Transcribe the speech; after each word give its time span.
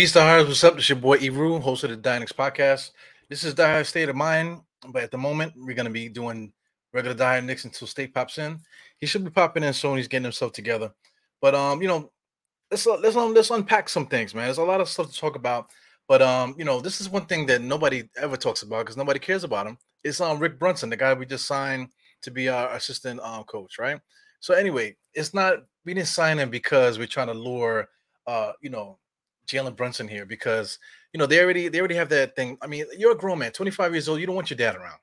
Peace 0.00 0.12
to 0.12 0.22
hearts. 0.22 0.48
What's 0.48 0.64
up? 0.64 0.76
This 0.76 0.88
your 0.88 0.96
boy 0.96 1.18
Eru, 1.18 1.60
host 1.60 1.84
of 1.84 1.90
the 1.90 1.96
Dynex 1.98 2.32
podcast. 2.32 2.92
This 3.28 3.44
is 3.44 3.52
Dire 3.52 3.84
State 3.84 4.08
of 4.08 4.16
Mind, 4.16 4.62
but 4.88 5.02
at 5.02 5.10
the 5.10 5.18
moment 5.18 5.52
we're 5.54 5.74
gonna 5.74 5.90
be 5.90 6.08
doing 6.08 6.54
regular 6.94 7.14
Dynex 7.14 7.66
until 7.66 7.86
State 7.86 8.14
pops 8.14 8.38
in. 8.38 8.58
He 8.96 9.04
should 9.04 9.24
be 9.24 9.30
popping 9.30 9.62
in 9.62 9.74
soon. 9.74 9.98
He's 9.98 10.08
getting 10.08 10.24
himself 10.24 10.52
together. 10.52 10.90
But 11.42 11.54
um, 11.54 11.82
you 11.82 11.88
know, 11.88 12.10
let's 12.70 12.86
let's 12.86 13.14
let's 13.14 13.50
unpack 13.50 13.90
some 13.90 14.06
things, 14.06 14.34
man. 14.34 14.46
There's 14.46 14.56
a 14.56 14.64
lot 14.64 14.80
of 14.80 14.88
stuff 14.88 15.12
to 15.12 15.20
talk 15.20 15.36
about. 15.36 15.66
But 16.08 16.22
um, 16.22 16.54
you 16.56 16.64
know, 16.64 16.80
this 16.80 17.02
is 17.02 17.10
one 17.10 17.26
thing 17.26 17.44
that 17.48 17.60
nobody 17.60 18.04
ever 18.16 18.38
talks 18.38 18.62
about 18.62 18.86
because 18.86 18.96
nobody 18.96 19.18
cares 19.18 19.44
about 19.44 19.66
him. 19.66 19.76
It's 20.02 20.22
um 20.22 20.38
Rick 20.38 20.58
Brunson, 20.58 20.88
the 20.88 20.96
guy 20.96 21.12
we 21.12 21.26
just 21.26 21.46
signed 21.46 21.88
to 22.22 22.30
be 22.30 22.48
our 22.48 22.70
assistant 22.70 23.20
um 23.20 23.44
coach, 23.44 23.78
right? 23.78 24.00
So 24.40 24.54
anyway, 24.54 24.96
it's 25.12 25.34
not 25.34 25.56
we 25.84 25.92
didn't 25.92 26.08
sign 26.08 26.38
him 26.38 26.48
because 26.48 26.98
we're 26.98 27.06
trying 27.06 27.26
to 27.26 27.34
lure 27.34 27.86
uh, 28.26 28.52
you 28.60 28.70
know, 28.70 28.98
Jalen 29.50 29.76
Brunson 29.76 30.08
here 30.08 30.24
because 30.24 30.78
you 31.12 31.18
know 31.18 31.26
they 31.26 31.42
already 31.42 31.68
they 31.68 31.78
already 31.78 31.94
have 31.94 32.08
that 32.10 32.36
thing. 32.36 32.56
I 32.62 32.66
mean, 32.66 32.84
you're 32.96 33.12
a 33.12 33.18
grown 33.18 33.38
man, 33.38 33.52
25 33.52 33.92
years 33.92 34.08
old. 34.08 34.20
You 34.20 34.26
don't 34.26 34.36
want 34.36 34.50
your 34.50 34.56
dad 34.56 34.76
around. 34.76 34.98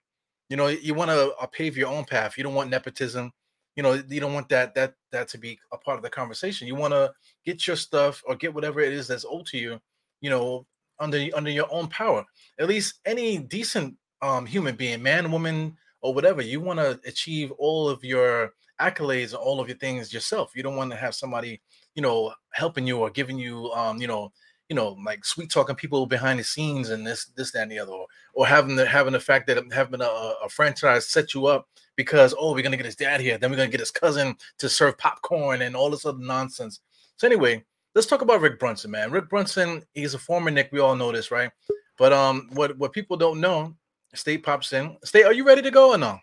You 0.49 0.57
know, 0.57 0.67
you 0.67 0.93
want 0.93 1.11
to 1.11 1.33
uh, 1.35 1.45
pave 1.47 1.77
your 1.77 1.89
own 1.89 2.05
path. 2.05 2.37
You 2.37 2.43
don't 2.43 2.53
want 2.53 2.69
nepotism. 2.69 3.31
You 3.75 3.83
know, 3.83 4.01
you 4.07 4.19
don't 4.19 4.33
want 4.33 4.49
that 4.49 4.73
that 4.75 4.93
that 5.11 5.27
to 5.29 5.37
be 5.37 5.59
a 5.71 5.77
part 5.77 5.97
of 5.97 6.03
the 6.03 6.09
conversation. 6.09 6.67
You 6.67 6.75
want 6.75 6.93
to 6.93 7.11
get 7.45 7.67
your 7.67 7.75
stuff 7.75 8.23
or 8.25 8.35
get 8.35 8.53
whatever 8.53 8.79
it 8.79 8.93
is 8.93 9.07
that's 9.07 9.25
owed 9.27 9.45
to 9.47 9.57
you. 9.57 9.79
You 10.21 10.29
know, 10.29 10.65
under 10.99 11.23
under 11.35 11.51
your 11.51 11.67
own 11.71 11.87
power. 11.87 12.25
At 12.59 12.67
least 12.67 12.99
any 13.05 13.37
decent 13.37 13.95
um 14.21 14.45
human 14.45 14.75
being, 14.75 15.03
man, 15.03 15.31
woman, 15.31 15.77
or 16.01 16.13
whatever, 16.13 16.41
you 16.41 16.61
want 16.61 16.79
to 16.79 16.99
achieve 17.05 17.51
all 17.57 17.89
of 17.89 18.03
your 18.03 18.53
accolades 18.79 19.33
all 19.33 19.59
of 19.59 19.67
your 19.67 19.77
things 19.77 20.13
yourself. 20.13 20.55
You 20.55 20.63
don't 20.63 20.75
want 20.75 20.91
to 20.91 20.97
have 20.97 21.15
somebody 21.15 21.61
you 21.97 22.03
know, 22.03 22.31
helping 22.51 22.85
you 22.85 22.99
or 22.99 23.09
giving 23.09 23.39
you, 23.39 23.71
um, 23.71 23.99
you 23.99 24.07
know, 24.07 24.31
you 24.69 24.75
know, 24.75 24.95
like 25.03 25.25
sweet 25.25 25.49
talking 25.49 25.75
people 25.75 26.05
behind 26.05 26.39
the 26.39 26.43
scenes 26.43 26.91
and 26.91 27.05
this, 27.05 27.25
this, 27.35 27.51
that, 27.51 27.63
and 27.63 27.71
the 27.71 27.79
other, 27.79 27.91
or, 27.91 28.05
or 28.35 28.45
having 28.45 28.75
the 28.75 28.85
having 28.85 29.13
the 29.13 29.19
fact 29.19 29.47
that 29.47 29.57
having 29.73 30.01
a, 30.01 30.05
a 30.05 30.47
franchise 30.47 31.07
set 31.07 31.33
you 31.33 31.47
up 31.47 31.67
because 31.95 32.35
oh, 32.39 32.53
we're 32.53 32.61
gonna 32.61 32.77
get 32.77 32.85
his 32.85 32.95
dad 32.95 33.19
here, 33.19 33.39
then 33.39 33.49
we're 33.49 33.57
gonna 33.57 33.69
get 33.69 33.79
his 33.79 33.89
cousin 33.89 34.35
to 34.59 34.69
serve 34.69 34.95
popcorn 34.99 35.63
and 35.63 35.75
all 35.75 35.89
this 35.89 36.05
other 36.05 36.19
nonsense. 36.19 36.81
So 37.15 37.25
anyway, 37.25 37.63
let's 37.95 38.07
talk 38.07 38.21
about 38.21 38.41
Rick 38.41 38.59
Brunson, 38.59 38.91
man. 38.91 39.09
Rick 39.09 39.27
Brunson, 39.29 39.83
he's 39.95 40.13
a 40.13 40.19
former 40.19 40.51
Knick 40.51 40.69
We 40.71 40.79
all 40.79 40.95
know 40.95 41.11
this, 41.11 41.31
right? 41.31 41.49
But 41.97 42.13
um, 42.13 42.49
what 42.53 42.77
what 42.77 42.93
people 42.93 43.17
don't 43.17 43.41
know, 43.41 43.73
State 44.13 44.43
pops 44.43 44.71
in. 44.71 44.97
State, 45.03 45.25
are 45.25 45.33
you 45.33 45.47
ready 45.47 45.63
to 45.63 45.71
go 45.71 45.93
or 45.93 45.97
no? 45.97 46.19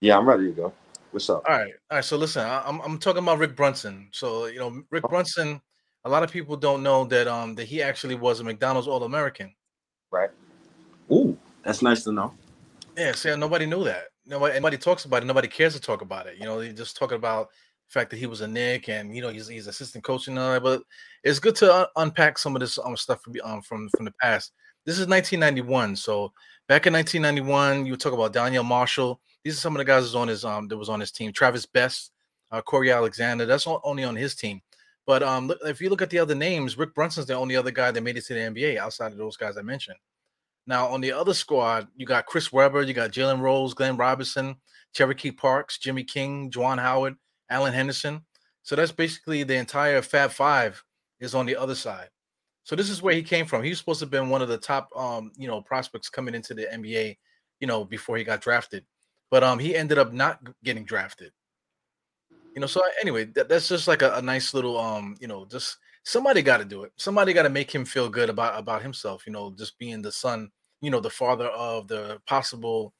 Yeah, 0.00 0.18
I'm 0.18 0.28
ready 0.28 0.46
to 0.46 0.52
go. 0.52 0.72
What's 1.14 1.30
up? 1.30 1.44
All 1.48 1.56
right, 1.56 1.72
all 1.92 1.98
right. 1.98 2.04
So 2.04 2.16
listen, 2.16 2.44
I, 2.44 2.68
am 2.68 2.80
I'm 2.80 2.98
talking 2.98 3.22
about 3.22 3.38
Rick 3.38 3.54
Brunson. 3.54 4.08
So 4.10 4.46
you 4.46 4.58
know, 4.58 4.82
Rick. 4.90 5.04
Brunson. 5.04 5.60
A 6.04 6.10
lot 6.10 6.24
of 6.24 6.32
people 6.32 6.56
don't 6.56 6.82
know 6.82 7.04
that 7.04 7.28
um 7.28 7.54
that 7.54 7.66
he 7.66 7.80
actually 7.80 8.16
was 8.16 8.40
a 8.40 8.44
McDonald's 8.44 8.88
All 8.88 9.00
American. 9.04 9.54
Right. 10.10 10.30
Ooh, 11.12 11.38
that's 11.62 11.82
nice 11.82 12.02
to 12.02 12.10
know. 12.10 12.34
Yeah. 12.96 13.12
See, 13.12 13.34
nobody 13.36 13.64
knew 13.64 13.84
that. 13.84 14.06
Nobody, 14.26 14.54
nobody 14.54 14.76
talks 14.76 15.04
about 15.04 15.22
it. 15.22 15.26
Nobody 15.26 15.46
cares 15.46 15.74
to 15.74 15.80
talk 15.80 16.02
about 16.02 16.26
it. 16.26 16.36
You 16.36 16.46
know, 16.46 16.58
they 16.58 16.72
just 16.72 16.96
talk 16.96 17.12
about 17.12 17.50
the 17.88 17.92
fact 17.92 18.10
that 18.10 18.16
he 18.16 18.26
was 18.26 18.40
a 18.40 18.48
Knick 18.48 18.88
and 18.88 19.14
you 19.14 19.22
know 19.22 19.28
he's 19.28 19.46
he's 19.46 19.68
assistant 19.68 20.02
coach 20.02 20.26
and 20.26 20.36
all 20.36 20.50
that. 20.50 20.64
But 20.64 20.82
it's 21.22 21.38
good 21.38 21.54
to 21.56 21.72
un- 21.72 21.86
unpack 21.94 22.38
some 22.38 22.56
of 22.56 22.60
this 22.60 22.76
um 22.76 22.96
stuff 22.96 23.22
from 23.22 23.34
um 23.44 23.62
from 23.62 23.88
from 23.90 24.04
the 24.04 24.14
past. 24.20 24.50
This 24.84 24.98
is 24.98 25.06
1991. 25.06 25.94
So 25.94 26.32
back 26.66 26.88
in 26.88 26.92
1991, 26.92 27.86
you 27.86 27.96
talk 27.96 28.14
about 28.14 28.32
Donyell 28.34 28.64
Marshall 28.64 29.20
these 29.44 29.56
are 29.56 29.60
some 29.60 29.74
of 29.74 29.78
the 29.78 29.84
guys 29.84 30.14
on 30.14 30.28
his 30.28 30.44
um 30.44 30.68
that 30.68 30.76
was 30.76 30.88
on 30.88 31.00
his 31.00 31.12
team. 31.12 31.32
Travis 31.32 31.66
Best, 31.66 32.12
uh, 32.50 32.62
Corey 32.62 32.90
Alexander. 32.90 33.46
That's 33.46 33.66
only 33.66 34.04
on 34.04 34.16
his 34.16 34.34
team. 34.34 34.62
But 35.06 35.22
um, 35.22 35.52
if 35.66 35.82
you 35.82 35.90
look 35.90 36.00
at 36.00 36.08
the 36.08 36.18
other 36.18 36.34
names, 36.34 36.78
Rick 36.78 36.94
Brunson's 36.94 37.26
the 37.26 37.34
only 37.34 37.56
other 37.56 37.70
guy 37.70 37.90
that 37.90 38.00
made 38.00 38.16
it 38.16 38.24
to 38.24 38.34
the 38.34 38.40
NBA 38.40 38.78
outside 38.78 39.12
of 39.12 39.18
those 39.18 39.36
guys 39.36 39.58
I 39.58 39.62
mentioned. 39.62 39.98
Now 40.66 40.86
on 40.88 41.02
the 41.02 41.12
other 41.12 41.34
squad, 41.34 41.88
you 41.94 42.06
got 42.06 42.24
Chris 42.24 42.50
Webber, 42.50 42.82
you 42.82 42.94
got 42.94 43.10
Jalen 43.10 43.40
Rose, 43.40 43.74
Glenn 43.74 43.98
Robinson, 43.98 44.56
Cherokee 44.94 45.30
Parks, 45.30 45.78
Jimmy 45.78 46.04
King, 46.04 46.50
Juwan 46.50 46.78
Howard, 46.78 47.16
Alan 47.50 47.74
Henderson. 47.74 48.24
So 48.62 48.76
that's 48.76 48.92
basically 48.92 49.42
the 49.42 49.56
entire 49.56 50.00
Fab 50.00 50.30
Five 50.30 50.82
is 51.20 51.34
on 51.34 51.44
the 51.44 51.56
other 51.56 51.74
side. 51.74 52.08
So 52.62 52.74
this 52.74 52.88
is 52.88 53.02
where 53.02 53.14
he 53.14 53.22
came 53.22 53.44
from. 53.44 53.62
He 53.62 53.68
was 53.68 53.78
supposed 53.78 53.98
to 53.98 54.06
have 54.06 54.10
been 54.10 54.30
one 54.30 54.40
of 54.40 54.48
the 54.48 54.56
top, 54.56 54.88
um, 54.96 55.32
you 55.36 55.46
know, 55.46 55.60
prospects 55.60 56.08
coming 56.08 56.34
into 56.34 56.54
the 56.54 56.62
NBA, 56.72 57.18
you 57.60 57.66
know, 57.66 57.84
before 57.84 58.16
he 58.16 58.24
got 58.24 58.40
drafted 58.40 58.86
but 59.30 59.42
um, 59.42 59.58
he 59.58 59.74
ended 59.74 59.98
up 59.98 60.12
not 60.12 60.40
getting 60.62 60.84
drafted. 60.84 61.32
You 62.54 62.60
know, 62.60 62.66
so 62.66 62.82
anyway, 63.00 63.24
that, 63.34 63.48
that's 63.48 63.68
just 63.68 63.88
like 63.88 64.02
a, 64.02 64.14
a 64.14 64.22
nice 64.22 64.54
little 64.54 64.78
um, 64.78 65.16
you 65.20 65.26
know, 65.26 65.44
just 65.44 65.78
somebody 66.04 66.42
got 66.42 66.58
to 66.58 66.64
do 66.64 66.84
it. 66.84 66.92
Somebody 66.96 67.32
got 67.32 67.42
to 67.42 67.50
make 67.50 67.74
him 67.74 67.84
feel 67.84 68.08
good 68.08 68.30
about 68.30 68.58
about 68.58 68.82
himself. 68.82 69.26
You 69.26 69.32
know, 69.32 69.52
just 69.56 69.78
being 69.78 70.02
the 70.02 70.12
son, 70.12 70.50
you 70.80 70.90
know, 70.90 71.00
the 71.00 71.10
father 71.10 71.46
of 71.48 71.88
the 71.88 72.20
possible 72.26 72.94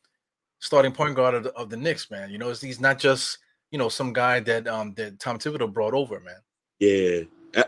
starting 0.59 0.93
point 0.93 1.15
guard 1.15 1.34
of 1.34 1.45
the, 1.45 1.53
of 1.53 1.71
the 1.71 1.77
Knicks, 1.77 2.11
man. 2.11 2.31
You 2.31 2.39
know, 2.39 2.53
he's 2.53 2.81
not 2.81 2.99
just 2.99 3.39
you 3.71 3.79
know 3.79 3.89
some 3.89 4.13
guy 4.13 4.41
that 4.41 4.67
um 4.67 4.95
that 4.95 5.21
Tom 5.21 5.39
Thibodeau 5.39 5.73
brought 5.73 5.95
over, 5.95 6.21
man. 6.21 6.37
Yeah, 6.81 7.23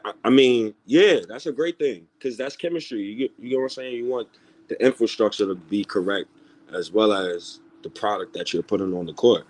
I, 0.05 0.13
I 0.25 0.31
mean, 0.31 0.75
yeah, 0.85 1.21
that's 1.29 1.47
a 1.47 1.53
great 1.53 1.79
thing 1.79 2.07
because 2.19 2.37
that's 2.37 2.57
chemistry. 2.57 3.03
You 3.03 3.17
get, 3.17 3.33
you 3.39 3.51
get 3.51 3.57
what 3.57 3.65
I'm 3.65 3.69
saying. 3.71 3.95
You 3.95 4.07
want 4.07 4.29
the 4.69 4.85
infrastructure 4.85 5.47
to 5.47 5.55
be 5.55 5.85
correct 5.85 6.29
as 6.73 6.91
well 6.91 7.13
as 7.13 7.61
the 7.87 8.01
product 8.01 8.35
that 8.35 8.53
you're 8.53 8.63
putting 8.63 8.93
on 8.95 9.07
the 9.07 9.13
court. 9.13 9.47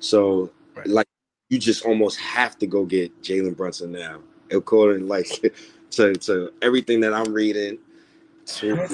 So 0.00 0.50
right. 0.74 0.86
like 0.86 1.06
you 1.50 1.58
just 1.58 1.84
almost 1.84 2.18
have 2.18 2.58
to 2.58 2.66
go 2.66 2.84
get 2.84 3.22
Jalen 3.22 3.56
Brunson 3.56 3.92
now. 3.92 4.20
According 4.50 5.06
like 5.14 5.28
to 5.90 6.14
to 6.14 6.52
everything 6.62 7.00
that 7.00 7.12
I'm 7.12 7.32
reading 7.32 7.78
to 8.46 8.88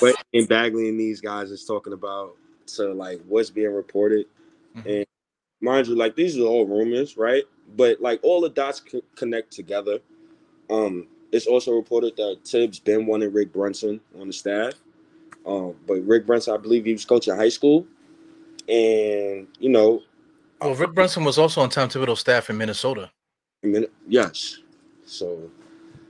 but 0.00 0.14
Ian 0.34 0.46
Begley 0.46 0.88
and 0.88 0.98
these 0.98 1.20
guys 1.20 1.50
is 1.50 1.64
talking 1.64 1.92
about 1.92 2.36
to 2.66 2.92
like 2.92 3.20
what's 3.26 3.50
being 3.50 3.72
reported. 3.72 4.26
Mm-hmm. 4.76 4.88
And 4.88 5.06
mind 5.60 5.86
you, 5.86 5.94
like 5.94 6.16
these 6.16 6.38
are 6.38 6.42
all 6.42 6.66
rumors, 6.66 7.16
right? 7.16 7.44
But 7.76 8.00
like 8.00 8.20
all 8.22 8.40
the 8.40 8.48
dots 8.48 8.82
c- 8.90 9.02
connect 9.14 9.52
together. 9.52 9.98
Um, 10.70 11.08
it's 11.32 11.46
also 11.46 11.72
reported 11.72 12.16
that 12.16 12.40
Thibs 12.44 12.78
been 12.78 13.06
wanting 13.06 13.32
Rick 13.32 13.52
Brunson 13.52 14.00
on 14.18 14.28
the 14.28 14.32
staff. 14.32 14.74
Um, 15.46 15.74
but 15.86 16.00
Rick 16.06 16.26
Brunson, 16.26 16.54
I 16.54 16.56
believe 16.56 16.84
he 16.84 16.92
was 16.92 17.04
coaching 17.04 17.36
high 17.36 17.48
school, 17.48 17.86
and 18.68 19.46
you 19.60 19.68
know. 19.68 20.02
Well, 20.60 20.74
Rick 20.74 20.94
Brunson 20.94 21.24
was 21.24 21.38
also 21.38 21.60
on 21.60 21.70
Tom 21.70 21.88
Thibodeau's 21.88 22.20
staff 22.20 22.50
in 22.50 22.56
Minnesota. 22.56 23.10
yes, 24.08 24.58
so 25.04 25.50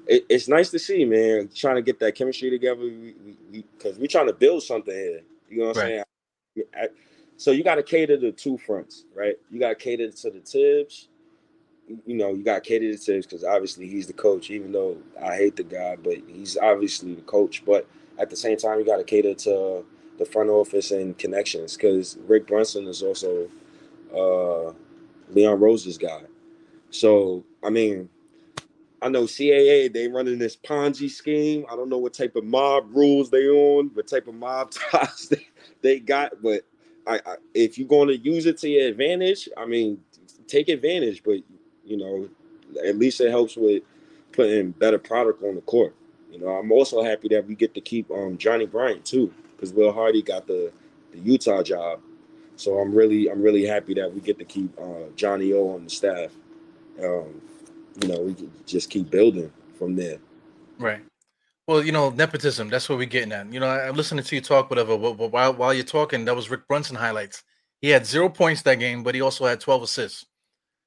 it, 0.06 0.24
it's 0.28 0.48
nice 0.48 0.70
to 0.70 0.78
see, 0.78 1.04
man. 1.04 1.50
Trying 1.54 1.76
to 1.76 1.82
get 1.82 1.98
that 2.00 2.14
chemistry 2.14 2.50
together 2.50 2.90
because 3.52 3.98
we, 3.98 4.06
are 4.06 4.08
trying 4.08 4.28
to 4.28 4.32
build 4.32 4.62
something 4.62 4.94
here. 4.94 5.20
You 5.50 5.58
know 5.58 5.66
what 5.68 5.76
I'm 5.76 5.82
right. 5.82 6.04
saying? 6.56 6.66
I, 6.74 6.88
so 7.36 7.50
you 7.50 7.62
got 7.62 7.74
to 7.74 7.82
cater 7.82 8.18
to 8.18 8.32
two 8.32 8.56
fronts, 8.56 9.04
right? 9.14 9.36
You 9.50 9.60
got 9.60 9.70
to 9.70 9.74
cater 9.74 10.10
to 10.10 10.30
the 10.30 10.40
Thibs. 10.40 11.08
You 12.06 12.16
know, 12.16 12.32
you 12.32 12.42
got 12.42 12.64
to 12.64 12.68
cater 12.68 12.90
to 12.90 12.96
Thibs 12.96 13.26
because 13.26 13.44
obviously 13.44 13.88
he's 13.88 14.06
the 14.06 14.12
coach. 14.12 14.50
Even 14.50 14.72
though 14.72 14.96
I 15.22 15.36
hate 15.36 15.56
the 15.56 15.64
guy, 15.64 15.96
but 15.96 16.18
he's 16.26 16.56
obviously 16.56 17.14
the 17.14 17.22
coach. 17.22 17.64
But 17.64 17.86
at 18.18 18.30
the 18.30 18.36
same 18.36 18.56
time, 18.56 18.78
you 18.78 18.86
got 18.86 18.96
to 18.96 19.04
cater 19.04 19.34
to 19.34 19.84
the 20.18 20.24
front 20.24 20.50
office 20.50 20.90
and 20.90 21.16
connections 21.18 21.76
because 21.76 22.16
Rick 22.26 22.46
Brunson 22.46 22.86
is 22.86 23.02
also 23.02 23.48
uh, 24.14 24.72
Leon 25.30 25.60
Rose's 25.60 25.98
guy. 25.98 26.22
So 26.90 27.44
I 27.62 27.70
mean, 27.70 28.08
I 29.02 29.08
know 29.08 29.24
CAA 29.24 29.92
they 29.92 30.08
running 30.08 30.38
this 30.38 30.56
Ponzi 30.56 31.10
scheme. 31.10 31.66
I 31.70 31.76
don't 31.76 31.88
know 31.88 31.98
what 31.98 32.14
type 32.14 32.36
of 32.36 32.44
mob 32.44 32.94
rules 32.94 33.30
they 33.30 33.46
on, 33.48 33.90
what 33.94 34.06
type 34.06 34.28
of 34.28 34.34
mob 34.34 34.70
ties 34.90 35.28
they, 35.28 35.46
they 35.82 36.00
got, 36.00 36.42
but 36.42 36.62
I, 37.06 37.20
I, 37.24 37.36
if 37.54 37.78
you're 37.78 37.88
going 37.88 38.08
to 38.08 38.16
use 38.16 38.46
it 38.46 38.58
to 38.58 38.68
your 38.68 38.88
advantage, 38.88 39.48
I 39.56 39.66
mean, 39.66 40.00
take 40.46 40.68
advantage. 40.68 41.22
But 41.22 41.40
you 41.84 41.96
know, 41.96 42.28
at 42.84 42.98
least 42.98 43.20
it 43.20 43.30
helps 43.30 43.56
with 43.56 43.82
putting 44.32 44.70
better 44.72 44.98
product 44.98 45.42
on 45.42 45.54
the 45.54 45.60
court. 45.62 45.94
You 46.30 46.40
know, 46.40 46.48
I'm 46.48 46.70
also 46.72 47.02
happy 47.02 47.28
that 47.28 47.46
we 47.46 47.54
get 47.54 47.74
to 47.74 47.80
keep 47.80 48.10
um, 48.10 48.36
Johnny 48.36 48.66
Bryant 48.66 49.04
too, 49.04 49.32
because 49.52 49.72
Will 49.72 49.92
Hardy 49.92 50.22
got 50.22 50.46
the 50.46 50.72
the 51.12 51.18
Utah 51.18 51.62
job. 51.62 52.00
So 52.56 52.78
I'm 52.78 52.94
really 52.94 53.30
I'm 53.30 53.42
really 53.42 53.66
happy 53.66 53.94
that 53.94 54.12
we 54.12 54.20
get 54.20 54.38
to 54.38 54.44
keep 54.44 54.76
uh, 54.78 55.10
Johnny 55.14 55.52
O 55.52 55.70
on 55.70 55.84
the 55.84 55.90
staff. 55.90 56.32
Um, 57.02 57.40
you 58.02 58.08
know, 58.08 58.20
we 58.20 58.36
just 58.66 58.90
keep 58.90 59.10
building 59.10 59.52
from 59.78 59.96
there. 59.96 60.18
Right. 60.78 61.02
Well, 61.66 61.84
you 61.84 61.92
know, 61.92 62.10
nepotism. 62.10 62.68
That's 62.68 62.88
what 62.88 62.98
we're 62.98 63.06
getting 63.06 63.32
at. 63.32 63.52
You 63.52 63.60
know, 63.60 63.68
I'm 63.68 63.96
listening 63.96 64.24
to 64.24 64.34
you 64.34 64.40
talk, 64.40 64.70
whatever. 64.70 64.96
But 64.96 65.32
while 65.32 65.54
while 65.54 65.74
you're 65.74 65.84
talking, 65.84 66.24
that 66.24 66.36
was 66.36 66.50
Rick 66.50 66.68
Brunson 66.68 66.96
highlights. 66.96 67.42
He 67.80 67.88
had 67.90 68.06
zero 68.06 68.28
points 68.28 68.62
that 68.62 68.78
game, 68.78 69.02
but 69.02 69.14
he 69.14 69.20
also 69.20 69.44
had 69.44 69.60
12 69.60 69.82
assists. 69.82 70.24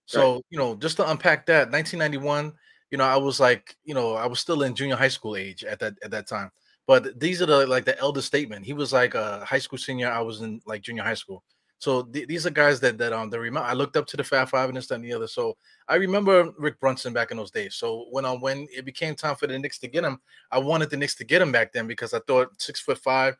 So, 0.05 0.33
right. 0.35 0.41
you 0.49 0.57
know, 0.57 0.75
just 0.75 0.97
to 0.97 1.09
unpack 1.09 1.45
that, 1.45 1.69
1991, 1.69 2.53
you 2.91 2.97
know, 2.97 3.03
I 3.03 3.17
was 3.17 3.39
like, 3.39 3.75
you 3.83 3.93
know, 3.93 4.13
I 4.15 4.25
was 4.25 4.39
still 4.39 4.63
in 4.63 4.75
junior 4.75 4.95
high 4.95 5.09
school 5.09 5.35
age 5.35 5.63
at 5.63 5.79
that 5.79 5.95
at 6.03 6.11
that 6.11 6.27
time. 6.27 6.51
But 6.87 7.19
these 7.19 7.41
are 7.41 7.45
the 7.45 7.67
like 7.67 7.85
the 7.85 7.97
elder 7.99 8.21
statement. 8.21 8.65
He 8.65 8.73
was 8.73 8.91
like 8.91 9.13
a 9.13 9.45
high 9.45 9.59
school 9.59 9.77
senior. 9.77 10.09
I 10.09 10.21
was 10.21 10.41
in 10.41 10.61
like 10.65 10.81
junior 10.81 11.03
high 11.03 11.13
school. 11.13 11.43
So 11.77 12.03
th- 12.03 12.27
these 12.27 12.45
are 12.45 12.49
guys 12.49 12.79
that 12.81 12.97
that 12.97 13.13
um 13.13 13.29
that 13.29 13.39
remember. 13.39 13.67
I 13.67 13.73
looked 13.73 13.95
up 13.95 14.05
to 14.07 14.17
the 14.17 14.23
Fab 14.23 14.49
Five 14.49 14.69
and 14.69 14.77
this 14.77 14.91
and 14.91 15.03
the 15.03 15.13
other. 15.13 15.27
So 15.27 15.55
I 15.87 15.95
remember 15.95 16.51
Rick 16.57 16.79
Brunson 16.79 17.13
back 17.13 17.31
in 17.31 17.37
those 17.37 17.51
days. 17.51 17.75
So 17.75 18.07
when 18.11 18.25
I 18.25 18.33
when 18.33 18.67
it 18.75 18.85
became 18.85 19.15
time 19.15 19.35
for 19.35 19.47
the 19.47 19.57
Knicks 19.57 19.79
to 19.79 19.87
get 19.87 20.03
him, 20.03 20.19
I 20.51 20.57
wanted 20.57 20.89
the 20.89 20.97
Knicks 20.97 21.15
to 21.15 21.23
get 21.23 21.41
him 21.41 21.51
back 21.51 21.71
then 21.71 21.87
because 21.87 22.13
I 22.13 22.19
thought 22.27 22.59
six 22.59 22.81
foot 22.81 22.97
five, 22.97 23.37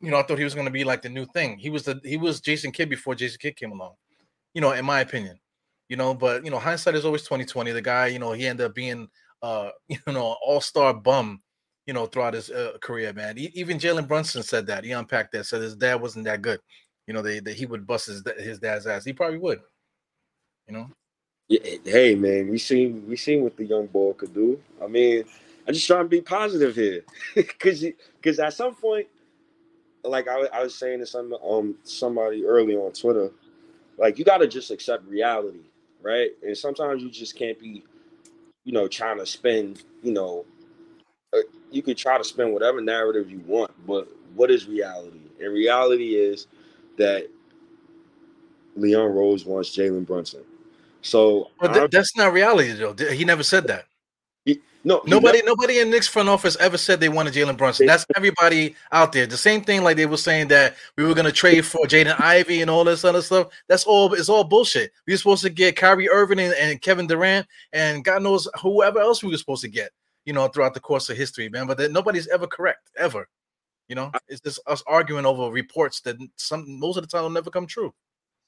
you 0.00 0.10
know, 0.10 0.18
I 0.18 0.22
thought 0.22 0.38
he 0.38 0.44
was 0.44 0.54
going 0.54 0.66
to 0.66 0.72
be 0.72 0.84
like 0.84 1.02
the 1.02 1.08
new 1.08 1.26
thing. 1.26 1.58
He 1.58 1.70
was 1.70 1.82
the 1.82 2.00
he 2.02 2.16
was 2.16 2.40
Jason 2.40 2.72
Kidd 2.72 2.88
before 2.88 3.14
Jason 3.14 3.38
Kidd 3.40 3.56
came 3.56 3.72
along, 3.72 3.94
you 4.54 4.60
know, 4.60 4.72
in 4.72 4.84
my 4.84 5.00
opinion, 5.00 5.38
you 5.88 5.96
know. 5.96 6.14
But 6.14 6.44
you 6.44 6.50
know, 6.50 6.58
hindsight 6.58 6.94
is 6.94 7.04
always 7.04 7.22
twenty 7.22 7.44
twenty. 7.44 7.72
The 7.72 7.82
guy, 7.82 8.08
you 8.08 8.18
know, 8.18 8.32
he 8.32 8.46
ended 8.46 8.66
up 8.66 8.74
being 8.74 9.08
uh 9.42 9.70
you 9.88 9.98
know 10.06 10.36
all 10.44 10.60
star 10.60 10.94
bum, 10.94 11.42
you 11.86 11.94
know, 11.94 12.06
throughout 12.06 12.34
his 12.34 12.50
uh, 12.50 12.76
career, 12.80 13.12
man. 13.12 13.38
Even 13.38 13.78
Jalen 13.78 14.08
Brunson 14.08 14.42
said 14.42 14.66
that 14.66 14.84
he 14.84 14.92
unpacked 14.92 15.32
that, 15.32 15.46
said 15.46 15.62
his 15.62 15.76
dad 15.76 16.00
wasn't 16.00 16.24
that 16.24 16.42
good 16.42 16.60
you 17.06 17.14
know, 17.14 17.22
they 17.22 17.40
that 17.40 17.54
he 17.54 17.66
would 17.66 17.86
bust 17.86 18.06
his 18.06 18.22
his 18.38 18.58
dad's 18.58 18.86
ass. 18.86 19.04
He 19.04 19.12
probably 19.12 19.38
would. 19.38 19.60
You 20.66 20.74
know. 20.74 20.90
Yeah, 21.48 21.60
hey 21.84 22.16
man, 22.16 22.48
we 22.48 22.58
seen 22.58 23.06
we 23.08 23.16
seen 23.16 23.44
what 23.44 23.56
the 23.56 23.64
young 23.64 23.86
boy 23.86 24.12
could 24.14 24.34
do. 24.34 24.60
I 24.82 24.88
mean, 24.88 25.24
I 25.66 25.72
just 25.72 25.86
trying 25.86 26.04
to 26.04 26.08
be 26.08 26.20
positive 26.20 26.74
here, 26.74 27.04
because 27.34 27.84
because 28.20 28.40
at 28.40 28.54
some 28.54 28.74
point, 28.74 29.06
like 30.02 30.26
I, 30.26 30.46
I 30.52 30.62
was 30.64 30.74
saying 30.74 30.98
to 31.00 31.06
some 31.06 31.32
um 31.34 31.76
somebody 31.84 32.44
early 32.44 32.74
on 32.74 32.92
Twitter, 32.92 33.30
like 33.96 34.18
you 34.18 34.24
got 34.24 34.38
to 34.38 34.48
just 34.48 34.72
accept 34.72 35.06
reality, 35.06 35.60
right? 36.02 36.30
And 36.42 36.56
sometimes 36.56 37.02
you 37.02 37.10
just 37.10 37.36
can't 37.36 37.58
be, 37.58 37.84
you 38.64 38.72
know, 38.72 38.88
trying 38.88 39.18
to 39.18 39.26
spend, 39.26 39.82
you 40.02 40.12
know, 40.12 40.44
uh, 41.32 41.38
you 41.70 41.82
could 41.82 41.96
try 41.96 42.18
to 42.18 42.24
spend 42.24 42.52
whatever 42.52 42.80
narrative 42.80 43.30
you 43.30 43.40
want, 43.46 43.70
but 43.86 44.08
what 44.34 44.50
is 44.50 44.66
reality? 44.66 45.20
And 45.40 45.52
reality 45.52 46.14
is 46.14 46.46
that 46.98 47.28
Leon 48.76 49.12
Rose 49.12 49.44
wants 49.44 49.76
Jalen 49.76 50.06
Brunson. 50.06 50.44
So 51.02 51.50
but 51.60 51.72
th- 51.72 51.90
that's 51.90 52.16
not 52.16 52.32
reality, 52.32 52.72
though. 52.72 52.94
He 52.94 53.24
never 53.24 53.42
said 53.42 53.66
that. 53.68 53.86
No, 54.86 55.02
nobody, 55.04 55.42
nobody 55.42 55.80
in 55.80 55.90
Knicks 55.90 56.06
front 56.06 56.28
office 56.28 56.56
ever 56.60 56.78
said 56.78 57.00
they 57.00 57.08
wanted 57.08 57.34
Jalen 57.34 57.56
Brunson. 57.56 57.88
That's 57.88 58.06
everybody 58.14 58.76
out 58.92 59.10
there. 59.10 59.26
The 59.26 59.36
same 59.36 59.62
thing, 59.62 59.82
like 59.82 59.96
they 59.96 60.06
were 60.06 60.16
saying 60.16 60.46
that 60.48 60.76
we 60.96 61.04
were 61.04 61.12
going 61.12 61.26
to 61.26 61.32
trade 61.32 61.66
for 61.66 61.84
Jaden 61.86 62.20
Ivey 62.20 62.62
and 62.62 62.70
all 62.70 62.84
this 62.84 63.04
other 63.04 63.20
stuff. 63.20 63.48
That's 63.66 63.82
all. 63.82 64.14
It's 64.14 64.28
all 64.28 64.44
bullshit. 64.44 64.92
We 65.04 65.12
were 65.12 65.16
supposed 65.16 65.42
to 65.42 65.50
get 65.50 65.74
Kyrie 65.74 66.08
Irving 66.08 66.38
and, 66.38 66.54
and 66.54 66.80
Kevin 66.80 67.08
Durant 67.08 67.48
and 67.72 68.04
God 68.04 68.22
knows 68.22 68.46
whoever 68.62 69.00
else 69.00 69.24
we 69.24 69.32
were 69.32 69.36
supposed 69.36 69.62
to 69.62 69.68
get. 69.68 69.90
You 70.24 70.32
know, 70.32 70.46
throughout 70.46 70.74
the 70.74 70.80
course 70.80 71.10
of 71.10 71.16
history, 71.16 71.48
man. 71.48 71.66
But 71.66 71.90
nobody's 71.90 72.28
ever 72.28 72.46
correct 72.46 72.88
ever. 72.96 73.26
You 73.88 73.96
know, 73.96 74.12
it's 74.28 74.40
just 74.40 74.60
us 74.68 74.84
arguing 74.86 75.26
over 75.26 75.50
reports 75.50 76.00
that 76.02 76.16
some 76.36 76.78
most 76.78 76.96
of 76.96 77.02
the 77.02 77.08
time 77.08 77.24
will 77.24 77.30
never 77.30 77.50
come 77.50 77.66
true. 77.66 77.92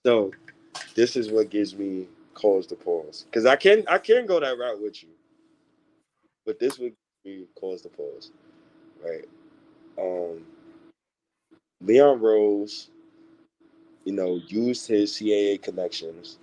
So, 0.06 0.31
this 0.94 1.17
is 1.17 1.31
what 1.32 1.50
gives 1.50 1.75
me 1.75 2.06
cause 2.35 2.69
to 2.69 2.76
pause 2.76 3.25
because 3.25 3.44
I 3.44 3.56
can 3.56 3.82
I 3.88 3.99
can 3.99 4.25
go 4.25 4.38
that 4.38 4.56
route 4.56 4.81
with 4.81 5.02
you, 5.02 5.08
but 6.48 6.58
this 6.58 6.78
would 6.78 6.94
cause 7.60 7.82
the 7.82 7.90
pause, 7.90 8.30
right? 9.04 9.28
Um, 9.98 10.46
Leon 11.82 12.20
Rose, 12.22 12.88
you 14.06 14.14
know, 14.14 14.40
used 14.46 14.88
his 14.88 15.12
CAA 15.12 15.60
connections 15.60 16.38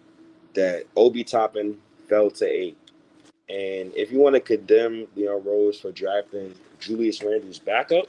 that 0.54 0.86
Obi 0.96 1.24
Toppin 1.24 1.80
fell 2.07 2.30
to 2.30 2.46
eight. 2.46 2.78
And 3.50 3.92
if 3.96 4.12
you 4.12 4.19
want 4.19 4.36
to 4.36 4.42
condemn 4.42 5.07
Leon 5.16 5.44
Rose 5.44 5.80
for 5.80 5.92
drafting 5.92 6.54
Julius 6.80 7.24
Randle's 7.24 7.58
backup, 7.58 8.06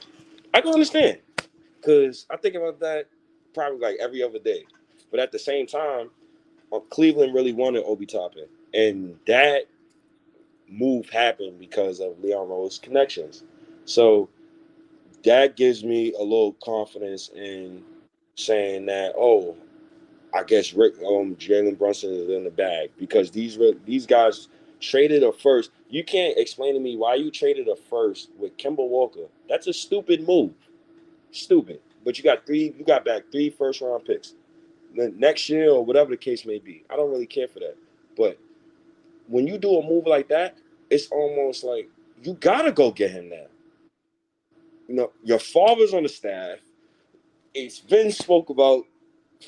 I 0.53 0.61
can 0.61 0.73
understand 0.73 1.17
because 1.81 2.27
I 2.29 2.37
think 2.37 2.53
about 2.53 2.79
that 2.81 3.07
probably 3.55 3.79
like 3.79 3.97
every 3.99 4.21
other 4.21 4.37
day. 4.37 4.65
But 5.09 5.19
at 5.19 5.31
the 5.31 5.39
same 5.39 5.65
time, 5.65 6.11
uh, 6.71 6.77
Cleveland 6.91 7.33
really 7.33 7.53
wanted 7.53 7.85
Obi 7.85 8.05
Toppin, 8.05 8.45
and 8.75 9.17
that 9.25 9.63
move 10.69 11.09
happened 11.09 11.59
because 11.59 11.99
of 11.99 12.19
Leon 12.21 12.49
Rose 12.49 12.79
connections. 12.79 13.43
So 13.85 14.29
that 15.23 15.55
gives 15.55 15.83
me 15.83 16.13
a 16.13 16.21
little 16.21 16.53
confidence 16.63 17.29
in 17.35 17.83
saying 18.35 18.85
that, 18.87 19.13
oh, 19.17 19.55
I 20.33 20.43
guess 20.43 20.73
Rick 20.73 20.95
um 20.99 21.35
Jalen 21.35 21.77
Brunson 21.77 22.11
is 22.13 22.29
in 22.29 22.43
the 22.43 22.51
bag 22.51 22.91
because 22.97 23.31
these 23.31 23.57
were 23.57 23.73
these 23.85 24.05
guys 24.05 24.49
traded 24.79 25.23
a 25.23 25.31
first. 25.31 25.71
You 25.89 26.03
can't 26.03 26.37
explain 26.37 26.73
to 26.73 26.79
me 26.79 26.97
why 26.97 27.15
you 27.15 27.31
traded 27.31 27.67
a 27.67 27.75
first 27.75 28.29
with 28.37 28.57
Kemba 28.57 28.87
Walker. 28.87 29.27
That's 29.49 29.67
a 29.67 29.73
stupid 29.73 30.27
move. 30.27 30.53
Stupid. 31.31 31.81
But 32.03 32.17
you 32.17 32.23
got 32.23 32.45
three, 32.45 32.73
you 32.77 32.85
got 32.85 33.05
back 33.05 33.23
three 33.31 33.49
first 33.49 33.81
round 33.81 34.05
picks. 34.05 34.35
The 34.95 35.13
next 35.17 35.49
year 35.49 35.71
or 35.71 35.83
whatever 35.85 36.11
the 36.11 36.17
case 36.17 36.45
may 36.45 36.59
be. 36.59 36.83
I 36.89 36.95
don't 36.95 37.11
really 37.11 37.27
care 37.27 37.47
for 37.47 37.59
that. 37.59 37.75
But 38.15 38.39
when 39.27 39.47
you 39.47 39.57
do 39.57 39.77
a 39.77 39.83
move 39.83 40.07
like 40.07 40.29
that, 40.29 40.57
it's 40.89 41.07
almost 41.11 41.63
like 41.63 41.89
you 42.23 42.33
gotta 42.35 42.71
go 42.71 42.91
get 42.91 43.11
him 43.11 43.29
now. 43.29 43.47
You 44.87 44.95
know, 44.95 45.11
your 45.23 45.39
father's 45.39 45.93
on 45.93 46.03
the 46.03 46.09
staff. 46.09 46.59
It's 47.53 47.79
been 47.79 48.11
spoke 48.11 48.49
about 48.49 48.85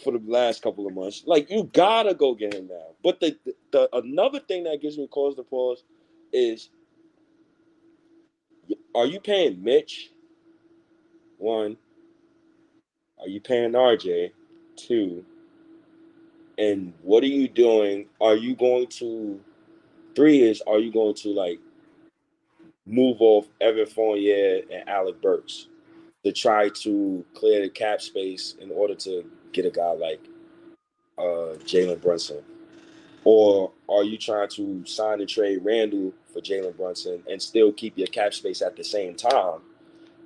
for 0.03 0.13
the 0.13 0.21
last 0.25 0.61
couple 0.61 0.87
of 0.87 0.93
months. 0.93 1.23
Like 1.25 1.49
you 1.49 1.69
gotta 1.73 2.13
go 2.13 2.35
get 2.35 2.53
him 2.53 2.67
now. 2.67 2.95
But 3.03 3.19
the, 3.19 3.37
the, 3.45 3.53
the 3.71 3.89
another 3.97 4.39
thing 4.39 4.63
that 4.65 4.81
gives 4.81 4.97
me 4.97 5.07
cause 5.07 5.35
to 5.35 5.43
pause 5.43 5.83
is 6.33 6.69
are 8.95 9.05
you 9.05 9.19
paying 9.19 9.63
Mitch? 9.63 10.11
One. 11.37 11.77
Are 13.19 13.27
you 13.27 13.41
paying 13.41 13.73
RJ? 13.73 14.31
Two. 14.75 15.25
And 16.57 16.93
what 17.03 17.23
are 17.23 17.27
you 17.27 17.47
doing? 17.47 18.07
Are 18.19 18.35
you 18.35 18.55
going 18.55 18.87
to 18.87 19.39
three 20.19 20.41
is 20.41 20.61
are 20.67 20.79
you 20.79 20.91
going 20.91 21.13
to 21.15 21.29
like 21.29 21.61
move 22.85 23.21
off 23.21 23.47
Evan 23.61 23.85
Fournier 23.85 24.63
and 24.69 24.89
Alec 24.89 25.21
Burks 25.21 25.67
to 26.25 26.33
try 26.33 26.67
to 26.67 27.23
clear 27.33 27.61
the 27.61 27.69
cap 27.69 28.01
space 28.01 28.55
in 28.59 28.69
order 28.69 28.95
to 28.95 29.23
get 29.53 29.65
a 29.65 29.69
guy 29.69 29.91
like 29.93 30.19
uh, 31.17 31.55
Jalen 31.63 32.01
Brunson? 32.01 32.43
Or 33.23 33.71
are 33.87 34.03
you 34.03 34.17
trying 34.17 34.49
to 34.49 34.85
sign 34.85 35.21
and 35.21 35.29
trade 35.29 35.59
Randle 35.63 36.11
for 36.33 36.41
Jalen 36.41 36.75
Brunson 36.75 37.23
and 37.29 37.41
still 37.41 37.71
keep 37.71 37.97
your 37.97 38.07
cap 38.07 38.33
space 38.33 38.61
at 38.61 38.75
the 38.75 38.83
same 38.83 39.15
time 39.15 39.61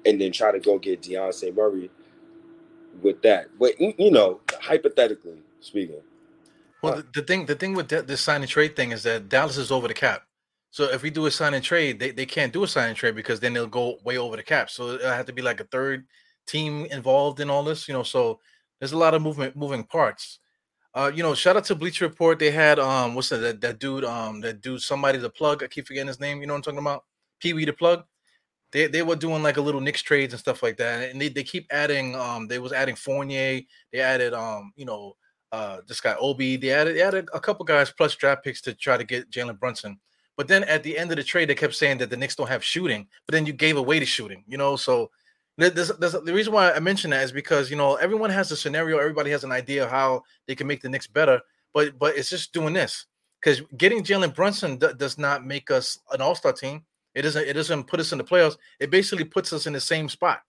and 0.08 0.20
then 0.20 0.32
try 0.32 0.52
to 0.52 0.60
go 0.60 0.80
get 0.80 1.04
Dejounte 1.04 1.56
Murray 1.56 1.92
with 3.04 3.22
that? 3.22 3.48
But, 3.60 3.80
you 3.80 4.10
know, 4.10 4.40
hypothetically 4.60 5.38
speaking. 5.60 6.02
Well, 6.84 6.96
uh, 6.96 6.98
the, 6.98 7.04
the, 7.14 7.22
thing 7.24 7.46
the 7.46 7.56
thing 7.56 7.74
with 7.74 7.88
the, 7.88 8.02
this 8.02 8.22
sign 8.22 8.42
and 8.42 8.50
trade 8.50 8.76
thing 8.76 8.92
is 8.92 9.04
that 9.04 9.30
Dallas 9.30 9.58
is 9.58 9.72
over 9.72 9.88
the 9.88 9.94
cap. 9.94 10.24
So 10.70 10.86
if 10.86 11.02
we 11.02 11.10
do 11.10 11.26
a 11.28 11.32
sign 11.32 11.54
and 11.54 11.64
trade, 11.64 12.00
they, 12.00 12.12
they 12.12 12.26
can't 12.26 12.52
do 12.52 12.64
a 12.64 12.68
sign 12.68 12.90
and 12.90 12.98
trade 12.98 13.16
because 13.16 13.40
then 13.40 13.54
they'll 13.54 13.68
go 13.68 14.00
way 14.04 14.18
over 14.18 14.36
the 14.36 14.44
cap. 14.44 14.70
So 14.70 14.90
it'll 14.90 15.12
have 15.12 15.28
to 15.28 15.34
be 15.34 15.42
like 15.42 15.60
a 15.60 15.66
third 15.66 16.06
team 16.46 16.86
involved 16.88 17.40
in 17.40 17.50
all 17.50 17.64
this, 17.64 17.88
you 17.88 17.94
know. 17.94 18.04
So 18.04 18.40
there's 18.80 18.92
a 18.92 18.98
lot 18.98 19.14
of 19.14 19.22
movement 19.22 19.56
moving 19.56 19.84
parts. 19.84 20.40
Uh, 20.96 21.12
you 21.14 21.24
know, 21.24 21.34
shout 21.34 21.56
out 21.58 21.64
to 21.66 21.76
Bleacher 21.76 22.08
Report. 22.08 22.38
They 22.38 22.52
had 22.52 22.80
um, 22.80 23.16
what's 23.16 23.30
that, 23.30 23.38
that 23.38 23.62
that 23.62 23.80
dude, 23.80 24.04
um, 24.04 24.42
that 24.42 24.62
dude, 24.62 24.82
somebody 24.82 25.18
the 25.20 25.30
plug. 25.30 25.64
I 25.64 25.68
keep 25.68 25.88
forgetting 25.88 26.08
his 26.08 26.20
name. 26.20 26.42
You 26.42 26.48
know 26.48 26.54
what 26.54 26.58
I'm 26.58 26.64
talking 26.64 26.80
about? 26.80 27.06
Pee 27.40 27.54
Wee 27.54 27.66
the 27.66 27.74
plug. 27.74 28.04
They 28.72 28.88
they 28.88 29.04
were 29.04 29.16
doing 29.16 29.42
like 29.42 29.58
a 29.58 29.62
little 29.62 29.82
Knicks 29.82 30.02
trades 30.02 30.34
and 30.34 30.40
stuff 30.40 30.62
like 30.62 30.78
that, 30.78 31.12
and 31.12 31.22
they, 31.22 31.30
they 31.30 31.44
keep 31.44 31.68
adding. 31.72 32.16
Um, 32.16 32.48
they 32.48 32.60
was 32.60 32.74
adding 32.74 32.96
Fournier. 32.96 33.62
They 33.92 34.00
added 34.02 34.34
um, 34.34 34.74
you 34.76 34.86
know, 34.86 35.16
uh, 35.54 35.78
this 35.88 36.02
guy 36.02 36.16
Obi. 36.20 36.58
They 36.58 36.72
added 36.72 36.98
they 36.98 37.02
added 37.02 37.30
a 37.34 37.40
couple 37.40 37.64
guys 37.64 37.92
plus 37.92 38.16
draft 38.16 38.44
picks 38.44 38.60
to 38.62 38.74
try 38.74 38.98
to 38.98 39.04
get 39.04 39.30
Jalen 39.30 39.60
Brunson. 39.60 40.00
But 40.36 40.48
then 40.48 40.64
at 40.64 40.82
the 40.82 40.98
end 40.98 41.12
of 41.12 41.18
the 41.18 41.24
trade, 41.24 41.48
they 41.48 41.56
kept 41.56 41.76
saying 41.76 42.00
that 42.00 42.10
the 42.10 42.18
Knicks 42.18 42.36
don't 42.36 42.50
have 42.50 42.64
shooting. 42.64 43.08
But 43.28 43.34
then 43.34 43.46
you 43.46 43.54
gave 43.54 43.78
away 43.78 44.00
the 44.00 44.06
shooting, 44.06 44.44
you 44.48 44.58
know. 44.58 44.76
So 44.76 45.12
there's, 45.60 45.92
there's, 46.00 46.14
the 46.14 46.34
reason 46.34 46.54
why 46.54 46.72
I 46.72 46.80
mention 46.80 47.12
that 47.12 47.24
is 47.24 47.32
because 47.32 47.70
you 47.70 47.78
know 47.78 47.96
everyone 47.96 48.32
has 48.32 48.52
a 48.52 48.58
scenario, 48.58 48.98
everybody 48.98 49.30
has 49.30 49.44
an 49.44 49.52
idea 49.52 49.88
how 49.88 50.24
they 50.48 50.56
can 50.56 50.66
make 50.66 50.82
the 50.82 50.90
Knicks 50.90 51.06
better, 51.08 51.40
but 51.72 52.00
but 52.00 52.18
it's 52.18 52.32
just 52.32 52.52
doing 52.52 52.74
this 52.74 53.06
because 53.40 53.62
getting 53.78 54.04
Jalen 54.04 54.34
Brunson 54.34 54.78
d- 54.78 54.88
does 54.98 55.20
not 55.20 55.46
make 55.46 55.70
us 55.70 56.00
an 56.12 56.22
All 56.22 56.34
Star 56.34 56.52
team. 56.52 56.84
It 57.14 57.22
doesn't 57.22 57.48
it 57.48 57.54
doesn't 57.54 57.86
put 57.86 58.00
us 58.00 58.12
in 58.12 58.18
the 58.18 58.24
playoffs. 58.24 58.58
It 58.80 58.90
basically 58.90 59.26
puts 59.26 59.54
us 59.54 59.68
in 59.68 59.74
the 59.74 59.80
same 59.80 60.10
spot. 60.10 60.42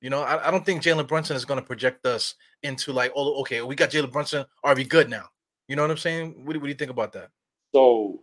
You 0.00 0.10
know, 0.10 0.22
I, 0.22 0.48
I 0.48 0.50
don't 0.50 0.64
think 0.64 0.82
Jalen 0.82 1.08
Brunson 1.08 1.36
is 1.36 1.44
going 1.44 1.60
to 1.60 1.66
project 1.66 2.06
us 2.06 2.34
into 2.62 2.92
like, 2.92 3.12
oh, 3.16 3.40
okay, 3.40 3.62
we 3.62 3.74
got 3.74 3.90
Jalen 3.90 4.12
Brunson. 4.12 4.44
Are 4.62 4.74
we 4.74 4.84
good 4.84 5.08
now? 5.08 5.26
You 5.68 5.76
know 5.76 5.82
what 5.82 5.90
I'm 5.90 5.96
saying? 5.96 6.44
What 6.44 6.52
do, 6.52 6.60
what 6.60 6.66
do 6.66 6.68
you 6.68 6.74
think 6.74 6.90
about 6.90 7.12
that? 7.12 7.30
So 7.74 8.20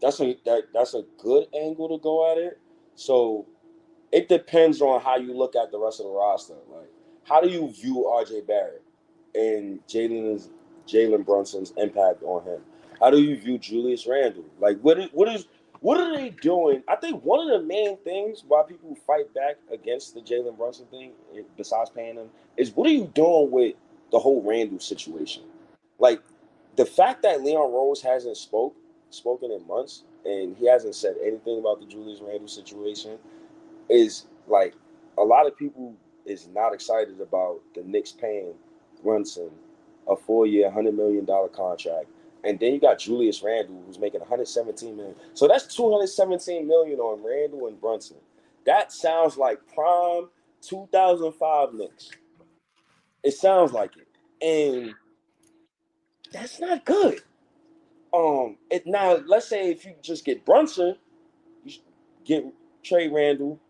that's 0.00 0.20
a 0.20 0.36
that, 0.44 0.64
that's 0.74 0.94
a 0.94 1.04
good 1.18 1.46
angle 1.54 1.88
to 1.88 1.98
go 2.02 2.30
at 2.30 2.38
it. 2.38 2.58
So 2.94 3.46
it 4.10 4.28
depends 4.28 4.80
on 4.82 5.00
how 5.00 5.16
you 5.16 5.36
look 5.36 5.56
at 5.56 5.70
the 5.72 5.78
rest 5.78 6.00
of 6.00 6.06
the 6.06 6.12
roster. 6.12 6.54
Like 6.70 6.88
how 7.24 7.40
do 7.40 7.48
you 7.48 7.72
view 7.72 8.10
RJ 8.12 8.46
Barrett 8.46 8.82
and 9.34 9.80
Jalen's 9.86 10.50
Jalen 10.86 11.24
Brunson's 11.24 11.72
impact 11.76 12.22
on 12.22 12.44
him? 12.44 12.60
How 13.00 13.10
do 13.10 13.20
you 13.20 13.36
view 13.36 13.58
Julius 13.58 14.06
Randle? 14.06 14.44
Like 14.60 14.78
what 14.80 14.98
is 14.98 15.08
what 15.12 15.28
is 15.28 15.46
what 15.82 16.00
are 16.00 16.16
they 16.16 16.30
doing? 16.30 16.82
I 16.88 16.94
think 16.94 17.24
one 17.24 17.40
of 17.40 17.60
the 17.60 17.66
main 17.66 17.96
things 17.98 18.44
why 18.46 18.62
people 18.66 18.96
fight 19.04 19.34
back 19.34 19.56
against 19.72 20.14
the 20.14 20.20
Jalen 20.20 20.56
Brunson 20.56 20.86
thing, 20.86 21.10
eh, 21.36 21.42
besides 21.56 21.90
paying 21.90 22.14
him, 22.14 22.30
is 22.56 22.70
what 22.70 22.86
are 22.88 22.92
you 22.92 23.10
doing 23.14 23.50
with 23.50 23.74
the 24.12 24.18
whole 24.20 24.42
Randle 24.42 24.78
situation? 24.78 25.42
Like 25.98 26.22
the 26.76 26.86
fact 26.86 27.22
that 27.22 27.42
Leon 27.42 27.72
Rose 27.72 28.00
hasn't 28.00 28.36
spoke 28.36 28.76
spoken 29.10 29.50
in 29.50 29.66
months 29.66 30.04
and 30.24 30.56
he 30.56 30.66
hasn't 30.68 30.94
said 30.94 31.16
anything 31.20 31.58
about 31.58 31.80
the 31.80 31.86
Julius 31.86 32.20
Randle 32.22 32.48
situation 32.48 33.18
is 33.90 34.26
like 34.46 34.74
a 35.18 35.22
lot 35.22 35.46
of 35.46 35.56
people 35.58 35.94
is 36.24 36.46
not 36.54 36.72
excited 36.72 37.20
about 37.20 37.60
the 37.74 37.82
Knicks 37.82 38.12
paying 38.12 38.54
Brunson 39.02 39.50
a 40.08 40.16
four-year, 40.16 40.70
hundred 40.70 40.96
million 40.96 41.24
dollar 41.24 41.48
contract 41.48 42.06
and 42.44 42.58
then 42.58 42.74
you 42.74 42.80
got 42.80 42.98
Julius 42.98 43.42
Randle, 43.42 43.82
who's 43.86 43.98
making 43.98 44.20
117 44.20 44.96
million. 44.96 45.14
So 45.34 45.46
that's 45.46 45.74
217 45.74 46.66
million 46.66 46.98
on 46.98 47.22
Randle 47.24 47.68
and 47.68 47.80
Brunson. 47.80 48.16
That 48.66 48.92
sounds 48.92 49.36
like 49.36 49.60
prime 49.74 50.28
2005 50.62 51.74
Knicks. 51.74 52.10
It 53.22 53.32
sounds 53.32 53.72
like 53.72 53.92
it, 53.96 54.08
and 54.44 54.94
that's 56.32 56.60
not 56.60 56.84
good. 56.84 57.20
Um, 58.12 58.58
it 58.70 58.86
now 58.86 59.18
let's 59.26 59.48
say 59.48 59.70
if 59.70 59.84
you 59.84 59.94
just 60.02 60.24
get 60.24 60.44
Brunson, 60.44 60.96
you 61.64 61.72
get 62.24 62.44
Trey 62.82 63.08
Randle. 63.08 63.60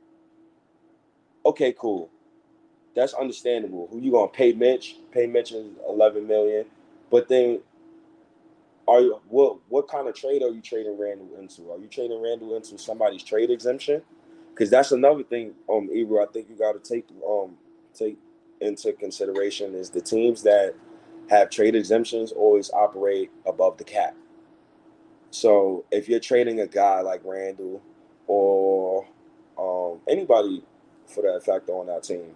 Okay, 1.44 1.74
cool. 1.78 2.10
That's 2.94 3.14
understandable. 3.14 3.88
Who 3.90 4.00
you 4.00 4.12
gonna 4.12 4.28
pay 4.28 4.52
Mitch? 4.52 4.96
Pay 5.12 5.26
Mitch 5.26 5.52
is 5.52 5.66
11 5.88 6.26
million, 6.26 6.66
but 7.10 7.28
then 7.28 7.60
are 8.88 9.00
you 9.00 9.20
what 9.28 9.58
what 9.68 9.88
kind 9.88 10.08
of 10.08 10.14
trade 10.14 10.42
are 10.42 10.50
you 10.50 10.62
trading 10.62 10.98
Randle 10.98 11.30
into? 11.38 11.70
Are 11.72 11.78
you 11.78 11.88
trading 11.88 12.22
Randle 12.22 12.56
into 12.56 12.78
somebody's 12.78 13.24
trade 13.24 13.50
exemption? 13.50 14.02
Because 14.50 14.70
that's 14.70 14.92
another 14.92 15.24
thing, 15.24 15.54
um, 15.70 15.90
Ebro, 15.92 16.22
I 16.22 16.28
think 16.32 16.48
you 16.50 16.56
got 16.56 16.72
to 16.72 16.80
take 16.80 17.06
um 17.28 17.56
take 17.94 18.18
into 18.60 18.92
consideration 18.94 19.74
is 19.74 19.90
the 19.90 20.00
teams 20.02 20.42
that 20.44 20.74
have 21.30 21.50
trade 21.50 21.74
exemptions 21.76 22.32
always 22.32 22.70
operate 22.72 23.30
above 23.46 23.78
the 23.78 23.84
cap. 23.84 24.16
So 25.30 25.84
if 25.92 26.08
you're 26.08 26.20
trading 26.20 26.60
a 26.60 26.68
guy 26.68 27.02
like 27.02 27.22
Randle 27.24 27.82
or 28.28 29.06
um, 29.58 30.00
anybody 30.08 30.64
for 31.06 31.22
that 31.24 31.44
fact 31.44 31.68
on 31.70 31.86
that 31.88 32.04
team, 32.04 32.32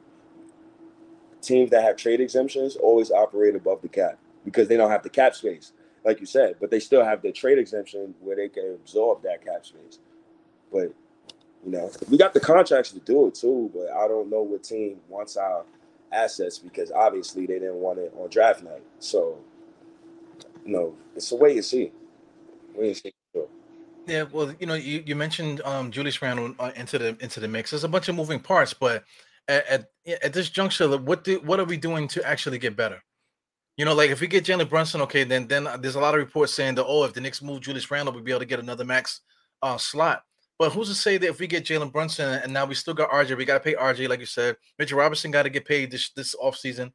teams 1.42 1.70
that 1.70 1.82
have 1.84 1.96
trade 1.96 2.20
exemptions 2.20 2.76
always 2.76 3.10
operate 3.12 3.56
above 3.56 3.82
the 3.82 3.88
cap 3.88 4.18
because 4.44 4.68
they 4.68 4.76
don't 4.76 4.90
have 4.90 5.02
the 5.04 5.10
cap 5.10 5.34
space 5.34 5.72
like 6.06 6.20
you 6.20 6.26
said, 6.26 6.54
but 6.60 6.70
they 6.70 6.78
still 6.78 7.04
have 7.04 7.20
the 7.20 7.32
trade 7.32 7.58
exemption 7.58 8.14
where 8.20 8.36
they 8.36 8.48
can 8.48 8.78
absorb 8.80 9.22
that 9.24 9.44
cap 9.44 9.66
space. 9.66 9.98
But 10.72 10.94
you 11.64 11.72
know, 11.72 11.90
we 12.08 12.16
got 12.16 12.32
the 12.32 12.40
contracts 12.40 12.92
to 12.92 13.00
do 13.00 13.26
it 13.26 13.34
too, 13.34 13.70
but 13.74 13.90
I 13.90 14.06
don't 14.06 14.30
know 14.30 14.42
what 14.42 14.62
team 14.62 15.00
wants 15.08 15.36
our 15.36 15.64
assets 16.12 16.60
because 16.60 16.92
obviously 16.92 17.44
they 17.46 17.54
didn't 17.54 17.74
want 17.74 17.98
it 17.98 18.14
on 18.16 18.30
draft 18.30 18.62
night. 18.62 18.84
So, 19.00 19.38
you 20.64 20.72
know, 20.72 20.94
it's 21.16 21.32
a 21.32 21.36
wait 21.36 21.56
and 21.56 21.64
see. 21.64 21.90
Wait 22.76 22.86
and 22.86 22.96
see. 22.96 23.12
Yeah, 24.06 24.26
well, 24.30 24.54
you 24.60 24.66
know, 24.66 24.74
you, 24.74 25.02
you 25.04 25.16
mentioned 25.16 25.60
um, 25.64 25.90
Julius 25.90 26.22
Randle 26.22 26.54
uh, 26.60 26.70
into 26.76 26.98
the 26.98 27.16
into 27.18 27.40
the 27.40 27.48
mix. 27.48 27.70
There's 27.70 27.82
a 27.82 27.88
bunch 27.88 28.08
of 28.08 28.14
moving 28.14 28.38
parts, 28.38 28.72
but 28.72 29.02
at 29.48 29.66
at, 29.66 29.90
at 30.22 30.32
this 30.32 30.48
juncture, 30.50 30.96
what 30.96 31.24
do, 31.24 31.40
what 31.40 31.58
are 31.58 31.64
we 31.64 31.76
doing 31.76 32.06
to 32.08 32.24
actually 32.24 32.58
get 32.58 32.76
better? 32.76 33.02
You 33.76 33.84
know, 33.84 33.94
like 33.94 34.10
if 34.10 34.20
we 34.20 34.26
get 34.26 34.44
Jalen 34.44 34.70
Brunson, 34.70 35.02
okay, 35.02 35.24
then 35.24 35.46
then 35.46 35.68
there's 35.80 35.96
a 35.96 36.00
lot 36.00 36.14
of 36.14 36.20
reports 36.20 36.54
saying 36.54 36.76
that 36.76 36.86
oh, 36.86 37.04
if 37.04 37.12
the 37.12 37.20
Knicks 37.20 37.42
move 37.42 37.60
Julius 37.60 37.90
Randle, 37.90 38.14
we'll 38.14 38.22
be 38.22 38.30
able 38.30 38.40
to 38.40 38.46
get 38.46 38.58
another 38.58 38.84
max 38.84 39.20
uh, 39.62 39.76
slot. 39.76 40.22
But 40.58 40.72
who's 40.72 40.88
to 40.88 40.94
say 40.94 41.18
that 41.18 41.26
if 41.26 41.38
we 41.38 41.46
get 41.46 41.66
Jalen 41.66 41.92
Brunson 41.92 42.40
and 42.42 42.52
now 42.52 42.64
we 42.64 42.74
still 42.74 42.94
got 42.94 43.10
RJ, 43.10 43.36
we 43.36 43.44
got 43.44 43.54
to 43.54 43.60
pay 43.60 43.74
RJ, 43.74 44.08
like 44.08 44.20
you 44.20 44.26
said. 44.26 44.56
Mitchell 44.78 44.98
Robinson 44.98 45.30
got 45.30 45.42
to 45.42 45.50
get 45.50 45.66
paid 45.66 45.90
this 45.90 46.10
this 46.10 46.34
offseason. 46.36 46.92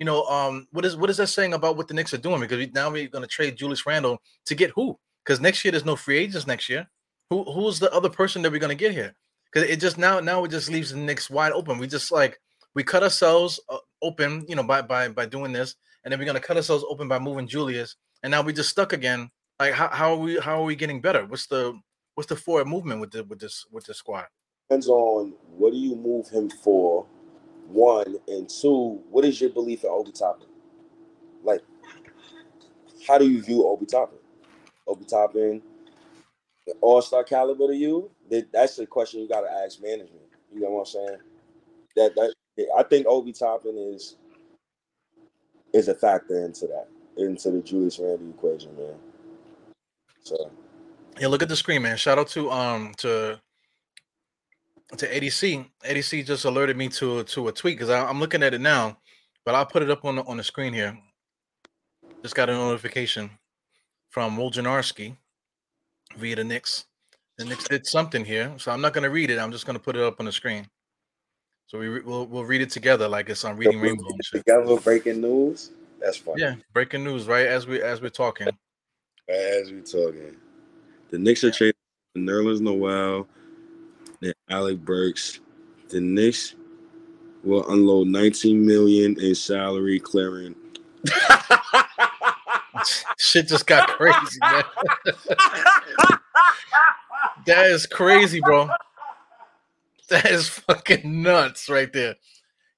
You 0.00 0.06
know, 0.06 0.24
um, 0.24 0.66
what 0.72 0.84
is 0.84 0.96
what 0.96 1.10
is 1.10 1.18
that 1.18 1.28
saying 1.28 1.54
about 1.54 1.76
what 1.76 1.86
the 1.86 1.94
Knicks 1.94 2.12
are 2.12 2.18
doing? 2.18 2.40
Because 2.40 2.58
we, 2.58 2.70
now 2.74 2.90
we're 2.90 3.08
going 3.08 3.22
to 3.22 3.28
trade 3.28 3.56
Julius 3.56 3.86
Randle 3.86 4.20
to 4.46 4.54
get 4.56 4.70
who? 4.70 4.98
Because 5.24 5.40
next 5.40 5.64
year 5.64 5.70
there's 5.70 5.84
no 5.84 5.94
free 5.94 6.18
agents 6.18 6.48
next 6.48 6.68
year. 6.68 6.88
Who 7.30 7.44
who's 7.44 7.78
the 7.78 7.92
other 7.94 8.10
person 8.10 8.42
that 8.42 8.50
we're 8.50 8.58
going 8.58 8.76
to 8.76 8.84
get 8.84 8.92
here? 8.92 9.14
Because 9.52 9.70
it 9.70 9.76
just 9.76 9.98
now 9.98 10.18
now 10.18 10.42
it 10.42 10.50
just 10.50 10.68
leaves 10.68 10.90
the 10.90 10.98
Knicks 10.98 11.30
wide 11.30 11.52
open. 11.52 11.78
We 11.78 11.86
just 11.86 12.10
like 12.10 12.40
we 12.74 12.82
cut 12.82 13.04
ourselves 13.04 13.60
uh, 13.68 13.78
open, 14.02 14.44
you 14.48 14.56
know, 14.56 14.64
by 14.64 14.82
by 14.82 15.06
by 15.06 15.26
doing 15.26 15.52
this 15.52 15.76
and 16.04 16.12
then 16.12 16.18
we're 16.18 16.26
gonna 16.26 16.40
cut 16.40 16.56
ourselves 16.56 16.84
open 16.88 17.08
by 17.08 17.18
moving 17.18 17.48
Julius, 17.48 17.96
and 18.22 18.30
now 18.30 18.42
we 18.42 18.52
just 18.52 18.70
stuck 18.70 18.92
again. 18.92 19.30
Like 19.58 19.72
how, 19.74 19.88
how 19.88 20.12
are 20.12 20.18
we 20.18 20.38
how 20.38 20.60
are 20.60 20.64
we 20.64 20.76
getting 20.76 21.00
better? 21.00 21.24
What's 21.26 21.46
the 21.46 21.78
what's 22.14 22.28
the 22.28 22.36
forward 22.36 22.66
movement 22.68 23.00
with 23.00 23.10
the 23.10 23.24
with 23.24 23.38
this 23.38 23.64
with 23.70 23.84
the 23.84 23.94
squad? 23.94 24.26
Depends 24.68 24.88
on 24.88 25.34
what 25.56 25.72
do 25.72 25.78
you 25.78 25.94
move 25.94 26.28
him 26.28 26.50
for, 26.50 27.06
one 27.66 28.16
and 28.28 28.48
two. 28.48 29.02
What 29.10 29.24
is 29.24 29.40
your 29.40 29.50
belief 29.50 29.84
in 29.84 29.90
Obi 29.90 30.12
Toppin? 30.12 30.48
Like, 31.42 31.62
how 33.06 33.18
do 33.18 33.28
you 33.28 33.42
view 33.42 33.66
Obi 33.66 33.86
Toppin? 33.86 34.18
Obi 34.86 35.04
Toppin, 35.04 35.62
All 36.80 37.02
Star 37.02 37.24
caliber 37.24 37.68
to 37.68 37.76
you? 37.76 38.10
That's 38.52 38.76
the 38.76 38.86
question 38.86 39.20
you 39.20 39.28
got 39.28 39.42
to 39.42 39.50
ask 39.50 39.82
management. 39.82 40.24
You 40.52 40.60
know 40.60 40.70
what 40.70 40.80
I'm 40.80 40.86
saying? 40.86 41.18
That 41.96 42.14
that 42.14 42.34
I 42.76 42.82
think 42.84 43.06
Obi 43.06 43.32
Toppin 43.32 43.76
is 43.76 44.16
is 45.74 45.88
a 45.88 45.94
factor 45.94 46.44
into 46.44 46.66
that, 46.68 46.86
into 47.18 47.50
the 47.50 47.60
Julius 47.60 47.98
Randle 47.98 48.30
equation, 48.30 48.74
man. 48.76 48.94
So 50.22 50.50
yeah, 51.20 51.26
look 51.26 51.42
at 51.42 51.48
the 51.48 51.56
screen, 51.56 51.82
man. 51.82 51.96
Shout 51.96 52.18
out 52.18 52.28
to 52.28 52.50
um 52.50 52.94
to 52.98 53.38
to 54.96 55.08
ADC. 55.08 55.66
ADC 55.84 56.24
just 56.24 56.44
alerted 56.44 56.76
me 56.76 56.88
to 56.90 57.24
to 57.24 57.48
a 57.48 57.52
tweet 57.52 57.76
because 57.76 57.90
I'm 57.90 58.20
looking 58.20 58.42
at 58.42 58.54
it 58.54 58.60
now, 58.60 58.96
but 59.44 59.54
I'll 59.54 59.66
put 59.66 59.82
it 59.82 59.90
up 59.90 60.04
on 60.04 60.16
the 60.16 60.24
on 60.24 60.38
the 60.38 60.44
screen 60.44 60.72
here. 60.72 60.96
Just 62.22 62.36
got 62.36 62.48
a 62.48 62.54
notification 62.54 63.30
from 64.08 64.36
Wojnarowski 64.36 65.16
via 66.16 66.36
the 66.36 66.44
Knicks. 66.44 66.86
The 67.36 67.44
Knicks 67.44 67.64
did 67.64 67.86
something 67.86 68.24
here, 68.24 68.54
so 68.58 68.70
I'm 68.70 68.80
not 68.80 68.94
going 68.94 69.02
to 69.02 69.10
read 69.10 69.28
it. 69.28 69.38
I'm 69.40 69.50
just 69.50 69.66
going 69.66 69.76
to 69.76 69.82
put 69.82 69.96
it 69.96 70.02
up 70.02 70.20
on 70.20 70.26
the 70.26 70.32
screen. 70.32 70.68
So 71.66 71.78
we 71.78 72.00
we'll, 72.00 72.26
we'll 72.26 72.44
read 72.44 72.60
it 72.60 72.70
together 72.70 73.08
like 73.08 73.28
it's 73.28 73.44
on 73.44 73.56
Reading 73.56 73.80
Rainbow. 73.80 74.08
Together, 74.32 74.76
breaking 74.76 75.20
news. 75.20 75.70
That's 76.00 76.18
fine. 76.18 76.36
Yeah, 76.36 76.56
breaking 76.72 77.04
news 77.04 77.26
right 77.26 77.46
as 77.46 77.66
we 77.66 77.82
as 77.82 78.00
we're 78.00 78.10
talking. 78.10 78.48
As 79.28 79.72
we're 79.72 79.80
talking, 79.80 80.36
the 81.10 81.18
Knicks 81.18 81.42
are 81.44 81.50
trading 81.50 81.74
Nerlens 82.16 82.60
Noel 82.60 83.26
and 84.22 84.34
Alec 84.50 84.84
Burks. 84.84 85.40
The 85.88 86.00
Knicks 86.00 86.54
will 87.42 87.68
unload 87.70 88.08
19 88.08 88.64
million 88.64 89.18
in 89.20 89.34
salary 89.34 89.98
clearing. 89.98 90.54
Shit 93.18 93.48
just 93.48 93.66
got 93.66 93.88
crazy, 93.88 94.38
man. 94.40 94.64
that 97.46 97.66
is 97.66 97.86
crazy, 97.86 98.40
bro. 98.40 98.68
That 100.10 100.26
is 100.26 100.48
fucking 100.48 101.22
nuts 101.22 101.70
right 101.70 101.90
there. 101.90 102.16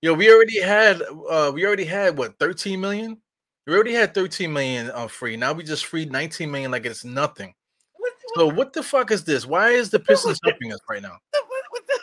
Yo, 0.00 0.14
we 0.14 0.32
already 0.32 0.60
had 0.60 1.02
uh 1.28 1.50
we 1.52 1.66
already 1.66 1.84
had 1.84 2.16
what 2.16 2.38
13 2.38 2.80
million? 2.80 3.20
We 3.66 3.74
already 3.74 3.94
had 3.94 4.14
13 4.14 4.52
million 4.52 4.92
uh, 4.94 5.08
free. 5.08 5.36
Now 5.36 5.52
we 5.52 5.64
just 5.64 5.86
freed 5.86 6.12
19 6.12 6.48
million 6.48 6.70
like 6.70 6.86
it's 6.86 7.04
nothing. 7.04 7.52
What, 7.96 8.12
what, 8.36 8.48
so 8.48 8.54
what 8.54 8.72
the 8.72 8.82
fuck 8.82 9.10
is 9.10 9.24
this? 9.24 9.44
Why 9.44 9.70
is 9.70 9.90
the 9.90 9.98
Pistons 9.98 10.38
helping 10.44 10.72
us 10.72 10.78
right 10.88 11.02
now? 11.02 11.16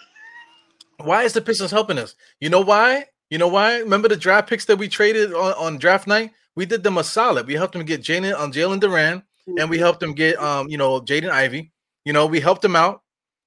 Why 0.98 1.24
is 1.24 1.32
the 1.32 1.42
Pistons 1.42 1.72
helping 1.72 1.98
us? 1.98 2.16
You 2.42 2.50
know 2.50 2.62
why? 2.62 3.06
You 3.30 3.38
know 3.38 3.48
why? 3.48 3.80
Remember 3.80 4.08
the 4.08 4.18
draft 4.18 4.50
picks 4.50 4.66
that 4.66 4.78
we 4.78 4.88
traded 4.88 5.34
on, 5.34 5.54
on 5.54 5.78
draft 5.78 6.06
night? 6.06 6.32
We 6.56 6.66
did 6.66 6.84
them 6.84 6.98
a 6.98 7.04
solid. 7.04 7.48
We 7.48 7.54
helped 7.54 7.74
them 7.74 7.84
get 7.84 8.02
Jalen 8.02 8.36
on 8.36 8.44
um, 8.44 8.52
Jalen 8.52 8.80
Duren, 8.80 9.24
and 9.58 9.70
we 9.70 9.80
helped 9.80 10.02
them 10.02 10.14
get 10.14 10.38
um, 10.38 10.68
you 10.70 10.78
know, 10.78 11.02
Jaden 11.02 11.30
Ivey. 11.30 11.72
You 12.06 12.14
know, 12.14 12.26
we 12.26 12.40
helped 12.40 12.62
them 12.62 12.76
out 12.76 13.03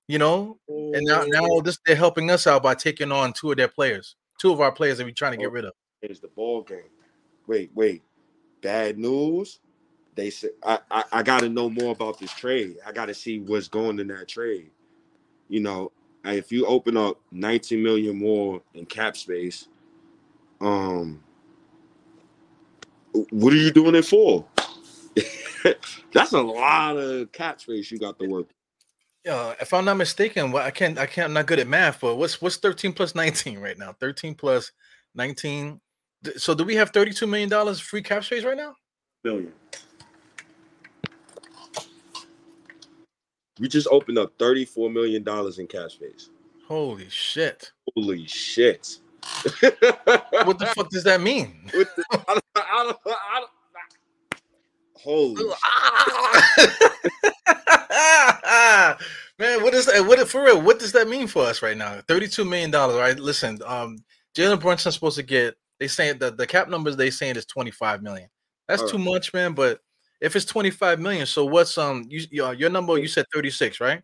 you 0.09 0.19
know. 0.19 0.59
And 0.69 1.05
now, 1.07 1.25
now 1.27 1.43
mm. 1.43 1.65
this 1.65 1.79
they're 1.87 1.97
helping 1.97 2.31
us 2.31 2.47
out 2.47 2.63
by 2.63 2.75
taking 2.75 3.13
on 3.13 3.33
two 3.33 3.51
of 3.51 3.57
their 3.57 3.69
players, 3.69 4.17
two 4.41 4.53
of 4.53 4.61
our 4.61 4.73
players 4.73 4.99
that 4.99 5.05
we're 5.05 5.13
trying 5.13 5.33
to 5.33 5.39
get 5.39 5.53
rid 5.53 5.65
of. 5.65 5.73
It's 6.03 6.21
the 6.21 6.29
ball 6.29 6.63
game. 6.63 6.91
Wait, 7.47 7.71
wait. 7.75 8.03
Bad 8.63 8.99
news. 8.99 9.61
They 10.15 10.31
said 10.31 10.51
I, 10.65 10.79
I, 10.91 11.05
I 11.13 11.23
got 11.23 11.41
to 11.41 11.49
know 11.49 11.69
more 11.69 11.93
about 11.93 12.19
this 12.19 12.33
trade. 12.33 12.77
I 12.87 12.93
got 12.93 13.07
to 13.07 13.15
see 13.15 13.41
what's 13.41 13.69
going 13.69 13.99
in 13.99 14.09
that 14.09 14.29
trade. 14.29 14.71
You 15.49 15.61
know, 15.61 15.93
if 16.25 16.51
you 16.51 16.67
open 16.67 16.97
up 16.97 17.21
19 17.33 17.83
million 17.83 18.19
more 18.19 18.63
in 18.75 18.87
cap 18.87 19.17
space, 19.17 19.69
um, 20.61 21.23
what 23.31 23.53
are 23.53 23.57
you 23.57 23.71
doing 23.71 23.95
it 23.95 24.05
for? 24.05 24.45
That's 26.13 26.33
a 26.33 26.41
lot 26.41 26.97
of 26.97 27.31
cap 27.33 27.61
space 27.61 27.91
you 27.91 27.99
got 27.99 28.19
to 28.19 28.27
work 28.27 28.47
uh, 29.26 29.54
if 29.61 29.73
I'm 29.75 29.85
not 29.85 29.97
mistaken, 29.97 30.52
well, 30.52 30.64
I 30.64 30.71
can't, 30.71 30.99
I 30.99 31.06
can't, 31.06 31.26
I'm 31.26 31.33
not 31.33 31.47
good 31.47 31.59
at 31.59 31.66
math, 31.66 32.00
but 32.00 32.16
what's 32.16 32.40
what's 32.40 32.56
13 32.56 32.92
plus 32.92 33.14
19 33.14 33.59
right 33.59 33.78
now? 33.78 33.92
13 34.00 34.35
plus 34.35 34.73
19. 35.14 35.80
So 36.37 36.54
do 36.54 36.64
we 36.64 36.75
have 36.76 36.90
32 36.90 37.26
million 37.26 37.49
dollars 37.49 37.80
free 37.80 38.02
cap 38.02 38.25
space 38.25 38.45
right 38.45 38.56
now? 38.56 38.75
Billion. 39.23 39.52
We 43.59 43.68
just 43.68 43.88
opened 43.90 44.18
up 44.18 44.33
34 44.38 44.90
million 44.90 45.23
dollars 45.23 45.59
in 45.59 45.66
cap 45.66 45.90
space. 45.90 46.30
Holy 46.68 47.09
shit. 47.09 47.73
Holy 47.95 48.26
shit. 48.26 48.99
what 49.61 50.59
the 50.59 50.71
fuck 50.75 50.90
does 50.90 51.04
that 51.04 51.21
mean? 51.21 51.68
The, 51.73 51.87
I 52.11 52.33
don't, 52.33 52.45
I 52.56 52.85
don't, 52.85 52.99
I 53.06 53.40
don't, 53.40 53.50
Holy 55.03 55.45
man, 59.38 59.62
what 59.62 59.75
is 59.75 59.87
that? 59.87 60.05
What 60.07 60.26
for 60.29 60.45
real? 60.45 60.61
What 60.61 60.79
does 60.79 60.93
that 60.93 61.09
mean 61.09 61.26
for 61.26 61.45
us 61.45 61.62
right 61.62 61.76
now? 61.76 62.00
Thirty-two 62.09 62.45
million 62.45 62.71
dollars. 62.71 62.97
Right? 62.97 63.19
Listen, 63.19 63.59
um, 63.67 63.99
Jalen 64.37 64.61
Brunson's 64.61 64.95
supposed 64.95 65.17
to 65.17 65.23
get. 65.23 65.55
They 65.79 65.88
saying 65.88 66.19
that 66.19 66.38
the 66.38 66.47
cap 66.47 66.69
numbers 66.69 66.97
they 66.97 67.11
saying 67.11 67.37
is 67.37 67.45
twenty-five 67.45 68.03
million. 68.03 68.29
That's 68.69 68.83
All 68.83 68.88
too 68.88 68.97
right. 68.97 69.07
much, 69.07 69.35
man. 69.35 69.53
But 69.53 69.81
if 70.21 70.35
it's 70.35 70.45
twenty-five 70.45 70.99
million, 70.99 71.26
so 71.26 71.45
what's 71.45 71.76
um 71.79 72.05
you 72.09 72.23
your, 72.31 72.55
your 72.55 72.71
number? 72.71 72.99
You 72.99 73.09
said 73.09 73.26
thirty-six, 73.33 73.81
right? 73.81 74.03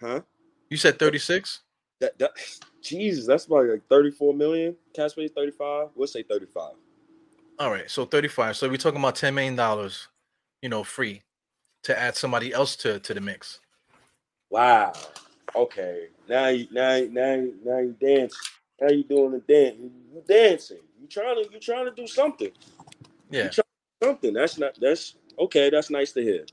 Huh? 0.00 0.22
You 0.70 0.76
said 0.76 0.98
thirty-six. 0.98 1.62
That, 2.00 2.18
that 2.18 2.30
Jesus, 2.82 3.26
that's 3.26 3.44
about 3.44 3.66
like 3.66 3.86
thirty-four 3.88 4.34
million. 4.34 4.74
Cash 4.94 5.12
space 5.12 5.30
thirty-five. 5.34 5.88
We'll 5.94 6.08
say 6.08 6.22
thirty-five. 6.22 6.74
All 7.60 7.70
right, 7.70 7.90
so 7.90 8.06
35. 8.06 8.56
So 8.56 8.70
we're 8.70 8.78
talking 8.78 9.00
about 9.00 9.16
10 9.16 9.34
million 9.34 9.54
dollars, 9.54 10.08
you 10.62 10.70
know, 10.70 10.82
free 10.82 11.20
to 11.82 11.98
add 11.98 12.16
somebody 12.16 12.54
else 12.54 12.74
to 12.76 12.98
to 13.00 13.12
the 13.12 13.20
mix. 13.20 13.60
Wow. 14.48 14.94
Okay. 15.54 16.06
Now 16.26 16.48
you 16.48 16.66
now 16.72 17.00
now 17.10 17.46
now 17.62 17.78
you 17.80 17.94
dance. 18.00 18.34
Now 18.80 18.88
you 18.88 19.04
doing 19.04 19.32
the 19.32 19.40
dance. 19.40 19.76
You 19.78 20.22
dancing. 20.26 20.78
You 20.98 21.06
trying 21.06 21.44
to 21.44 21.50
you 21.52 21.60
trying 21.60 21.84
to 21.84 21.90
do 21.90 22.06
something. 22.06 22.50
Yeah. 23.30 23.50
something. 24.02 24.32
That's 24.32 24.56
not 24.56 24.78
that's 24.80 25.16
okay. 25.38 25.68
That's 25.68 25.90
nice 25.90 26.12
to 26.12 26.22
hear. 26.22 26.46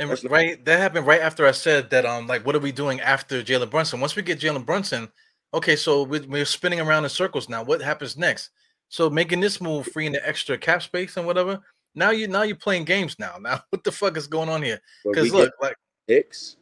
And 0.00 0.10
that's 0.10 0.24
right, 0.24 0.48
nice. 0.48 0.58
that 0.64 0.80
happened 0.80 1.06
right 1.06 1.20
after 1.20 1.46
I 1.46 1.52
said 1.52 1.90
that. 1.90 2.04
Um, 2.04 2.26
like, 2.26 2.44
what 2.44 2.56
are 2.56 2.60
we 2.60 2.72
doing 2.72 3.00
after 3.00 3.40
Jalen 3.40 3.70
Brunson? 3.70 4.00
Once 4.00 4.16
we 4.16 4.22
get 4.22 4.40
Jalen 4.40 4.66
Brunson, 4.66 5.12
okay, 5.54 5.76
so 5.76 6.02
we're, 6.02 6.24
we're 6.26 6.44
spinning 6.44 6.80
around 6.80 7.04
in 7.04 7.10
circles 7.10 7.48
now. 7.48 7.62
What 7.62 7.82
happens 7.82 8.16
next? 8.16 8.50
So 8.90 9.08
making 9.08 9.40
this 9.40 9.60
move, 9.60 9.86
freeing 9.86 10.12
the 10.12 10.28
extra 10.28 10.58
cap 10.58 10.82
space 10.82 11.16
and 11.16 11.24
whatever. 11.24 11.60
Now 11.94 12.10
you 12.10 12.28
now 12.28 12.42
you're 12.42 12.56
playing 12.56 12.84
games 12.84 13.16
now. 13.18 13.36
Now 13.40 13.62
what 13.70 13.84
the 13.84 13.92
fuck 13.92 14.16
is 14.16 14.26
going 14.26 14.48
on 14.48 14.62
here? 14.62 14.80
Because 15.04 15.32
look, 15.32 15.52
like 15.62 15.76
picks. 16.06 16.56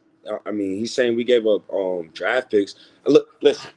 I 0.45 0.51
mean, 0.51 0.77
he's 0.77 0.93
saying 0.93 1.15
we 1.15 1.23
gave 1.23 1.45
up 1.47 1.71
um 1.73 2.09
draft 2.13 2.51
picks. 2.51 2.75
Look, 3.05 3.27
listen. 3.41 3.71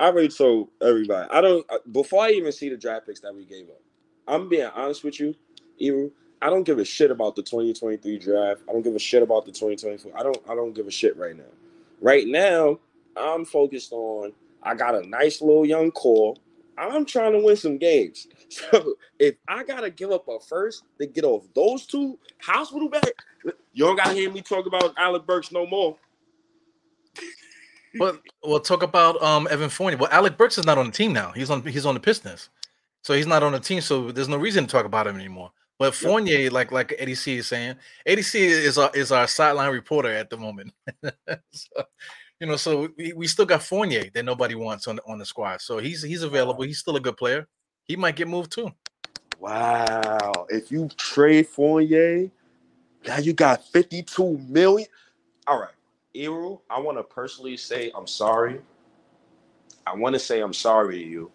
I 0.00 0.06
already 0.06 0.28
told 0.28 0.68
everybody. 0.82 1.28
I 1.30 1.40
don't 1.40 1.66
before 1.92 2.24
I 2.24 2.30
even 2.30 2.52
see 2.52 2.70
the 2.70 2.76
draft 2.76 3.06
picks 3.06 3.20
that 3.20 3.34
we 3.34 3.44
gave 3.44 3.68
up. 3.68 3.80
I'm 4.26 4.48
being 4.48 4.70
honest 4.74 5.04
with 5.04 5.20
you, 5.20 5.34
Eru. 5.80 6.10
I 6.40 6.50
don't 6.50 6.62
give 6.62 6.78
a 6.78 6.84
shit 6.84 7.10
about 7.10 7.34
the 7.36 7.42
2023 7.42 8.18
draft. 8.18 8.60
I 8.68 8.72
don't 8.72 8.82
give 8.82 8.94
a 8.94 8.98
shit 8.98 9.22
about 9.22 9.44
the 9.44 9.52
2024. 9.52 10.12
I 10.18 10.22
don't 10.22 10.38
I 10.48 10.54
don't 10.54 10.72
give 10.72 10.86
a 10.86 10.90
shit 10.90 11.16
right 11.18 11.36
now. 11.36 11.52
Right 12.00 12.26
now, 12.26 12.78
I'm 13.16 13.44
focused 13.44 13.92
on 13.92 14.32
I 14.62 14.74
got 14.74 14.94
a 14.94 15.06
nice 15.06 15.42
little 15.42 15.66
young 15.66 15.90
core. 15.90 16.34
I'm 16.78 17.04
trying 17.04 17.32
to 17.32 17.40
win 17.40 17.56
some 17.56 17.78
games. 17.78 18.26
So 18.50 18.94
if 19.18 19.34
I 19.46 19.62
gotta 19.62 19.90
give 19.90 20.10
up 20.10 20.26
a 20.26 20.40
first 20.40 20.84
to 20.98 21.06
get 21.06 21.22
off 21.22 21.44
those 21.54 21.84
two 21.84 22.18
hospital 22.40 22.88
bed, 22.88 23.12
you 23.74 23.84
don't 23.84 23.96
gotta 23.96 24.14
hear 24.14 24.32
me 24.32 24.40
talk 24.40 24.64
about 24.64 24.94
Alec 24.96 25.26
Burks 25.26 25.52
no 25.52 25.66
more. 25.66 25.98
But 27.98 28.22
we'll 28.42 28.60
talk 28.60 28.82
about 28.82 29.22
um 29.22 29.46
Evan 29.50 29.68
Fournier. 29.68 29.98
Well, 29.98 30.08
Alec 30.10 30.38
Burks 30.38 30.56
is 30.56 30.64
not 30.64 30.78
on 30.78 30.86
the 30.86 30.92
team 30.92 31.12
now. 31.12 31.32
He's 31.32 31.50
on 31.50 31.62
he's 31.62 31.84
on 31.84 31.92
the 31.92 32.00
Pistons, 32.00 32.48
so 33.02 33.12
he's 33.12 33.26
not 33.26 33.42
on 33.42 33.52
the 33.52 33.60
team. 33.60 33.82
So 33.82 34.10
there's 34.10 34.28
no 34.28 34.38
reason 34.38 34.64
to 34.64 34.70
talk 34.70 34.86
about 34.86 35.06
him 35.06 35.16
anymore. 35.16 35.52
But 35.78 35.94
Fournier, 35.94 36.38
yep. 36.38 36.52
like 36.52 36.72
like 36.72 36.94
Eddie 36.98 37.14
C 37.14 37.36
is 37.36 37.46
saying, 37.46 37.76
Eddie 38.04 38.22
C 38.22 38.44
is 38.46 38.78
our 38.78 38.90
is 38.94 39.12
our 39.12 39.28
sideline 39.28 39.72
reporter 39.72 40.10
at 40.10 40.28
the 40.28 40.36
moment. 40.36 40.72
so, 41.52 41.84
you 42.40 42.46
know, 42.46 42.56
so 42.56 42.88
we, 42.96 43.12
we 43.12 43.26
still 43.26 43.46
got 43.46 43.62
Fournier 43.62 44.10
that 44.14 44.24
nobody 44.24 44.54
wants 44.54 44.86
on 44.86 45.00
on 45.06 45.18
the 45.18 45.26
squad. 45.26 45.60
So 45.60 45.78
he's 45.78 46.02
he's 46.02 46.22
available. 46.22 46.62
He's 46.64 46.78
still 46.78 46.96
a 46.96 47.00
good 47.00 47.16
player. 47.16 47.46
He 47.84 47.96
might 47.96 48.16
get 48.16 48.28
moved 48.28 48.52
too. 48.52 48.70
Wow. 49.40 50.46
If 50.48 50.70
you 50.70 50.88
trade 50.96 51.48
Fournier, 51.48 52.30
now 53.06 53.18
you 53.18 53.32
got 53.32 53.64
52 53.68 54.38
million. 54.48 54.88
All 55.46 55.60
right. 55.60 55.70
Eru, 56.14 56.58
I 56.68 56.80
want 56.80 56.98
to 56.98 57.04
personally 57.04 57.56
say 57.56 57.90
I'm 57.94 58.06
sorry. 58.06 58.60
I 59.86 59.94
want 59.94 60.14
to 60.14 60.18
say 60.18 60.40
I'm 60.40 60.52
sorry 60.52 60.98
to 60.98 61.04
you 61.04 61.32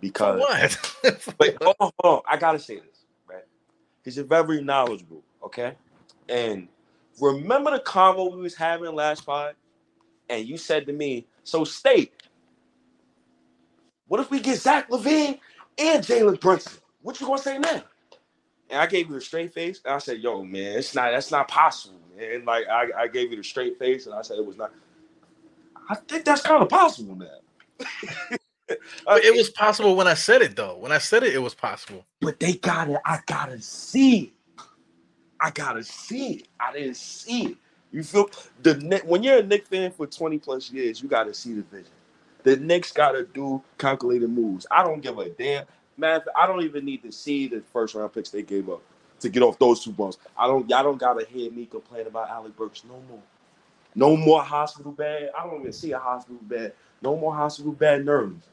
because 0.00 0.40
what? 0.40 1.34
but 1.38 1.56
hold 1.62 1.76
on, 1.80 1.90
hold 2.00 2.16
on, 2.16 2.22
I 2.28 2.36
gotta 2.36 2.58
say 2.58 2.76
this, 2.76 3.06
right? 3.26 3.44
Because 4.02 4.16
you're 4.16 4.26
very 4.26 4.62
knowledgeable, 4.62 5.22
okay? 5.42 5.74
And 6.28 6.68
remember 7.20 7.70
the 7.70 7.80
convo 7.80 8.34
we 8.34 8.42
was 8.42 8.54
having 8.54 8.94
last 8.94 9.24
pod? 9.24 9.54
And 10.28 10.46
you 10.46 10.56
said 10.56 10.86
to 10.86 10.92
me, 10.92 11.26
"So 11.42 11.64
state, 11.64 12.14
what 14.08 14.20
if 14.20 14.30
we 14.30 14.40
get 14.40 14.58
Zach 14.58 14.88
LaVine 14.88 15.38
and 15.78 16.04
Jalen 16.04 16.40
Brunson? 16.40 16.80
What 17.02 17.20
you 17.20 17.26
gonna 17.26 17.38
say 17.38 17.58
now?" 17.58 17.82
And 18.70 18.80
I 18.80 18.86
gave 18.86 19.10
you 19.10 19.16
a 19.16 19.20
straight 19.20 19.52
face, 19.52 19.80
and 19.84 19.94
I 19.94 19.98
said, 19.98 20.20
"Yo, 20.20 20.42
man, 20.42 20.78
it's 20.78 20.94
not. 20.94 21.10
That's 21.10 21.30
not 21.30 21.48
possible, 21.48 22.00
man." 22.16 22.44
Like 22.44 22.66
I, 22.68 22.88
I 23.02 23.08
gave 23.08 23.30
you 23.30 23.36
the 23.36 23.44
straight 23.44 23.78
face, 23.78 24.06
and 24.06 24.14
I 24.14 24.22
said 24.22 24.38
it 24.38 24.46
was 24.46 24.56
not. 24.56 24.72
I 25.88 25.96
think 25.96 26.24
that's 26.24 26.42
kind 26.42 26.62
of 26.62 26.68
possible 26.68 27.16
now. 27.16 27.38
it 28.68 29.36
was 29.36 29.50
possible 29.50 29.96
when 29.96 30.06
I 30.06 30.14
said 30.14 30.42
it, 30.42 30.56
though. 30.56 30.76
When 30.78 30.92
I 30.92 30.98
said 30.98 31.22
it, 31.22 31.34
it 31.34 31.38
was 31.38 31.54
possible. 31.54 32.06
But 32.20 32.40
they 32.40 32.54
got 32.54 32.88
it. 32.88 32.98
I 33.04 33.20
gotta 33.26 33.60
see. 33.60 34.32
I 35.40 35.50
gotta 35.50 35.82
see 35.84 36.34
it. 36.34 36.48
I 36.58 36.72
didn't 36.72 36.96
see 36.96 37.46
it. 37.48 37.56
You 37.94 38.02
feel 38.02 38.28
the 38.60 39.00
when 39.04 39.22
you're 39.22 39.38
a 39.38 39.42
Knick 39.44 39.68
fan 39.68 39.92
for 39.92 40.04
20 40.08 40.38
plus 40.38 40.68
years, 40.72 41.00
you 41.00 41.08
got 41.08 41.24
to 41.24 41.32
see 41.32 41.54
the 41.54 41.62
vision. 41.62 41.92
The 42.42 42.56
Knicks 42.56 42.90
got 42.90 43.12
to 43.12 43.22
do 43.22 43.62
calculated 43.78 44.30
moves. 44.30 44.66
I 44.68 44.82
don't 44.82 45.00
give 45.00 45.16
a 45.16 45.28
damn. 45.28 45.64
Man, 45.96 46.20
I 46.36 46.48
don't 46.48 46.64
even 46.64 46.84
need 46.84 47.04
to 47.04 47.12
see 47.12 47.46
the 47.46 47.62
first 47.72 47.94
round 47.94 48.12
picks 48.12 48.30
they 48.30 48.42
gave 48.42 48.68
up 48.68 48.82
to 49.20 49.28
get 49.28 49.44
off 49.44 49.60
those 49.60 49.84
two 49.84 49.92
bumps. 49.92 50.18
I 50.36 50.48
don't. 50.48 50.68
Y'all 50.68 50.82
don't 50.82 50.98
gotta 50.98 51.24
hear 51.24 51.52
me 51.52 51.66
complain 51.66 52.08
about 52.08 52.30
Alec 52.30 52.56
Burks 52.56 52.82
no 52.82 53.00
more. 53.08 53.22
No 53.94 54.16
more 54.16 54.42
hospital 54.42 54.90
bed. 54.90 55.30
I 55.38 55.46
don't 55.46 55.60
even 55.60 55.72
see 55.72 55.92
a 55.92 55.98
hospital 56.00 56.40
bed. 56.42 56.72
No 57.00 57.16
more 57.16 57.32
hospital 57.32 57.70
bed 57.70 58.04
nerves. 58.04 58.44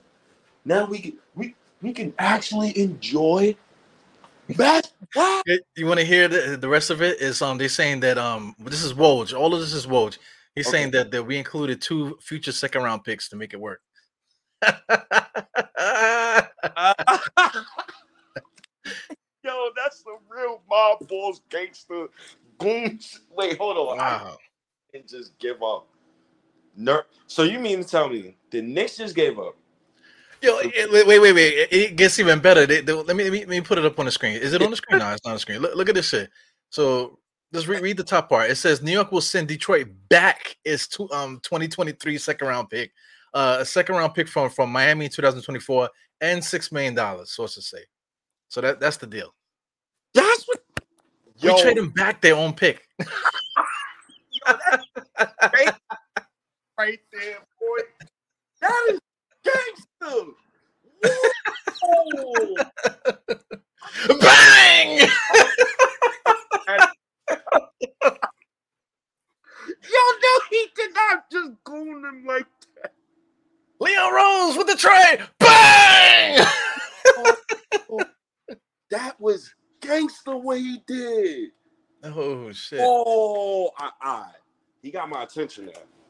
Now 0.66 0.86
we 0.86 1.00
can 1.00 1.14
we 1.34 1.56
we 1.82 1.94
can 1.94 2.14
actually 2.20 2.78
enjoy 2.78 3.56
you 4.50 5.86
want 5.86 6.00
to 6.00 6.06
hear 6.06 6.28
the, 6.28 6.58
the 6.60 6.70
rest 6.70 6.90
of 6.90 7.02
it? 7.02 7.22
Is 7.22 7.42
um 7.42 7.58
they 7.58 7.68
saying 7.68 8.02
that 8.02 8.18
um 8.18 8.56
this 8.60 8.84
is 8.84 8.94
Woj. 8.94 9.38
All 9.38 9.54
of 9.54 9.60
this 9.60 9.74
is 9.74 9.86
Woj. 9.88 10.18
He's 10.56 10.68
okay. 10.68 10.78
saying 10.78 10.92
that 10.92 11.12
that 11.12 11.24
we 11.24 11.38
included 11.38 11.82
two 11.82 12.18
future 12.22 12.52
second 12.52 12.84
round 12.84 13.04
picks 13.04 13.30
to 13.30 13.36
make 13.36 13.54
it 13.54 13.60
work. 13.60 13.82
Yo, 19.44 19.70
that's 19.76 20.04
the 20.04 20.18
real 20.30 20.62
mob 20.70 21.08
balls 21.08 21.42
gangster 21.50 22.08
goons. 22.60 23.22
Wait, 23.32 23.58
hold 23.58 23.78
on. 23.78 23.98
Wow. 23.98 24.38
And 24.94 25.08
just 25.08 25.38
give 25.40 25.64
up. 25.64 25.88
Ner- 26.76 27.06
so 27.28 27.44
you 27.44 27.60
mean 27.60 27.80
to 27.80 27.84
tell 27.84 28.10
me 28.10 28.36
the 28.52 28.62
Knicks 28.62 28.98
just 28.98 29.16
gave 29.16 29.40
up 29.40 29.56
Yo, 30.42 30.58
wait, 30.92 31.06
wait, 31.06 31.20
wait, 31.20 31.34
wait. 31.34 31.68
It 31.72 31.96
gets 31.96 32.18
even 32.20 32.40
better. 32.40 32.66
They, 32.66 32.82
they, 32.82 32.94
let, 32.94 33.16
me, 33.16 33.24
let, 33.24 33.32
me, 33.32 33.40
let 33.40 33.50
me 33.50 33.62
put 33.62 33.78
it 33.78 33.86
up 33.86 34.00
on 34.00 34.06
the 34.06 34.12
screen. 34.12 34.34
Is 34.34 34.54
it 34.54 34.62
on 34.62 34.72
the 34.72 34.76
screen? 34.76 35.00
No, 35.00 35.12
it's 35.12 35.24
not 35.24 35.32
on 35.32 35.36
the 35.36 35.40
screen. 35.40 35.60
Look, 35.60 35.76
look 35.76 35.90
at 35.90 35.94
this 35.96 36.10
shit. 36.10 36.32
So 36.70 37.20
let's 37.52 37.68
re- 37.68 37.80
read 37.80 37.98
the 37.98 38.04
top 38.04 38.30
part. 38.30 38.50
It 38.50 38.56
says 38.56 38.82
New 38.82 38.92
York 38.92 39.12
will 39.12 39.22
send 39.22 39.48
Detroit 39.48 39.88
back 40.10 40.58
its 40.66 40.88
two, 40.88 41.08
um 41.12 41.40
2023 41.44 42.18
second 42.18 42.48
round 42.48 42.70
pick, 42.72 42.92
uh, 43.36 43.58
a 43.60 43.66
second 43.66 43.96
round 43.96 44.16
pick 44.16 44.28
from 44.28 44.50
from 44.50 44.72
Miami 44.72 45.10
2024, 45.10 45.90
and 46.22 46.44
six 46.44 46.72
million 46.72 46.96
dollars. 46.96 47.32
Sources 47.32 47.68
say. 47.68 47.84
So 48.50 48.62
that 48.62 48.80
that's 48.80 48.98
the 48.98 49.08
deal. 49.08 49.34
That's 50.16 50.44
what. 50.48 50.60
Yo. 51.38 51.54
We 51.54 51.62
trade 51.62 51.78
them 51.78 51.90
back 51.90 52.22
their 52.22 52.36
own 52.36 52.54
pick. 52.54 52.88
right, 54.48 55.74
right 56.78 57.00
there, 57.12 57.38
boy. 57.60 57.78
That 58.62 58.88
is 58.92 59.00
gangster. 59.44 60.32
Bang! 64.20 65.10
Yo, 69.84 70.02
no, 70.24 70.40
he 70.50 70.68
did 70.76 70.94
not 70.94 71.32
just 71.32 71.52
goon 71.64 72.06
him 72.06 72.26
like 72.28 72.46
that. 72.82 72.94
Leon 73.80 74.14
Rose 74.14 74.58
with 74.58 74.68
the 74.68 74.76
trade. 74.76 75.28
Bang! 75.40 76.46
oh, 77.18 77.36
oh, 77.90 78.06
that 78.92 79.20
was 79.20 79.54
gangster 79.82 80.38
what 80.38 80.60
he 80.60 80.82
did. 80.86 81.50
Oh 82.04 82.52
shit. 82.52 82.80
Oh, 82.82 83.72
I, 83.78 83.90
I, 84.02 84.26
he 84.82 84.92
got 84.92 85.10
my 85.10 85.24
attention 85.24 85.68
now. 85.68 86.01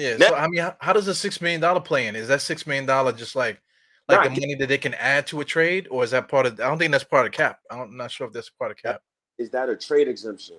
Yeah. 0.00 0.16
Now, 0.16 0.28
so 0.28 0.34
I 0.34 0.48
mean, 0.48 0.62
how, 0.62 0.76
how, 0.80 0.92
does 0.94 1.08
a 1.08 1.14
six 1.14 1.42
million 1.42 1.60
dollar 1.60 1.80
play 1.80 2.06
in? 2.06 2.16
Is 2.16 2.28
that 2.28 2.40
six 2.40 2.66
million 2.66 2.86
dollar 2.86 3.12
just 3.12 3.36
like 3.36 3.60
like 4.08 4.24
the 4.24 4.30
money 4.30 4.54
that 4.54 4.68
they 4.68 4.78
can 4.78 4.94
add 4.94 5.26
to 5.28 5.40
a 5.40 5.44
trade, 5.44 5.86
or 5.90 6.02
is 6.02 6.10
that 6.12 6.26
part 6.26 6.46
of? 6.46 6.58
I 6.58 6.68
don't 6.68 6.78
think 6.78 6.90
that's 6.90 7.04
part 7.04 7.26
of 7.26 7.32
cap. 7.32 7.60
I'm 7.70 7.96
not 7.96 8.10
sure 8.10 8.26
if 8.26 8.32
that's 8.32 8.48
part 8.48 8.70
of 8.70 8.78
cap. 8.78 9.02
Is 9.38 9.50
that 9.50 9.68
a 9.68 9.76
trade 9.76 10.08
exemption? 10.08 10.56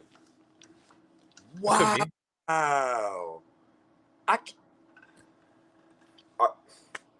Wow. 1.59 1.97
Wow. 2.47 3.41
I. 4.27 4.37
Uh, 6.39 6.47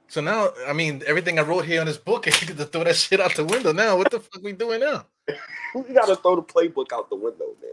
so 0.08 0.22
now, 0.22 0.50
I 0.68 0.74
mean, 0.74 1.02
everything 1.08 1.40
I 1.40 1.42
wrote 1.42 1.66
here 1.66 1.82
on 1.82 1.88
this 1.88 1.98
book, 1.98 2.28
I 2.28 2.32
get 2.46 2.58
to 2.58 2.66
throw 2.66 2.84
that 2.84 2.96
shit 2.96 3.20
out 3.20 3.36
the 3.36 3.46
window. 3.46 3.74
Now, 3.74 3.98
what 3.98 4.12
the 4.12 4.20
fuck 4.20 4.44
we 4.44 4.54
doing 4.54 4.82
now? 4.82 5.06
we 5.76 5.94
gotta 5.94 6.16
throw 6.16 6.36
the 6.36 6.44
playbook 6.44 6.94
out 6.94 7.10
the 7.10 7.16
window, 7.16 7.48
man. 7.62 7.72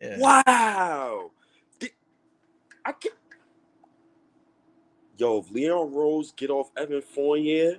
Yeah. 0.00 0.18
Wow. 0.20 1.30
I 2.86 2.92
can 2.92 3.12
Yo, 5.16 5.38
if 5.38 5.50
Leon 5.50 5.92
Rose 5.92 6.32
get 6.32 6.50
off 6.50 6.70
Evan 6.76 7.02
Fournier. 7.02 7.78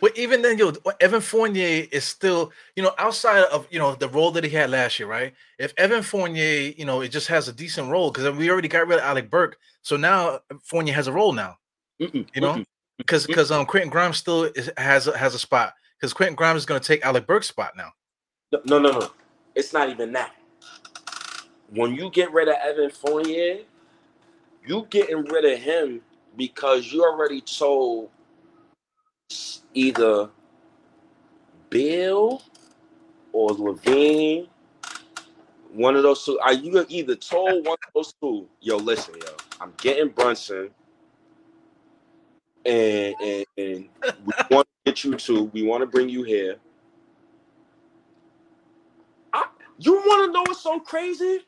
But 0.00 0.18
even 0.18 0.42
then, 0.42 0.58
yo, 0.58 0.72
Evan 1.00 1.20
Fournier 1.20 1.86
is 1.92 2.04
still, 2.04 2.50
you 2.74 2.82
know, 2.82 2.92
outside 2.98 3.44
of 3.44 3.68
you 3.70 3.78
know 3.78 3.94
the 3.94 4.08
role 4.08 4.32
that 4.32 4.42
he 4.42 4.50
had 4.50 4.70
last 4.70 4.98
year, 4.98 5.08
right? 5.08 5.32
If 5.58 5.72
Evan 5.76 6.02
Fournier, 6.02 6.72
you 6.76 6.84
know, 6.84 7.02
it 7.02 7.08
just 7.08 7.28
has 7.28 7.46
a 7.46 7.52
decent 7.52 7.88
role 7.88 8.10
because 8.10 8.36
we 8.36 8.50
already 8.50 8.66
got 8.66 8.88
rid 8.88 8.98
of 8.98 9.04
Alec 9.04 9.30
Burks, 9.30 9.58
so 9.82 9.96
now 9.96 10.40
Fournier 10.64 10.94
has 10.94 11.06
a 11.06 11.12
role 11.12 11.32
now. 11.32 11.56
Mm-mm, 12.00 12.26
you 12.34 12.40
know, 12.40 12.64
because 12.98 13.26
because 13.26 13.52
um 13.52 13.64
Quentin 13.64 13.90
Grimes 13.90 14.16
still 14.16 14.44
is, 14.44 14.72
has 14.76 15.06
a, 15.06 15.16
has 15.16 15.36
a 15.36 15.38
spot 15.38 15.74
because 16.00 16.12
Quentin 16.12 16.34
Grimes 16.34 16.58
is 16.58 16.66
going 16.66 16.80
to 16.80 16.86
take 16.86 17.04
Alec 17.04 17.26
Burks' 17.26 17.48
spot 17.48 17.74
now. 17.76 17.92
No, 18.50 18.60
No, 18.64 18.78
no, 18.80 18.98
no, 18.98 19.10
it's 19.54 19.72
not 19.72 19.88
even 19.88 20.10
that 20.14 20.34
when 21.74 21.94
you 21.94 22.10
get 22.10 22.32
rid 22.32 22.48
of 22.48 22.56
Evan 22.62 22.90
Fournier, 22.90 23.60
you 24.66 24.86
getting 24.90 25.24
rid 25.24 25.44
of 25.44 25.58
him 25.58 26.00
because 26.36 26.92
you 26.92 27.02
already 27.02 27.40
told 27.40 28.10
either 29.74 30.28
Beal 31.70 32.42
or 33.32 33.50
LaVine, 33.50 34.48
one 35.72 35.96
of 35.96 36.02
those 36.02 36.24
two. 36.24 36.38
Are 36.40 36.52
you 36.52 36.84
either 36.88 37.16
told 37.16 37.64
one 37.66 37.78
of 37.86 37.94
those 37.94 38.14
two, 38.20 38.46
yo, 38.60 38.76
listen, 38.76 39.14
yo, 39.14 39.32
I'm 39.60 39.72
getting 39.78 40.08
Brunson, 40.08 40.70
and 42.66 43.14
and, 43.20 43.46
and 43.56 43.88
we 44.24 44.32
want 44.50 44.68
to 44.84 44.92
get 44.92 45.04
you 45.04 45.14
two. 45.14 45.44
We 45.54 45.62
want 45.62 45.80
to 45.80 45.86
bring 45.86 46.10
you 46.10 46.22
here. 46.22 46.56
I, 49.32 49.46
you 49.78 49.94
want 49.94 50.26
to 50.26 50.32
know 50.32 50.42
what's 50.42 50.62
so 50.62 50.78
crazy? 50.78 51.40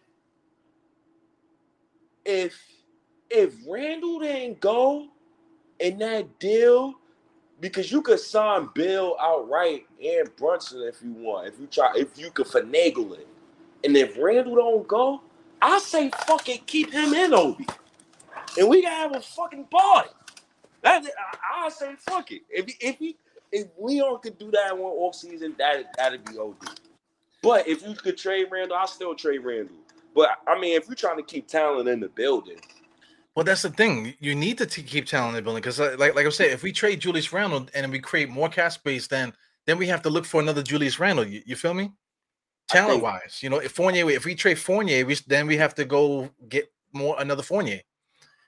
If 2.24 2.60
if 3.30 3.54
Randle 3.68 4.20
didn't 4.20 4.60
go 4.60 5.08
in 5.80 5.98
that 5.98 6.38
deal, 6.38 6.94
because 7.60 7.90
you 7.90 8.02
could 8.02 8.20
sign 8.20 8.68
Beal 8.74 9.16
outright 9.20 9.86
and 10.04 10.34
Brunson 10.36 10.82
if 10.82 11.02
you 11.02 11.12
want, 11.12 11.48
if 11.48 11.58
you 11.58 11.66
try, 11.66 11.92
if 11.96 12.18
you 12.18 12.30
could 12.30 12.46
finagle 12.46 13.18
it. 13.18 13.26
And 13.84 13.96
if 13.96 14.16
Randle 14.18 14.56
don't 14.56 14.88
go, 14.88 15.22
I 15.60 15.78
say 15.78 16.10
fuck 16.26 16.48
it, 16.48 16.66
keep 16.66 16.92
him 16.92 17.14
in 17.14 17.34
Obi, 17.34 17.66
and 18.58 18.68
we 18.68 18.82
can 18.82 18.90
have 18.90 19.16
a 19.16 19.20
fucking 19.20 19.64
party. 19.64 20.10
It. 20.84 21.14
I, 21.16 21.66
I 21.66 21.68
say 21.70 21.94
fuck 21.98 22.30
it. 22.32 22.42
If 22.50 22.74
if 22.80 22.98
he 22.98 23.16
if 23.52 23.68
Leon 23.78 24.20
could 24.22 24.38
do 24.38 24.50
that 24.50 24.72
in 24.72 24.78
one 24.78 24.92
off 24.92 25.14
season, 25.14 25.54
that 25.58 25.86
that'd 25.96 26.24
be 26.24 26.38
OD. 26.38 26.56
But 27.42 27.68
if 27.68 27.86
you 27.86 27.94
could 27.94 28.16
trade 28.16 28.46
Randle, 28.50 28.76
I 28.76 28.86
still 28.86 29.14
trade 29.14 29.44
Randle. 29.44 29.76
But 30.14 30.30
I 30.46 30.58
mean, 30.58 30.76
if 30.76 30.86
you're 30.86 30.94
trying 30.94 31.16
to 31.16 31.22
keep 31.22 31.48
talent 31.48 31.88
in 31.88 32.00
the 32.00 32.08
building, 32.08 32.58
well, 33.34 33.44
that's 33.44 33.62
the 33.62 33.70
thing. 33.70 34.14
You 34.20 34.34
need 34.34 34.58
to 34.58 34.66
t- 34.66 34.82
keep 34.82 35.06
talent 35.06 35.30
in 35.30 35.36
the 35.36 35.42
building 35.42 35.60
because, 35.60 35.80
uh, 35.80 35.96
like, 35.98 36.14
like 36.14 36.24
I 36.24 36.28
said, 36.28 36.50
if 36.50 36.62
we 36.62 36.72
trade 36.72 37.00
Julius 37.00 37.32
Randle 37.32 37.66
and 37.74 37.90
we 37.90 37.98
create 37.98 38.28
more 38.28 38.48
cap 38.48 38.72
space, 38.72 39.08
then 39.08 39.32
then 39.66 39.76
we 39.76 39.86
have 39.88 40.02
to 40.02 40.10
look 40.10 40.24
for 40.24 40.40
another 40.40 40.62
Julius 40.62 41.00
Randle. 41.00 41.26
You, 41.26 41.42
you 41.44 41.56
feel 41.56 41.74
me? 41.74 41.92
Talent 42.68 43.02
wise, 43.02 43.40
you 43.42 43.50
know, 43.50 43.58
if 43.58 43.72
Fournier, 43.72 44.08
if 44.08 44.24
we 44.24 44.34
trade 44.34 44.58
Fournier, 44.58 45.04
we 45.04 45.16
then 45.26 45.46
we 45.46 45.56
have 45.56 45.74
to 45.74 45.84
go 45.84 46.30
get 46.48 46.72
more 46.92 47.16
another 47.18 47.42
Fournier. 47.42 47.80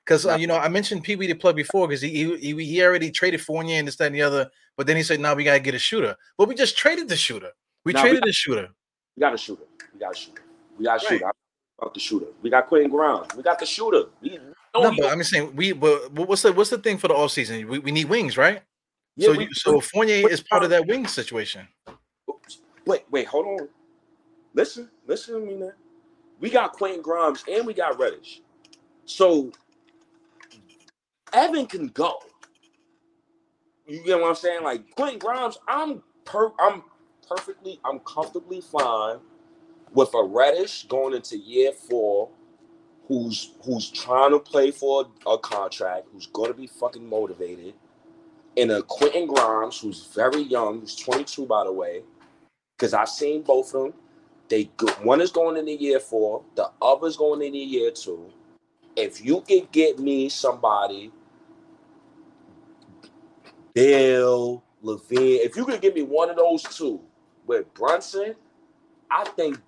Because 0.04 0.24
uh, 0.24 0.36
you 0.36 0.46
know, 0.46 0.56
I 0.56 0.68
mentioned 0.68 1.02
Pee 1.02 1.16
Wee 1.16 1.26
the 1.26 1.34
plug 1.34 1.56
before 1.56 1.88
because 1.88 2.00
he, 2.00 2.36
he 2.38 2.54
he 2.64 2.82
already 2.82 3.10
traded 3.10 3.42
Fournier 3.42 3.78
and 3.78 3.88
this 3.88 3.96
that 3.96 4.06
and 4.06 4.14
the 4.14 4.22
other, 4.22 4.48
but 4.76 4.86
then 4.86 4.96
he 4.96 5.02
said, 5.02 5.20
"Now 5.20 5.34
we 5.34 5.42
gotta 5.42 5.60
get 5.60 5.74
a 5.74 5.78
shooter." 5.78 6.16
But 6.38 6.48
we 6.48 6.54
just 6.54 6.78
traded 6.78 7.08
the 7.08 7.16
shooter. 7.16 7.50
We 7.84 7.92
traded 7.92 8.12
we 8.12 8.20
got, 8.20 8.26
the 8.26 8.32
shooter. 8.32 8.68
We 9.16 9.20
got 9.20 9.34
a 9.34 9.38
shooter. 9.38 9.64
We 9.92 10.00
got 10.00 10.12
a 10.12 10.16
shooter. 10.16 10.42
We 10.78 10.84
got 10.84 11.02
a 11.02 11.06
shooter 11.06 11.32
about 11.78 11.94
the 11.94 12.00
shooter. 12.00 12.26
We 12.42 12.50
got 12.50 12.66
Quentin 12.68 12.90
Grimes. 12.90 13.28
We 13.36 13.42
got 13.42 13.58
the 13.58 13.66
shooter. 13.66 14.04
We, 14.20 14.38
no, 14.74 14.92
but 14.96 15.10
I'm 15.10 15.18
just 15.18 15.30
saying 15.30 15.54
we. 15.54 15.72
But 15.72 16.12
what's 16.12 16.42
the 16.42 16.52
what's 16.52 16.70
the 16.70 16.78
thing 16.78 16.98
for 16.98 17.08
the 17.08 17.14
off 17.14 17.30
season? 17.30 17.66
We, 17.68 17.78
we 17.78 17.90
need 17.90 18.08
wings, 18.08 18.36
right? 18.36 18.62
Yeah, 19.16 19.28
so 19.28 19.38
we, 19.38 19.48
so 19.52 19.80
Fournier 19.80 20.28
is 20.28 20.42
part 20.42 20.62
of 20.62 20.70
that 20.70 20.86
wing 20.86 21.06
situation. 21.06 21.66
Wait, 22.84 23.04
wait, 23.10 23.26
hold 23.26 23.46
on. 23.46 23.68
Listen, 24.54 24.90
listen 25.06 25.34
to 25.34 25.46
me 25.46 25.54
now. 25.54 25.72
We 26.38 26.50
got 26.50 26.72
Quentin 26.72 27.00
Grimes 27.00 27.42
and 27.50 27.66
we 27.66 27.72
got 27.72 27.98
Reddish. 27.98 28.42
So 29.06 29.50
Evan 31.32 31.66
can 31.66 31.88
go. 31.88 32.18
You 33.86 34.02
get 34.04 34.20
what 34.20 34.28
I'm 34.28 34.34
saying? 34.34 34.62
Like 34.62 34.94
Quentin 34.94 35.18
Grimes, 35.18 35.58
I'm 35.66 36.02
per 36.24 36.52
I'm 36.60 36.82
perfectly, 37.26 37.80
I'm 37.84 38.00
comfortably 38.00 38.60
fine 38.60 39.18
with 39.92 40.12
a 40.14 40.22
Reddish 40.22 40.84
going 40.84 41.14
into 41.14 41.36
year 41.36 41.72
four, 41.72 42.28
who's 43.08 43.52
who's 43.64 43.90
trying 43.90 44.32
to 44.32 44.38
play 44.38 44.70
for 44.70 45.06
a 45.26 45.38
contract, 45.38 46.08
who's 46.12 46.26
going 46.26 46.50
to 46.50 46.56
be 46.56 46.66
fucking 46.66 47.08
motivated, 47.08 47.74
and 48.56 48.70
a 48.70 48.82
Quentin 48.82 49.26
Grimes 49.26 49.80
who's 49.80 50.06
very 50.14 50.42
young, 50.42 50.80
who's 50.80 50.96
22 50.96 51.46
by 51.46 51.64
the 51.64 51.72
way, 51.72 52.02
because 52.76 52.94
I've 52.94 53.08
seen 53.08 53.42
both 53.42 53.74
of 53.74 53.84
them. 53.84 53.94
They 54.48 54.64
go, 54.76 54.86
one 55.02 55.20
is 55.20 55.32
going 55.32 55.56
into 55.56 55.72
year 55.72 55.98
four, 55.98 56.44
the 56.54 56.70
other's 56.80 57.16
going 57.16 57.42
into 57.42 57.58
year 57.58 57.90
two. 57.90 58.32
If 58.94 59.24
you 59.24 59.40
could 59.40 59.70
get 59.72 59.98
me 59.98 60.28
somebody, 60.28 61.10
Beal, 63.74 64.62
LaVine, 64.82 65.44
if 65.44 65.56
you 65.56 65.66
could 65.66 65.80
give 65.80 65.94
me 65.94 66.02
one 66.02 66.30
of 66.30 66.36
those 66.36 66.62
two 66.62 67.00
with 67.46 67.72
Brunson, 67.74 68.36
I 69.10 69.24
think 69.24 69.58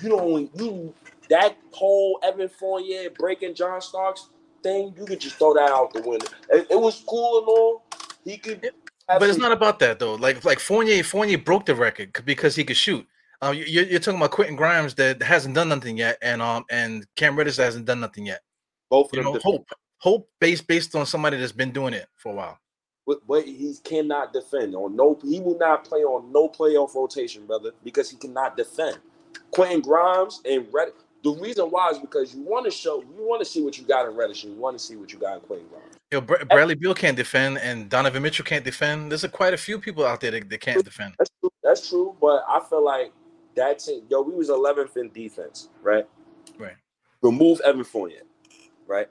you 0.00 0.08
don't 0.10 0.50
you 0.54 0.94
that 1.30 1.56
whole 1.72 2.18
Evan 2.22 2.48
Fournier 2.48 3.10
breaking 3.10 3.54
John 3.54 3.80
Starks 3.80 4.30
thing, 4.62 4.94
you 4.98 5.04
could 5.04 5.20
just 5.20 5.36
throw 5.36 5.54
that 5.54 5.70
out 5.70 5.92
the 5.92 6.00
window. 6.02 6.26
It, 6.50 6.66
it 6.70 6.80
was 6.80 7.02
cool 7.06 7.38
and 7.38 7.48
all. 7.48 7.82
He 8.24 8.38
could 8.38 8.70
but 9.08 9.22
it's 9.22 9.38
not 9.38 9.52
about 9.52 9.78
that 9.78 9.98
though. 9.98 10.14
Like 10.14 10.44
like 10.44 10.58
Fournier, 10.58 11.02
Fournier 11.02 11.38
broke 11.38 11.64
the 11.64 11.74
record 11.74 12.12
because 12.24 12.54
he 12.54 12.64
could 12.64 12.76
shoot. 12.76 13.06
Um, 13.40 13.54
you're, 13.54 13.84
you're 13.84 14.00
talking 14.00 14.18
about 14.18 14.32
Quentin 14.32 14.56
Grimes 14.56 14.94
that 14.94 15.22
hasn't 15.22 15.54
done 15.54 15.68
nothing 15.68 15.96
yet, 15.96 16.18
and 16.20 16.42
um, 16.42 16.64
and 16.70 17.06
Cam 17.16 17.36
Reddish 17.36 17.56
hasn't 17.56 17.86
done 17.86 18.00
nothing 18.00 18.26
yet. 18.26 18.40
Both 18.90 19.10
you 19.14 19.22
know, 19.22 19.38
hope, 19.42 19.66
hope 19.98 20.28
based 20.40 20.66
based 20.66 20.94
on 20.94 21.06
somebody 21.06 21.38
that's 21.38 21.52
been 21.52 21.70
doing 21.70 21.94
it 21.94 22.06
for 22.16 22.32
a 22.32 22.34
while. 22.34 22.58
But, 23.08 23.26
but 23.26 23.46
he 23.46 23.74
cannot 23.84 24.34
defend 24.34 24.74
on 24.74 24.94
no. 24.94 25.18
He 25.24 25.40
will 25.40 25.56
not 25.56 25.82
play 25.82 26.00
on 26.00 26.30
no 26.30 26.46
playoff 26.46 26.94
rotation, 26.94 27.46
brother, 27.46 27.72
because 27.82 28.10
he 28.10 28.18
cannot 28.18 28.54
defend. 28.54 28.98
Quentin 29.50 29.80
Grimes 29.80 30.42
and 30.44 30.66
Reddish. 30.70 30.92
The 31.24 31.30
reason 31.30 31.64
why 31.70 31.88
is 31.88 31.98
because 31.98 32.34
you 32.34 32.42
want 32.42 32.66
to 32.66 32.70
show, 32.70 33.00
you 33.00 33.26
want 33.26 33.40
to 33.40 33.46
see 33.46 33.62
what 33.62 33.78
you 33.78 33.84
got 33.84 34.06
in 34.06 34.14
Reddish, 34.14 34.44
and 34.44 34.52
you 34.52 34.60
want 34.60 34.78
to 34.78 34.84
see 34.84 34.94
what 34.96 35.10
you 35.10 35.18
got 35.18 35.36
in 35.36 35.40
Quentin 35.40 35.66
Grimes. 35.68 35.94
Yo, 36.12 36.20
Br- 36.20 36.44
Bradley 36.50 36.74
Beal 36.74 36.92
can't 36.92 37.16
defend, 37.16 37.56
and 37.58 37.88
Donovan 37.88 38.22
Mitchell 38.22 38.44
can't 38.44 38.62
defend. 38.62 39.10
There's 39.10 39.24
a, 39.24 39.28
quite 39.30 39.54
a 39.54 39.56
few 39.56 39.78
people 39.78 40.04
out 40.04 40.20
there 40.20 40.32
that, 40.32 40.50
that 40.50 40.60
can't 40.60 40.84
defend. 40.84 41.14
That's 41.18 41.30
true. 41.40 41.50
That's 41.64 41.88
true. 41.88 42.14
But 42.20 42.44
I 42.46 42.60
feel 42.68 42.84
like 42.84 43.14
that's 43.56 43.88
it. 43.88 44.04
Yo, 44.10 44.20
we 44.20 44.34
was 44.34 44.50
11th 44.50 44.98
in 44.98 45.08
defense, 45.12 45.70
right? 45.82 46.06
Right. 46.58 46.76
Remove 47.22 47.62
Evan 47.62 47.84
Fournier, 47.84 48.24
right? 48.86 49.08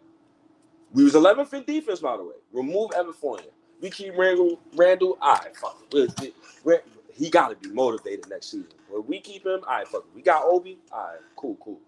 We 0.94 1.04
was 1.04 1.14
11th 1.14 1.52
in 1.56 1.64
defense, 1.64 2.00
by 2.00 2.16
the 2.16 2.24
way. 2.24 2.36
Remove 2.54 2.92
Evan 2.96 3.14
Fournier. 3.14 3.50
We 3.82 3.90
keep 3.90 4.18
Randall, 4.18 4.60
Randle. 4.76 5.18
All 5.22 5.36
right, 5.36 5.56
fuck. 5.56 5.78
He 7.13 7.30
got 7.30 7.50
to 7.50 7.56
be 7.56 7.74
motivated 7.74 8.30
next 8.30 8.52
season. 8.52 8.68
When 8.90 9.06
we 9.08 9.20
keep 9.20 9.46
him, 9.46 9.62
all 9.68 9.78
right, 9.78 9.88
fuck 9.88 10.02
it. 10.02 10.16
We 10.16 10.22
got 10.22 10.44
Obi, 10.46 10.78
all 10.92 11.00
right, 11.00 11.20
cool, 11.36 11.58
cool. 11.63 11.80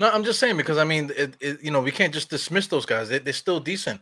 No, 0.00 0.10
I'm 0.10 0.24
just 0.24 0.40
saying 0.40 0.56
because 0.56 0.78
I 0.78 0.84
mean, 0.84 1.10
it, 1.16 1.36
it, 1.40 1.62
you 1.62 1.70
know, 1.70 1.80
we 1.80 1.92
can't 1.92 2.12
just 2.12 2.30
dismiss 2.30 2.66
those 2.66 2.86
guys. 2.86 3.08
They, 3.08 3.20
are 3.20 3.32
still 3.32 3.60
decent, 3.60 4.00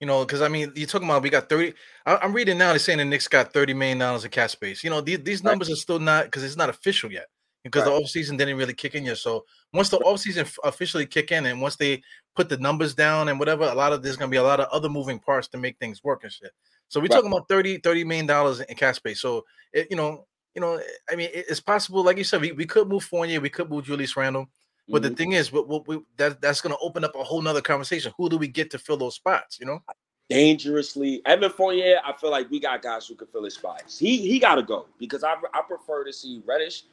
you 0.00 0.06
know. 0.06 0.24
Because 0.24 0.40
I 0.42 0.48
mean, 0.48 0.72
you're 0.74 0.86
talking 0.86 1.08
about 1.08 1.22
we 1.22 1.30
got 1.30 1.48
30. 1.48 1.74
I, 2.06 2.24
am 2.24 2.32
reading 2.32 2.56
now. 2.56 2.70
They're 2.70 2.78
saying 2.78 2.98
the 2.98 3.04
Knicks 3.04 3.28
got 3.28 3.52
30 3.52 3.74
million 3.74 3.98
dollars 3.98 4.24
in 4.24 4.30
cap 4.30 4.50
space. 4.50 4.82
You 4.82 4.90
know, 4.90 5.00
these, 5.00 5.18
these 5.22 5.44
numbers 5.44 5.70
are 5.70 5.76
still 5.76 5.98
not 5.98 6.24
because 6.24 6.42
it's 6.44 6.56
not 6.56 6.70
official 6.70 7.12
yet. 7.12 7.26
Because 7.64 7.86
right. 7.86 7.94
the 7.94 8.00
offseason 8.00 8.38
didn't 8.38 8.58
really 8.58 8.74
kick 8.74 8.94
in 8.94 9.04
yet. 9.04 9.18
So 9.18 9.44
once 9.72 9.88
the 9.88 9.98
offseason 9.98 10.46
officially 10.64 11.06
kick 11.06 11.32
in 11.32 11.46
and 11.46 11.60
once 11.60 11.76
they 11.76 12.02
put 12.36 12.48
the 12.48 12.58
numbers 12.58 12.94
down 12.94 13.28
and 13.28 13.38
whatever, 13.38 13.64
a 13.64 13.74
lot 13.74 13.92
of 13.92 14.02
there's 14.02 14.16
gonna 14.16 14.30
be 14.30 14.36
a 14.36 14.42
lot 14.42 14.60
of 14.60 14.68
other 14.70 14.88
moving 14.88 15.18
parts 15.18 15.48
to 15.48 15.58
make 15.58 15.78
things 15.78 16.04
work 16.04 16.24
and 16.24 16.32
shit. 16.32 16.52
So 16.88 17.00
we're 17.00 17.04
right. 17.04 17.12
talking 17.12 17.32
about 17.32 17.48
30, 17.48 17.78
30 17.78 18.04
million 18.04 18.26
dollars 18.26 18.60
in 18.60 18.76
cap 18.76 18.94
space. 18.94 19.20
So 19.20 19.44
it, 19.72 19.88
you 19.90 19.96
know, 19.96 20.26
you 20.54 20.60
know, 20.60 20.80
I 21.10 21.16
mean, 21.16 21.30
it's 21.32 21.60
possible, 21.60 22.04
like 22.04 22.18
you 22.18 22.24
said, 22.24 22.40
we, 22.40 22.52
we 22.52 22.66
could 22.66 22.88
move 22.88 23.02
Fournier, 23.02 23.40
we 23.40 23.50
could 23.50 23.68
move 23.68 23.84
Julius 23.84 24.16
Randle. 24.16 24.46
But 24.88 25.02
mm-hmm. 25.02 25.10
the 25.10 25.16
thing 25.16 25.32
is, 25.32 25.50
what, 25.50 25.66
what 25.66 25.88
we, 25.88 25.98
that 26.18 26.40
that's 26.40 26.60
going 26.60 26.74
to 26.74 26.80
open 26.80 27.04
up 27.04 27.14
a 27.16 27.24
whole 27.24 27.40
nother 27.40 27.62
conversation. 27.62 28.12
Who 28.18 28.28
do 28.28 28.36
we 28.36 28.48
get 28.48 28.70
to 28.72 28.78
fill 28.78 28.98
those 28.98 29.14
spots? 29.14 29.58
You 29.58 29.66
know, 29.66 29.82
dangerously. 30.28 31.22
Evan 31.24 31.50
Fournier, 31.50 32.00
I 32.04 32.12
feel 32.12 32.30
like 32.30 32.50
we 32.50 32.60
got 32.60 32.82
guys 32.82 33.06
who 33.06 33.14
can 33.14 33.26
fill 33.28 33.44
his 33.44 33.54
spots. 33.54 33.98
He 33.98 34.18
he 34.18 34.38
got 34.38 34.56
to 34.56 34.62
go 34.62 34.86
because 34.98 35.24
I 35.24 35.36
I 35.52 35.62
prefer 35.66 36.04
to 36.04 36.12
see 36.12 36.42
Reddish 36.44 36.84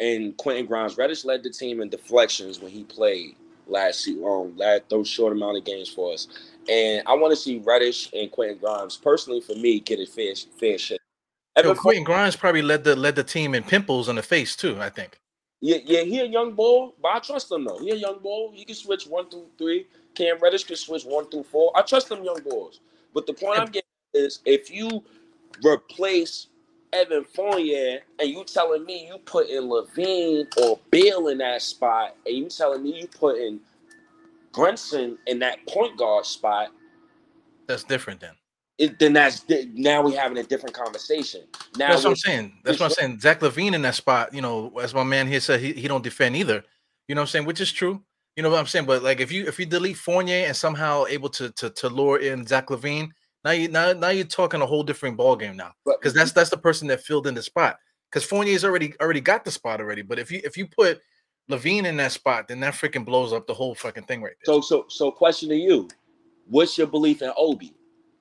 and 0.00 0.36
Quentin 0.36 0.66
Grimes. 0.66 0.96
Reddish 0.96 1.24
led 1.24 1.42
the 1.42 1.50
team 1.50 1.80
in 1.80 1.88
deflections 1.88 2.60
when 2.60 2.72
he 2.72 2.84
played 2.84 3.36
last 3.66 4.00
season, 4.00 4.24
um, 4.24 4.56
last 4.56 4.82
those 4.88 5.08
short 5.08 5.32
amount 5.32 5.56
of 5.56 5.64
games 5.64 5.88
for 5.88 6.12
us. 6.12 6.28
And 6.68 7.02
I 7.06 7.14
want 7.14 7.32
to 7.32 7.36
see 7.36 7.58
Reddish 7.58 8.10
and 8.12 8.30
Quentin 8.30 8.58
Grimes 8.58 8.96
personally 8.96 9.40
for 9.40 9.54
me 9.54 9.80
get 9.80 10.00
a 10.00 10.06
fair 10.06 10.34
fair 10.58 10.78
share. 10.78 10.98
Evan 11.56 11.76
Quentin 11.76 12.04
Grimes 12.04 12.36
probably 12.36 12.62
led 12.62 12.84
the 12.84 12.96
led 12.96 13.16
the 13.16 13.24
team 13.24 13.54
in 13.54 13.62
pimples 13.62 14.08
on 14.08 14.16
the 14.16 14.22
face 14.22 14.56
too. 14.56 14.80
I 14.80 14.90
think. 14.90 15.18
Yeah, 15.60 15.78
yeah, 15.84 16.02
he 16.02 16.20
a 16.20 16.26
young 16.26 16.52
bull, 16.52 16.94
but 17.00 17.08
I 17.08 17.18
trust 17.20 17.50
him 17.50 17.64
though. 17.64 17.78
He 17.78 17.90
a 17.90 17.94
young 17.94 18.18
bull. 18.18 18.52
He 18.54 18.64
can 18.64 18.74
switch 18.74 19.06
one 19.06 19.30
through 19.30 19.46
three. 19.56 19.86
Cam 20.14 20.38
Reddish 20.38 20.64
can 20.64 20.76
switch 20.76 21.04
one 21.04 21.26
through 21.30 21.44
four. 21.44 21.72
I 21.74 21.82
trust 21.82 22.08
them 22.08 22.22
young 22.22 22.42
bulls. 22.42 22.80
But 23.14 23.26
the 23.26 23.32
point 23.32 23.60
I'm 23.60 23.66
getting 23.66 23.82
is 24.12 24.40
if 24.44 24.70
you 24.70 25.02
replace 25.64 26.48
Evan 26.94 27.24
Fournier 27.24 28.00
and 28.18 28.28
you 28.30 28.44
telling 28.44 28.84
me 28.84 29.06
you 29.06 29.18
put 29.18 29.48
in 29.48 29.64
LaVine 29.64 30.46
or 30.62 30.78
Beal 30.90 31.28
in 31.28 31.38
that 31.38 31.62
spot, 31.62 32.16
and 32.26 32.36
you 32.36 32.48
telling 32.48 32.82
me 32.82 33.00
you 33.00 33.08
put 33.08 33.36
in 33.36 33.60
Brunson 34.52 35.18
in 35.26 35.40
that 35.40 35.58
point 35.66 35.96
guard 35.98 36.24
spot, 36.24 36.68
that's 37.66 37.84
different 37.84 38.20
then 38.20 38.34
it, 38.78 38.98
then 38.98 39.12
that's 39.12 39.44
now 39.72 40.02
we're 40.02 40.18
having 40.18 40.38
a 40.38 40.42
different 40.42 40.74
conversation. 40.74 41.42
Now 41.76 41.88
that's 41.90 42.04
what 42.04 42.10
I'm 42.10 42.16
saying. 42.16 42.52
That's 42.64 42.80
what 42.80 42.86
I'm 42.86 42.92
saying. 42.92 43.20
Zach 43.20 43.40
LaVine 43.40 43.74
in 43.74 43.82
that 43.82 43.94
spot, 43.94 44.34
you 44.34 44.42
know, 44.42 44.72
as 44.80 44.94
my 44.94 45.04
man 45.04 45.28
here 45.28 45.40
said, 45.40 45.60
he, 45.60 45.72
he 45.72 45.86
don't 45.86 46.02
defend 46.02 46.36
either. 46.36 46.64
You 47.06 47.14
know 47.14 47.20
what 47.20 47.24
I'm 47.24 47.28
saying? 47.28 47.46
Which 47.46 47.60
is 47.60 47.70
true. 47.70 48.02
You 48.36 48.42
know 48.42 48.50
what 48.50 48.58
I'm 48.58 48.66
saying? 48.66 48.86
But 48.86 49.02
like 49.02 49.20
if 49.20 49.30
you 49.30 49.46
if 49.46 49.60
you 49.60 49.66
delete 49.66 49.96
Fournier 49.96 50.46
and 50.46 50.56
somehow 50.56 51.04
able 51.08 51.28
to 51.30 51.50
to 51.52 51.70
to 51.70 51.88
lure 51.88 52.18
in 52.18 52.46
Zach 52.46 52.66
LaVine, 52.66 53.10
now 53.44 53.50
you 53.52 53.68
now 53.68 53.92
now 53.92 54.08
you're 54.08 54.24
talking 54.24 54.60
a 54.62 54.66
whole 54.66 54.82
different 54.82 55.16
ball 55.16 55.36
game 55.36 55.56
now. 55.56 55.72
Because 55.86 56.14
that's 56.14 56.32
that's 56.32 56.50
the 56.50 56.56
person 56.56 56.88
that 56.88 57.02
filled 57.02 57.26
in 57.26 57.34
the 57.34 57.42
spot. 57.42 57.76
Because 58.10 58.24
Fournier's 58.28 58.64
already 58.64 58.94
already 59.00 59.20
got 59.20 59.44
the 59.44 59.50
spot 59.50 59.80
already. 59.80 60.02
But 60.02 60.18
if 60.18 60.30
you 60.30 60.40
if 60.44 60.56
you 60.56 60.66
put 60.66 61.00
LaVine 61.50 61.84
in 61.84 61.96
that 61.98 62.12
spot, 62.12 62.48
then 62.48 62.60
that 62.60 62.74
freaking 62.74 63.04
blows 63.04 63.32
up 63.32 63.46
the 63.46 63.54
whole 63.54 63.74
fucking 63.74 64.04
thing 64.04 64.22
right 64.22 64.34
there. 64.44 64.54
So 64.54 64.60
so 64.60 64.86
so 64.88 65.10
question 65.10 65.48
to 65.50 65.56
you. 65.56 65.88
What's 66.46 66.76
your 66.76 66.86
belief 66.86 67.22
in 67.22 67.32
Obi? 67.36 67.74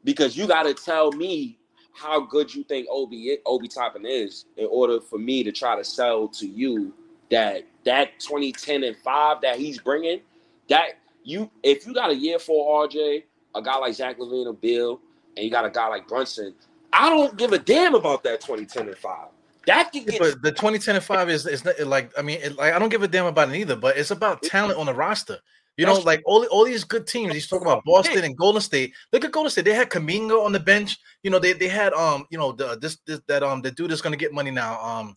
because 0.03 0.37
you 0.37 0.47
got 0.47 0.63
to 0.63 0.73
tell 0.73 1.11
me 1.11 1.57
how 1.93 2.19
good 2.21 2.53
you 2.53 2.63
think 2.63 2.87
Obi 2.89 3.37
Obi 3.45 3.67
Toppin 3.67 4.05
is 4.05 4.45
in 4.57 4.67
order 4.69 4.99
for 4.99 5.19
me 5.19 5.43
to 5.43 5.51
try 5.51 5.75
to 5.75 5.83
sell 5.83 6.27
to 6.29 6.47
you 6.47 6.93
that 7.29 7.63
that 7.85 8.19
2010 8.19 8.83
and 8.83 8.97
5 8.97 9.41
that 9.41 9.57
he's 9.57 9.79
bringing 9.79 10.21
that 10.69 10.97
you 11.23 11.49
if 11.61 11.85
you 11.85 11.93
got 11.93 12.09
a 12.09 12.15
year 12.15 12.39
for 12.39 12.87
RJ 12.87 13.23
a 13.55 13.61
guy 13.61 13.77
like 13.77 13.93
Zach 13.93 14.17
LaVine 14.17 14.47
or 14.47 14.53
Beal 14.53 14.99
and 15.35 15.45
you 15.45 15.51
got 15.51 15.65
a 15.65 15.69
guy 15.69 15.87
like 15.87 16.07
Brunson 16.07 16.53
I 16.91 17.09
don't 17.09 17.37
give 17.37 17.53
a 17.53 17.59
damn 17.59 17.95
about 17.95 18.23
that 18.23 18.41
2010 18.41 18.87
and 18.87 18.97
5 18.97 19.27
that 19.65 19.91
can 19.91 20.03
get 20.03 20.19
but 20.19 20.41
the 20.41 20.51
2010 20.51 20.95
and 20.95 21.03
5 21.03 21.29
is 21.29 21.45
is 21.45 21.65
not, 21.65 21.79
like 21.81 22.11
I 22.17 22.21
mean 22.21 22.39
it, 22.41 22.57
like 22.57 22.73
I 22.73 22.79
don't 22.79 22.89
give 22.89 23.03
a 23.03 23.07
damn 23.07 23.25
about 23.25 23.49
it 23.49 23.55
either 23.55 23.75
but 23.75 23.97
it's 23.97 24.11
about 24.11 24.41
talent 24.43 24.77
on 24.79 24.85
the 24.85 24.93
roster 24.93 25.39
you 25.77 25.85
know, 25.87 25.99
like 25.99 26.21
all, 26.25 26.45
all 26.45 26.65
these 26.65 26.83
good 26.83 27.07
teams. 27.07 27.33
He's 27.33 27.47
talking 27.47 27.65
about 27.65 27.83
Boston 27.83 28.23
and 28.23 28.37
Golden 28.37 28.61
State. 28.61 28.93
Look 29.11 29.25
at 29.25 29.31
Golden 29.31 29.49
State. 29.49 29.65
They 29.65 29.73
had 29.73 29.89
Kuminga 29.89 30.43
on 30.43 30.51
the 30.51 30.59
bench. 30.59 30.99
You 31.23 31.31
know, 31.31 31.39
they, 31.39 31.53
they 31.53 31.67
had 31.67 31.93
um, 31.93 32.25
you 32.29 32.37
know, 32.37 32.51
the 32.51 32.77
this, 32.77 32.99
this 33.07 33.19
that 33.27 33.41
um 33.41 33.61
the 33.61 33.71
dude 33.71 33.91
is 33.91 34.01
gonna 34.01 34.17
get 34.17 34.33
money 34.33 34.51
now. 34.51 34.79
Um 34.83 35.15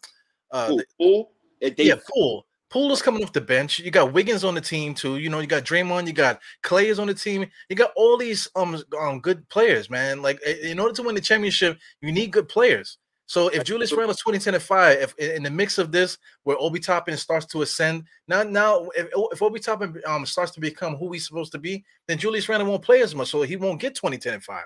uh 0.51 0.77
Poole. 0.99 1.33
They, 1.61 1.75
yeah, 1.79 1.97
Poole. 2.11 2.47
Poole 2.77 2.95
coming 2.99 3.25
off 3.25 3.33
the 3.33 3.41
bench. 3.41 3.79
You 3.79 3.91
got 3.91 4.13
Wiggins 4.13 4.45
on 4.45 4.55
the 4.55 4.61
team 4.61 4.93
too. 4.93 5.17
You 5.17 5.31
know, 5.31 5.41
you 5.41 5.47
got 5.47 5.65
Draymond, 5.65 6.07
you 6.07 6.13
got 6.13 6.41
Clay 6.63 6.89
is 6.89 6.99
on 6.99 7.07
the 7.07 7.15
team. 7.15 7.47
You 7.71 7.75
got 7.75 7.91
all 7.97 8.19
these 8.19 8.47
um, 8.55 8.79
um 9.01 9.21
good 9.21 9.49
players, 9.49 9.89
man. 9.89 10.21
Like 10.21 10.43
in 10.43 10.79
order 10.79 10.93
to 10.97 11.03
win 11.03 11.15
the 11.15 11.23
championship, 11.23 11.79
you 12.03 12.13
need 12.13 12.33
good 12.33 12.51
players. 12.51 12.99
So 13.25 13.49
if 13.49 13.65
Julius 13.65 13.95
Randle's 13.95 14.19
2010 14.19 14.57
and 14.57 14.63
5, 14.63 14.99
if 14.99 15.15
in 15.17 15.45
the 15.45 15.51
mix 15.51 15.79
of 15.79 15.91
this 15.91 16.19
where 16.43 16.59
Obi 16.61 16.79
Toppin 16.79 17.17
starts 17.17 17.47
to 17.47 17.63
ascend, 17.63 18.05
now 18.29 18.43
now 18.43 18.91
if, 18.95 19.09
if 19.33 19.41
Obi 19.41 19.59
Toppin 19.59 19.99
um 20.07 20.27
starts 20.27 20.53
to 20.53 20.61
become 20.61 20.97
who 20.97 21.11
he's 21.13 21.27
supposed 21.27 21.53
to 21.53 21.59
be, 21.59 21.83
then 22.09 22.19
Julius 22.19 22.47
Randle 22.47 22.69
won't 22.69 22.83
play 22.83 23.01
as 23.01 23.15
much, 23.15 23.31
so 23.31 23.41
he 23.41 23.57
won't 23.57 23.81
get 23.81 23.95
2010 23.95 24.35
and 24.35 24.45
5. 24.45 24.65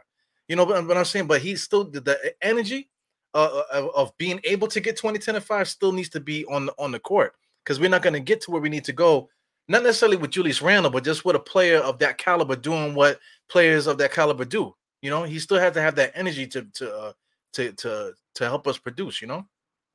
You 0.49 0.57
know 0.57 0.65
what, 0.65 0.97
I'm 0.97 1.05
saying? 1.05 1.29
But 1.29 1.43
he's 1.43 1.63
still 1.63 1.85
the, 1.85 2.01
the 2.01 2.35
energy 2.43 2.91
uh, 3.35 3.63
of, 3.73 3.91
of, 3.95 4.19
being 4.19 4.41
able 4.43 4.67
to 4.67 4.81
get 4.81 4.97
2010 4.97 5.37
and 5.37 5.45
5 5.45 5.69
still 5.69 5.93
needs 5.93 6.09
to 6.09 6.19
be 6.19 6.45
on 6.47 6.71
on 6.77 6.91
the 6.91 6.99
court 6.99 7.35
because 7.71 7.79
we're 7.79 7.89
not 7.89 8.03
going 8.03 8.15
to 8.15 8.19
get 8.19 8.41
to 8.41 8.51
where 8.51 8.61
we 8.61 8.69
need 8.69 8.83
to 8.83 8.93
go, 8.93 9.29
not 9.69 9.85
necessarily 9.85 10.17
with 10.17 10.33
Julius 10.33 10.61
Randle, 10.61 10.91
but 10.91 11.05
just 11.05 11.25
with 11.25 11.37
a 11.37 11.39
player 11.39 11.79
of 11.79 12.01
that 12.01 12.19
caliber 12.19 12.57
doing 12.57 12.97
what 12.97 13.21
players 13.49 13.87
of 13.87 13.97
that 13.99 14.13
caliber 14.13 14.45
do. 14.45 14.75
You 15.03 15.11
know, 15.11 15.23
he 15.23 15.39
still 15.39 15.61
has 15.61 15.75
to 15.75 15.81
have 15.81 15.95
that 15.95 16.11
energy 16.17 16.49
to 16.49 16.63
to 16.63 16.93
uh, 16.93 17.13
to 17.53 17.71
to 17.71 18.13
to 18.35 18.45
help 18.45 18.67
us 18.67 18.77
produce. 18.77 19.23
You 19.23 19.29
know. 19.29 19.47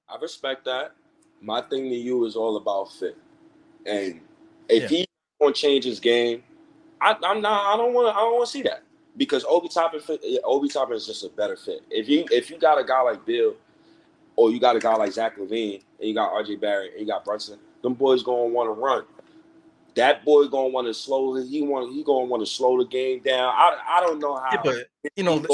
I 0.08 0.16
respect 0.22 0.64
that. 0.64 0.94
My 1.42 1.60
thing 1.64 1.90
to 1.90 1.96
you 1.98 2.24
is 2.24 2.38
all 2.38 2.56
about 2.56 2.94
fit, 2.94 3.18
and 3.86 4.22
if 4.70 4.84
yeah. 4.84 5.00
he's 5.00 5.08
going 5.42 5.54
to 5.54 5.60
change 5.60 5.84
his 5.84 6.00
game, 6.00 6.46
I, 7.02 7.18
am 7.26 7.42
not. 7.42 7.74
I 7.74 7.76
don't 7.76 7.94
want 7.94 8.08
to. 8.08 8.18
I 8.18 8.22
don't 8.22 8.36
want 8.36 8.46
to 8.46 8.52
see 8.54 8.62
that 8.62 8.84
because 9.18 9.44
Obi 9.50 9.68
Toppin, 9.68 10.00
Obi 10.46 10.70
Toppin 10.70 10.96
is 10.96 11.06
just 11.06 11.26
a 11.26 11.30
better 11.30 11.58
fit. 11.58 11.82
If 11.90 12.08
you 12.08 12.24
if 12.32 12.50
you 12.50 12.58
got 12.58 12.80
a 12.80 12.86
guy 12.86 13.02
like 13.02 13.26
Beal, 13.26 13.56
or 14.38 14.52
you 14.52 14.60
got 14.60 14.76
a 14.76 14.80
guy 14.80 14.96
like 14.96 15.12
Zach 15.12 15.38
LaVine, 15.38 15.84
and 16.00 16.10
you 16.10 16.14
got 16.14 16.32
RJ 16.32 16.60
Barrett, 16.60 16.92
and 16.92 17.02
you 17.02 17.08
got 17.08 17.24
Brunson, 17.24 17.60
them 17.86 17.94
boys 17.94 18.24
gonna 18.24 18.46
want 18.46 18.68
to 18.68 18.74
run. 18.74 19.06
That 19.96 20.26
boy 20.26 20.48
gonna 20.48 20.70
want 20.70 20.88
to 20.88 20.94
slow. 20.94 21.36
He 21.36 21.62
want. 21.62 21.94
He 21.94 22.04
gonna 22.04 22.26
want 22.26 22.42
to 22.42 22.48
slow 22.52 22.78
the 22.78 22.86
game 22.86 23.22
down. 23.22 23.54
I 23.56 23.80
I 23.88 24.02
don't 24.02 24.20
know 24.20 24.36
how. 24.36 24.50
Yeah, 24.52 24.62
but 24.64 25.12
you 25.16 25.24
know, 25.24 25.46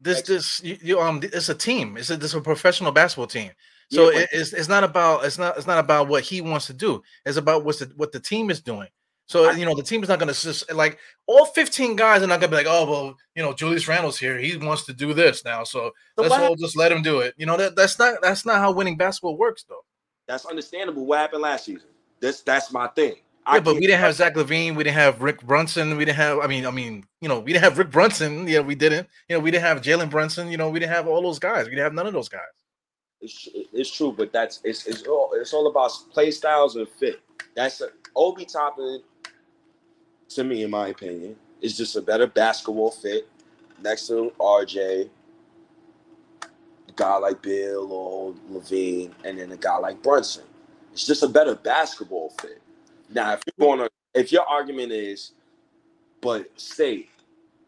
this 0.00 0.22
this 0.22 0.62
you, 0.62 0.78
you, 0.80 1.00
um 1.00 1.20
it's 1.22 1.48
a 1.48 1.54
team. 1.54 1.96
It's 1.96 2.10
a 2.10 2.16
this 2.16 2.34
a 2.34 2.40
professional 2.40 2.92
basketball 2.92 3.26
team. 3.26 3.50
So 3.90 4.10
yeah, 4.10 4.26
it's 4.32 4.52
it's 4.52 4.68
not 4.68 4.84
about 4.84 5.24
it's 5.24 5.38
not 5.38 5.56
it's 5.56 5.66
not 5.66 5.78
about 5.78 6.08
what 6.08 6.22
he 6.22 6.40
wants 6.40 6.66
to 6.66 6.72
do. 6.72 7.02
It's 7.24 7.36
about 7.36 7.64
what's 7.64 7.80
the, 7.80 7.92
what 7.96 8.12
the 8.12 8.20
team 8.20 8.50
is 8.50 8.60
doing. 8.60 8.88
So 9.26 9.50
you 9.50 9.64
know 9.64 9.74
the 9.74 9.82
team 9.82 10.02
is 10.04 10.08
not 10.08 10.20
going 10.20 10.32
to 10.32 10.40
just 10.40 10.72
like 10.72 10.98
all 11.26 11.46
15 11.46 11.96
guys 11.96 12.22
are 12.22 12.28
not 12.28 12.40
going 12.40 12.50
to 12.52 12.56
be 12.56 12.64
like, 12.64 12.66
oh 12.68 12.88
well, 12.88 13.16
you 13.34 13.42
know 13.42 13.52
Julius 13.52 13.88
Randle's 13.88 14.18
here. 14.18 14.38
He 14.38 14.56
wants 14.56 14.84
to 14.86 14.92
do 14.92 15.14
this 15.14 15.44
now, 15.44 15.64
so, 15.64 15.90
so 16.16 16.22
let's 16.22 16.34
all 16.34 16.54
just 16.54 16.76
let 16.76 16.92
him 16.92 17.02
do 17.02 17.20
it. 17.20 17.34
You 17.36 17.46
know 17.46 17.56
that 17.56 17.74
that's 17.74 17.98
not 17.98 18.22
that's 18.22 18.46
not 18.46 18.58
how 18.58 18.70
winning 18.70 18.96
basketball 18.96 19.36
works, 19.36 19.64
though. 19.68 19.84
That's 20.26 20.46
understandable. 20.46 21.06
What 21.06 21.18
happened 21.18 21.42
last 21.42 21.66
season? 21.66 21.88
That's 22.20 22.42
that's 22.42 22.72
my 22.72 22.88
thing. 22.88 23.16
Yeah, 23.48 23.60
but 23.60 23.74
we 23.74 23.82
didn't 23.82 24.00
have 24.00 24.14
Zach 24.14 24.34
LaVine. 24.34 24.74
We 24.74 24.82
didn't 24.82 24.96
have 24.96 25.22
Rick 25.22 25.42
Brunson. 25.42 25.96
We 25.96 26.04
didn't 26.04 26.16
have. 26.16 26.40
I 26.40 26.48
mean, 26.48 26.66
I 26.66 26.72
mean, 26.72 27.04
you 27.20 27.28
know, 27.28 27.38
we 27.38 27.52
didn't 27.52 27.62
have 27.64 27.78
Rick 27.78 27.92
Brunson. 27.92 28.48
Yeah, 28.48 28.60
we 28.60 28.74
didn't. 28.74 29.06
You 29.28 29.36
know, 29.36 29.40
we 29.40 29.52
didn't 29.52 29.62
have 29.62 29.82
Jalen 29.82 30.10
Brunson. 30.10 30.50
You 30.50 30.56
know, 30.56 30.68
we 30.68 30.80
didn't 30.80 30.92
have 30.92 31.06
all 31.06 31.22
those 31.22 31.38
guys. 31.38 31.66
We 31.66 31.70
didn't 31.70 31.84
have 31.84 31.94
none 31.94 32.08
of 32.08 32.12
those 32.12 32.28
guys. 32.28 32.40
It's, 33.20 33.48
it's 33.72 33.90
true, 33.96 34.12
but 34.16 34.32
that's 34.32 34.60
it's 34.64 34.86
it's 34.86 35.04
all 35.04 35.30
it's 35.34 35.52
all 35.52 35.68
about 35.68 35.92
play 36.12 36.32
styles 36.32 36.74
and 36.74 36.88
fit. 36.88 37.20
That's 37.54 37.80
a, 37.80 37.88
Obi 38.16 38.44
Toppin, 38.46 39.02
to 40.30 40.44
me, 40.44 40.64
in 40.64 40.70
my 40.70 40.88
opinion, 40.88 41.36
is 41.60 41.76
just 41.76 41.94
a 41.96 42.02
better 42.02 42.26
basketball 42.26 42.90
fit 42.90 43.28
next 43.82 44.08
to 44.08 44.32
RJ, 44.40 45.08
guy 46.96 47.16
like 47.18 47.42
Beal 47.42 47.88
or 47.92 48.34
LaVine, 48.50 49.12
and 49.24 49.38
then 49.38 49.52
a 49.52 49.56
guy 49.56 49.76
like 49.78 50.02
Brunson. 50.02 50.44
It's 50.92 51.06
just 51.06 51.22
a 51.22 51.28
better 51.28 51.54
basketball 51.54 52.30
fit. 52.40 52.60
Now, 53.10 53.34
if 53.34 53.42
you're 53.46 53.68
going 53.68 53.80
to, 53.80 53.90
if 54.14 54.32
your 54.32 54.44
argument 54.44 54.92
is, 54.92 55.32
but 56.20 56.48
say, 56.58 57.08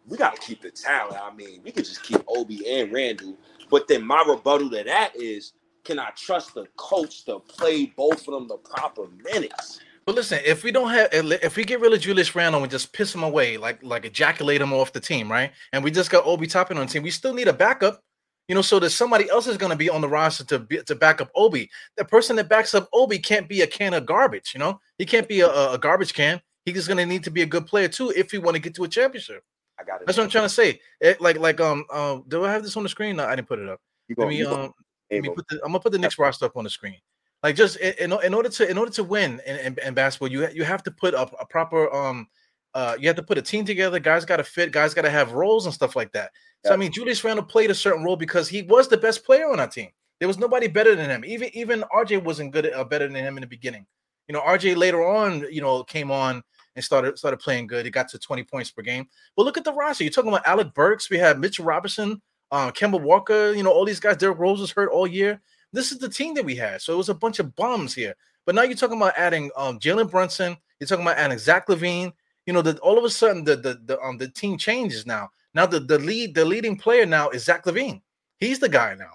we 0.08 0.16
got 0.16 0.36
to 0.36 0.40
keep 0.40 0.62
the 0.62 0.70
talent. 0.70 1.20
I 1.22 1.32
mean, 1.34 1.60
we 1.62 1.70
could 1.70 1.84
just 1.84 2.02
keep 2.02 2.22
Obi 2.26 2.66
and 2.68 2.92
Randle. 2.92 3.36
But 3.70 3.86
then 3.86 4.04
my 4.04 4.24
rebuttal 4.26 4.70
to 4.70 4.82
that 4.84 5.14
is, 5.14 5.52
can 5.84 5.98
I 5.98 6.10
trust 6.16 6.54
the 6.54 6.66
coach 6.76 7.24
to 7.26 7.38
play 7.40 7.86
both 7.86 8.26
of 8.26 8.34
them 8.34 8.48
the 8.48 8.56
proper 8.56 9.06
minutes? 9.22 9.80
But 10.06 10.14
listen, 10.14 10.40
if 10.44 10.64
we 10.64 10.72
don't 10.72 10.88
have, 10.88 11.10
if 11.12 11.56
we 11.56 11.64
get 11.64 11.80
rid 11.80 11.92
of 11.92 12.00
Julius 12.00 12.34
Randle 12.34 12.62
and 12.62 12.70
just 12.70 12.94
piss 12.94 13.14
him 13.14 13.22
away, 13.22 13.58
like 13.58 13.82
like 13.82 14.06
ejaculate 14.06 14.62
him 14.62 14.72
off 14.72 14.94
the 14.94 15.00
team, 15.00 15.30
right? 15.30 15.52
And 15.74 15.84
we 15.84 15.90
just 15.90 16.10
got 16.10 16.24
Obi 16.24 16.46
Toppin 16.46 16.78
on 16.78 16.86
the 16.86 16.92
team, 16.92 17.02
we 17.02 17.10
still 17.10 17.34
need 17.34 17.46
a 17.46 17.52
backup. 17.52 18.02
You 18.48 18.54
know, 18.54 18.62
so 18.62 18.78
that 18.78 18.90
somebody 18.90 19.28
else 19.28 19.46
is 19.46 19.58
going 19.58 19.70
to 19.70 19.76
be 19.76 19.90
on 19.90 20.00
the 20.00 20.08
roster 20.08 20.44
to 20.44 20.58
be, 20.58 20.82
to 20.82 20.94
back 20.94 21.20
up 21.20 21.30
Obi. 21.34 21.70
The 21.96 22.04
person 22.04 22.34
that 22.36 22.48
backs 22.48 22.74
up 22.74 22.88
Obi 22.94 23.18
can't 23.18 23.46
be 23.46 23.60
a 23.60 23.66
can 23.66 23.92
of 23.92 24.06
garbage. 24.06 24.52
You 24.54 24.60
know, 24.60 24.80
he 24.96 25.04
can't 25.04 25.28
be 25.28 25.40
a, 25.40 25.72
a 25.72 25.78
garbage 25.78 26.14
can. 26.14 26.40
He's 26.64 26.86
going 26.86 26.96
to 26.96 27.06
need 27.06 27.24
to 27.24 27.30
be 27.30 27.42
a 27.42 27.46
good 27.46 27.66
player 27.66 27.88
too 27.88 28.12
if 28.16 28.30
he 28.30 28.38
want 28.38 28.54
to 28.54 28.60
get 28.60 28.74
to 28.76 28.84
a 28.84 28.88
championship. 28.88 29.44
I 29.78 29.84
got 29.84 30.00
it. 30.00 30.06
That's 30.06 30.18
what 30.18 30.24
I'm 30.24 30.30
trying 30.30 30.44
to 30.44 30.48
say. 30.48 30.80
It, 31.00 31.20
like 31.20 31.38
like 31.38 31.60
um 31.60 31.84
uh, 31.90 32.18
do 32.26 32.44
I 32.44 32.50
have 32.50 32.62
this 32.62 32.76
on 32.76 32.82
the 32.82 32.88
screen? 32.88 33.16
No, 33.16 33.26
I 33.26 33.36
didn't 33.36 33.48
put 33.48 33.58
it 33.58 33.68
up. 33.68 33.80
You 34.08 34.16
let 34.18 34.28
me 34.28 34.42
um 34.44 34.72
let 35.10 35.22
me 35.22 35.28
put 35.28 35.46
the, 35.48 35.56
I'm 35.64 35.70
gonna 35.70 35.80
put 35.80 35.92
the 35.92 35.98
next 35.98 36.18
roster 36.18 36.46
up 36.46 36.56
on 36.56 36.64
the 36.64 36.70
screen. 36.70 36.96
Like 37.42 37.54
just 37.54 37.76
in, 37.76 38.12
in 38.12 38.34
order 38.34 38.48
to 38.48 38.68
in 38.68 38.76
order 38.76 38.90
to 38.92 39.04
win 39.04 39.40
in, 39.46 39.56
in, 39.56 39.76
in 39.84 39.94
basketball, 39.94 40.32
you 40.32 40.48
you 40.48 40.64
have 40.64 40.82
to 40.84 40.90
put 40.90 41.14
a, 41.14 41.22
a 41.36 41.46
proper 41.46 41.94
um 41.94 42.28
uh, 42.74 42.96
you 42.98 43.08
have 43.08 43.16
to 43.16 43.22
put 43.22 43.38
a 43.38 43.42
team 43.42 43.64
together. 43.64 43.98
Guys 43.98 44.24
got 44.24 44.36
to 44.36 44.44
fit. 44.44 44.72
Guys 44.72 44.94
got 44.94 45.02
to 45.02 45.10
have 45.10 45.32
roles 45.32 45.64
and 45.64 45.74
stuff 45.74 45.96
like 45.96 46.12
that. 46.12 46.30
So 46.64 46.72
I 46.72 46.76
mean, 46.76 46.92
Julius 46.92 47.22
Randle 47.22 47.44
played 47.44 47.70
a 47.70 47.74
certain 47.74 48.04
role 48.04 48.16
because 48.16 48.48
he 48.48 48.62
was 48.62 48.88
the 48.88 48.96
best 48.96 49.24
player 49.24 49.50
on 49.50 49.60
our 49.60 49.68
team. 49.68 49.90
There 50.18 50.28
was 50.28 50.38
nobody 50.38 50.66
better 50.66 50.96
than 50.96 51.08
him. 51.08 51.24
Even 51.24 51.50
even 51.54 51.84
RJ 51.94 52.24
wasn't 52.24 52.52
good 52.52 52.72
uh, 52.72 52.84
better 52.84 53.06
than 53.06 53.16
him 53.16 53.36
in 53.36 53.42
the 53.42 53.46
beginning. 53.46 53.86
You 54.26 54.34
know, 54.34 54.40
RJ 54.42 54.76
later 54.76 55.06
on, 55.06 55.46
you 55.50 55.60
know, 55.60 55.84
came 55.84 56.10
on 56.10 56.42
and 56.74 56.84
started 56.84 57.18
started 57.18 57.38
playing 57.38 57.68
good. 57.68 57.84
He 57.84 57.90
got 57.90 58.08
to 58.08 58.18
20 58.18 58.44
points 58.44 58.70
per 58.70 58.82
game. 58.82 59.06
But 59.36 59.44
look 59.44 59.56
at 59.56 59.64
the 59.64 59.72
roster. 59.72 60.04
You're 60.04 60.12
talking 60.12 60.30
about 60.30 60.46
Alec 60.46 60.74
Burks. 60.74 61.08
We 61.08 61.18
have 61.18 61.38
Mitch 61.38 61.60
Robinson, 61.60 62.20
uh, 62.50 62.70
Kemba 62.72 63.00
Walker. 63.00 63.52
You 63.52 63.62
know, 63.62 63.72
all 63.72 63.84
these 63.84 64.00
guys. 64.00 64.16
Derrick 64.16 64.38
Rose 64.38 64.60
was 64.60 64.72
hurt 64.72 64.90
all 64.90 65.06
year. 65.06 65.40
This 65.72 65.92
is 65.92 65.98
the 65.98 66.08
team 66.08 66.34
that 66.34 66.44
we 66.44 66.56
had. 66.56 66.82
So 66.82 66.92
it 66.92 66.96
was 66.96 67.08
a 67.08 67.14
bunch 67.14 67.38
of 67.38 67.54
bums 67.54 67.94
here. 67.94 68.14
But 68.44 68.54
now 68.54 68.62
you're 68.62 68.76
talking 68.76 68.96
about 68.96 69.14
adding 69.16 69.50
um, 69.56 69.78
Jalen 69.78 70.10
Brunson. 70.10 70.56
You're 70.80 70.88
talking 70.88 71.04
about 71.04 71.18
adding 71.18 71.38
Zach 71.38 71.68
LaVine. 71.68 72.12
You 72.48 72.54
know 72.54 72.62
that 72.62 72.78
all 72.78 72.96
of 72.96 73.04
a 73.04 73.10
sudden 73.10 73.44
the 73.44 73.56
the 73.56 73.78
the 73.84 74.00
um 74.00 74.16
the 74.16 74.26
team 74.26 74.56
changes 74.56 75.04
now. 75.04 75.28
Now 75.52 75.66
the 75.66 75.80
the 75.80 75.98
lead 75.98 76.34
the 76.34 76.46
leading 76.46 76.78
player 76.78 77.04
now 77.04 77.28
is 77.28 77.44
Zach 77.44 77.66
LaVine. 77.66 78.00
He's 78.38 78.58
the 78.58 78.70
guy 78.70 78.94
now. 78.94 79.10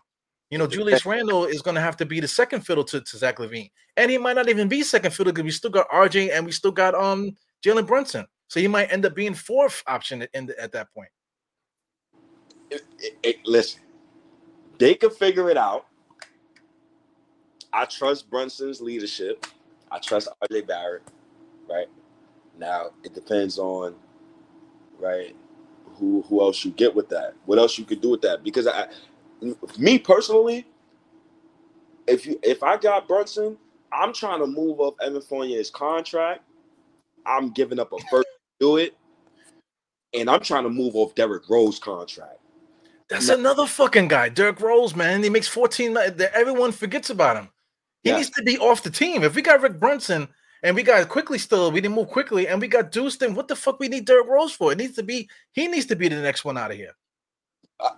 You 0.51 0.59
know, 0.59 0.67
Julius 0.67 1.03
Randle 1.03 1.45
is 1.45 1.63
going 1.63 1.73
to 1.73 1.81
have 1.81 1.97
to 1.97 2.05
be 2.05 2.19
the 2.19 2.27
second 2.27 2.61
fiddle 2.61 2.83
to, 2.83 3.01
to 3.01 3.17
Zach 3.17 3.39
LaVine, 3.39 3.71
and 3.97 4.11
he 4.11 4.19
might 4.19 4.35
not 4.35 4.49
even 4.49 4.67
be 4.67 4.83
second 4.83 5.15
fiddle 5.15 5.33
because 5.33 5.45
we 5.45 5.49
still 5.49 5.71
got 5.71 5.89
RJ 5.89 6.29
and 6.31 6.45
we 6.45 6.51
still 6.51 6.71
got 6.71 6.93
um 6.93 7.35
Jalen 7.65 7.87
Brunson. 7.87 8.27
So 8.49 8.59
he 8.59 8.67
might 8.67 8.93
end 8.93 9.03
up 9.03 9.15
being 9.15 9.33
fourth 9.33 9.81
option 9.87 10.21
at, 10.21 10.29
the, 10.31 10.53
at 10.61 10.71
that 10.73 10.93
point. 10.93 11.09
It, 12.69 12.83
it, 12.99 13.17
it, 13.23 13.37
listen, 13.45 13.81
they 14.77 14.93
can 14.93 15.09
figure 15.09 15.49
it 15.49 15.57
out. 15.57 15.87
I 17.73 17.85
trust 17.85 18.29
Brunson's 18.29 18.79
leadership. 18.79 19.47
I 19.91 19.97
trust 19.97 20.27
RJ 20.51 20.67
Barrett. 20.67 21.01
Right 21.67 21.87
now, 22.57 22.91
it 23.03 23.13
depends 23.13 23.57
on 23.57 23.95
right 24.99 25.35
who 25.95 26.21
who 26.23 26.41
else 26.41 26.63
you 26.63 26.71
get 26.71 26.93
with 26.93 27.09
that. 27.09 27.33
What 27.45 27.59
else 27.59 27.77
you 27.77 27.85
could 27.85 28.01
do 28.01 28.09
with 28.09 28.21
that? 28.21 28.43
Because 28.43 28.67
I, 28.67 28.87
me 29.77 29.99
personally, 29.99 30.65
if 32.07 32.25
you 32.25 32.39
if 32.43 32.63
I 32.63 32.77
got 32.77 33.07
Brunson, 33.07 33.57
I'm 33.91 34.13
trying 34.13 34.39
to 34.39 34.47
move 34.47 34.81
up 34.81 34.95
Evan 35.01 35.21
Fournier's 35.21 35.69
contract. 35.69 36.41
I'm 37.25 37.51
giving 37.51 37.79
up 37.79 37.93
a 37.93 37.97
first 38.09 38.27
to 38.27 38.59
do 38.59 38.77
it, 38.77 38.95
and 40.13 40.29
I'm 40.29 40.41
trying 40.41 40.63
to 40.63 40.69
move 40.69 40.95
off 40.95 41.15
Derrick 41.15 41.49
Rose 41.49 41.79
contract. 41.79 42.39
That's 43.09 43.27
now, 43.27 43.35
another 43.35 43.65
fucking 43.65 44.07
guy, 44.07 44.29
Derrick 44.29 44.59
Rose, 44.59 44.95
man. 44.95 45.23
He 45.23 45.29
makes 45.29 45.47
14. 45.47 45.95
Everyone 46.33 46.71
forgets 46.71 47.09
about 47.09 47.37
him. 47.37 47.49
He 48.03 48.09
yeah. 48.09 48.17
needs 48.17 48.29
to 48.31 48.43
be 48.43 48.57
off 48.57 48.83
the 48.83 48.89
team. 48.89 49.23
If 49.23 49.35
we 49.35 49.41
got 49.41 49.61
Rick 49.61 49.79
Brunson 49.79 50.27
and 50.63 50.76
we 50.76 50.82
got 50.82 51.08
Quickley 51.10 51.38
still, 51.38 51.71
we 51.71 51.82
didn't 51.82 51.95
move 51.95 52.08
Quickley, 52.08 52.47
and 52.47 52.60
we 52.60 52.67
got 52.67 52.91
Deuce, 52.91 53.17
then 53.17 53.36
what 53.36 53.47
the 53.47 53.56
fuck 53.56 53.80
we 53.80 53.89
need 53.89 54.06
Derrick 54.06 54.28
Rose 54.28 54.54
for? 54.54 54.71
It 54.71 54.78
needs 54.78 54.95
to 54.95 55.04
be 55.04 55.30
he 55.52 55.67
needs 55.67 55.86
to 55.88 55.95
be 55.95 56.08
the 56.08 56.21
next 56.21 56.45
one 56.45 56.58
out 56.58 56.71
of 56.71 56.78
here. 56.78 56.95
I, 57.80 57.91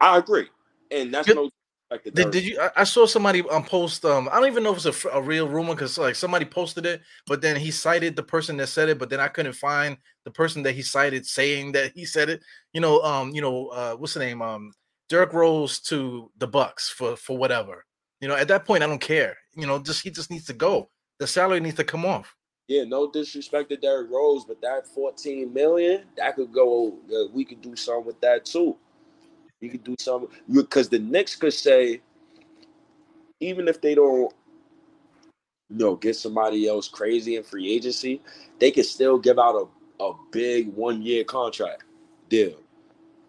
I 0.00 0.18
agree, 0.18 0.48
and 0.90 1.12
that's 1.12 1.28
no. 1.28 1.50
Did, 1.88 2.32
did 2.32 2.44
you? 2.44 2.60
I, 2.74 2.82
saw 2.82 3.06
somebody 3.06 3.42
um 3.48 3.62
post. 3.62 4.04
Um, 4.04 4.28
I 4.32 4.40
don't 4.40 4.48
even 4.48 4.64
know 4.64 4.74
if 4.74 4.84
it's 4.84 5.04
a, 5.04 5.08
a 5.10 5.22
real 5.22 5.46
rumor 5.46 5.72
because 5.72 5.96
like 5.96 6.16
somebody 6.16 6.44
posted 6.44 6.84
it, 6.84 7.00
but 7.28 7.40
then 7.40 7.54
he 7.54 7.70
cited 7.70 8.16
the 8.16 8.24
person 8.24 8.56
that 8.56 8.66
said 8.66 8.88
it, 8.88 8.98
but 8.98 9.08
then 9.08 9.20
I 9.20 9.28
couldn't 9.28 9.52
find 9.52 9.96
the 10.24 10.32
person 10.32 10.64
that 10.64 10.72
he 10.72 10.82
cited 10.82 11.24
saying 11.24 11.72
that 11.72 11.92
he 11.94 12.04
said 12.04 12.28
it. 12.28 12.42
You 12.72 12.80
know, 12.80 13.00
um, 13.02 13.30
you 13.30 13.40
know, 13.40 13.68
uh, 13.68 13.94
what's 13.94 14.14
the 14.14 14.20
name? 14.20 14.42
Um, 14.42 14.72
Derrick 15.08 15.32
Rose 15.32 15.78
to 15.82 16.28
the 16.38 16.48
Bucks 16.48 16.90
for 16.90 17.14
for 17.14 17.38
whatever. 17.38 17.84
You 18.20 18.26
know, 18.26 18.34
at 18.34 18.48
that 18.48 18.64
point, 18.64 18.82
I 18.82 18.88
don't 18.88 19.00
care. 19.00 19.36
You 19.54 19.68
know, 19.68 19.78
just 19.78 20.02
he 20.02 20.10
just 20.10 20.30
needs 20.30 20.46
to 20.46 20.54
go. 20.54 20.90
The 21.18 21.26
salary 21.26 21.60
needs 21.60 21.76
to 21.76 21.84
come 21.84 22.04
off. 22.04 22.36
Yeah, 22.68 22.82
no 22.84 23.10
disrespect 23.10 23.68
to 23.70 23.76
Derrick 23.76 24.10
Rose, 24.10 24.44
but 24.44 24.60
that 24.60 24.88
14 24.88 25.52
million, 25.52 26.04
that 26.16 26.34
could 26.34 26.52
go. 26.52 26.98
Uh, 27.08 27.28
we 27.32 27.44
could 27.44 27.62
do 27.62 27.76
something 27.76 28.06
with 28.06 28.20
that 28.20 28.44
too. 28.44 28.76
We 29.60 29.68
could 29.68 29.84
do 29.84 29.94
something 29.98 30.28
because 30.52 30.88
the 30.88 30.98
Knicks 30.98 31.36
could 31.36 31.54
say, 31.54 32.00
even 33.40 33.68
if 33.68 33.80
they 33.80 33.94
don't, 33.94 34.32
you 35.70 35.76
know, 35.76 35.94
get 35.94 36.16
somebody 36.16 36.68
else 36.68 36.88
crazy 36.88 37.36
in 37.36 37.44
free 37.44 37.72
agency, 37.72 38.20
they 38.58 38.72
could 38.72 38.86
still 38.86 39.16
give 39.16 39.38
out 39.38 39.68
a, 40.00 40.02
a 40.04 40.14
big 40.32 40.74
one 40.74 41.02
year 41.02 41.22
contract 41.22 41.84
deal, 42.28 42.56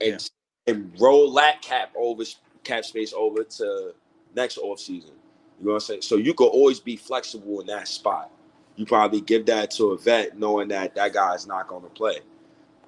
and 0.02 0.30
yeah. 0.66 0.74
and 0.74 0.92
roll 1.00 1.32
that 1.34 1.62
cap 1.62 1.94
over 1.96 2.24
cap 2.64 2.86
space 2.86 3.14
over 3.14 3.44
to 3.44 3.94
next 4.36 4.58
off 4.58 4.80
season. 4.80 5.17
You 5.60 5.66
know 5.66 5.72
what 5.72 5.76
I'm 5.76 5.80
saying? 5.82 6.02
So 6.02 6.16
you 6.18 6.34
could 6.34 6.48
always 6.48 6.80
be 6.80 6.96
flexible 6.96 7.62
in 7.62 7.68
that 7.68 7.88
spot. 7.88 8.32
You 8.76 8.86
probably 8.86 9.22
give 9.22 9.46
that 9.48 9.72
to 9.72 9.92
a 9.92 9.98
vet, 9.98 10.38
knowing 10.38 10.68
that 10.68 10.94
that 10.96 11.14
guy 11.14 11.34
is 11.34 11.48
not 11.48 11.68
going 11.68 11.84
to 11.84 11.90
play. 11.90 12.20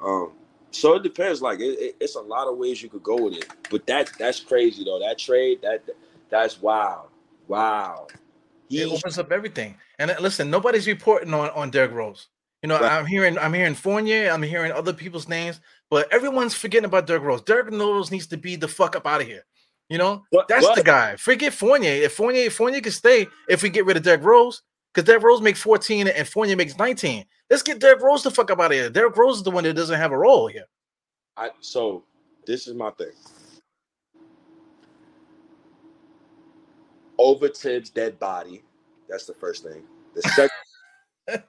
Um, 0.03 0.33
so 0.71 0.95
it 0.95 1.03
depends. 1.03 1.41
Like 1.41 1.59
it, 1.59 1.79
it, 1.79 1.95
it's 1.99 2.15
a 2.15 2.21
lot 2.21 2.47
of 2.47 2.57
ways 2.57 2.81
you 2.81 2.89
could 2.89 3.03
go 3.03 3.15
with 3.15 3.33
it, 3.33 3.47
but 3.69 3.85
that 3.87 4.11
that's 4.19 4.39
crazy 4.39 4.83
though. 4.83 4.99
That 4.99 5.17
trade, 5.17 5.61
that 5.63 5.83
that's 6.29 6.61
wow, 6.61 7.07
wow. 7.47 8.07
He, 8.67 8.83
it 8.83 8.91
opens 8.91 9.17
up 9.17 9.31
everything. 9.31 9.75
And 9.97 10.11
uh, 10.11 10.15
listen, 10.19 10.51
nobody's 10.51 10.85
reporting 10.85 11.33
on 11.33 11.49
on 11.49 11.71
Derrick 11.71 11.91
Rose. 11.91 12.27
You 12.61 12.69
know, 12.69 12.79
right. 12.79 12.91
I'm 12.91 13.05
hearing 13.05 13.37
I'm 13.37 13.53
hearing 13.53 13.73
Fournier, 13.73 14.29
I'm 14.29 14.43
hearing 14.43 14.71
other 14.71 14.93
people's 14.93 15.27
names, 15.27 15.59
but 15.89 16.11
everyone's 16.13 16.53
forgetting 16.53 16.85
about 16.85 17.07
Derrick 17.07 17.23
Rose. 17.23 17.41
Derrick 17.41 17.71
Rose 17.71 18.11
needs 18.11 18.27
to 18.27 18.37
be 18.37 18.55
the 18.55 18.67
fuck 18.67 18.95
up 18.95 19.07
out 19.07 19.21
of 19.21 19.27
here. 19.27 19.45
You 19.89 19.97
know, 19.97 20.23
but, 20.31 20.47
that's 20.47 20.65
but, 20.65 20.75
the 20.75 20.83
guy. 20.83 21.15
Forget 21.15 21.51
Fournier. 21.51 21.91
If 21.91 22.13
Fournier, 22.13 22.45
if 22.45 22.55
Fournier 22.55 22.79
can 22.81 22.91
stay, 22.91 23.27
if 23.49 23.63
we 23.63 23.69
get 23.69 23.85
rid 23.85 23.97
of 23.97 24.03
Derrick 24.03 24.23
Rose, 24.23 24.61
because 24.93 25.05
Derrick 25.05 25.23
Rose 25.23 25.41
makes 25.41 25.61
14 25.61 26.07
and 26.07 26.27
Fournier 26.27 26.55
makes 26.55 26.77
19. 26.77 27.25
Let's 27.49 27.63
get 27.63 27.79
Derrick 27.79 28.01
Rose 28.01 28.21
the 28.21 28.29
fuck 28.29 28.51
up 28.51 28.59
out 28.59 28.67
of 28.67 28.71
here. 28.71 28.89
Derrick 28.89 29.17
Rose 29.17 29.37
is 29.37 29.43
the 29.43 29.51
one 29.51 29.63
that 29.63 29.73
doesn't 29.73 29.99
have 29.99 30.11
a 30.11 30.17
role 30.17 30.47
here. 30.47 30.65
I 31.37 31.49
so 31.59 32.03
this 32.45 32.67
is 32.67 32.75
my 32.75 32.91
thing. 32.91 33.11
Over 37.17 37.49
Thibs' 37.49 37.89
dead 37.89 38.19
body. 38.19 38.63
That's 39.09 39.25
the 39.25 39.33
first 39.33 39.63
thing. 39.63 39.83
The 40.13 40.21
second 40.21 41.43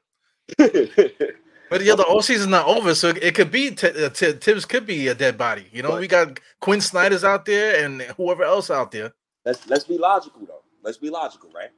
But 1.71 1.85
yeah, 1.85 1.95
the 1.95 2.03
all 2.03 2.21
season's 2.21 2.51
not 2.51 2.67
over, 2.67 2.97
so 2.97 3.11
it 3.11 3.37
could 3.37 3.53
be 3.53 3.71
t- 3.71 4.05
uh, 4.05 4.11
t- 4.11 4.33
Thibs 4.33 4.65
could 4.65 4.87
be 4.87 5.07
a 5.07 5.15
dead 5.15 5.39
body. 5.39 5.67
You 5.73 5.85
know, 5.85 5.91
but, 5.91 6.01
we 6.01 6.09
got 6.09 6.41
Quin 6.61 6.81
Snyder's 6.81 7.23
out 7.23 7.47
there 7.47 7.85
and 7.85 8.03
whoever 8.17 8.43
else 8.43 8.71
out 8.71 8.91
there. 8.91 9.13
Let's 9.45 9.69
let's 9.69 9.85
be 9.85 9.97
logical 9.97 10.45
though. 10.45 10.63
Let's 10.83 10.99
be 10.99 11.11
logical, 11.11 11.49
right? 11.55 11.71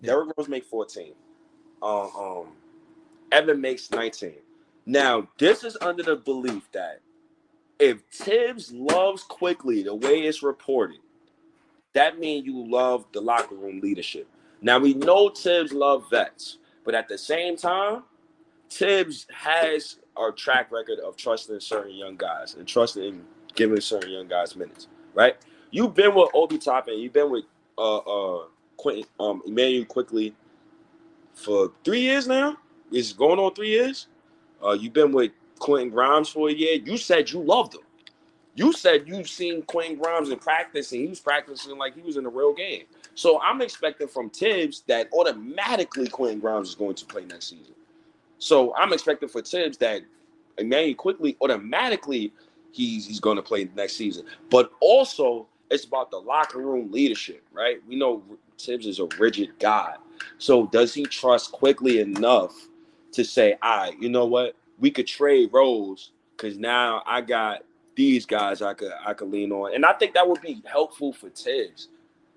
Yeah. 0.00 0.12
Derrick 0.12 0.34
Rose 0.36 0.48
make 0.48 0.64
14. 0.64 1.14
Um, 1.82 1.90
um, 2.16 2.46
Evan 3.32 3.60
makes 3.60 3.90
19. 3.90 4.34
Now, 4.86 5.26
this 5.38 5.64
is 5.64 5.76
under 5.80 6.04
the 6.04 6.16
belief 6.16 6.70
that 6.72 7.00
if 7.80 8.02
Thibs 8.12 8.70
loves 8.72 9.24
Quickley 9.24 9.82
the 9.82 9.94
way 9.94 10.20
it's 10.20 10.44
reported, 10.44 11.00
that 11.92 12.20
means 12.20 12.46
you 12.46 12.70
love 12.70 13.04
the 13.12 13.20
locker 13.20 13.56
room 13.56 13.80
leadership. 13.80 14.28
Now 14.62 14.78
we 14.78 14.94
know 14.94 15.28
Thibs 15.30 15.72
love 15.72 16.08
vets, 16.08 16.58
but 16.84 16.94
at 16.94 17.08
the 17.08 17.18
same 17.18 17.56
time, 17.56 18.04
Thibs 18.70 19.26
has 19.32 19.98
a 20.16 20.32
track 20.32 20.70
record 20.72 20.98
of 21.00 21.16
trusting 21.16 21.60
certain 21.60 21.94
young 21.94 22.16
guys 22.16 22.54
and 22.54 22.66
trusting 22.66 23.22
giving 23.54 23.80
certain 23.80 24.10
young 24.10 24.28
guys 24.28 24.56
minutes, 24.56 24.88
right? 25.14 25.36
You've 25.70 25.94
been 25.94 26.14
with 26.14 26.30
Obi 26.34 26.58
Toppin, 26.58 26.98
you've 26.98 27.12
been 27.12 27.30
with 27.30 27.44
uh 27.78 27.98
uh 27.98 28.44
Quentin 28.76 29.04
um 29.20 29.42
Immanuel 29.46 29.84
Quickley 29.84 30.34
for 31.34 31.72
three 31.84 32.00
years 32.00 32.26
now. 32.26 32.56
It's 32.92 33.12
going 33.12 33.38
on 33.38 33.54
three 33.54 33.70
years. 33.70 34.08
Uh 34.64 34.72
you've 34.72 34.92
been 34.92 35.12
with 35.12 35.32
Quentin 35.58 35.90
Grimes 35.90 36.28
for 36.28 36.48
a 36.48 36.52
year. 36.52 36.80
You 36.84 36.96
said 36.96 37.30
you 37.30 37.40
loved 37.40 37.74
him. 37.74 37.82
You 38.56 38.72
said 38.72 39.08
you've 39.08 39.28
seen 39.28 39.62
Quentin 39.62 39.98
Grimes 39.98 40.30
in 40.30 40.38
practice 40.38 40.92
and 40.92 41.00
he 41.00 41.08
was 41.08 41.20
practicing 41.20 41.76
like 41.76 41.94
he 41.94 42.02
was 42.02 42.16
in 42.16 42.26
a 42.26 42.28
real 42.28 42.54
game. 42.54 42.84
So 43.16 43.40
I'm 43.40 43.60
expecting 43.62 44.06
from 44.06 44.30
Thibs 44.30 44.84
that 44.86 45.08
automatically 45.12 46.08
Quentin 46.08 46.38
Grimes 46.40 46.68
is 46.68 46.74
going 46.74 46.94
to 46.94 47.04
play 47.06 47.24
next 47.24 47.48
season. 47.50 47.74
So 48.38 48.74
I'm 48.76 48.92
expecting 48.92 49.28
for 49.28 49.42
Thibs 49.42 49.78
that 49.78 50.02
Immanuel 50.58 50.94
Quickley 50.94 51.36
automatically 51.40 52.32
he's 52.72 53.06
he's 53.06 53.20
going 53.20 53.36
to 53.36 53.42
play 53.42 53.68
next 53.74 53.96
season. 53.96 54.26
But 54.50 54.72
also 54.80 55.46
it's 55.70 55.84
about 55.84 56.10
the 56.10 56.18
locker 56.18 56.58
room 56.58 56.92
leadership, 56.92 57.42
right? 57.52 57.78
We 57.88 57.96
know 57.96 58.22
Thibs 58.58 58.86
is 58.86 59.00
a 59.00 59.06
rigid 59.18 59.58
guy. 59.58 59.94
So 60.38 60.66
does 60.66 60.94
he 60.94 61.04
trust 61.04 61.52
Quickley 61.52 62.00
enough 62.00 62.54
to 63.12 63.24
say, 63.24 63.56
right, 63.62 63.94
you 64.00 64.08
know 64.08 64.26
what? 64.26 64.56
We 64.78 64.90
could 64.90 65.06
trade 65.06 65.50
Rose 65.52 66.12
because 66.36 66.58
now 66.58 67.02
I 67.06 67.20
got 67.20 67.62
these 67.96 68.26
guys 68.26 68.60
I 68.60 68.74
could 68.74 68.92
I 69.04 69.14
could 69.14 69.30
lean 69.30 69.52
on. 69.52 69.74
And 69.74 69.86
I 69.86 69.92
think 69.92 70.14
that 70.14 70.28
would 70.28 70.40
be 70.40 70.62
helpful 70.64 71.12
for 71.12 71.30
Thibs. 71.30 71.88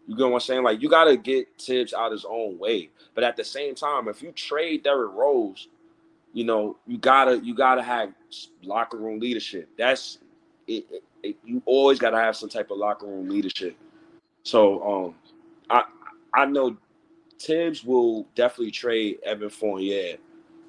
You 0.08 0.16
get 0.16 0.24
what 0.24 0.36
I'm 0.36 0.40
saying? 0.40 0.64
Like 0.64 0.82
you 0.82 0.90
gotta 0.90 1.18
get 1.18 1.48
Thibs 1.60 1.94
out 1.94 2.12
his 2.12 2.26
own 2.26 2.58
way. 2.58 2.90
But 3.16 3.24
at 3.24 3.36
the 3.36 3.44
same 3.44 3.76
time, 3.76 4.08
if 4.08 4.22
you 4.22 4.32
trade 4.32 4.84
Derrick 4.84 5.14
Rose 5.14 5.68
you 6.34 6.44
know, 6.44 6.78
you 6.86 6.98
gotta 6.98 7.40
you 7.40 7.56
gotta 7.56 7.82
have 7.82 8.14
locker 8.64 8.98
room 8.98 9.20
leadership. 9.20 9.70
That's 9.78 10.20
it, 10.68 10.86
it, 11.24 11.38
you 11.46 11.62
always 11.66 12.00
gotta 12.00 12.18
have 12.18 12.36
some 12.36 12.50
type 12.50 12.72
of 12.72 12.78
locker 12.78 13.08
room 13.08 13.30
leadership. 13.30 13.76
So 14.44 14.84
um 14.84 15.16
I 15.70 15.84
I 16.34 16.46
know 16.46 16.78
Thibs 17.40 17.84
will 17.84 18.28
definitely 18.36 18.72
trade 18.72 19.20
Evan 19.24 19.50
Fournier 19.50 20.18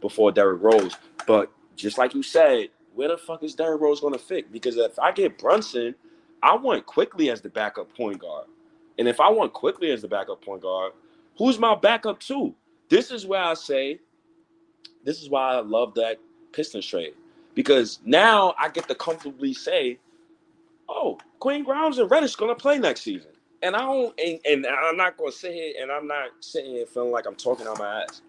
before 0.00 0.32
Derrick 0.32 0.62
Rose. 0.62 0.94
But 1.26 1.50
just 1.76 1.98
like 1.98 2.14
you 2.14 2.22
said, 2.22 2.68
where 2.94 3.08
the 3.08 3.18
fuck 3.18 3.42
is 3.42 3.54
Derrick 3.54 3.80
Rose 3.80 4.00
gonna 4.00 4.18
fit? 4.18 4.52
Because 4.52 4.76
if 4.76 4.98
I 4.98 5.12
get 5.12 5.38
Brunson, 5.38 5.94
I 6.42 6.56
want 6.56 6.86
Quickley 6.86 7.30
as 7.30 7.40
the 7.40 7.48
backup 7.48 7.94
point 7.96 8.18
guard. 8.18 8.46
And 8.98 9.06
if 9.08 9.20
I 9.20 9.28
want 9.30 9.52
Quickley 9.52 9.90
as 9.90 10.02
the 10.02 10.08
backup 10.08 10.44
point 10.44 10.62
guard, 10.62 10.92
who's 11.36 11.58
my 11.58 11.74
backup 11.74 12.20
too? 12.20 12.54
this 12.88 13.10
is 13.10 13.26
where 13.26 13.42
I 13.42 13.54
say, 13.54 14.00
this 15.04 15.22
is 15.22 15.30
why 15.30 15.54
I 15.54 15.60
love 15.60 15.94
that 15.94 16.18
Pistons 16.52 16.86
trade 16.86 17.14
because 17.54 18.00
now 18.04 18.54
I 18.58 18.68
get 18.68 18.88
to 18.88 18.94
comfortably 18.94 19.52
say, 19.52 19.98
oh, 20.88 21.18
Quinn 21.40 21.64
Grimes 21.64 21.98
and 21.98 22.10
Reddish 22.10 22.36
gonna 22.36 22.54
play 22.54 22.78
next 22.78 23.02
season, 23.02 23.30
and 23.62 23.74
I 23.74 23.80
don't, 23.80 24.18
and, 24.18 24.38
and 24.44 24.66
I'm 24.66 24.96
not 24.96 25.16
gonna 25.16 25.32
sit 25.32 25.52
here 25.52 25.74
and 25.80 25.90
I'm 25.90 26.06
not 26.06 26.30
sitting 26.40 26.70
here 26.70 26.86
feeling 26.86 27.10
like 27.10 27.26
I'm 27.26 27.34
talking 27.34 27.66
out 27.66 27.78
my 27.78 28.02
ass. 28.02 28.22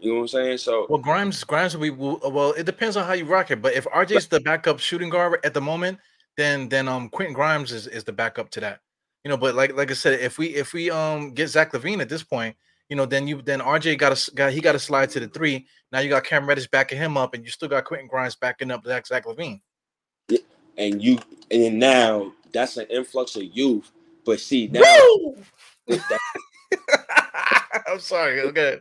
You 0.00 0.10
know 0.10 0.16
what 0.16 0.22
I'm 0.22 0.28
saying? 0.28 0.58
So 0.58 0.86
well, 0.88 0.98
Grimes, 1.00 1.42
Grimes, 1.44 1.76
we 1.76 1.90
will. 1.90 2.20
Well, 2.24 2.52
it 2.52 2.64
depends 2.64 2.96
on 2.96 3.06
how 3.06 3.14
you 3.14 3.24
rock 3.24 3.50
it. 3.50 3.62
But 3.62 3.74
if 3.74 3.84
RJ's 3.86 4.26
the 4.28 4.40
backup 4.40 4.78
shooting 4.78 5.08
guard 5.08 5.40
at 5.44 5.54
the 5.54 5.60
moment, 5.60 5.98
then 6.36 6.68
then 6.68 6.88
um 6.88 7.08
Quentin 7.08 7.34
Grimes 7.34 7.72
is, 7.72 7.86
is 7.86 8.04
the 8.04 8.12
backup 8.12 8.50
to 8.50 8.60
that. 8.60 8.80
You 9.24 9.30
know, 9.30 9.36
but 9.36 9.54
like 9.54 9.74
like 9.74 9.90
I 9.90 9.94
said, 9.94 10.20
if 10.20 10.36
we 10.36 10.48
if 10.48 10.72
we 10.72 10.90
um 10.90 11.32
get 11.32 11.48
Zach 11.48 11.72
LaVine 11.72 12.00
at 12.00 12.08
this 12.08 12.22
point, 12.22 12.56
you 12.88 12.96
know, 12.96 13.06
then 13.06 13.26
you 13.26 13.42
then 13.42 13.60
RJ 13.60 13.98
got 13.98 14.12
a 14.12 14.30
got 14.32 14.52
he 14.52 14.60
got 14.60 14.74
a 14.74 14.78
slide 14.78 15.10
to 15.10 15.20
the 15.20 15.28
three. 15.28 15.66
Now 15.92 16.00
you 16.00 16.08
got 16.08 16.24
Cam 16.24 16.46
Reddish 16.46 16.68
backing 16.68 16.98
him 16.98 17.16
up, 17.16 17.34
and 17.34 17.44
you 17.44 17.50
still 17.50 17.68
got 17.68 17.84
Quentin 17.84 18.08
Grimes 18.08 18.36
backing 18.36 18.70
up 18.70 18.84
Zach 18.84 19.06
Zach 19.06 19.24
LaVine. 19.24 19.60
Yeah, 20.28 20.38
and 20.76 21.02
you 21.02 21.18
and 21.50 21.78
now 21.78 22.32
that's 22.52 22.76
an 22.76 22.86
influx 22.90 23.36
of 23.36 23.44
youth. 23.44 23.90
But 24.24 24.40
see 24.40 24.68
now, 24.68 24.82
I'm 27.86 28.00
sorry. 28.00 28.40
Okay, 28.42 28.78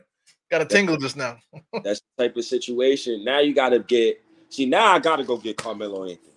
got 0.52 0.62
a 0.62 0.66
tingle 0.66 0.98
just 0.98 1.18
now. 1.18 1.38
that's 1.84 2.02
the 2.18 2.24
type 2.24 2.38
of 2.38 2.46
situation. 2.46 3.24
Now 3.24 3.40
you 3.40 3.54
got 3.54 3.70
to 3.70 3.80
get. 3.80 4.22
See 4.50 4.66
now 4.66 4.94
I 4.94 5.00
got 5.00 5.16
to 5.18 5.24
go 5.24 5.38
get 5.38 5.58
Carmelo 5.58 6.04
Anthony. 6.04 6.34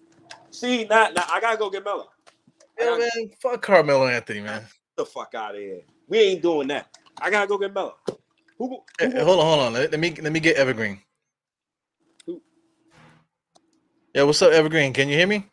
See 0.57 0.85
now, 0.85 1.11
now 1.15 1.25
I 1.31 1.39
gotta 1.39 1.59
go 1.59 1.69
get 1.69 1.85
Melo. 1.85 2.09
Yeah, 2.79 2.97
man, 2.97 3.31
fuck 3.43 3.61
Carmelo 3.61 4.07
Anthony, 4.07 4.41
man. 4.41 4.65
the 4.97 5.05
fuck 5.05 5.35
out 5.35 5.55
of 5.55 5.61
here. 5.61 5.83
We 6.09 6.19
ain't 6.21 6.41
doing 6.41 6.69
that. 6.69 6.97
I 7.21 7.31
gotta 7.31 7.47
go 7.47 7.59
get 7.59 7.73
Melo. 7.73 7.97
Who, 8.59 8.69
who, 8.69 8.79
hey, 8.99 9.23
hold 9.23 9.41
on, 9.41 9.47
hold 9.47 9.61
on. 9.61 9.73
Let, 9.73 9.91
let, 9.91 10.01
me 10.01 10.15
let 10.21 10.33
me 10.33 10.41
get 10.41 10.57
Evergreen. 10.57 11.01
Who? 12.27 12.43
Yeah, 14.15 14.23
what's 14.25 14.43
up, 14.43 14.53
Evergreen? 14.53 14.93
Can 14.93 15.09
you 15.09 15.17
hear 15.17 15.27
me? 15.27 15.47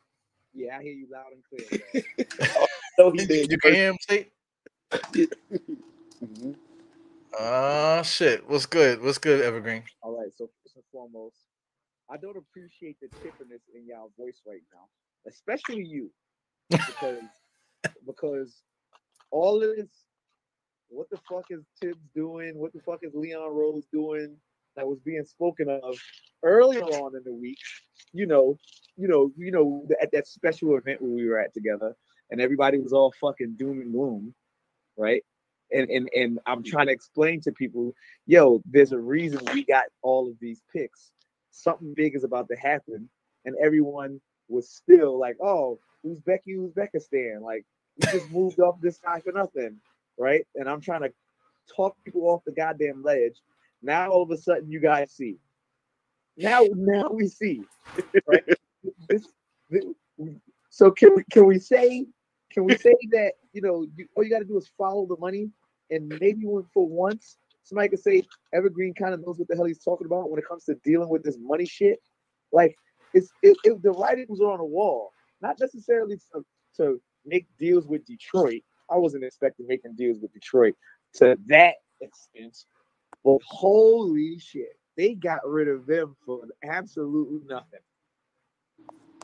Yeah, 0.53 0.77
I 0.77 0.83
hear 0.83 0.93
you 0.93 1.07
loud 1.11 1.31
and 1.31 1.43
clear. 1.49 2.05
oh, 2.99 3.11
he 3.11 3.25
did. 3.25 3.51
You 3.51 3.57
can 3.57 3.73
hear 3.73 3.89
him, 3.89 3.97
State? 4.01 4.31
mm-hmm. 4.91 6.51
Uh 7.39 8.03
shit. 8.03 8.47
What's 8.47 8.67
good? 8.67 9.01
What's 9.01 9.17
good, 9.17 9.41
Evergreen? 9.41 9.81
All 10.03 10.15
right. 10.15 10.29
So 10.37 10.51
first 10.61 10.75
and 10.75 10.83
foremost, 10.91 11.37
I 12.07 12.15
don't 12.17 12.37
appreciate 12.37 12.97
the 13.01 13.07
tippiness 13.07 13.61
in 13.73 13.87
y'all 13.87 14.11
voice 14.19 14.39
right 14.45 14.61
now, 14.71 14.85
especially 15.27 15.83
you, 15.83 16.11
because 16.69 17.23
because 18.05 18.61
all 19.31 19.63
of 19.63 19.75
this 19.75 19.89
what 20.93 21.09
the 21.09 21.17
fuck 21.29 21.45
is 21.49 21.61
Thibs 21.81 22.07
doing? 22.15 22.57
What 22.57 22.73
the 22.73 22.79
fuck 22.79 22.99
is 23.01 23.13
Leon 23.13 23.51
Rose 23.51 23.85
doing? 23.91 24.35
That 24.75 24.87
was 24.87 24.99
being 24.99 25.25
spoken 25.25 25.69
of 25.69 25.97
earlier 26.43 26.83
on 26.83 27.15
in 27.15 27.23
the 27.23 27.33
week. 27.33 27.57
You 28.13 28.27
know, 28.27 28.57
you 28.95 29.07
know, 29.07 29.31
you 29.37 29.51
know, 29.51 29.87
at 30.01 30.11
that 30.11 30.27
special 30.27 30.77
event 30.77 31.01
where 31.01 31.11
we 31.11 31.27
were 31.27 31.39
at 31.39 31.53
together, 31.53 31.95
and 32.29 32.39
everybody 32.39 32.79
was 32.79 32.93
all 32.93 33.13
fucking 33.19 33.55
doom 33.57 33.81
and 33.81 33.91
gloom, 33.91 34.33
right? 34.97 35.23
And 35.71 35.89
and 35.89 36.09
and 36.15 36.39
I'm 36.45 36.63
trying 36.63 36.87
to 36.87 36.93
explain 36.93 37.41
to 37.41 37.51
people, 37.51 37.93
yo, 38.27 38.61
there's 38.65 38.91
a 38.91 38.99
reason 38.99 39.39
we 39.53 39.63
got 39.63 39.85
all 40.01 40.29
of 40.29 40.35
these 40.39 40.61
picks. 40.71 41.11
Something 41.51 41.93
big 41.95 42.15
is 42.15 42.23
about 42.23 42.47
to 42.49 42.55
happen, 42.55 43.09
and 43.45 43.55
everyone 43.63 44.21
was 44.47 44.69
still 44.69 45.19
like, 45.19 45.37
oh, 45.41 45.79
who's 46.03 46.19
Becky? 46.21 46.53
Who's 46.53 46.73
Uzbekistan? 46.73 47.41
Like, 47.41 47.65
we 47.97 48.11
just 48.11 48.31
moved 48.31 48.59
off 48.59 48.81
this 48.81 48.99
guy 48.99 49.19
for 49.19 49.31
nothing 49.31 49.79
right? 50.17 50.45
And 50.55 50.69
I'm 50.69 50.81
trying 50.81 51.01
to 51.01 51.11
talk 51.75 51.95
people 52.03 52.23
off 52.23 52.43
the 52.45 52.51
goddamn 52.51 53.03
ledge. 53.03 53.41
Now 53.81 54.09
all 54.09 54.23
of 54.23 54.31
a 54.31 54.37
sudden 54.37 54.69
you 54.69 54.79
guys 54.79 55.11
see. 55.11 55.37
Now, 56.37 56.65
now 56.75 57.09
we 57.09 57.27
see. 57.27 57.63
Right? 58.27 58.43
this, 59.09 59.27
this, 59.69 59.85
so 60.69 60.91
can 60.91 61.15
we 61.15 61.23
can 61.31 61.45
we 61.45 61.59
say 61.59 62.05
can 62.51 62.63
we 62.65 62.75
say 62.75 62.95
that 63.11 63.33
you 63.51 63.61
know 63.61 63.85
you, 63.95 64.07
all 64.15 64.23
you 64.23 64.29
got 64.29 64.39
to 64.39 64.45
do 64.45 64.57
is 64.57 64.69
follow 64.77 65.05
the 65.05 65.17
money 65.19 65.49
and 65.89 66.07
maybe 66.19 66.45
for 66.73 66.87
once 66.87 67.37
somebody 67.63 67.89
could 67.89 67.99
say 67.99 68.23
Evergreen 68.53 68.93
kind 68.93 69.13
of 69.13 69.25
knows 69.25 69.39
what 69.39 69.47
the 69.47 69.55
hell 69.55 69.65
he's 69.65 69.83
talking 69.83 70.05
about 70.05 70.29
when 70.29 70.39
it 70.39 70.47
comes 70.47 70.65
to 70.65 70.75
dealing 70.83 71.09
with 71.09 71.23
this 71.23 71.37
money 71.39 71.65
shit. 71.65 71.99
Like 72.51 72.75
it's 73.13 73.29
it, 73.41 73.57
it, 73.63 73.81
the 73.81 73.91
writing 73.91 74.25
was 74.29 74.41
on 74.41 74.57
the 74.57 74.65
wall, 74.65 75.11
not 75.41 75.59
necessarily 75.59 76.17
to, 76.33 76.43
to 76.77 77.01
make 77.25 77.47
deals 77.57 77.87
with 77.87 78.05
Detroit, 78.05 78.61
I 78.89 78.97
wasn't 78.97 79.23
expecting 79.23 79.67
making 79.67 79.95
deals 79.95 80.19
with 80.19 80.33
Detroit 80.33 80.75
to 81.15 81.37
that 81.47 81.75
extent. 82.01 82.57
But 83.23 83.39
holy 83.45 84.37
shit, 84.39 84.77
they 84.97 85.15
got 85.15 85.47
rid 85.47 85.67
of 85.67 85.85
them 85.85 86.15
for 86.25 86.41
absolutely 86.63 87.39
nothing. 87.47 87.79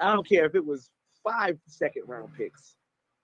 I 0.02 0.14
don't 0.14 0.28
care 0.28 0.46
if 0.46 0.56
it 0.56 0.66
was 0.66 0.90
five 1.24 1.58
second 1.68 2.04
round 2.08 2.30
picks. 2.38 2.76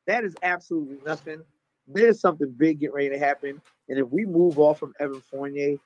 That 0.07 0.23
is 0.23 0.35
absolutely 0.43 0.97
nothing. 1.05 1.41
There's 1.87 2.19
something 2.19 2.53
big 2.57 2.79
getting 2.79 2.95
ready 2.95 3.09
to 3.09 3.19
happen. 3.19 3.61
And 3.89 3.99
if 3.99 4.07
we 4.09 4.25
move 4.25 4.59
off 4.59 4.79
from 4.79 4.93
Evan 4.99 5.21
Fournier, 5.21 5.77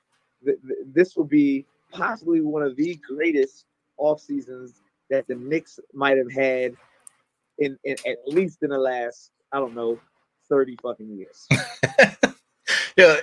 th- 0.44 0.58
th- 0.66 0.78
this 0.86 1.16
will 1.16 1.24
be 1.24 1.66
possibly 1.92 2.40
one 2.40 2.62
of 2.62 2.76
the 2.76 2.96
greatest 2.96 3.66
off 3.98 4.20
seasons 4.20 4.80
that 5.10 5.26
the 5.26 5.34
Knicks 5.34 5.78
might 5.92 6.16
have 6.16 6.32
had 6.32 6.74
in, 7.58 7.78
in 7.84 7.96
at 8.06 8.18
least 8.26 8.62
in 8.62 8.70
the 8.70 8.78
last, 8.78 9.30
I 9.52 9.58
don't 9.58 9.74
know, 9.74 9.98
30 10.50 10.76
fucking 10.82 11.16
years. 11.16 11.48
yeah, 12.96 13.16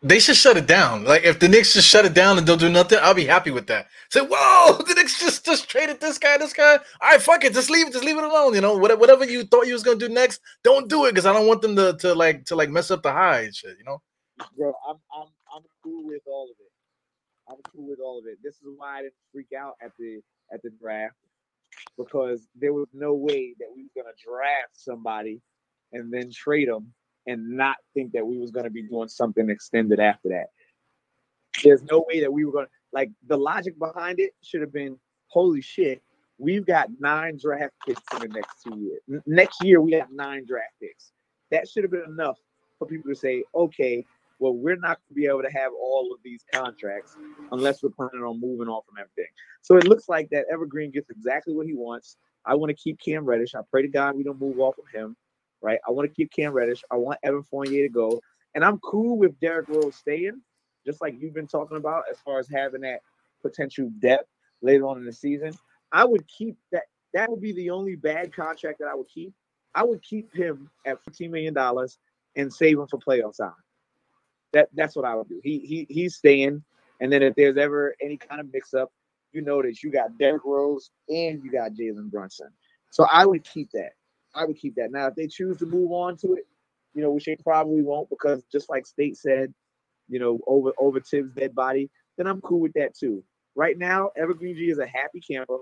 they 0.00 0.20
should 0.20 0.36
shut 0.36 0.56
it 0.56 0.66
down. 0.66 1.04
Like 1.04 1.24
if 1.24 1.38
the 1.40 1.48
Knicks 1.48 1.74
just 1.74 1.88
shut 1.88 2.04
it 2.04 2.14
down 2.14 2.38
and 2.38 2.46
don't 2.46 2.60
do 2.60 2.68
nothing, 2.68 2.98
I'll 3.02 3.14
be 3.14 3.26
happy 3.26 3.50
with 3.50 3.66
that. 3.66 3.88
Say, 4.10 4.20
whoa, 4.20 4.78
the 4.86 4.94
Knicks 4.94 5.20
just 5.20 5.44
just 5.44 5.68
traded 5.68 6.00
this 6.00 6.18
guy, 6.18 6.38
this 6.38 6.52
guy. 6.52 6.76
All 6.76 7.10
right, 7.10 7.20
fuck 7.20 7.44
it, 7.44 7.52
just 7.52 7.70
leave 7.70 7.88
it, 7.88 7.92
just 7.92 8.04
leave 8.04 8.16
it 8.16 8.24
alone. 8.24 8.54
You 8.54 8.60
know, 8.60 8.76
whatever 8.76 9.24
you 9.24 9.44
thought 9.44 9.66
you 9.66 9.72
was 9.72 9.82
gonna 9.82 9.98
do 9.98 10.08
next, 10.08 10.40
don't 10.62 10.88
do 10.88 11.04
it 11.06 11.10
because 11.10 11.26
I 11.26 11.32
don't 11.32 11.46
want 11.46 11.62
them 11.62 11.76
to 11.76 11.96
to 11.98 12.14
like 12.14 12.44
to 12.46 12.56
like 12.56 12.70
mess 12.70 12.90
up 12.90 13.02
the 13.02 13.12
high 13.12 13.40
and 13.40 13.54
shit. 13.54 13.76
You 13.78 13.84
know, 13.84 14.00
bro, 14.56 14.72
I'm 14.88 14.96
I'm 15.14 15.28
I'm 15.54 15.62
cool 15.82 16.06
with 16.06 16.22
all 16.26 16.44
of 16.44 16.56
it. 16.60 16.72
I'm 17.50 17.58
cool 17.74 17.88
with 17.88 17.98
all 17.98 18.18
of 18.18 18.26
it. 18.26 18.38
This 18.42 18.54
is 18.56 18.68
why 18.76 18.98
I 18.98 19.02
didn't 19.02 19.14
freak 19.32 19.48
out 19.58 19.74
at 19.82 19.92
the 19.98 20.20
at 20.52 20.62
the 20.62 20.70
draft 20.80 21.16
because 21.96 22.46
there 22.54 22.72
was 22.72 22.88
no 22.92 23.14
way 23.14 23.54
that 23.58 23.66
we 23.74 23.82
were 23.82 24.02
gonna 24.02 24.14
draft 24.24 24.72
somebody 24.74 25.40
and 25.92 26.12
then 26.12 26.30
trade 26.32 26.68
them 26.68 26.92
and 27.26 27.56
not 27.56 27.76
think 27.94 28.12
that 28.12 28.26
we 28.26 28.38
was 28.38 28.50
going 28.50 28.64
to 28.64 28.70
be 28.70 28.82
doing 28.82 29.08
something 29.08 29.50
extended 29.50 30.00
after 30.00 30.30
that. 30.30 30.46
There's 31.62 31.82
no 31.82 32.04
way 32.08 32.20
that 32.20 32.32
we 32.32 32.44
were 32.44 32.52
going 32.52 32.66
to 32.66 32.70
like 32.92 33.10
the 33.26 33.36
logic 33.36 33.78
behind 33.78 34.18
it 34.18 34.32
should 34.42 34.60
have 34.60 34.72
been 34.72 34.98
holy 35.26 35.60
shit. 35.60 36.02
We've 36.38 36.64
got 36.64 36.88
nine 37.00 37.38
draft 37.40 37.74
picks 37.84 38.00
in 38.14 38.20
the 38.20 38.28
next 38.28 38.62
two 38.62 38.78
years. 38.78 39.00
N- 39.10 39.22
next 39.26 39.62
year 39.62 39.80
we 39.80 39.92
have 39.92 40.10
nine 40.10 40.46
draft 40.46 40.72
picks. 40.80 41.12
That 41.50 41.68
should 41.68 41.84
have 41.84 41.90
been 41.90 42.04
enough 42.08 42.38
for 42.78 42.86
people 42.86 43.10
to 43.10 43.16
say, 43.16 43.44
okay, 43.54 44.04
well, 44.38 44.54
we're 44.54 44.76
not 44.76 44.98
going 44.98 45.08
to 45.08 45.14
be 45.14 45.26
able 45.26 45.42
to 45.42 45.50
have 45.50 45.72
all 45.72 46.12
of 46.14 46.20
these 46.22 46.44
contracts 46.52 47.16
unless 47.50 47.82
we're 47.82 47.90
planning 47.90 48.22
on 48.22 48.40
moving 48.40 48.68
on 48.68 48.82
from 48.86 48.98
everything. 48.98 49.30
So 49.62 49.76
it 49.76 49.88
looks 49.88 50.08
like 50.08 50.30
that 50.30 50.46
Evergreen 50.52 50.92
gets 50.92 51.10
exactly 51.10 51.54
what 51.54 51.66
he 51.66 51.74
wants. 51.74 52.16
I 52.46 52.54
want 52.54 52.70
to 52.70 52.76
keep 52.76 53.00
Cam 53.00 53.24
Reddish. 53.24 53.56
I 53.56 53.60
pray 53.70 53.82
to 53.82 53.88
God 53.88 54.14
we 54.14 54.22
don't 54.22 54.40
move 54.40 54.60
off 54.60 54.76
of 54.78 54.88
him 54.94 55.16
right? 55.62 55.78
I 55.86 55.90
want 55.90 56.08
to 56.08 56.14
keep 56.14 56.32
Cam 56.32 56.52
Reddish. 56.52 56.82
I 56.90 56.96
want 56.96 57.18
Evan 57.22 57.42
Fournier 57.42 57.86
to 57.86 57.92
go. 57.92 58.20
And 58.54 58.64
I'm 58.64 58.78
cool 58.78 59.18
with 59.18 59.38
Derrick 59.40 59.68
Rose 59.68 59.96
staying, 59.96 60.40
just 60.86 61.00
like 61.00 61.14
you've 61.20 61.34
been 61.34 61.46
talking 61.46 61.76
about 61.76 62.04
as 62.10 62.18
far 62.20 62.38
as 62.38 62.48
having 62.48 62.80
that 62.82 63.00
potential 63.42 63.90
depth 64.00 64.28
later 64.62 64.86
on 64.86 64.98
in 64.98 65.04
the 65.04 65.12
season. 65.12 65.52
I 65.92 66.04
would 66.04 66.26
keep 66.26 66.56
that. 66.72 66.84
That 67.14 67.30
would 67.30 67.40
be 67.40 67.52
the 67.52 67.70
only 67.70 67.96
bad 67.96 68.34
contract 68.34 68.80
that 68.80 68.88
I 68.88 68.94
would 68.94 69.08
keep. 69.08 69.32
I 69.74 69.82
would 69.82 70.02
keep 70.02 70.34
him 70.34 70.70
at 70.86 70.98
$15 71.04 71.30
million 71.30 71.56
and 72.36 72.52
save 72.52 72.78
him 72.78 72.86
for 72.86 72.98
playoff 72.98 73.36
time. 73.36 73.52
That 74.52 74.68
that's 74.74 74.96
what 74.96 75.04
I 75.04 75.14
would 75.14 75.28
do. 75.28 75.40
He 75.42 75.58
he 75.60 75.86
he's 75.88 76.16
staying. 76.16 76.62
And 77.00 77.12
then 77.12 77.22
if 77.22 77.34
there's 77.34 77.56
ever 77.56 77.94
any 78.02 78.16
kind 78.16 78.40
of 78.40 78.52
mix 78.52 78.74
up, 78.74 78.90
you 79.32 79.42
know 79.42 79.62
that 79.62 79.82
you 79.82 79.90
got 79.90 80.16
Derrick 80.18 80.44
Rose 80.44 80.90
and 81.08 81.42
you 81.44 81.50
got 81.50 81.72
Jalen 81.72 82.10
Brunson. 82.10 82.48
So 82.90 83.06
I 83.12 83.26
would 83.26 83.44
keep 83.44 83.70
that. 83.72 83.92
I 84.34 84.44
would 84.44 84.56
keep 84.56 84.74
that. 84.76 84.92
Now, 84.92 85.06
if 85.08 85.14
they 85.14 85.26
choose 85.26 85.58
to 85.58 85.66
move 85.66 85.92
on 85.92 86.16
to 86.18 86.34
it, 86.34 86.46
you 86.94 87.02
know, 87.02 87.10
which 87.10 87.26
they 87.26 87.36
probably 87.36 87.82
won't, 87.82 88.10
because 88.10 88.42
just 88.50 88.70
like 88.70 88.86
State 88.86 89.16
said, 89.16 89.52
you 90.08 90.18
know, 90.18 90.40
over 90.46 90.72
over 90.78 91.00
Thibs' 91.00 91.32
dead 91.34 91.54
body, 91.54 91.90
then 92.16 92.26
I'm 92.26 92.40
cool 92.40 92.60
with 92.60 92.72
that 92.74 92.96
too. 92.96 93.22
Right 93.54 93.76
now, 93.78 94.10
Evergreen 94.16 94.56
G 94.56 94.70
is 94.70 94.78
a 94.78 94.86
happy 94.86 95.20
camper. 95.20 95.58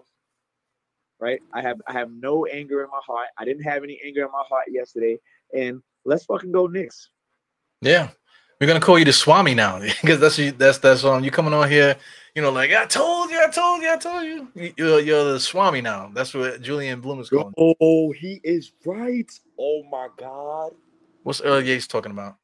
Right, 1.19 1.41
I 1.55 1.63
have 1.63 1.81
I 1.89 1.93
have 1.93 2.11
no 2.11 2.45
anger 2.47 2.83
in 2.85 2.91
my 2.91 3.01
heart. 3.07 3.29
I 3.39 3.45
didn't 3.45 3.63
have 3.65 3.83
any 3.83 4.01
anger 4.05 4.23
in 4.25 4.33
my 4.33 4.45
heart 4.49 4.67
yesterday, 4.69 5.19
and 5.55 5.83
let's 6.05 6.25
fucking 6.25 6.53
go 6.53 6.67
Knicks. 6.67 7.09
Yeah, 7.81 8.11
we're 8.61 8.67
gonna 8.67 8.81
call 8.81 8.99
you 8.99 9.05
the 9.05 9.13
Swami 9.13 9.55
now 9.55 9.79
because 10.01 10.21
that's 10.21 10.37
that's 10.59 10.79
that's 10.79 11.05
um 11.05 11.25
you 11.25 11.31
coming 11.31 11.55
on 11.55 11.71
here, 11.71 11.97
you 12.35 12.43
know, 12.43 12.51
like 12.51 12.73
I 12.73 12.87
told 12.87 13.31
you, 13.31 13.43
I 13.43 13.49
told 13.51 13.83
you, 13.83 13.93
I 13.93 13.97
told 13.97 14.25
you. 14.25 14.73
You're 14.77 15.01
you're 15.01 15.33
the 15.33 15.41
Swami 15.41 15.81
now. 15.81 16.11
That's 16.15 16.35
what 16.35 16.61
Julian 16.63 17.01
Bloom 17.01 17.21
is 17.21 17.31
calling. 17.31 17.55
Oh, 17.59 18.13
he 18.13 18.41
is 18.45 18.73
right. 18.85 19.31
Oh 19.59 19.83
my 19.91 20.09
God. 20.17 20.73
What's 21.23 21.41
Earl 21.41 21.61
Yates 21.63 21.87
talking 21.87 22.13
about? 22.13 22.37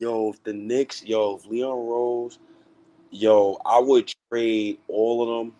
yo, 0.00 0.30
if 0.30 0.42
the 0.42 0.52
Knicks, 0.52 1.04
yo, 1.04 1.36
if 1.36 1.46
Leon 1.46 1.86
Rose, 1.86 2.38
yo, 3.10 3.60
I 3.64 3.78
would 3.78 4.12
trade 4.32 4.78
all 4.88 5.22
of 5.22 5.28
them. 5.28 5.54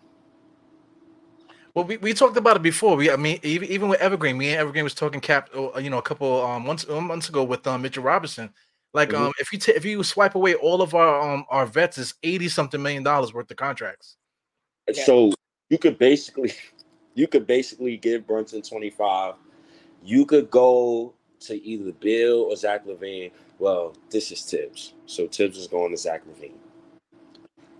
Well, 1.73 1.85
we, 1.85 1.95
we 1.97 2.13
talked 2.13 2.35
about 2.35 2.57
it 2.57 2.63
before. 2.63 2.97
We, 2.97 3.09
I 3.09 3.15
mean, 3.15 3.39
even, 3.43 3.69
even 3.69 3.87
with 3.87 4.01
Evergreen, 4.01 4.37
me 4.37 4.49
and 4.49 4.59
Evergreen 4.59 4.83
was 4.83 4.93
talking 4.93 5.21
cap, 5.21 5.49
uh, 5.55 5.79
you 5.79 5.89
know, 5.89 5.99
a 5.99 6.01
couple 6.01 6.43
um 6.43 6.65
months 6.65 6.85
months 6.89 7.29
ago 7.29 7.45
with 7.45 7.65
um 7.65 7.81
Mitchell 7.83 8.03
Robinson. 8.03 8.49
Like, 8.93 9.09
mm-hmm. 9.09 9.25
um, 9.25 9.31
if 9.39 9.53
you 9.53 9.59
t- 9.59 9.71
if 9.71 9.85
you 9.85 10.03
swipe 10.03 10.35
away 10.35 10.55
all 10.55 10.81
of 10.81 10.93
our 10.93 11.21
um 11.21 11.45
our 11.49 11.65
vets, 11.65 11.97
is 11.97 12.13
eighty 12.23 12.49
something 12.49 12.81
million 12.81 13.03
dollars 13.03 13.33
worth 13.33 13.49
of 13.49 13.57
contracts. 13.57 14.17
So 15.05 15.31
you 15.69 15.77
could 15.77 15.97
basically, 15.97 16.53
you 17.15 17.27
could 17.27 17.47
basically 17.47 17.97
give 17.97 18.27
Brunson 18.27 18.61
twenty 18.61 18.89
five. 18.89 19.35
You 20.03 20.25
could 20.25 20.49
go 20.51 21.13
to 21.41 21.63
either 21.63 21.91
Bill 21.93 22.43
or 22.49 22.55
Zach 22.55 22.85
LaVine. 22.85 23.31
Well, 23.59 23.95
this 24.09 24.31
is 24.31 24.41
Thibs, 24.41 24.93
so 25.05 25.27
Thibs 25.27 25.57
is 25.57 25.67
going 25.67 25.91
to 25.91 25.97
Zach 25.97 26.23
LaVine. 26.25 26.57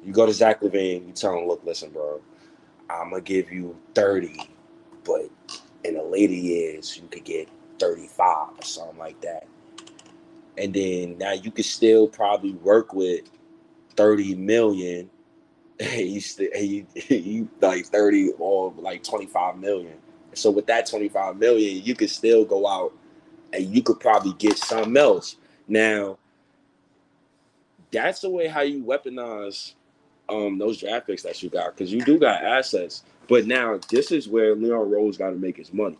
You 0.03 0.13
go 0.13 0.25
to 0.25 0.33
Zach 0.33 0.61
LaVine, 0.61 1.07
you 1.07 1.13
tell 1.13 1.37
him, 1.37 1.47
look, 1.47 1.61
listen, 1.63 1.91
bro, 1.91 2.21
I'm 2.89 3.11
gonna 3.11 3.21
give 3.21 3.51
you 3.51 3.77
30, 3.93 4.49
but 5.03 5.29
in 5.83 5.95
the 5.95 6.03
later 6.03 6.33
years, 6.33 6.97
you 6.97 7.07
could 7.07 7.23
get 7.23 7.49
35 7.79 8.25
or 8.59 8.63
something 8.63 8.97
like 8.97 9.19
that. 9.21 9.47
And 10.61 10.73
then 10.73 11.19
now 11.19 11.33
you 11.33 11.51
could 11.51 11.65
still 11.65 12.07
probably 12.07 12.53
work 12.55 12.93
with 12.93 13.23
30 13.97 14.35
million. 14.35 15.09
He 15.79 16.19
still 16.21 16.49
he, 16.55 16.85
he 16.95 17.47
like 17.61 17.87
30 17.87 18.33
or 18.39 18.73
like 18.77 19.03
25 19.03 19.57
million. 19.57 19.93
So 20.33 20.51
with 20.51 20.67
that 20.67 20.87
25 20.89 21.37
million, 21.37 21.83
you 21.83 21.95
could 21.95 22.11
still 22.11 22.45
go 22.45 22.67
out 22.67 22.93
and 23.53 23.65
you 23.65 23.83
could 23.83 23.99
probably 23.99 24.33
get 24.33 24.57
something 24.57 24.97
else. 24.97 25.37
Now, 25.67 26.19
that's 27.91 28.21
the 28.21 28.29
way 28.29 28.47
how 28.47 28.61
you 28.61 28.83
weaponize 28.83 29.73
um 30.29 30.57
those 30.59 30.79
draft 30.79 31.07
picks 31.07 31.23
that 31.23 31.41
you 31.43 31.49
got 31.49 31.75
because 31.75 31.91
you 31.93 32.01
do 32.01 32.19
got 32.19 32.43
assets. 32.43 33.03
But 33.27 33.47
now 33.47 33.79
this 33.89 34.11
is 34.11 34.29
where 34.29 34.55
Leon 34.55 34.91
Rose 34.91 35.17
got 35.17 35.31
to 35.31 35.37
make 35.37 35.57
his 35.57 35.73
money. 35.73 35.99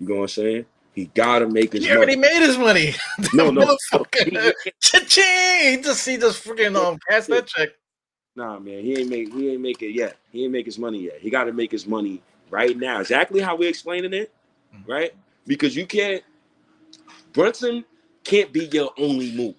You 0.00 0.08
know 0.08 0.14
what 0.16 0.22
I'm 0.22 0.28
saying? 0.28 0.66
He 0.94 1.06
got 1.06 1.40
to 1.40 1.48
make 1.48 1.72
his. 1.72 1.84
He 1.84 1.92
already 1.92 2.16
money. 2.16 2.34
made 2.34 2.46
his 2.46 2.58
money. 2.58 2.94
no, 3.32 3.50
no, 3.50 3.76
cha-ching! 4.80 5.82
Just 5.82 6.06
he 6.06 6.16
just 6.16 6.44
freaking 6.44 6.76
um 6.76 6.98
cash 7.08 7.26
that 7.26 7.46
check. 7.46 7.70
Nah, 8.36 8.58
man, 8.58 8.82
he 8.82 8.98
ain't 8.98 9.08
make 9.08 9.32
he 9.32 9.50
ain't 9.50 9.60
make 9.60 9.82
it 9.82 9.92
yet. 9.92 10.16
He 10.32 10.44
ain't 10.44 10.52
make 10.52 10.66
his 10.66 10.78
money 10.78 11.04
yet. 11.04 11.18
He 11.20 11.30
got 11.30 11.44
to 11.44 11.52
make 11.52 11.70
his 11.70 11.86
money 11.86 12.22
right 12.50 12.76
now. 12.76 13.00
Exactly 13.00 13.40
how 13.40 13.56
we're 13.56 13.68
explaining 13.68 14.12
it, 14.12 14.32
mm-hmm. 14.74 14.90
right? 14.90 15.12
Because 15.46 15.76
you 15.76 15.86
can't. 15.86 16.22
Brunson 17.32 17.84
can't 18.24 18.52
be 18.52 18.66
your 18.66 18.90
only 18.98 19.32
move. 19.32 19.54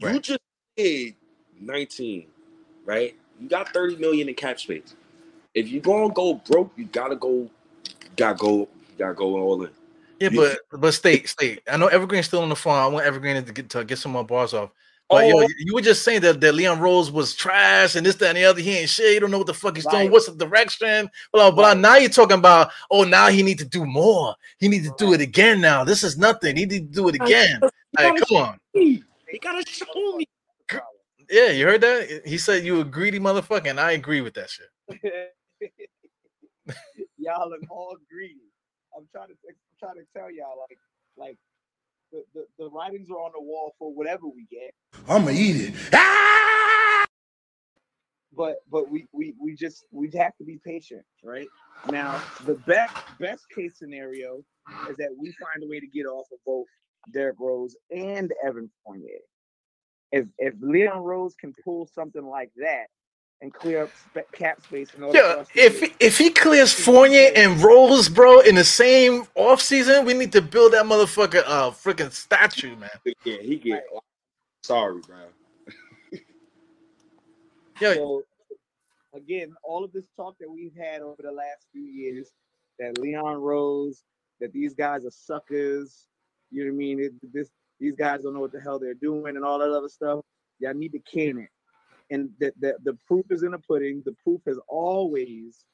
Right. 0.00 0.14
You 0.14 0.20
just 0.20 0.40
paid 0.76 1.16
19 1.60 2.26
right? 2.86 3.14
You 3.38 3.48
got 3.48 3.68
30 3.74 3.96
million 3.96 4.30
in 4.30 4.34
cap 4.34 4.58
space. 4.58 4.94
If 5.54 5.68
you 5.68 5.80
gonna 5.80 6.12
go 6.12 6.34
broke, 6.34 6.72
you 6.76 6.86
gotta 6.86 7.16
go, 7.16 7.50
gotta 8.16 8.36
go, 8.36 8.68
gotta 8.96 9.14
go 9.14 9.38
all 9.38 9.62
in. 9.64 9.70
Yeah, 10.20 10.30
but 10.34 10.58
but 10.72 10.92
state 10.92 11.28
state. 11.28 11.62
I 11.70 11.76
know 11.76 11.88
Evergreen's 11.88 12.26
still 12.26 12.42
on 12.42 12.48
the 12.48 12.56
phone. 12.56 12.78
I 12.78 12.86
want 12.86 13.06
Evergreen 13.06 13.42
to 13.44 13.52
get 13.52 13.68
to 13.70 13.84
get 13.84 13.98
some 13.98 14.12
more 14.12 14.24
bars 14.24 14.54
off. 14.54 14.70
But 15.08 15.24
oh. 15.24 15.40
yo, 15.40 15.46
you 15.58 15.74
were 15.74 15.82
just 15.82 16.02
saying 16.02 16.22
that, 16.22 16.40
that 16.40 16.54
Leon 16.54 16.80
Rose 16.80 17.12
was 17.12 17.34
trash 17.34 17.94
and 17.94 18.04
this, 18.04 18.16
that, 18.16 18.30
and 18.30 18.38
the 18.38 18.44
other. 18.44 18.60
He 18.60 18.78
ain't 18.78 18.90
shit. 18.90 19.14
You 19.14 19.20
don't 19.20 19.30
know 19.30 19.38
what 19.38 19.46
the 19.46 19.54
fuck 19.54 19.76
he's 19.76 19.84
right. 19.84 19.92
doing. 19.92 20.10
What's 20.10 20.26
the 20.26 20.34
direction? 20.34 21.08
But, 21.32 21.52
but 21.52 21.62
right. 21.62 21.76
now 21.76 21.96
you're 21.96 22.10
talking 22.10 22.38
about, 22.38 22.72
oh, 22.90 23.04
now 23.04 23.28
he 23.28 23.44
need 23.44 23.58
to 23.60 23.64
do 23.64 23.86
more. 23.86 24.34
He 24.58 24.66
need 24.66 24.82
to 24.82 24.92
do 24.98 25.12
it 25.12 25.20
again 25.20 25.60
now. 25.60 25.84
This 25.84 26.02
is 26.02 26.18
nothing. 26.18 26.56
He 26.56 26.66
need 26.66 26.92
to 26.92 26.94
do 26.94 27.08
it 27.08 27.14
again. 27.14 27.60
Like, 27.96 28.16
come 28.26 28.36
on. 28.36 28.58
He 28.72 29.04
gotta 29.40 29.64
show 29.70 30.16
me. 30.16 30.26
Yeah, 31.30 31.50
you 31.50 31.66
heard 31.66 31.80
that? 31.80 32.22
He 32.24 32.38
said 32.38 32.64
you 32.64 32.80
a 32.80 32.84
greedy 32.84 33.18
motherfucker, 33.18 33.70
and 33.70 33.80
I 33.80 33.92
agree 33.92 34.20
with 34.20 34.34
that 34.34 34.50
shit. 34.50 34.68
y'all 37.16 37.52
are 37.52 37.58
all 37.68 37.96
greedy. 38.10 38.50
I'm 38.96 39.06
trying 39.12 39.28
to 39.28 39.34
I'm 39.48 39.54
trying 39.78 39.96
to 39.96 40.06
tell 40.16 40.30
y'all 40.30 40.58
like 40.68 40.78
like 41.16 41.38
the, 42.12 42.22
the, 42.34 42.46
the 42.58 42.70
writings 42.70 43.10
are 43.10 43.18
on 43.18 43.32
the 43.34 43.42
wall 43.42 43.74
for 43.78 43.92
whatever 43.92 44.26
we 44.26 44.46
get. 44.50 44.72
I'ma 45.08 45.30
eat 45.30 45.56
it. 45.56 45.74
Ah! 45.92 47.04
But 48.36 48.56
but 48.70 48.90
we 48.90 49.06
we 49.12 49.34
we 49.40 49.54
just 49.54 49.84
we 49.90 50.10
have 50.18 50.36
to 50.36 50.44
be 50.44 50.58
patient, 50.64 51.02
right? 51.24 51.48
Now 51.90 52.22
the 52.44 52.54
best 52.54 52.94
best 53.18 53.44
case 53.54 53.78
scenario 53.78 54.42
is 54.90 54.96
that 54.98 55.10
we 55.18 55.32
find 55.32 55.64
a 55.64 55.68
way 55.68 55.80
to 55.80 55.86
get 55.86 56.04
off 56.06 56.26
of 56.32 56.38
both 56.44 56.66
Derrick 57.12 57.36
Rose 57.40 57.76
and 57.90 58.32
Evan 58.44 58.70
Fournier 58.84 59.20
if 60.12 60.26
if 60.38 60.54
Leon 60.60 60.98
Rose 61.02 61.34
can 61.40 61.52
pull 61.64 61.88
something 61.94 62.24
like 62.24 62.50
that 62.56 62.86
and 63.42 63.52
clear 63.52 63.84
up 63.84 63.90
sp- 63.94 64.30
cap 64.32 64.62
space, 64.62 64.92
yeah, 65.12 65.44
if 65.54 65.80
he, 65.80 65.92
if 66.00 66.16
he 66.18 66.30
clears 66.30 66.72
Fournier 66.72 67.32
and 67.36 67.62
Rose, 67.62 68.08
bro, 68.08 68.40
in 68.40 68.54
the 68.54 68.64
same 68.64 69.26
off 69.34 69.60
season, 69.60 70.04
we 70.04 70.14
need 70.14 70.32
to 70.32 70.40
build 70.40 70.72
that 70.72 70.86
motherfucker 70.86 71.40
a 71.40 71.70
freaking 71.70 72.10
statue, 72.12 72.74
man. 72.76 72.88
Yeah, 73.24 73.36
he 73.42 73.56
get. 73.56 73.84
Right. 73.92 74.02
Sorry, 74.62 75.00
bro. 75.06 75.16
yeah. 77.80 77.94
So, 77.94 78.22
again, 79.14 79.54
all 79.62 79.84
of 79.84 79.92
this 79.92 80.06
talk 80.16 80.36
that 80.40 80.50
we've 80.50 80.74
had 80.74 81.02
over 81.02 81.22
the 81.22 81.32
last 81.32 81.66
few 81.72 81.84
years, 81.84 82.30
that 82.78 82.98
Leon 82.98 83.36
Rose, 83.36 84.02
that 84.40 84.52
these 84.52 84.74
guys 84.74 85.04
are 85.04 85.10
suckers. 85.10 86.06
You 86.50 86.64
know 86.64 86.70
what 86.70 86.76
I 86.76 86.78
mean? 86.78 87.00
It, 87.00 87.12
this 87.32 87.50
these 87.80 87.94
guys 87.94 88.22
don't 88.22 88.34
know 88.34 88.40
what 88.40 88.52
the 88.52 88.60
hell 88.60 88.78
they're 88.78 88.94
doing 88.94 89.36
and 89.36 89.44
all 89.44 89.58
that 89.58 89.70
other 89.70 89.88
stuff. 89.88 90.20
Y'all 90.58 90.74
need 90.74 90.92
to 90.92 91.00
can 91.00 91.38
it. 91.38 91.50
And 92.10 92.30
the, 92.38 92.52
the, 92.60 92.76
the 92.84 92.98
proof 93.06 93.26
is 93.30 93.42
in 93.42 93.52
the 93.52 93.58
pudding. 93.58 94.02
The 94.04 94.14
proof 94.22 94.40
has 94.46 94.58
always 94.68 95.64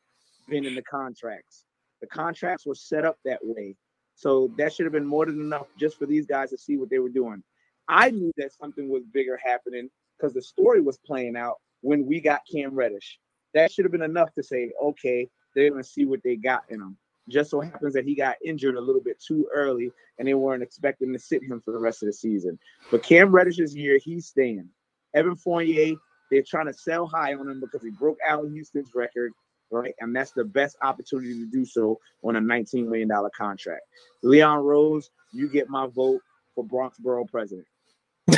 been 0.49 0.65
in 0.65 0.75
the 0.75 0.83
contracts. 0.83 1.65
The 2.01 2.07
contracts 2.07 2.67
were 2.67 2.75
set 2.75 3.05
up 3.05 3.19
that 3.25 3.41
way. 3.43 3.77
So 4.15 4.53
that 4.59 4.73
should 4.73 4.87
have 4.87 4.93
been 4.93 5.07
more 5.07 5.27
than 5.27 5.41
enough 5.41 5.67
just 5.79 5.99
for 5.99 6.07
these 6.07 6.27
guys 6.27 6.51
to 6.51 6.59
see 6.59 6.77
what 6.77 6.91
they 6.91 6.99
were 6.99 7.09
doing. 7.09 7.43
I 7.89 8.11
knew 8.11 8.33
that 8.37 8.53
something 8.53 8.89
was 8.89 9.05
bigger 9.13 9.39
happening 9.43 9.89
because 10.17 10.33
the 10.33 10.43
story 10.43 10.81
was 10.81 10.99
playing 10.99 11.37
out 11.37 11.57
when 11.81 12.07
we 12.07 12.21
got 12.21 12.43
Cam 12.51 12.75
Reddish. 12.75 13.19
That 13.55 13.73
should 13.73 13.85
have 13.85 13.93
been 13.93 14.03
enough 14.03 14.33
to 14.35 14.43
say, 14.43 14.71
okay, 14.83 15.29
they're 15.55 15.71
going 15.71 15.83
to 15.83 15.89
see 15.89 16.05
what 16.05 16.23
they 16.23 16.37
got 16.37 16.63
in 16.69 16.79
them. 16.79 16.97
Just 17.29 17.51
so 17.51 17.61
happens 17.61 17.95
that 17.95 18.05
he 18.05 18.15
got 18.15 18.37
injured 18.45 18.77
a 18.77 18.81
little 18.81 19.01
bit 19.01 19.21
too 19.21 19.49
early, 19.55 19.93
and 20.19 20.27
they 20.27 20.35
weren't 20.35 20.63
expecting 20.63 21.13
to 21.13 21.19
sit 21.19 21.43
him 21.43 21.61
for 21.65 21.73
the 21.73 21.79
rest 21.79 22.03
of 22.03 22.07
the 22.07 22.13
season. 22.13 22.59
But 22.91 23.03
Cam 23.03 23.31
Reddish's 23.31 23.77
year, 23.77 23.99
he's 24.03 24.27
staying. 24.27 24.69
Evan 25.15 25.37
Fournier, 25.37 25.95
they're 26.33 26.43
trying 26.43 26.67
to 26.67 26.73
sell 26.73 27.07
high 27.07 27.35
on 27.35 27.49
him 27.49 27.61
because 27.61 27.83
he 27.83 27.91
broke 27.91 28.17
Allan 28.27 28.55
Houston's 28.55 28.95
record, 28.95 29.33
right? 29.71 29.95
And 30.01 30.17
that's 30.17 30.33
the 30.33 30.45
best 30.45 30.77
opportunity 30.83 31.35
to 31.35 31.47
do 31.47 31.67
so 31.67 32.01
on 32.25 32.37
a 32.37 32.41
$19 32.41 32.89
million 32.89 33.11
contract. 33.37 33.83
Leon 34.23 34.61
Rose, 34.61 35.11
you 35.33 35.47
get 35.49 35.69
my 35.69 35.87
vote 35.87 36.23
for 36.55 36.65
Bronx 36.65 36.99
Borough 36.99 37.27
president. 37.27 37.67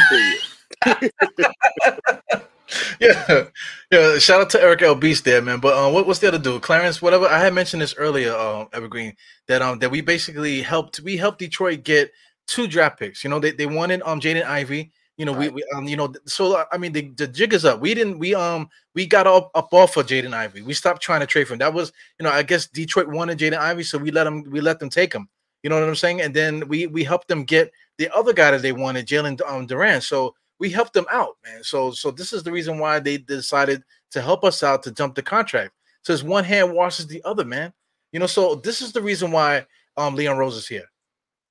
yeah, 3.00 3.44
yeah. 3.92 4.18
Shout 4.18 4.40
out 4.40 4.50
to 4.50 4.60
Eric 4.60 4.82
L. 4.82 4.96
Beast 4.96 5.24
there, 5.24 5.40
man. 5.40 5.60
But 5.60 5.76
um, 5.76 5.92
what, 5.92 6.08
what's 6.08 6.18
the 6.18 6.26
other 6.26 6.38
dude? 6.38 6.62
Clarence, 6.62 7.00
whatever. 7.00 7.26
I 7.26 7.38
had 7.38 7.54
mentioned 7.54 7.80
this 7.80 7.94
earlier, 7.96 8.34
um, 8.34 8.68
Evergreen, 8.72 9.14
that 9.46 9.62
um 9.62 9.78
that 9.80 9.90
we 9.90 10.00
basically 10.00 10.62
helped 10.62 10.98
we 11.00 11.16
helped 11.16 11.38
Detroit 11.38 11.84
get 11.84 12.10
two 12.48 12.66
draft 12.66 12.98
picks. 12.98 13.22
You 13.22 13.30
know, 13.30 13.38
they, 13.38 13.52
they 13.52 13.66
wanted 13.66 14.02
um 14.04 14.20
Jaden 14.20 14.44
Ivey. 14.44 14.90
You 15.16 15.24
know, 15.24 15.34
right. 15.34 15.52
we, 15.52 15.62
we 15.62 15.64
um 15.74 15.86
you 15.86 15.96
know 15.96 16.12
so 16.26 16.64
I 16.72 16.78
mean 16.78 16.92
the, 16.92 17.08
the 17.10 17.28
jig 17.28 17.52
is 17.52 17.64
up. 17.64 17.80
We 17.80 17.94
didn't 17.94 18.18
we 18.18 18.34
um 18.34 18.68
we 18.94 19.06
got 19.06 19.26
up 19.26 19.50
up 19.54 19.72
off 19.72 19.96
of 19.96 20.06
Jaden 20.06 20.34
Ivey. 20.34 20.62
We 20.62 20.74
stopped 20.74 21.02
trying 21.02 21.20
to 21.20 21.26
trade 21.26 21.46
for 21.46 21.54
him. 21.54 21.60
That 21.60 21.72
was 21.72 21.92
you 22.18 22.24
know 22.24 22.30
I 22.30 22.42
guess 22.42 22.66
Detroit 22.66 23.08
wanted 23.08 23.38
Jaden 23.38 23.58
Ivey, 23.58 23.84
so 23.84 23.98
we 23.98 24.10
let 24.10 24.24
them 24.24 24.42
we 24.50 24.60
let 24.60 24.80
them 24.80 24.90
take 24.90 25.12
him. 25.12 25.28
You 25.62 25.70
know 25.70 25.78
what 25.78 25.88
I'm 25.88 25.94
saying? 25.94 26.20
And 26.20 26.34
then 26.34 26.66
we 26.68 26.88
we 26.88 27.04
helped 27.04 27.28
them 27.28 27.44
get 27.44 27.72
the 27.96 28.12
other 28.14 28.32
guy 28.32 28.50
that 28.50 28.62
they 28.62 28.72
wanted, 28.72 29.06
Jalen 29.06 29.40
um, 29.48 29.66
Duren. 29.68 30.02
So 30.02 30.34
we 30.58 30.68
helped 30.68 30.94
them 30.94 31.06
out, 31.10 31.36
man. 31.44 31.62
So 31.62 31.92
so 31.92 32.10
this 32.10 32.32
is 32.32 32.42
the 32.42 32.52
reason 32.52 32.78
why 32.78 32.98
they 32.98 33.18
decided 33.18 33.84
to 34.10 34.20
help 34.20 34.44
us 34.44 34.62
out 34.62 34.82
to 34.82 34.90
jump 34.90 35.14
the 35.14 35.22
contract. 35.22 35.72
So 36.02 36.12
it's 36.12 36.22
one 36.22 36.44
hand 36.44 36.72
washes 36.72 37.06
the 37.06 37.22
other, 37.24 37.44
man. 37.44 37.72
You 38.12 38.20
know, 38.20 38.26
so 38.26 38.56
this 38.56 38.82
is 38.82 38.92
the 38.92 39.00
reason 39.02 39.30
why 39.30 39.64
um 39.96 40.16
Leon 40.16 40.38
Rose 40.38 40.56
is 40.56 40.66
here. 40.66 40.90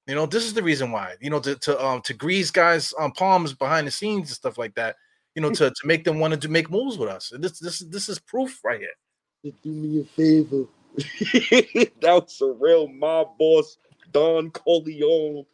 You 0.07 0.15
know, 0.15 0.25
this 0.25 0.43
is 0.43 0.53
the 0.53 0.63
reason 0.63 0.91
why, 0.91 1.15
you 1.21 1.29
know, 1.29 1.39
to 1.39 1.55
to 1.55 1.83
um 1.83 2.01
to 2.01 2.13
grease 2.13 2.51
guys 2.51 2.93
um 2.99 3.11
palms 3.11 3.53
behind 3.53 3.87
the 3.87 3.91
scenes 3.91 4.29
and 4.29 4.35
stuff 4.35 4.57
like 4.57 4.75
that, 4.75 4.95
you 5.35 5.41
know, 5.41 5.49
to, 5.51 5.69
to 5.69 5.87
make 5.87 6.03
them 6.03 6.19
want 6.19 6.39
to 6.39 6.49
make 6.49 6.69
moves 6.69 6.97
with 6.97 7.09
us. 7.09 7.31
And 7.31 7.43
this 7.43 7.59
this 7.59 7.79
this 7.79 8.09
is 8.09 8.19
proof 8.19 8.59
right 8.63 8.79
here. 8.79 9.53
Do 9.63 9.69
me 9.69 10.01
a 10.01 10.05
favor. 10.05 10.65
that 10.95 12.11
was 12.13 12.39
a 12.41 12.51
real 12.51 12.87
mob 12.87 13.37
boss 13.37 13.77
Don 14.11 14.51
Corleone 14.51 15.45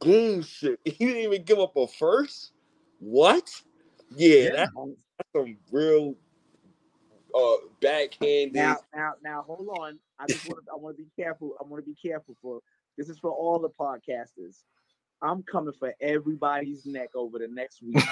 goon 0.00 0.42
shit. 0.42 0.80
He 0.84 1.06
didn't 1.06 1.22
even 1.22 1.44
give 1.44 1.58
up 1.58 1.76
a 1.76 1.86
first. 1.86 2.52
What? 2.98 3.48
Yeah, 4.14 4.34
yeah. 4.36 4.50
That, 4.50 4.68
that's 4.74 5.30
some 5.34 5.56
real 5.70 6.14
uh 7.34 7.56
backhand. 7.80 8.52
Now, 8.52 8.78
now, 8.94 9.12
now, 9.22 9.42
hold 9.46 9.68
on. 9.78 9.98
I 10.18 10.26
just 10.26 10.46
want 10.48 10.64
to. 10.64 10.72
I 10.72 10.76
want 10.76 10.96
to 10.96 11.02
be 11.02 11.08
careful. 11.16 11.56
I 11.60 11.64
want 11.64 11.84
to 11.84 11.90
be 11.90 11.96
careful 12.00 12.36
for 12.42 12.60
this. 12.96 13.08
Is 13.08 13.18
for 13.18 13.30
all 13.30 13.58
the 13.58 13.70
podcasters. 13.70 14.62
I'm 15.20 15.42
coming 15.44 15.72
for 15.78 15.94
everybody's 16.00 16.84
neck 16.84 17.10
over 17.14 17.38
the 17.38 17.48
next 17.48 17.82
week. 17.82 18.02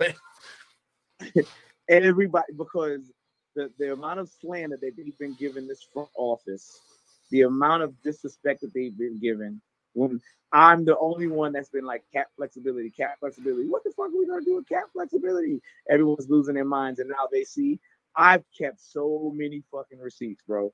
Everybody, 1.88 2.52
because 2.56 3.12
the, 3.56 3.70
the 3.78 3.92
amount 3.92 4.20
of 4.20 4.30
slander 4.40 4.76
that 4.80 4.94
they've 4.96 5.18
been 5.18 5.34
given 5.34 5.66
this 5.66 5.86
front 5.92 6.08
office, 6.16 6.80
the 7.30 7.42
amount 7.42 7.82
of 7.82 8.00
disrespect 8.02 8.60
that 8.60 8.72
they've 8.72 8.96
been 8.96 9.18
given, 9.20 9.60
when 9.94 10.20
I'm 10.52 10.84
the 10.84 10.96
only 10.98 11.26
one 11.26 11.52
that's 11.52 11.68
been 11.68 11.84
like 11.84 12.04
cap 12.12 12.28
flexibility, 12.36 12.90
cap 12.90 13.16
flexibility. 13.20 13.68
What 13.68 13.82
the 13.84 13.90
fuck 13.90 14.06
are 14.06 14.18
we 14.18 14.26
gonna 14.26 14.44
do 14.44 14.56
with 14.56 14.68
cap 14.68 14.84
flexibility? 14.92 15.60
Everyone's 15.90 16.30
losing 16.30 16.54
their 16.54 16.64
minds, 16.64 17.00
and 17.00 17.08
now 17.08 17.28
they 17.30 17.44
see 17.44 17.80
I've 18.16 18.44
kept 18.56 18.80
so 18.80 19.32
many 19.34 19.62
fucking 19.72 19.98
receipts, 19.98 20.42
bro. 20.46 20.72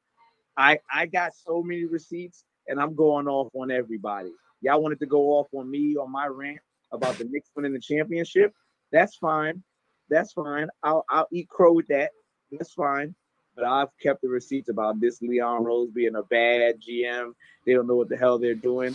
I 0.56 0.80
I 0.92 1.06
got 1.06 1.34
so 1.34 1.62
many 1.62 1.86
receipts, 1.86 2.44
and 2.70 2.80
I'm 2.80 2.94
going 2.94 3.28
off 3.28 3.50
on 3.54 3.70
everybody. 3.70 4.30
Y'all 4.62 4.80
wanted 4.80 5.00
to 5.00 5.06
go 5.06 5.32
off 5.32 5.48
on 5.52 5.70
me 5.70 5.96
on 5.96 6.10
my 6.10 6.26
rant 6.26 6.60
about 6.92 7.18
the 7.18 7.24
Knicks 7.24 7.50
winning 7.54 7.72
the 7.72 7.80
championship. 7.80 8.54
That's 8.92 9.16
fine. 9.16 9.62
That's 10.08 10.32
fine. 10.32 10.68
I'll 10.82 11.04
I'll 11.10 11.28
eat 11.32 11.48
crow 11.48 11.72
with 11.72 11.88
that. 11.88 12.10
That's 12.50 12.72
fine. 12.72 13.14
But 13.56 13.64
I've 13.64 13.88
kept 14.00 14.22
the 14.22 14.28
receipts 14.28 14.68
about 14.68 15.00
this 15.00 15.20
Leon 15.20 15.64
Rose 15.64 15.90
being 15.90 16.14
a 16.14 16.22
bad 16.22 16.80
GM. 16.80 17.32
They 17.66 17.74
don't 17.74 17.86
know 17.86 17.96
what 17.96 18.08
the 18.08 18.16
hell 18.16 18.38
they're 18.38 18.54
doing. 18.54 18.94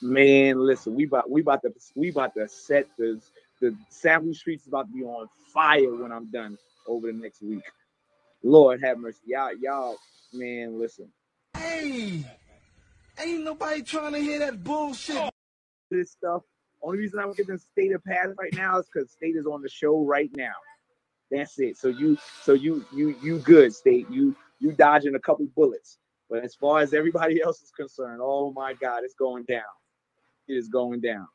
Man, 0.00 0.58
listen, 0.58 0.94
we 0.94 1.04
about 1.04 1.30
we 1.30 1.40
about 1.40 1.62
to 1.62 1.72
we 1.94 2.10
about 2.10 2.34
to 2.34 2.48
set 2.48 2.86
the 2.96 3.20
the 3.60 3.76
Sample 3.88 4.34
Streets 4.34 4.66
about 4.66 4.88
to 4.88 4.92
be 4.92 5.02
on 5.02 5.28
fire 5.52 5.94
when 5.94 6.12
I'm 6.12 6.30
done 6.30 6.58
over 6.86 7.06
the 7.08 7.18
next 7.18 7.42
week. 7.42 7.62
Lord 8.42 8.82
have 8.82 8.98
mercy. 8.98 9.20
Y'all, 9.26 9.56
y'all, 9.56 9.96
man, 10.32 10.78
listen. 10.78 11.08
Hey, 11.54 12.24
ain't 13.22 13.44
nobody 13.44 13.82
trying 13.82 14.12
to 14.14 14.20
hear 14.20 14.40
that 14.40 14.64
bullshit. 14.64 15.30
This 15.90 16.12
stuff. 16.12 16.42
Only 16.82 16.98
reason 16.98 17.20
I'm 17.20 17.32
giving 17.34 17.58
State 17.58 17.92
a 17.94 17.98
pass 18.00 18.28
right 18.38 18.54
now 18.54 18.78
is 18.78 18.86
because 18.92 19.10
State 19.12 19.36
is 19.36 19.46
on 19.46 19.62
the 19.62 19.68
show 19.70 20.04
right 20.04 20.30
now. 20.36 20.52
That's 21.30 21.58
it. 21.58 21.78
So 21.78 21.88
you, 21.88 22.18
so 22.44 22.54
you, 22.54 22.84
you, 22.94 23.16
you 23.22 23.38
good, 23.40 23.74
State. 23.74 24.08
You, 24.10 24.36
you 24.60 24.72
dodging 24.72 25.14
a 25.16 25.20
couple 25.20 25.46
bullets. 25.56 25.98
But 26.30 26.44
as 26.44 26.54
far 26.54 26.80
as 26.80 26.94
everybody 26.94 27.42
else 27.44 27.62
is 27.62 27.72
concerned, 27.72 28.20
oh 28.22 28.52
my 28.52 28.74
God, 28.74 29.02
it's 29.04 29.14
going 29.14 29.44
down. 29.44 29.62
It 30.48 30.54
is 30.54 30.68
going 30.68 31.00
down. 31.00 31.28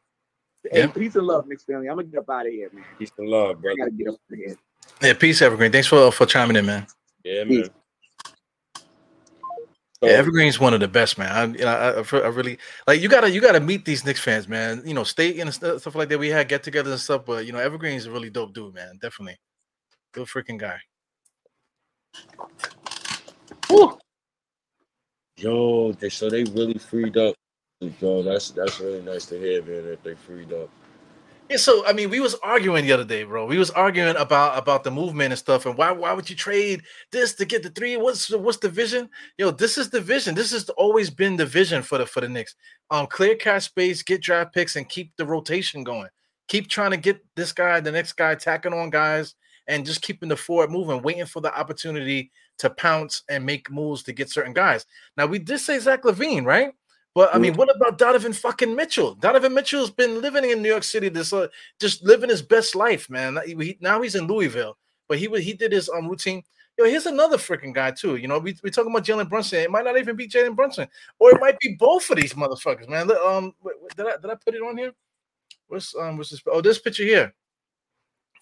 Hey, 0.72 0.88
peace 0.88 1.16
and 1.16 1.28
love, 1.28 1.48
Knicks 1.48 1.64
family. 1.66 1.90
I'm 1.90 1.98
gonna 1.98 2.08
get 2.08 2.20
up 2.20 2.30
out 2.30 2.48
of 2.48 2.54
here, 2.54 2.70
man. 2.74 2.86
Peace 3.00 3.12
and 3.18 3.30
love, 3.30 3.62
I 3.72 3.76
brother. 3.76 3.78
gotta 3.78 3.92
get 3.92 4.08
up 4.10 4.16
out 4.16 4.34
of 4.34 4.40
here. 4.40 4.58
Yeah, 5.02 5.14
peace, 5.14 5.42
Evergreen. 5.42 5.72
Thanks 5.72 5.88
for 5.88 6.12
for 6.12 6.26
chiming 6.28 6.58
in, 6.58 6.66
man. 6.68 6.88
Yeah, 7.26 7.46
Peace. 7.48 7.70
Man. 10.02 10.10
So, 10.10 10.14
Yeah, 10.14 10.20
Evergreen's 10.20 10.60
one 10.60 10.74
of 10.74 10.80
the 10.80 10.88
best, 10.88 11.18
man. 11.18 11.32
I, 11.32 11.46
you 11.46 11.66
know, 11.66 11.68
I, 11.68 12.18
I 12.18 12.22
I 12.22 12.28
really 12.28 12.58
like 12.88 13.02
you 13.02 13.10
gotta 13.10 13.30
you 13.30 13.42
gotta 13.42 13.60
meet 13.60 13.86
these 13.86 14.06
Knicks 14.06 14.20
fans, 14.20 14.48
man. 14.48 14.82
You 14.86 14.94
know, 14.94 15.04
state 15.04 15.40
and 15.40 15.54
stuff 15.54 15.82
stuff 15.82 15.96
like 15.96 16.10
that. 16.10 16.20
We 16.20 16.30
had 16.30 16.50
get-togethers 16.50 16.92
and 16.92 17.00
stuff, 17.00 17.26
but 17.26 17.46
you 17.46 17.52
know, 17.52 17.60
Evergreen's 17.60 18.06
a 18.06 18.12
really 18.12 18.30
dope 18.30 18.54
dude, 18.54 18.74
man. 18.74 18.98
Definitely, 19.02 19.38
good 20.12 20.28
freaking 20.28 20.58
guy. 20.58 20.80
yo, 25.38 25.92
they 25.94 26.10
so 26.10 26.30
they 26.30 26.44
really 26.46 26.78
freed 26.78 27.18
up. 27.18 27.36
Yo, 28.00 28.22
that's 28.22 28.52
that's 28.52 28.80
really 28.80 29.02
nice 29.02 29.26
to 29.28 29.40
hear, 29.40 29.64
man. 29.64 29.86
That 29.86 30.04
they 30.04 30.16
freed 30.16 30.54
up. 30.54 30.70
Yeah, 31.52 31.58
so 31.58 31.86
I 31.86 31.92
mean, 31.92 32.10
we 32.10 32.22
was 32.22 32.36
arguing 32.36 32.86
the 32.86 32.94
other 32.94 33.04
day, 33.04 33.26
bro. 33.26 33.46
We 33.46 33.58
was 33.58 33.72
arguing 33.72 34.16
about 34.16 34.58
about 34.58 34.86
the 34.86 34.92
movement 34.92 35.34
and 35.34 35.38
stuff, 35.38 35.66
and 35.66 35.78
why 35.78 35.92
why 35.92 36.14
would 36.14 36.30
you 36.30 36.36
trade 36.36 36.84
this 37.12 37.36
to 37.36 37.46
get 37.46 37.62
the 37.62 37.70
three? 37.70 37.98
What's 37.98 38.30
what's 38.30 38.60
the 38.60 38.70
vision? 38.70 39.10
Yo, 39.38 39.52
this 39.52 39.78
is 39.78 39.90
the 39.90 40.00
vision. 40.00 40.34
This 40.34 40.52
has 40.54 40.70
always 40.70 41.10
been 41.10 41.36
the 41.36 41.46
vision 41.46 41.84
for 41.84 41.98
the 41.98 42.06
for 42.06 42.22
the 42.22 42.30
Knicks. 42.30 42.56
Um, 42.90 43.06
clear 43.06 43.36
cash 43.36 43.66
space, 43.66 44.02
get 44.02 44.22
draft 44.22 44.54
picks, 44.54 44.78
and 44.78 44.88
keep 44.88 45.12
the 45.18 45.26
rotation 45.26 45.84
going. 45.84 46.08
Keep 46.48 46.70
trying 46.70 46.92
to 46.92 46.98
get 46.98 47.20
this 47.36 47.52
guy, 47.52 47.82
the 47.82 47.92
next 47.92 48.14
guy, 48.14 48.34
tacking 48.36 48.74
on 48.74 48.90
guys, 48.90 49.36
and 49.68 49.86
just 49.86 50.02
keeping 50.02 50.30
the 50.30 50.38
forward 50.38 50.72
moving, 50.72 51.02
waiting 51.02 51.26
for 51.26 51.42
the 51.42 51.54
opportunity 51.54 52.32
to 52.60 52.70
pounce 52.70 53.24
and 53.28 53.46
make 53.46 53.70
moves 53.70 54.04
to 54.04 54.14
get 54.14 54.30
certain 54.30 54.54
guys. 54.54 54.86
Now 55.18 55.26
we 55.26 55.38
did 55.38 55.60
say 55.60 55.80
Zach 55.80 56.04
LaVine, 56.04 56.46
right? 56.46 56.72
But 57.14 57.36
I 57.36 57.40
mean, 57.40 57.56
what 57.56 57.76
about 57.76 57.98
Donovan 57.98 58.32
fucking 58.32 58.74
Mitchell? 58.74 59.16
Donovan 59.16 59.54
Mitchell's 59.54 59.92
been 59.92 60.22
living 60.22 60.50
in 60.50 60.62
New 60.62 60.70
York 60.70 60.84
City, 60.84 61.10
this 61.10 61.34
uh, 61.34 61.48
just 61.80 62.04
living 62.04 62.30
his 62.30 62.42
best 62.42 62.74
life, 62.74 63.10
man. 63.10 63.38
He- 63.46 63.78
now 63.82 64.02
he's 64.02 64.16
in 64.16 64.28
Louisville, 64.28 64.78
but 65.10 65.18
he 65.18 65.28
he 65.42 65.54
did 65.54 65.74
his 65.74 65.90
um 65.90 66.08
routine. 66.08 66.42
Yo, 66.78 66.86
here's 66.86 67.06
another 67.08 67.36
freaking 67.38 67.74
guy 67.74 67.92
too. 67.92 68.16
You 68.16 68.30
know, 68.30 68.40
we 68.40 68.56
we 68.64 68.70
talking 68.72 68.92
about 68.92 69.04
Jalen 69.06 69.30
Brunson. 69.30 69.60
It 69.60 69.70
might 69.72 69.84
not 69.84 69.98
even 69.98 70.16
be 70.16 70.26
Jalen 70.28 70.56
Brunson, 70.56 70.88
or 71.20 71.32
it 71.32 71.42
might 71.42 71.60
be 71.60 71.76
both 71.78 72.10
of 72.10 72.16
these 72.16 72.34
motherfuckers, 72.34 72.88
man. 72.88 73.12
Um, 73.12 73.54
did 73.98 74.08
I 74.08 74.16
did 74.16 74.32
I 74.32 74.36
put 74.36 74.56
it 74.56 74.62
on 74.62 74.78
here? 74.78 74.94
What's 75.68 75.94
um 75.96 76.18
what's 76.18 76.30
this? 76.30 76.42
Oh, 76.48 76.62
this 76.62 76.80
picture 76.80 77.04
here. 77.04 77.34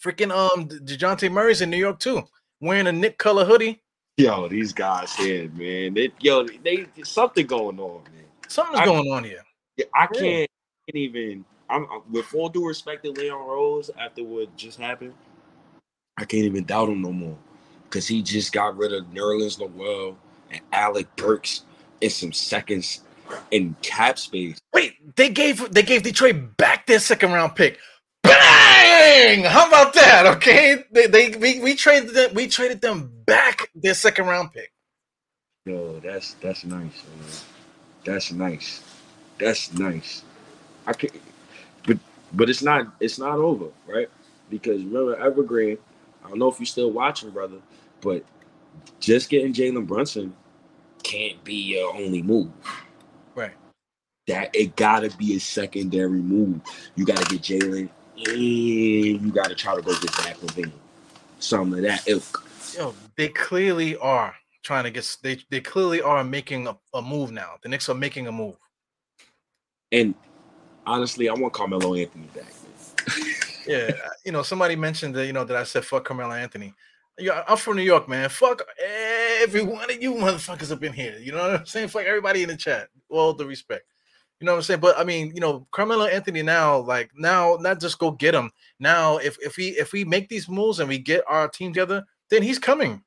Freaking 0.03 0.31
um 0.31 0.67
Dejounte 0.67 1.31
Murray's 1.31 1.61
in 1.61 1.71
New 1.71 1.77
York 1.77 1.99
too, 1.99 2.21
wearing 2.61 2.85
a 2.85 2.91
Knick 2.91 3.17
color 3.17 3.45
hoodie. 3.45 3.81
Yo, 4.17 4.47
these 4.47 4.73
guys 4.73 5.15
here, 5.15 5.49
man. 5.53 5.93
They, 5.95 6.11
yo, 6.19 6.45
they 6.45 6.85
something 7.03 7.47
going 7.47 7.79
on, 7.79 8.03
man. 8.03 8.25
Something's 8.49 8.79
I- 8.79 8.85
going 8.85 9.11
on 9.11 9.23
here. 9.23 9.43
Yeah, 9.77 9.85
I 9.95 10.07
can't, 10.07 10.49
can't 10.87 10.95
even. 10.95 11.45
I'm 11.69 11.85
I'm- 11.89 12.01
with 12.11 12.25
full 12.25 12.49
due 12.49 12.67
respect 12.67 13.03
to 13.05 13.11
Leon 13.11 13.47
Rose 13.47 13.89
after 13.97 14.23
what 14.23 14.55
just 14.57 14.79
happened. 14.79 15.13
I 16.17 16.25
can't 16.25 16.43
even 16.43 16.65
doubt 16.65 16.89
him 16.89 17.01
no 17.01 17.13
more 17.13 17.37
because 17.85 18.07
he 18.07 18.21
just 18.21 18.51
got 18.51 18.75
rid 18.75 18.91
of 18.93 19.05
Nerlens 19.05 19.57
Noel 19.59 20.17
and 20.51 20.61
Alec 20.73 21.15
Burks 21.15 21.63
in 22.01 22.09
some 22.09 22.33
seconds 22.33 23.01
in 23.51 23.75
cap 23.81 24.19
space. 24.19 24.59
Wait, 24.73 24.95
they 25.15 25.29
gave 25.29 25.71
they 25.71 25.83
gave 25.83 26.03
Detroit 26.03 26.57
back 26.57 26.87
their 26.87 26.99
second 26.99 27.31
round 27.31 27.55
pick. 27.55 27.77
Bang! 28.23 29.43
How 29.43 29.67
about 29.67 29.93
that? 29.93 30.25
Okay, 30.37 30.83
they 30.91 31.07
they 31.07 31.29
we, 31.37 31.59
we 31.61 31.75
traded 31.75 32.13
them 32.13 32.33
we 32.33 32.47
traded 32.47 32.81
them 32.81 33.11
back 33.25 33.69
their 33.75 33.93
second 33.93 34.25
round 34.25 34.51
pick. 34.51 34.73
Yo, 35.65 35.99
that's 35.99 36.33
that's 36.35 36.65
nice, 36.65 36.81
man. 36.81 37.29
That's 38.09 38.31
nice. 38.31 38.81
That's 39.37 39.71
nice. 39.71 40.23
I 40.87 40.93
can 40.93 41.11
but 41.85 41.99
but 42.33 42.49
it's 42.49 42.63
not 42.63 42.87
it's 42.99 43.19
not 43.19 43.37
over, 43.37 43.67
right? 43.85 44.09
Because 44.49 44.83
remember 44.83 45.15
Evergreen, 45.15 45.77
I 46.25 46.29
don't 46.29 46.39
know 46.39 46.49
if 46.49 46.57
you're 46.57 46.65
still 46.65 46.91
watching, 46.91 47.29
brother, 47.29 47.57
but 48.01 48.25
just 48.99 49.29
getting 49.29 49.53
Jalen 49.53 49.85
Brunson 49.85 50.35
can't 51.03 51.43
be 51.43 51.53
your 51.53 51.93
only 51.93 52.23
move. 52.23 52.49
Right. 53.35 53.53
That 54.25 54.55
it 54.55 54.75
gotta 54.75 55.15
be 55.15 55.35
a 55.35 55.39
secondary 55.39 56.19
move. 56.19 56.61
You 56.95 57.05
gotta 57.05 57.25
get 57.25 57.43
Jalen 57.43 57.89
and 58.25 58.41
you 58.41 59.31
gotta 59.31 59.53
try 59.53 59.75
to 59.75 59.83
go 59.83 59.91
get 59.99 60.15
Zach 60.15 60.37
LaVine. 60.37 60.71
Something 61.37 61.77
of 61.77 61.85
that 61.85 62.07
ilk. 62.07 62.43
Yo, 62.75 62.95
they 63.17 63.27
clearly 63.27 63.97
are 63.97 64.33
trying 64.69 64.83
to 64.83 64.91
get 64.91 65.17
they 65.23 65.35
they 65.49 65.59
clearly 65.59 65.99
are 65.99 66.23
making 66.23 66.67
a, 66.67 66.77
a 66.93 67.01
move 67.01 67.31
now. 67.31 67.53
The 67.63 67.69
Knicks 67.69 67.89
are 67.89 67.95
making 67.95 68.27
a 68.27 68.31
move. 68.31 68.55
And 69.91 70.13
honestly, 70.85 71.27
I 71.27 71.33
want 71.33 71.53
Carmelo 71.53 71.95
Anthony 71.95 72.27
back. 72.35 72.53
Yeah, 73.65 73.89
you 74.25 74.31
know, 74.31 74.43
somebody 74.43 74.75
mentioned 74.75 75.15
that 75.15 75.25
you 75.25 75.33
know 75.33 75.43
that 75.43 75.57
I 75.57 75.63
said 75.63 75.85
fuck 75.85 76.05
Carmelo 76.05 76.33
Anthony. 76.33 76.71
Yeah, 77.17 77.43
I'm 77.47 77.57
from 77.57 77.77
New 77.77 77.81
York, 77.81 78.07
man. 78.07 78.29
Fuck 78.29 78.61
every 79.41 79.63
one 79.63 79.89
of 79.89 80.03
you 80.03 80.13
motherfuckers 80.13 80.71
up 80.71 80.83
in 80.83 80.93
here. 80.93 81.17
You 81.17 81.31
know 81.31 81.39
what 81.39 81.61
I'm 81.61 81.65
saying? 81.65 81.87
Fuck 81.87 82.03
everybody 82.03 82.43
in 82.43 82.49
the 82.49 82.55
chat. 82.55 82.89
All 83.09 83.33
the 83.33 83.47
respect. 83.47 83.85
You 84.39 84.45
know 84.45 84.51
what 84.51 84.57
I'm 84.57 84.63
saying? 84.63 84.81
But 84.81 84.99
I 84.99 85.03
mean, 85.03 85.31
you 85.33 85.41
know, 85.41 85.67
Carmelo 85.71 86.05
Anthony 86.05 86.43
now, 86.43 86.77
like 86.77 87.09
now, 87.15 87.57
not 87.59 87.81
just 87.81 87.97
go 87.97 88.11
get 88.11 88.35
him. 88.35 88.51
Now, 88.79 89.17
if 89.17 89.35
if 89.41 89.57
we 89.57 89.69
if 89.69 89.93
we 89.93 90.05
make 90.05 90.29
these 90.29 90.47
moves 90.47 90.79
and 90.79 90.87
we 90.87 90.99
get 90.99 91.23
our 91.27 91.47
team 91.47 91.73
together, 91.73 92.05
then 92.29 92.43
he's 92.43 92.59
coming. 92.59 93.03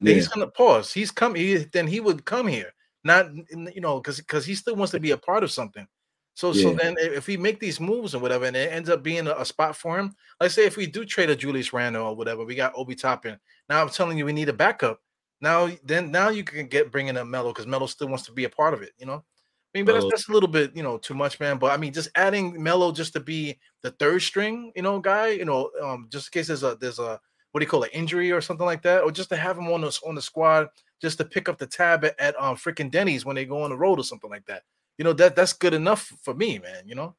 Then 0.00 0.14
He's 0.14 0.28
gonna 0.28 0.46
pause. 0.48 0.92
He's 0.92 1.10
coming. 1.10 1.42
He, 1.42 1.56
then 1.56 1.86
he 1.86 2.00
would 2.00 2.24
come 2.24 2.46
here. 2.46 2.72
Not 3.04 3.30
you 3.34 3.80
know, 3.80 4.00
because 4.00 4.18
because 4.18 4.44
he 4.44 4.54
still 4.54 4.76
wants 4.76 4.90
to 4.92 5.00
be 5.00 5.12
a 5.12 5.16
part 5.16 5.44
of 5.44 5.50
something. 5.50 5.86
So 6.34 6.52
so 6.52 6.74
then 6.74 6.96
if 6.98 7.28
we 7.28 7.38
make 7.38 7.60
these 7.60 7.80
moves 7.80 8.12
and 8.12 8.22
whatever, 8.22 8.44
and 8.44 8.54
it 8.54 8.70
ends 8.70 8.90
up 8.90 9.02
being 9.02 9.26
a, 9.26 9.34
a 9.36 9.44
spot 9.44 9.74
for 9.74 9.98
him, 9.98 10.14
like 10.38 10.50
say 10.50 10.66
if 10.66 10.76
we 10.76 10.86
do 10.86 11.06
trade 11.06 11.30
a 11.30 11.36
Julius 11.36 11.72
Randle 11.72 12.08
or 12.08 12.14
whatever, 12.14 12.44
we 12.44 12.54
got 12.54 12.74
Obi 12.76 12.94
Toppin. 12.94 13.38
Now 13.70 13.80
I'm 13.80 13.88
telling 13.88 14.18
you, 14.18 14.26
we 14.26 14.34
need 14.34 14.50
a 14.50 14.52
backup. 14.52 15.00
Now 15.40 15.70
then 15.82 16.10
now 16.10 16.28
you 16.28 16.44
can 16.44 16.66
get 16.66 16.92
bringing 16.92 17.16
up 17.16 17.26
Melo 17.26 17.54
because 17.54 17.66
Melo 17.66 17.86
still 17.86 18.08
wants 18.08 18.26
to 18.26 18.32
be 18.32 18.44
a 18.44 18.50
part 18.50 18.74
of 18.74 18.82
it. 18.82 18.92
You 18.98 19.06
know, 19.06 19.24
I 19.24 19.78
mean, 19.78 19.86
but 19.86 19.92
that's, 19.92 20.02
Melo- 20.02 20.10
that's 20.10 20.28
a 20.28 20.32
little 20.32 20.48
bit 20.48 20.76
you 20.76 20.82
know 20.82 20.98
too 20.98 21.14
much, 21.14 21.40
man. 21.40 21.56
But 21.56 21.72
I 21.72 21.78
mean, 21.78 21.94
just 21.94 22.10
adding 22.16 22.62
Melo 22.62 22.92
just 22.92 23.14
to 23.14 23.20
be 23.20 23.58
the 23.82 23.92
third 23.92 24.20
string, 24.20 24.72
you 24.76 24.82
know, 24.82 24.98
guy, 25.00 25.28
you 25.28 25.46
know, 25.46 25.70
um, 25.82 26.08
just 26.10 26.28
in 26.28 26.38
case 26.38 26.48
there's 26.48 26.64
a 26.64 26.76
there's 26.78 26.98
a 26.98 27.18
what 27.56 27.60
do 27.60 27.64
you 27.64 27.70
call 27.70 27.84
it, 27.84 27.90
injury 27.94 28.30
or 28.30 28.42
something 28.42 28.66
like 28.66 28.82
that, 28.82 29.02
or 29.02 29.10
just 29.10 29.30
to 29.30 29.36
have 29.36 29.56
him 29.56 29.68
on 29.68 29.80
the 29.80 29.98
on 30.06 30.14
the 30.14 30.20
squad, 30.20 30.68
just 31.00 31.16
to 31.16 31.24
pick 31.24 31.48
up 31.48 31.56
the 31.56 31.66
tab 31.66 32.04
at, 32.04 32.14
at 32.20 32.38
um 32.38 32.54
freaking 32.54 32.90
Denny's 32.90 33.24
when 33.24 33.34
they 33.34 33.46
go 33.46 33.62
on 33.62 33.70
the 33.70 33.76
road 33.78 33.98
or 33.98 34.02
something 34.02 34.28
like 34.28 34.44
that. 34.44 34.62
You 34.98 35.04
know 35.06 35.14
that 35.14 35.34
that's 35.34 35.54
good 35.54 35.72
enough 35.72 36.12
for 36.22 36.34
me, 36.34 36.58
man. 36.58 36.82
You 36.84 36.96
know, 36.96 37.14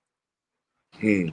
Hmm. 1.00 1.30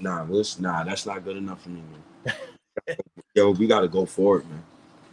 Nah, 0.00 0.24
nah, 0.24 0.84
that's 0.84 1.04
not 1.04 1.24
good 1.24 1.36
enough 1.36 1.62
for 1.62 1.68
me, 1.68 1.82
man. 1.92 2.96
yo, 3.34 3.50
we 3.50 3.66
gotta 3.66 3.88
go 3.88 4.06
for 4.06 4.38
it, 4.38 4.46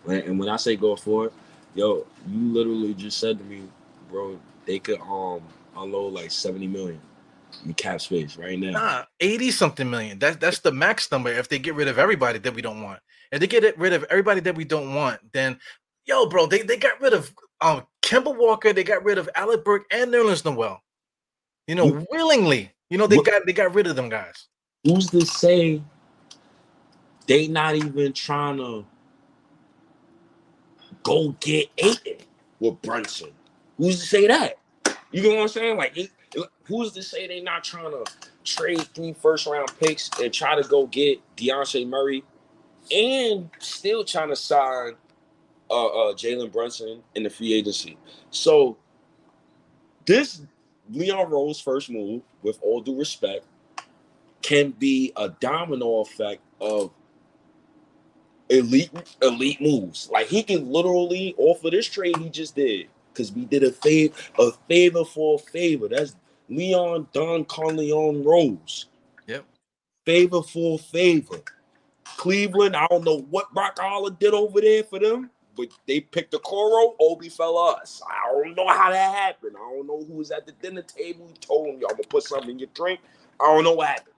man. 0.05 0.23
And 0.23 0.39
when 0.39 0.47
I 0.47 0.55
say 0.55 0.77
go 0.77 0.95
for 0.95 1.25
it, 1.25 1.33
yo, 1.75 2.07
you 2.29 2.53
literally 2.53 2.93
just 2.93 3.19
said 3.19 3.37
to 3.37 3.43
me, 3.43 3.63
bro, 4.09 4.39
they 4.65 4.79
could 4.79 5.01
um 5.01 5.41
unload 5.75 6.13
like 6.13 6.31
70 6.31 6.67
million 6.67 7.01
in 7.65 7.73
cap 7.73 8.01
space 8.01 8.37
right 8.37 8.57
now. 8.59 8.71
Nah, 8.71 9.03
80 9.19 9.51
something 9.51 9.89
million. 9.89 10.19
That's 10.19 10.37
that's 10.37 10.59
the 10.59 10.71
max 10.71 11.11
number 11.11 11.29
if 11.31 11.49
they 11.49 11.59
get 11.59 11.75
rid 11.75 11.87
of 11.87 11.99
everybody 11.99 12.39
that 12.39 12.53
we 12.53 12.61
don't 12.61 12.81
want. 12.81 12.99
If 13.31 13.39
they 13.39 13.47
get 13.47 13.77
rid 13.77 13.93
of 13.93 14.03
everybody 14.09 14.41
that 14.41 14.55
we 14.55 14.65
don't 14.65 14.93
want, 14.93 15.19
then 15.33 15.59
yo, 16.05 16.25
bro, 16.27 16.45
they, 16.45 16.61
they 16.61 16.77
got 16.77 16.99
rid 17.01 17.13
of 17.13 17.33
um 17.61 17.85
Kemba 18.01 18.35
Walker, 18.37 18.73
they 18.73 18.83
got 18.83 19.03
rid 19.03 19.17
of 19.17 19.29
Alec 19.35 19.63
Burke 19.63 19.85
and 19.91 20.11
Nerlens 20.13 20.43
Noel. 20.45 20.81
You 21.67 21.75
know, 21.75 21.85
What- 21.87 22.07
willingly. 22.11 22.71
You 22.89 22.97
know, 22.97 23.07
they 23.07 23.17
what- 23.17 23.25
got 23.25 23.45
they 23.45 23.53
got 23.53 23.73
rid 23.73 23.87
of 23.87 23.95
them 23.95 24.09
guys. 24.09 24.47
Who's 24.83 25.09
to 25.11 25.25
say 25.25 25.81
they 27.27 27.47
not 27.47 27.75
even 27.75 28.11
trying 28.13 28.57
to 28.57 28.85
go 31.03 31.29
get 31.39 31.69
Ayton 31.77 32.17
with 32.59 32.81
Brunson? 32.81 33.29
Who's 33.77 33.99
to 34.01 34.05
say 34.05 34.27
that? 34.27 34.57
You 35.11 35.23
know 35.23 35.35
what 35.35 35.41
I'm 35.43 35.47
saying? 35.47 35.77
Like, 35.77 35.97
who's 36.65 36.91
to 36.93 37.03
say 37.03 37.27
they 37.27 37.41
not 37.41 37.63
trying 37.63 37.91
to 37.91 38.03
trade 38.43 38.81
three 38.93 39.13
first 39.13 39.45
round 39.47 39.71
picks 39.79 40.09
and 40.21 40.33
try 40.33 40.59
to 40.59 40.67
go 40.67 40.87
get 40.87 41.19
Dejounte 41.35 41.87
Murray 41.87 42.23
and 42.91 43.49
still 43.59 44.03
trying 44.03 44.29
to 44.29 44.35
sign 44.35 44.93
uh, 45.69 45.85
uh, 45.87 46.13
Jalen 46.13 46.51
Brunson 46.51 47.01
in 47.15 47.23
the 47.23 47.29
free 47.29 47.53
agency? 47.53 47.97
So, 48.31 48.77
this 50.05 50.41
Leon 50.89 51.29
Rose 51.29 51.59
first 51.59 51.89
move, 51.89 52.21
with 52.41 52.59
all 52.61 52.81
due 52.81 52.97
respect, 52.97 53.45
can 54.41 54.71
be 54.71 55.13
a 55.15 55.29
domino 55.29 56.01
effect 56.01 56.41
of 56.59 56.91
elite 58.49 58.91
elite 59.21 59.61
moves. 59.61 60.09
Like 60.11 60.27
he 60.27 60.43
can 60.43 60.69
literally 60.69 61.33
off 61.37 61.63
of 61.63 61.71
this 61.71 61.87
trade 61.87 62.17
he 62.17 62.29
just 62.29 62.55
did, 62.55 62.87
because 63.11 63.31
we 63.31 63.45
did 63.45 63.63
a 63.63 63.71
favor 63.71 64.13
a 64.37 64.51
favor 64.67 65.05
for 65.05 65.35
a 65.35 65.39
favor. 65.39 65.87
That's 65.87 66.15
Leon 66.49 67.07
Don 67.13 67.45
Corleone 67.45 68.23
Rose. 68.23 68.87
Yep. 69.27 69.45
Favor 70.05 70.41
for 70.41 70.77
favor. 70.79 71.41
Cleveland, 72.17 72.75
I 72.75 72.87
don't 72.87 73.03
know 73.03 73.25
what 73.29 73.53
Brock 73.53 73.79
Aller 73.81 74.11
did 74.11 74.33
over 74.33 74.61
there 74.61 74.83
for 74.83 74.99
them, 74.99 75.29
but 75.55 75.69
they 75.87 75.99
picked 75.99 76.33
a 76.33 76.39
Coro, 76.39 76.95
Obi 76.99 77.29
fell 77.29 77.57
us. 77.57 78.01
I 78.07 78.31
don't 78.31 78.55
know 78.55 78.67
how 78.67 78.91
that 78.91 79.15
happened. 79.15 79.55
I 79.55 79.71
don't 79.71 79.87
know 79.87 80.03
who 80.03 80.13
was 80.13 80.31
at 80.31 80.45
the 80.45 80.51
dinner 80.53 80.81
table. 80.81 81.27
He 81.27 81.33
told 81.39 81.67
him, 81.67 81.79
y'all 81.81 81.89
gonna 81.89 82.03
put 82.09 82.23
something 82.23 82.51
in 82.51 82.59
your 82.59 82.69
drink. 82.73 82.99
I 83.39 83.45
don't 83.45 83.63
know 83.63 83.73
what 83.73 83.87
happened. 83.87 84.13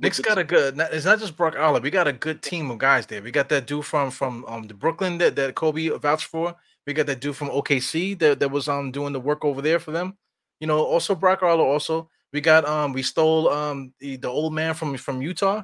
Nick's 0.00 0.20
got 0.20 0.38
a 0.38 0.44
good. 0.44 0.78
It's 0.92 1.04
not 1.04 1.18
just 1.18 1.36
Brock 1.36 1.56
Aller. 1.58 1.80
We 1.80 1.90
got 1.90 2.06
a 2.06 2.12
good 2.12 2.40
team 2.40 2.70
of 2.70 2.78
guys 2.78 3.06
there. 3.06 3.20
We 3.20 3.32
got 3.32 3.48
that 3.48 3.66
dude 3.66 3.84
from 3.84 4.12
from 4.12 4.44
um 4.46 4.62
the 4.64 4.74
Brooklyn 4.74 5.18
that, 5.18 5.34
that 5.36 5.56
Kobe 5.56 5.88
vouched 5.88 6.26
for. 6.26 6.54
We 6.86 6.92
got 6.92 7.06
that 7.06 7.20
dude 7.20 7.36
from 7.36 7.48
OKC 7.48 8.16
that, 8.20 8.38
that 8.38 8.50
was 8.50 8.68
um 8.68 8.92
doing 8.92 9.12
the 9.12 9.20
work 9.20 9.44
over 9.44 9.60
there 9.60 9.80
for 9.80 9.90
them. 9.90 10.16
You 10.60 10.66
know, 10.66 10.84
also 10.84 11.14
Brock 11.14 11.42
Aller. 11.42 11.64
Also, 11.64 12.10
we 12.32 12.40
got 12.40 12.64
um 12.66 12.92
we 12.92 13.02
stole 13.02 13.48
um 13.50 13.92
the, 14.00 14.16
the 14.16 14.28
old 14.28 14.54
man 14.54 14.74
from 14.74 14.96
from 14.96 15.22
Utah. 15.22 15.62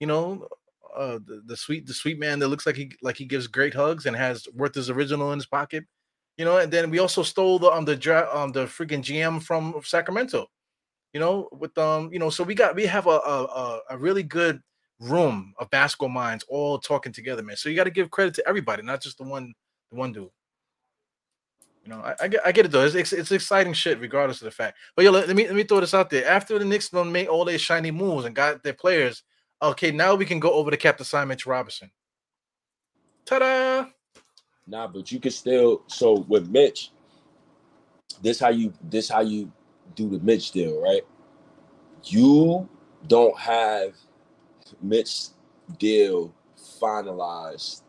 You 0.00 0.06
know, 0.06 0.48
uh 0.96 1.18
the, 1.24 1.42
the 1.46 1.56
sweet 1.56 1.86
the 1.86 1.94
sweet 1.94 2.18
man 2.18 2.38
that 2.40 2.48
looks 2.48 2.66
like 2.66 2.76
he 2.76 2.92
like 3.02 3.16
he 3.16 3.24
gives 3.24 3.46
great 3.46 3.74
hugs 3.74 4.06
and 4.06 4.16
has 4.16 4.46
worth 4.54 4.74
his 4.74 4.90
original 4.90 5.32
in 5.32 5.38
his 5.38 5.46
pocket. 5.46 5.84
You 6.36 6.44
know, 6.44 6.58
and 6.58 6.72
then 6.72 6.90
we 6.90 6.98
also 6.98 7.22
stole 7.22 7.58
the 7.58 7.70
um 7.70 7.84
the 7.84 7.96
dra- 7.96 8.28
um 8.32 8.52
the 8.52 8.66
freaking 8.66 9.02
GM 9.02 9.40
from 9.40 9.74
Sacramento 9.84 10.46
you 11.12 11.20
know, 11.20 11.48
with 11.52 11.76
um, 11.78 12.10
you 12.12 12.18
know, 12.18 12.30
so 12.30 12.42
we 12.44 12.54
got 12.54 12.74
we 12.74 12.86
have 12.86 13.06
a 13.06 13.10
a, 13.10 13.44
a- 13.44 13.80
a 13.90 13.98
really 13.98 14.22
good 14.22 14.60
room 15.00 15.54
of 15.58 15.70
basketball 15.70 16.08
minds 16.08 16.44
all 16.48 16.78
talking 16.78 17.12
together, 17.12 17.42
man. 17.42 17.56
So 17.56 17.68
you 17.68 17.76
got 17.76 17.84
to 17.84 17.90
give 17.90 18.10
credit 18.10 18.34
to 18.34 18.48
everybody, 18.48 18.82
not 18.82 19.00
just 19.02 19.18
the 19.18 19.24
one 19.24 19.52
the 19.90 19.96
one 19.96 20.12
dude. 20.12 20.30
You 21.84 21.90
know, 21.90 22.00
I, 22.00 22.14
I 22.22 22.28
get 22.28 22.40
I 22.46 22.52
get 22.52 22.64
it 22.64 22.72
though. 22.72 22.86
It's, 22.86 23.12
it's 23.12 23.30
exciting 23.30 23.74
shit, 23.74 24.00
regardless 24.00 24.40
of 24.40 24.46
the 24.46 24.50
fact. 24.50 24.78
But 24.96 25.04
yo, 25.04 25.10
let, 25.10 25.26
let 25.26 25.36
me 25.36 25.46
let 25.46 25.54
me 25.54 25.64
throw 25.64 25.80
this 25.80 25.92
out 25.92 26.08
there. 26.08 26.26
After 26.26 26.58
the 26.58 26.64
Knicks 26.64 26.88
done 26.88 27.12
made 27.12 27.28
all 27.28 27.44
their 27.44 27.58
shiny 27.58 27.90
moves 27.90 28.24
and 28.24 28.34
got 28.34 28.62
their 28.62 28.72
players, 28.72 29.22
okay, 29.60 29.90
now 29.90 30.14
we 30.14 30.24
can 30.24 30.40
go 30.40 30.52
over 30.52 30.70
to 30.70 30.76
Captain 30.78 31.04
Simon 31.04 31.36
Robinson. 31.44 31.90
Ta-da! 33.26 33.86
Nah, 34.66 34.86
but 34.86 35.12
you 35.12 35.20
can 35.20 35.30
still. 35.30 35.82
So 35.86 36.24
with 36.26 36.48
Mitch, 36.48 36.90
this 38.22 38.40
how 38.40 38.48
you 38.48 38.72
this 38.82 39.10
how 39.10 39.20
you 39.20 39.52
do 39.94 40.08
the 40.08 40.18
Mitch 40.20 40.52
deal, 40.52 40.80
right? 40.80 41.02
You 42.04 42.66
don't 43.06 43.38
have 43.38 43.94
Mitch 44.80 45.26
deal 45.78 46.34
finalized 46.80 47.82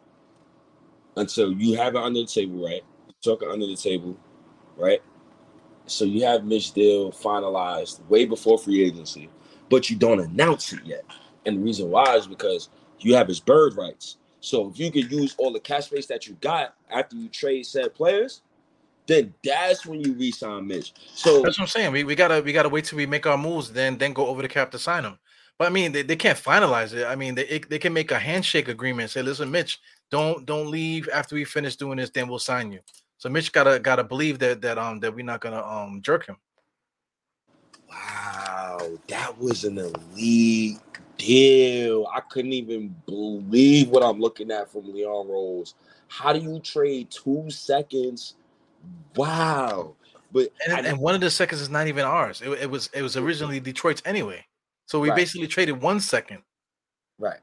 until 1.16 1.54
you 1.54 1.78
have 1.78 1.96
it 1.96 2.02
under 2.02 2.20
the 2.20 2.26
table, 2.26 2.66
right? 2.66 2.84
It 3.28 3.42
under 3.44 3.66
the 3.66 3.76
table, 3.76 4.18
right? 4.78 5.02
So 5.88 6.06
you 6.06 6.26
have 6.26 6.46
Mitch 6.46 6.72
deal 6.74 7.12
finalized 7.12 8.06
way 8.08 8.26
before 8.26 8.58
free 8.58 8.84
agency, 8.84 9.30
but 9.70 9.90
you 9.90 9.96
don't 9.96 10.20
announce 10.20 10.74
it 10.74 10.80
yet. 10.84 11.06
And 11.46 11.58
the 11.58 11.62
reason 11.62 11.90
why 11.90 12.16
is 12.16 12.28
because 12.28 12.70
you 13.00 13.16
have 13.16 13.28
his 13.28 13.40
bird 13.40 13.76
rights. 13.76 14.18
So 14.42 14.70
if 14.70 14.80
you 14.80 14.92
could 14.92 15.12
use 15.12 15.36
all 15.38 15.52
the 15.52 15.60
cash 15.60 15.86
space 15.86 16.06
that 16.08 16.28
you 16.28 16.38
got 16.42 16.76
after 16.90 17.16
you 17.16 17.30
trade 17.30 17.66
said 17.66 17.94
players, 17.94 18.42
then 19.08 19.34
that's 19.44 19.86
when 19.86 20.02
you 20.02 20.14
re-sign 20.14 20.68
Mitch. 20.68 20.94
So 21.14 21.42
That's 21.42 21.58
what 21.58 21.64
I'm 21.64 21.68
saying. 21.68 21.92
We, 21.92 22.04
we 22.04 22.16
gotta 22.16 22.42
we 22.42 22.54
gotta 22.54 22.70
wait 22.70 22.86
till 22.86 22.98
we 22.98 23.06
make 23.06 23.28
our 23.28 23.38
moves, 23.38 23.72
then 23.72 23.98
then 23.98 24.14
go 24.14 24.28
over 24.28 24.42
the 24.42 24.48
Cap 24.48 24.72
to 24.72 24.80
sign 24.80 25.04
him. 25.04 25.20
But 25.58 25.68
I 25.68 25.70
mean, 25.70 25.92
they, 25.92 26.02
they 26.02 26.16
can't 26.16 26.38
finalize 26.38 26.94
it. 26.94 27.06
I 27.06 27.16
mean, 27.16 27.36
they 27.36 27.60
they 27.70 27.80
can 27.80 27.94
make 27.94 28.12
a 28.12 28.20
handshake 28.20 28.68
agreement. 28.68 29.12
Say, 29.12 29.22
listen, 29.22 29.52
Mitch, 29.52 29.80
don't 30.10 30.46
don't 30.46 30.68
leave 30.68 31.08
after 31.14 31.36
we 31.36 31.46
finish 31.46 31.76
doing 31.76 31.98
this. 31.98 32.10
Then 32.10 32.28
we'll 32.28 32.40
sign 32.40 32.72
you. 32.72 32.80
So 33.18 33.30
Mitch 33.30 33.52
gotta 33.52 33.80
gotta 33.80 34.04
believe 34.04 34.40
that 34.40 34.62
that 34.62 34.78
um 34.78 35.00
that 35.00 35.14
we're 35.16 35.26
not 35.26 35.42
gonna 35.42 35.64
um 35.64 36.02
jerk 36.02 36.26
him. 36.28 36.38
wow, 37.90 38.78
that 39.08 39.38
was 39.38 39.64
an 39.64 39.78
elite 39.78 40.80
deal. 41.18 42.08
I 42.14 42.20
couldn't 42.22 42.54
even 42.54 42.96
believe 43.06 43.90
what 43.90 44.04
I'm 44.04 44.20
looking 44.20 44.52
at 44.52 44.72
from 44.72 44.92
Leon 44.94 45.28
Rose. 45.28 45.76
How 46.08 46.34
do 46.34 46.40
you 46.40 46.60
trade 46.60 47.10
two 47.10 47.50
seconds? 47.50 48.36
Wow. 49.16 49.96
But 50.32 50.52
And, 50.66 50.74
I- 50.74 50.90
and 50.90 51.00
one 51.00 51.16
of 51.16 51.22
the 51.22 51.30
seconds 51.32 51.62
is 51.62 51.70
not 51.70 51.88
even 51.88 52.04
ours. 52.06 52.42
It, 52.42 52.50
it 52.50 52.70
was 52.70 52.90
it 52.94 53.02
was 53.02 53.16
originally 53.18 53.60
Detroit's 53.60 54.02
anyway. 54.06 54.46
So 54.88 55.00
we 55.00 55.10
Right. 55.10 55.16
basically 55.16 55.48
traded 55.48 55.82
one 55.82 56.00
second. 56.00 56.44
Right. 57.18 57.40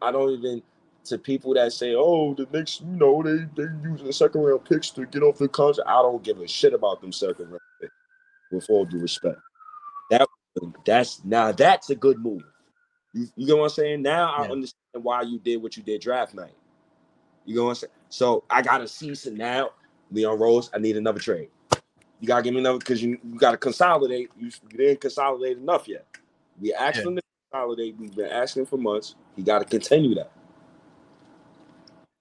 I 0.00 0.12
don't 0.12 0.30
even 0.30 0.62
to 1.08 1.18
people 1.18 1.54
that 1.54 1.72
say, 1.72 1.94
"Oh, 1.94 2.34
the 2.34 2.46
Knicks, 2.52 2.80
you 2.80 2.96
know, 2.96 3.22
they 3.22 3.46
they 3.56 3.68
using 3.82 4.12
second 4.12 4.42
round 4.42 4.64
picks 4.64 4.90
to 4.90 5.06
get 5.06 5.22
off 5.22 5.38
the 5.38 5.48
contract." 5.48 5.88
I 5.88 6.02
don't 6.02 6.22
give 6.22 6.40
a 6.40 6.48
shit 6.48 6.74
about 6.74 7.00
them 7.00 7.12
second 7.12 7.48
round 7.48 7.60
picks. 7.80 7.92
With 8.50 8.66
all 8.70 8.84
due 8.84 8.98
respect, 9.00 9.38
that 10.10 10.26
that's 10.84 11.24
now 11.24 11.52
that's 11.52 11.90
a 11.90 11.94
good 11.94 12.18
move. 12.18 12.42
You, 13.12 13.28
you 13.36 13.46
get 13.46 13.56
what 13.56 13.64
I'm 13.64 13.70
saying? 13.70 14.02
Now 14.02 14.32
I 14.32 14.48
understand 14.48 15.02
why 15.02 15.22
you 15.22 15.38
did 15.38 15.62
what 15.62 15.76
you 15.76 15.82
did 15.82 16.00
draft 16.00 16.34
night. 16.34 16.54
You 17.44 17.56
know 17.56 17.64
what 17.64 17.70
I'm 17.70 17.74
saying? 17.76 17.92
So 18.08 18.44
I 18.50 18.62
got 18.62 18.78
to 18.78 18.88
season 18.88 19.34
now. 19.36 19.70
Leon 20.10 20.38
Rose, 20.38 20.70
I 20.74 20.78
need 20.78 20.96
another 20.96 21.20
trade. 21.20 21.50
You 22.20 22.26
gotta 22.26 22.42
give 22.42 22.54
me 22.54 22.60
another 22.60 22.78
because 22.78 23.02
you, 23.02 23.18
you 23.22 23.38
gotta 23.38 23.58
consolidate. 23.58 24.30
You, 24.38 24.50
you 24.70 24.78
didn't 24.78 25.00
consolidate 25.02 25.58
enough 25.58 25.86
yet. 25.86 26.06
We 26.60 26.72
asked 26.74 26.98
Yeah. 26.98 27.08
him 27.08 27.16
to 27.16 27.22
consolidate. 27.52 27.96
We've 27.98 28.14
been 28.14 28.30
asking 28.30 28.66
for 28.66 28.76
months. 28.76 29.14
He 29.36 29.42
got 29.42 29.60
to 29.60 29.64
continue 29.64 30.14
that. 30.16 30.32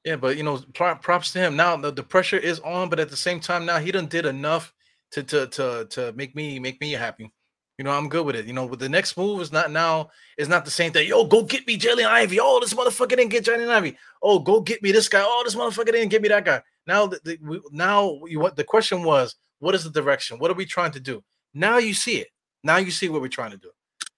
Yeah, 0.06 0.16
but 0.16 0.38
you 0.38 0.44
know, 0.44 0.60
props 0.74 1.32
to 1.34 1.40
him. 1.40 1.56
Now 1.56 1.76
the, 1.76 1.92
the 1.92 2.04
pressure 2.04 2.38
is 2.38 2.60
on, 2.62 2.90
but 2.90 3.00
at 3.00 3.10
the 3.10 3.18
same 3.18 3.40
time, 3.40 3.66
now 3.66 3.80
he 3.80 3.92
done 3.92 4.08
did 4.08 4.26
enough 4.26 4.74
to 5.12 5.24
to 5.24 5.48
to 5.48 5.88
to 5.90 6.14
make 6.14 6.36
me 6.36 6.60
make 6.60 6.80
me 6.80 6.92
happy. 6.94 7.32
You 7.78 7.84
know, 7.84 7.92
I'm 7.92 8.10
good 8.10 8.26
with 8.26 8.36
it. 8.36 8.46
You 8.46 8.54
know, 8.54 8.66
with 8.66 8.80
the 8.80 8.90
next 8.90 9.18
move 9.18 9.40
is 9.40 9.52
not 9.52 9.72
now 9.72 10.10
is 10.38 10.50
not 10.50 10.66
the 10.66 10.72
same 10.72 10.92
thing. 10.92 11.08
Yo, 11.08 11.26
go 11.26 11.44
get 11.44 11.68
me 11.68 11.78
Jalen 11.78 12.08
Ivey. 12.08 12.40
Oh, 12.42 12.60
this 12.60 12.74
motherfucker 12.74 13.10
didn't 13.10 13.30
get 13.30 13.46
Jalen 13.46 13.70
Ivey. 13.70 13.98
Oh, 14.24 14.40
go 14.40 14.62
get 14.62 14.82
me 14.82 14.92
this 14.92 15.08
guy. 15.08 15.24
Oh, 15.24 15.44
this 15.46 15.56
motherfucker 15.56 15.92
didn't 15.92 16.10
get 16.10 16.22
me 16.22 16.30
that 16.30 16.46
guy. 16.46 16.62
Now, 16.88 17.06
the, 17.06 17.20
the, 17.24 17.38
we, 17.42 17.62
now 17.72 18.20
you 18.26 18.40
what 18.40 18.56
the 18.56 18.64
question 18.64 19.04
was, 19.04 19.36
what 19.60 19.76
is 19.76 19.84
the 19.84 19.92
direction? 19.92 20.40
What 20.40 20.50
are 20.50 20.56
we 20.56 20.66
trying 20.66 20.92
to 20.94 21.00
do? 21.00 21.24
Now 21.54 21.78
you 21.78 21.94
see 21.94 22.18
it. 22.18 22.30
Now 22.64 22.78
you 22.78 22.92
see 22.92 23.10
what 23.10 23.22
we're 23.22 23.28
trying 23.28 23.52
to 23.52 23.58
do. 23.58 23.70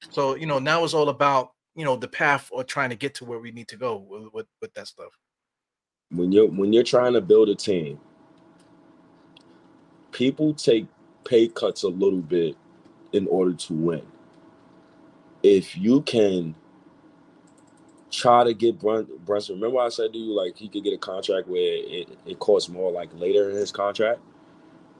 So 0.09 0.35
you 0.35 0.45
know, 0.45 0.59
now 0.59 0.83
it's 0.85 0.93
all 0.93 1.09
about 1.09 1.51
you 1.75 1.83
know 1.83 1.97
the 1.97 2.07
path 2.07 2.47
or 2.51 2.63
trying 2.63 2.91
to 2.91 2.95
get 2.95 3.15
to 3.15 3.25
where 3.25 3.39
we 3.39 3.51
need 3.51 3.67
to 3.69 3.75
go 3.75 3.97
with 3.97 4.33
with, 4.33 4.47
with 4.61 4.73
that 4.75 4.87
stuff. 4.87 5.11
When 6.11 6.31
you're 6.31 6.47
when 6.47 6.73
you're 6.73 6.83
trying 6.83 7.13
to 7.13 7.21
build 7.21 7.49
a 7.49 7.55
team, 7.55 7.99
people 10.11 10.53
take 10.53 10.87
pay 11.25 11.47
cuts 11.49 11.83
a 11.83 11.89
little 11.89 12.21
bit 12.21 12.57
in 13.13 13.27
order 13.27 13.53
to 13.53 13.73
win. 13.73 14.03
If 15.43 15.77
you 15.77 16.01
can 16.01 16.55
try 18.11 18.43
to 18.45 18.53
get 18.53 18.79
Brun- 18.79 19.07
Brunson, 19.25 19.55
remember 19.55 19.79
I 19.79 19.89
said 19.89 20.13
to 20.13 20.19
you 20.19 20.33
like 20.33 20.57
he 20.57 20.69
could 20.69 20.83
get 20.83 20.93
a 20.93 20.97
contract 20.97 21.47
where 21.47 21.61
it, 21.61 22.09
it 22.25 22.39
costs 22.39 22.69
more 22.69 22.91
like 22.91 23.09
later 23.19 23.49
in 23.49 23.55
his 23.57 23.71
contract 23.71 24.21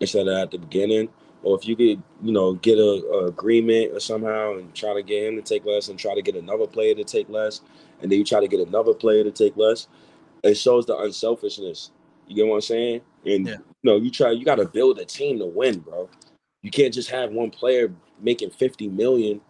instead 0.01 0.27
of 0.27 0.37
at 0.37 0.51
the 0.51 0.59
beginning. 0.59 1.09
Or 1.43 1.57
if 1.57 1.67
you 1.67 1.77
could, 1.77 2.03
you 2.23 2.33
know, 2.33 2.55
get 2.55 2.79
a, 2.79 2.81
a 3.13 3.27
agreement 3.27 3.93
or 3.93 4.01
somehow 4.01 4.57
and 4.57 4.75
try 4.75 4.93
to 4.95 5.03
get 5.03 5.25
him 5.29 5.37
to 5.37 5.43
take 5.43 5.65
less 5.65 5.89
and 5.89 5.99
try 5.99 6.15
to 6.15 6.23
get 6.23 6.35
another 6.35 6.67
player 6.67 6.95
to 6.95 7.05
take 7.05 7.29
less, 7.29 7.61
and 8.01 8.11
then 8.11 8.19
you 8.19 8.25
try 8.25 8.41
to 8.41 8.49
get 8.49 8.67
another 8.67 8.93
player 8.93 9.23
to 9.23 9.31
take 9.31 9.57
less, 9.57 9.87
it 10.43 10.55
shows 10.55 10.85
the 10.85 10.97
unselfishness. 10.97 11.91
You 12.27 12.35
get 12.35 12.47
what 12.47 12.55
I'm 12.55 12.61
saying? 12.61 13.01
And 13.25 13.47
Yeah. 13.47 13.53
you 13.53 13.91
know, 13.91 13.97
you 13.97 14.11
try, 14.11 14.31
you 14.31 14.45
got 14.45 14.55
to 14.55 14.65
build 14.65 14.99
a 14.99 15.05
team 15.05 15.39
to 15.39 15.45
win, 15.45 15.79
bro. 15.79 16.09
You 16.61 16.71
can't 16.71 16.93
just 16.93 17.09
have 17.09 17.31
one 17.31 17.49
player 17.49 17.93
making 18.21 18.51
50 18.51 18.89
million 18.89 19.41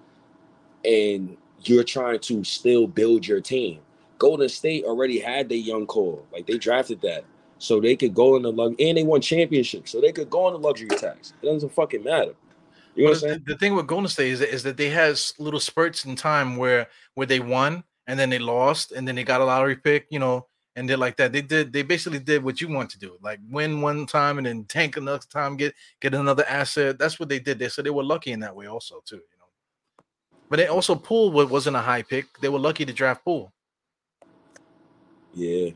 and 0.86 1.38
you're 1.64 1.84
trying 1.84 2.20
to 2.20 2.44
still 2.44 2.88
build 2.88 3.28
your 3.28 3.42
team. 3.42 3.80
Golden 4.18 4.50
State 4.50 4.86
already 4.86 5.20
had 5.20 5.50
their 5.50 5.58
young 5.58 5.86
core. 5.86 6.22
Like 6.32 6.46
they 6.46 6.58
drafted 6.58 7.02
that. 7.02 7.26
So 7.58 7.82
they 7.82 7.96
could 7.96 8.14
go 8.14 8.38
in 8.38 8.44
the 8.44 8.52
lug 8.52 8.76
and 8.80 8.98
they 8.98 9.04
won 9.04 9.22
championships. 9.22 9.92
So 9.92 10.00
they 10.00 10.12
could 10.12 10.30
go 10.30 10.46
on 10.46 10.54
the 10.54 10.60
luxury 10.60 10.88
tax. 10.88 11.34
It 11.42 11.46
doesn't 11.46 11.74
fucking 11.74 12.04
matter. 12.04 12.34
You 12.96 13.04
know 13.06 13.10
what 13.12 13.16
I'm 13.16 13.20
saying? 13.22 13.44
The, 13.46 13.54
the 13.54 13.60
thing 13.60 13.76
with 13.76 13.88
Golden 13.88 14.08
State 14.08 14.32
is 14.32 14.40
that, 14.40 14.54
is 14.54 14.64
that 14.64 14.78
they 14.78 14.90
has 14.90 15.34
little 15.40 15.60
spurts 15.60 16.06
in 16.06 16.16
time 16.16 16.56
where 16.56 16.88
where 17.16 17.28
they 17.28 17.40
won 17.40 17.84
and 18.08 18.20
then 18.20 18.30
they 18.30 18.40
lost 18.40 18.92
and 18.92 19.08
then 19.08 19.16
they 19.16 19.24
got 19.24 19.42
a 19.42 19.46
lottery 19.46 19.76
pick, 19.76 20.08
you 20.10 20.20
know, 20.20 20.48
and 20.80 20.88
they're 20.88 20.96
like 20.96 21.18
that. 21.18 21.34
They 21.34 21.42
did 21.42 21.74
they 21.74 21.82
basically 21.82 22.20
did 22.20 22.42
what 22.42 22.62
you 22.62 22.70
want 22.70 22.90
to 22.92 23.00
do, 23.00 23.18
like 23.22 23.40
win 23.50 23.82
one 23.82 24.06
time 24.06 24.38
and 24.38 24.48
then 24.48 24.64
tank 24.64 24.96
another 24.96 25.26
time, 25.30 25.58
get 25.58 25.76
get 26.00 26.14
another 26.14 26.46
asset. 26.48 26.98
That's 26.98 27.20
what 27.20 27.28
they 27.28 27.40
did. 27.40 27.60
They 27.60 27.68
so 27.68 27.82
they 27.82 27.90
were 27.90 28.04
lucky 28.04 28.32
in 28.32 28.40
that 28.40 28.56
way 28.56 28.68
also 28.68 29.02
too, 29.04 29.18
you 29.18 29.38
know. 29.40 30.06
But 30.50 30.58
they 30.58 30.68
also 30.68 30.96
Poole 30.96 31.32
wasn't 31.32 31.76
a 31.76 31.82
high 31.82 32.02
pick. 32.02 32.40
They 32.40 32.48
were 32.48 32.60
lucky 32.60 32.86
to 32.86 32.94
draft 32.94 33.26
Poole. 33.26 33.52
Yeah. 35.34 35.72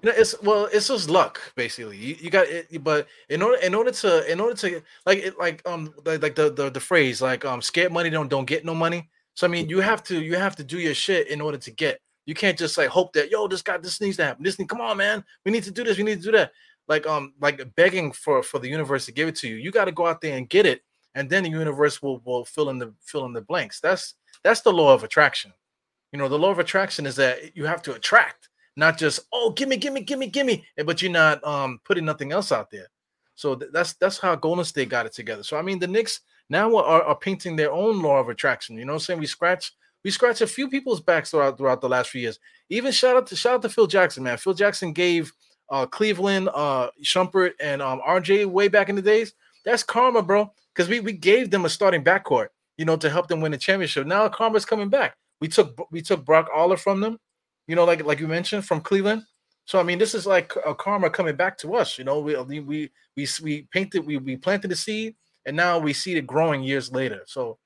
You 0.00 0.10
know, 0.10 0.12
it's 0.16 0.34
well, 0.42 0.66
it's 0.72 0.88
just 0.88 1.10
luck 1.10 1.42
basically. 1.54 1.98
You, 1.98 2.16
you 2.18 2.30
got 2.30 2.46
it, 2.46 2.82
but 2.82 3.06
in 3.28 3.42
order 3.42 3.58
in 3.58 3.74
order 3.74 3.90
to 3.90 4.32
in 4.32 4.40
order 4.40 4.56
to 4.56 4.82
like 5.04 5.18
it 5.18 5.38
like 5.38 5.60
um 5.68 5.92
like, 6.06 6.22
like 6.22 6.34
the, 6.36 6.50
the 6.50 6.70
the 6.70 6.80
phrase 6.80 7.20
like 7.20 7.44
um 7.44 7.60
scared 7.60 7.92
money 7.92 8.08
don't 8.08 8.30
don't 8.30 8.46
get 8.46 8.64
no 8.64 8.74
money. 8.74 9.10
So 9.34 9.46
I 9.46 9.50
mean 9.50 9.68
you 9.68 9.80
have 9.80 10.02
to 10.04 10.22
you 10.22 10.36
have 10.36 10.56
to 10.56 10.64
do 10.64 10.78
your 10.78 10.94
shit 10.94 11.28
in 11.28 11.42
order 11.42 11.58
to 11.58 11.70
get. 11.70 12.00
You 12.26 12.34
can't 12.34 12.58
just 12.58 12.78
like 12.78 12.88
hope 12.88 13.12
that 13.14 13.30
yo 13.30 13.46
this 13.48 13.62
guy 13.62 13.76
this 13.76 14.00
needs 14.00 14.16
to 14.18 14.24
happen. 14.24 14.44
This 14.44 14.58
need 14.58 14.68
come 14.68 14.80
on 14.80 14.96
man, 14.96 15.24
we 15.44 15.52
need 15.52 15.64
to 15.64 15.70
do 15.70 15.84
this. 15.84 15.98
We 15.98 16.04
need 16.04 16.18
to 16.18 16.24
do 16.24 16.32
that. 16.32 16.52
Like 16.88 17.06
um 17.06 17.34
like 17.40 17.74
begging 17.74 18.12
for 18.12 18.42
for 18.42 18.58
the 18.58 18.68
universe 18.68 19.06
to 19.06 19.12
give 19.12 19.28
it 19.28 19.36
to 19.36 19.48
you. 19.48 19.56
You 19.56 19.70
got 19.70 19.86
to 19.86 19.92
go 19.92 20.06
out 20.06 20.20
there 20.20 20.36
and 20.36 20.48
get 20.48 20.66
it, 20.66 20.82
and 21.14 21.28
then 21.28 21.42
the 21.42 21.50
universe 21.50 22.02
will 22.02 22.20
will 22.24 22.44
fill 22.44 22.70
in 22.70 22.78
the 22.78 22.92
fill 23.00 23.24
in 23.26 23.32
the 23.32 23.42
blanks. 23.42 23.80
That's 23.80 24.14
that's 24.42 24.60
the 24.60 24.72
law 24.72 24.94
of 24.94 25.04
attraction. 25.04 25.52
You 26.12 26.18
know 26.18 26.28
the 26.28 26.38
law 26.38 26.50
of 26.50 26.58
attraction 26.58 27.06
is 27.06 27.16
that 27.16 27.56
you 27.56 27.64
have 27.66 27.82
to 27.82 27.94
attract 27.94 28.48
not 28.76 28.98
just 28.98 29.20
oh 29.32 29.50
gimme 29.50 29.76
gimme 29.76 30.00
gimme 30.00 30.26
gimme 30.26 30.64
but 30.84 31.00
you're 31.00 31.10
not 31.10 31.44
um 31.44 31.80
putting 31.84 32.04
nothing 32.04 32.32
else 32.32 32.52
out 32.52 32.70
there 32.70 32.88
so 33.34 33.54
th- 33.54 33.70
that's 33.72 33.94
that's 33.94 34.18
how 34.18 34.34
golden 34.34 34.64
state 34.64 34.88
got 34.88 35.06
it 35.06 35.12
together 35.12 35.42
so 35.42 35.56
i 35.56 35.62
mean 35.62 35.78
the 35.78 35.86
knicks 35.86 36.20
now 36.50 36.74
are, 36.76 37.02
are 37.02 37.16
painting 37.16 37.56
their 37.56 37.72
own 37.72 38.02
law 38.02 38.18
of 38.18 38.28
attraction 38.28 38.76
you 38.76 38.84
know 38.84 38.92
what 38.92 39.02
i'm 39.02 39.04
saying 39.04 39.20
we 39.20 39.26
scratch 39.26 39.72
we 40.04 40.10
scratch 40.10 40.40
a 40.40 40.46
few 40.46 40.68
people's 40.68 41.00
backs 41.00 41.30
throughout 41.30 41.58
throughout 41.58 41.80
the 41.80 41.88
last 41.88 42.10
few 42.10 42.20
years 42.20 42.38
even 42.68 42.92
shout 42.92 43.16
out 43.16 43.26
to 43.26 43.36
shout 43.36 43.54
out 43.54 43.62
to 43.62 43.68
phil 43.68 43.86
jackson 43.86 44.22
man 44.22 44.36
phil 44.36 44.54
jackson 44.54 44.92
gave 44.92 45.32
uh 45.70 45.86
cleveland 45.86 46.48
uh 46.54 46.88
shumpert 47.02 47.52
and 47.60 47.80
um 47.82 48.00
rj 48.08 48.46
way 48.46 48.68
back 48.68 48.88
in 48.88 48.96
the 48.96 49.02
days 49.02 49.34
that's 49.64 49.82
karma 49.82 50.22
bro 50.22 50.50
because 50.74 50.88
we 50.88 51.00
we 51.00 51.12
gave 51.12 51.50
them 51.50 51.64
a 51.64 51.68
starting 51.68 52.04
backcourt 52.04 52.48
you 52.76 52.84
know 52.84 52.96
to 52.96 53.10
help 53.10 53.28
them 53.28 53.40
win 53.40 53.52
the 53.52 53.58
championship 53.58 54.06
now 54.06 54.28
karma's 54.28 54.64
coming 54.64 54.88
back 54.88 55.16
we 55.40 55.48
took 55.48 55.78
we 55.90 56.00
took 56.00 56.24
brock 56.24 56.48
aller 56.54 56.76
from 56.76 57.00
them 57.00 57.18
you 57.66 57.76
know, 57.76 57.84
like 57.84 58.04
like 58.04 58.20
you 58.20 58.28
mentioned 58.28 58.64
from 58.64 58.80
Cleveland. 58.80 59.24
So 59.64 59.80
I 59.80 59.82
mean, 59.82 59.98
this 59.98 60.14
is 60.14 60.26
like 60.26 60.52
a 60.66 60.74
karma 60.74 61.10
coming 61.10 61.36
back 61.36 61.56
to 61.58 61.74
us. 61.74 61.98
You 61.98 62.04
know, 62.04 62.20
we 62.20 62.36
we 62.36 62.60
we 63.16 63.28
we 63.42 63.62
painted, 63.72 64.06
we 64.06 64.18
we 64.18 64.36
planted 64.36 64.68
the 64.68 64.76
seed, 64.76 65.14
and 65.46 65.56
now 65.56 65.78
we 65.78 65.92
see 65.92 66.14
it 66.16 66.26
growing 66.26 66.62
years 66.62 66.92
later. 66.92 67.22
So, 67.26 67.58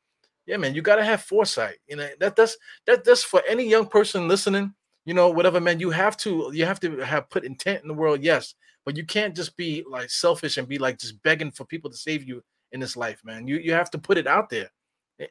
yeah, 0.48 0.56
man, 0.56 0.74
you 0.74 0.82
gotta 0.82 1.04
have 1.04 1.22
foresight. 1.22 1.76
You 1.86 1.96
know, 1.96 2.08
that 2.18 2.34
that's 2.34 2.56
that 2.86 3.04
that's 3.04 3.22
for 3.22 3.42
any 3.48 3.68
young 3.68 3.86
person 3.86 4.26
listening. 4.26 4.74
You 5.04 5.14
know, 5.14 5.28
whatever, 5.30 5.60
man, 5.60 5.78
you 5.78 5.90
have 5.90 6.16
to 6.18 6.50
you 6.52 6.64
have 6.64 6.80
to 6.80 6.96
have 6.98 7.30
put 7.30 7.44
intent 7.44 7.82
in 7.82 7.88
the 7.88 7.94
world, 7.94 8.22
yes, 8.22 8.54
but 8.84 8.96
you 8.96 9.04
can't 9.04 9.36
just 9.36 9.56
be 9.56 9.84
like 9.88 10.10
selfish 10.10 10.56
and 10.56 10.66
be 10.66 10.78
like 10.78 10.98
just 10.98 11.22
begging 11.22 11.52
for 11.52 11.64
people 11.64 11.90
to 11.90 11.96
save 11.96 12.24
you 12.24 12.42
in 12.72 12.80
this 12.80 12.96
life, 12.96 13.22
man. 13.24 13.46
You 13.46 13.58
you 13.58 13.72
have 13.72 13.90
to 13.92 13.98
put 13.98 14.18
it 14.18 14.26
out 14.26 14.50
there, 14.50 14.70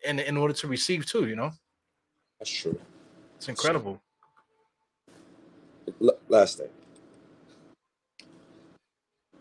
in 0.06 0.20
in 0.20 0.38
order 0.38 0.54
to 0.54 0.68
receive 0.68 1.06
too. 1.06 1.28
You 1.28 1.36
know, 1.36 1.52
that's 2.40 2.52
true. 2.52 2.80
It's 3.36 3.50
incredible 3.50 4.02
last 6.28 6.58
thing. 6.58 6.70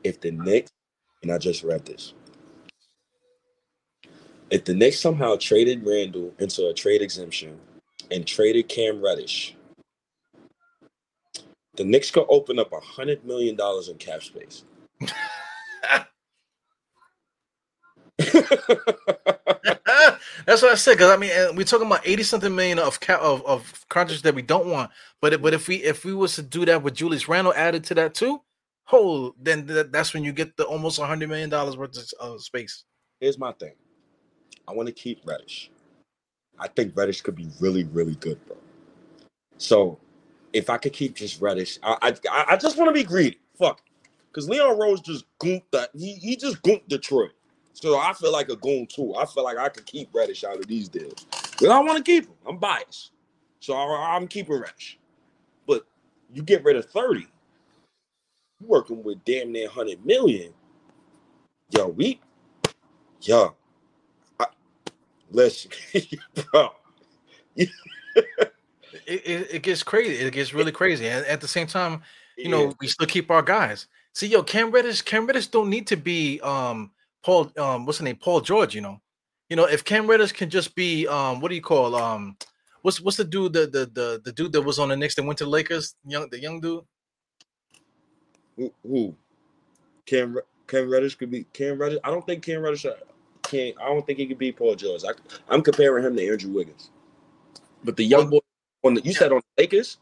If 0.04 0.20
the 0.20 0.30
Knicks, 0.30 0.70
and 1.22 1.32
I 1.32 1.38
just 1.38 1.62
read 1.62 1.84
this, 1.84 2.14
if 4.50 4.64
the 4.64 4.74
Knicks 4.74 5.00
somehow 5.00 5.36
traded 5.36 5.84
Randle 5.86 6.32
into 6.38 6.68
a 6.68 6.74
trade 6.74 7.02
exemption 7.02 7.58
and 8.10 8.26
traded 8.26 8.68
Cam 8.68 9.02
Reddish, 9.02 9.56
the 11.76 11.84
Knicks 11.84 12.10
could 12.10 12.26
open 12.28 12.58
up 12.58 12.72
a 12.72 12.80
hundred 12.80 13.24
million 13.24 13.56
dollars 13.56 13.88
in 13.88 13.96
cap 13.96 14.22
space. 14.22 14.64
That's 20.46 20.62
what 20.62 20.72
I 20.72 20.74
said. 20.76 20.94
Because 20.94 21.10
I 21.10 21.16
mean, 21.16 21.30
we're 21.56 21.64
talking 21.64 21.86
about 21.86 22.06
eighty 22.06 22.22
something 22.22 22.54
million 22.54 22.78
of 22.78 23.00
ca- 23.00 23.20
of 23.20 23.44
of 23.46 23.84
contracts 23.88 24.22
that 24.22 24.34
we 24.34 24.42
don't 24.42 24.66
want. 24.68 24.90
But 25.20 25.42
but 25.42 25.54
if 25.54 25.68
we 25.68 25.76
if 25.76 26.04
we 26.04 26.14
was 26.14 26.34
to 26.36 26.42
do 26.42 26.64
that 26.66 26.82
with 26.82 26.94
Julius 26.94 27.28
Randle 27.28 27.52
added 27.54 27.84
to 27.84 27.94
that 27.94 28.14
too, 28.14 28.40
whole 28.84 29.34
then 29.40 29.66
th- 29.66 29.88
that's 29.90 30.14
when 30.14 30.24
you 30.24 30.32
get 30.32 30.56
the 30.56 30.64
almost 30.64 31.00
hundred 31.00 31.28
million 31.28 31.50
dollars 31.50 31.76
worth 31.76 31.96
of 31.98 32.36
uh, 32.36 32.38
space. 32.38 32.84
Here's 33.20 33.38
my 33.38 33.52
thing. 33.52 33.74
I 34.68 34.72
want 34.72 34.86
to 34.88 34.92
keep 34.92 35.20
Reddish. 35.24 35.70
I 36.58 36.68
think 36.68 36.96
Reddish 36.96 37.20
could 37.20 37.36
be 37.36 37.48
really 37.60 37.84
really 37.84 38.16
good, 38.16 38.44
bro. 38.46 38.56
So 39.58 39.98
if 40.52 40.70
I 40.70 40.78
could 40.78 40.92
keep 40.92 41.14
just 41.14 41.40
Reddish, 41.40 41.78
I 41.82 42.14
I, 42.30 42.44
I 42.50 42.56
just 42.56 42.76
want 42.76 42.88
to 42.88 42.94
be 42.94 43.04
greedy. 43.04 43.38
Fuck, 43.58 43.82
because 44.30 44.48
Leon 44.48 44.78
Rose 44.78 45.00
just 45.00 45.24
goomped 45.40 45.70
that. 45.72 45.90
He 45.94 46.14
he 46.14 46.36
just 46.36 46.62
goomped 46.62 46.88
Detroit. 46.88 47.32
So 47.76 47.98
I 47.98 48.14
feel 48.14 48.32
like 48.32 48.48
a 48.48 48.56
goon 48.56 48.86
too. 48.86 49.14
I 49.16 49.26
feel 49.26 49.44
like 49.44 49.58
I 49.58 49.68
could 49.68 49.84
keep 49.84 50.08
Reddish 50.14 50.44
out 50.44 50.56
of 50.56 50.66
these 50.66 50.88
deals. 50.88 51.26
But 51.60 51.70
I 51.70 51.78
want 51.80 51.98
to 51.98 52.02
keep 52.02 52.24
him. 52.24 52.34
I'm 52.46 52.56
biased. 52.56 53.12
So 53.60 53.74
I, 53.74 54.16
am 54.16 54.28
keeping 54.28 54.58
Reddish. 54.58 54.98
But 55.66 55.86
you 56.32 56.42
get 56.42 56.64
rid 56.64 56.76
of 56.76 56.86
30. 56.86 57.26
You're 58.60 58.68
working 58.68 59.02
with 59.02 59.22
damn 59.24 59.52
near 59.52 59.66
100 59.66 60.06
million. 60.06 60.54
Yo, 61.70 61.88
we, 61.88 62.20
yo, 63.20 63.54
listen, 65.30 65.70
bro. 66.52 66.70
it, 67.56 67.70
it, 69.06 69.48
it, 69.54 69.62
gets 69.62 69.82
crazy. 69.82 70.24
It 70.24 70.32
gets 70.32 70.54
really 70.54 70.72
crazy. 70.72 71.08
And 71.08 71.24
at 71.26 71.40
the 71.40 71.48
same 71.48 71.66
time, 71.66 72.02
you 72.36 72.48
know, 72.48 72.74
we 72.80 72.86
still 72.88 73.06
keep 73.06 73.30
our 73.30 73.42
guys. 73.42 73.86
See, 74.14 74.26
yo, 74.26 74.42
Cam 74.42 74.70
Reddish, 74.70 75.02
Cam 75.02 75.26
Reddish 75.26 75.48
don't 75.48 75.70
need 75.70 75.86
to 75.88 75.96
be 75.96 76.40
um 76.40 76.90
Paul, 77.22 77.50
um, 77.58 77.86
what's 77.86 77.98
the 77.98 78.04
name? 78.04 78.16
Paul 78.16 78.40
George, 78.40 78.74
you 78.74 78.80
know. 78.80 79.00
You 79.48 79.56
know, 79.56 79.64
if 79.64 79.84
Cam 79.84 80.06
Reddish 80.06 80.32
can 80.32 80.48
just 80.48 80.74
be 80.74 81.06
um, 81.06 81.40
what 81.40 81.48
do 81.48 81.54
you 81.54 81.62
call 81.62 81.94
um 81.94 82.36
what's 82.82 83.00
what's 83.00 83.16
the 83.16 83.24
dude 83.24 83.52
the 83.52 83.66
the 83.66 83.90
the, 83.92 84.20
the 84.24 84.32
dude 84.32 84.52
that 84.52 84.62
was 84.62 84.78
on 84.78 84.88
the 84.88 84.96
Knicks 84.96 85.14
that 85.16 85.24
went 85.24 85.38
to 85.38 85.44
the 85.44 85.50
Lakers, 85.50 85.94
young 86.06 86.28
the 86.30 86.40
young 86.40 86.60
dude? 86.60 86.84
Who, 88.56 88.72
who? 88.82 89.14
Cam 90.04 90.38
Cam 90.66 90.90
Reddish 90.90 91.16
could 91.16 91.30
be 91.30 91.44
Cam 91.52 91.78
Reddish. 91.78 91.98
I 92.04 92.10
don't 92.10 92.24
think 92.24 92.44
Cam 92.44 92.62
Reddish 92.62 92.86
uh, 93.46 93.48
can 93.48 93.72
I 93.80 93.86
don't 93.86 94.06
think 94.06 94.18
he 94.18 94.26
could 94.26 94.38
be 94.38 94.52
Paul 94.52 94.74
George. 94.74 95.02
I, 95.04 95.10
I'm 95.48 95.62
comparing 95.62 96.04
him 96.04 96.16
to 96.16 96.28
Andrew 96.28 96.52
Wiggins. 96.52 96.90
But 97.84 97.96
the 97.96 98.04
young 98.04 98.28
boy 98.28 98.40
on 98.84 98.94
the 98.94 99.00
you 99.02 99.12
said 99.12 99.32
on 99.32 99.40
the 99.56 99.62
Lakers? 99.62 99.98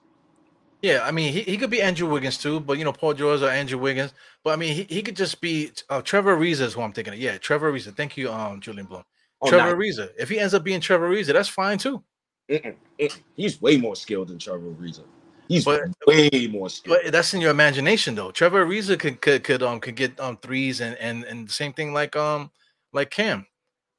Yeah, 0.82 1.00
I 1.02 1.12
mean, 1.12 1.32
he, 1.32 1.40
he 1.40 1.56
could 1.56 1.70
be 1.70 1.80
Andrew 1.80 2.06
Wiggins 2.06 2.36
too, 2.36 2.60
but 2.60 2.76
you 2.76 2.84
know, 2.84 2.92
Paul 2.92 3.14
George 3.14 3.40
or 3.40 3.48
Andrew 3.48 3.78
Wiggins. 3.78 4.12
But 4.42 4.50
I 4.50 4.56
mean, 4.56 4.74
he, 4.74 4.82
he 4.82 5.02
could 5.02 5.16
just 5.16 5.40
be 5.40 5.70
uh, 5.88 6.02
Trevor 6.02 6.36
Ariza 6.36 6.60
is 6.60 6.74
who 6.74 6.82
I'm 6.82 6.92
thinking 6.92 7.14
of. 7.14 7.18
Yeah, 7.18 7.38
Trevor 7.38 7.72
Ariza. 7.72 7.96
Thank 7.96 8.18
you, 8.18 8.30
um, 8.30 8.60
Julian 8.60 8.86
Bloom. 8.86 9.02
Oh, 9.40 9.48
Trevor 9.48 9.76
Ariza. 9.76 10.10
If 10.18 10.28
he 10.28 10.38
ends 10.38 10.52
up 10.52 10.62
being 10.62 10.80
Trevor 10.80 11.10
Ariza, 11.10 11.32
that's 11.32 11.48
fine 11.48 11.78
too. 11.78 12.02
Mm-mm, 12.50 12.74
mm-mm. 13.00 13.20
He's 13.34 13.62
way 13.62 13.78
more 13.78 13.96
skilled 13.96 14.28
than 14.28 14.38
Trevor 14.38 14.66
Ariza. 14.72 15.04
He's 15.48 15.64
but, 15.64 15.82
way 16.06 16.48
more 16.50 16.68
skilled. 16.68 16.98
But 17.02 17.12
that's 17.12 17.32
in 17.32 17.40
your 17.40 17.50
imagination, 17.50 18.14
though. 18.14 18.30
Trevor 18.30 18.66
Ariza 18.66 18.98
could 18.98 19.22
could 19.22 19.42
could 19.42 19.62
um 19.62 19.80
could 19.80 19.96
get 19.96 20.20
um 20.20 20.36
threes 20.36 20.82
and 20.82 20.96
and 20.98 21.24
and 21.24 21.48
the 21.48 21.52
same 21.52 21.72
thing 21.72 21.94
like 21.94 22.14
um 22.14 22.50
like 22.94 23.10
Cam. 23.10 23.46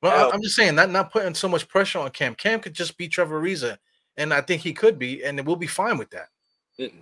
Well, 0.02 0.32
I'm 0.32 0.42
just 0.42 0.56
saying, 0.56 0.76
not 0.76 0.90
not 0.92 1.12
putting 1.12 1.34
so 1.34 1.48
much 1.48 1.68
pressure 1.68 2.00
on 2.00 2.10
Cam. 2.12 2.36
Cam 2.36 2.60
could 2.60 2.74
just 2.74 2.98
be 2.98 3.08
Trevor 3.08 3.42
Ariza, 3.42 3.78
and 4.18 4.34
I 4.34 4.42
think 4.42 4.62
he 4.62 4.74
could 4.74 5.00
be, 5.00 5.24
and 5.24 5.46
we'll 5.46 5.56
be 5.56 5.68
fine 5.68 5.98
with 5.98 6.10
that. 6.12 6.28
Mm-mm. 6.80 7.02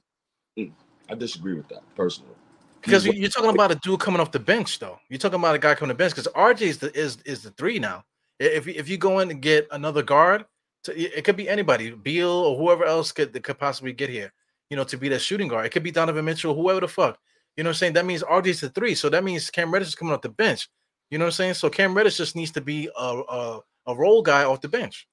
Mm, 0.57 0.71
I 1.09 1.15
disagree 1.15 1.53
with 1.53 1.67
that 1.69 1.81
personally. 1.95 2.35
Because 2.81 3.05
you're 3.05 3.29
talking 3.29 3.49
about 3.49 3.71
a 3.71 3.75
dude 3.75 3.99
coming 3.99 4.19
off 4.19 4.31
the 4.31 4.39
bench, 4.39 4.79
though. 4.79 4.99
You're 5.09 5.17
talking 5.17 5.39
about 5.39 5.55
a 5.55 5.59
guy 5.59 5.73
coming 5.73 5.89
to 5.89 5.93
the 5.93 5.97
bench 5.97 6.13
because 6.13 6.27
RJ 6.33 6.61
is 6.61 6.77
the 6.79 6.97
is 6.97 7.17
is 7.25 7.43
the 7.43 7.51
three 7.51 7.79
now. 7.79 8.03
If 8.39 8.67
if 8.67 8.89
you 8.89 8.97
go 8.97 9.19
in 9.19 9.31
and 9.31 9.41
get 9.41 9.67
another 9.71 10.03
guard, 10.03 10.45
to, 10.83 11.17
it 11.17 11.23
could 11.23 11.37
be 11.37 11.47
anybody, 11.47 11.91
Beal 11.91 12.29
or 12.29 12.57
whoever 12.57 12.83
else 12.83 13.11
could 13.11 13.31
that 13.33 13.43
could 13.43 13.57
possibly 13.57 13.93
get 13.93 14.09
here. 14.09 14.33
You 14.69 14.77
know, 14.77 14.83
to 14.85 14.97
be 14.97 15.07
that 15.09 15.19
shooting 15.19 15.47
guard. 15.47 15.65
It 15.65 15.69
could 15.69 15.83
be 15.83 15.91
Donovan 15.91 16.25
Mitchell, 16.25 16.55
whoever 16.55 16.81
the 16.81 16.87
fuck. 16.87 17.19
You 17.55 17.63
know 17.63 17.69
what 17.69 17.75
I'm 17.75 17.77
saying? 17.77 17.93
That 17.93 18.05
means 18.05 18.23
RJ's 18.23 18.61
the 18.61 18.69
three, 18.69 18.95
so 18.95 19.09
that 19.09 19.23
means 19.23 19.49
Cam 19.49 19.71
Reddish 19.71 19.89
is 19.89 19.95
coming 19.95 20.13
off 20.13 20.21
the 20.21 20.29
bench. 20.29 20.67
You 21.13 21.19
know 21.19 21.25
what 21.25 21.33
I'm 21.33 21.33
saying? 21.33 21.53
So 21.53 21.69
Cam 21.69 21.93
Reddish 21.93 22.17
just 22.17 22.35
needs 22.35 22.49
to 22.53 22.61
be 22.61 22.89
a 22.97 23.03
a, 23.03 23.59
a 23.85 23.95
role 23.95 24.23
guy 24.23 24.45
off 24.45 24.61
the 24.61 24.67
bench. 24.67 25.07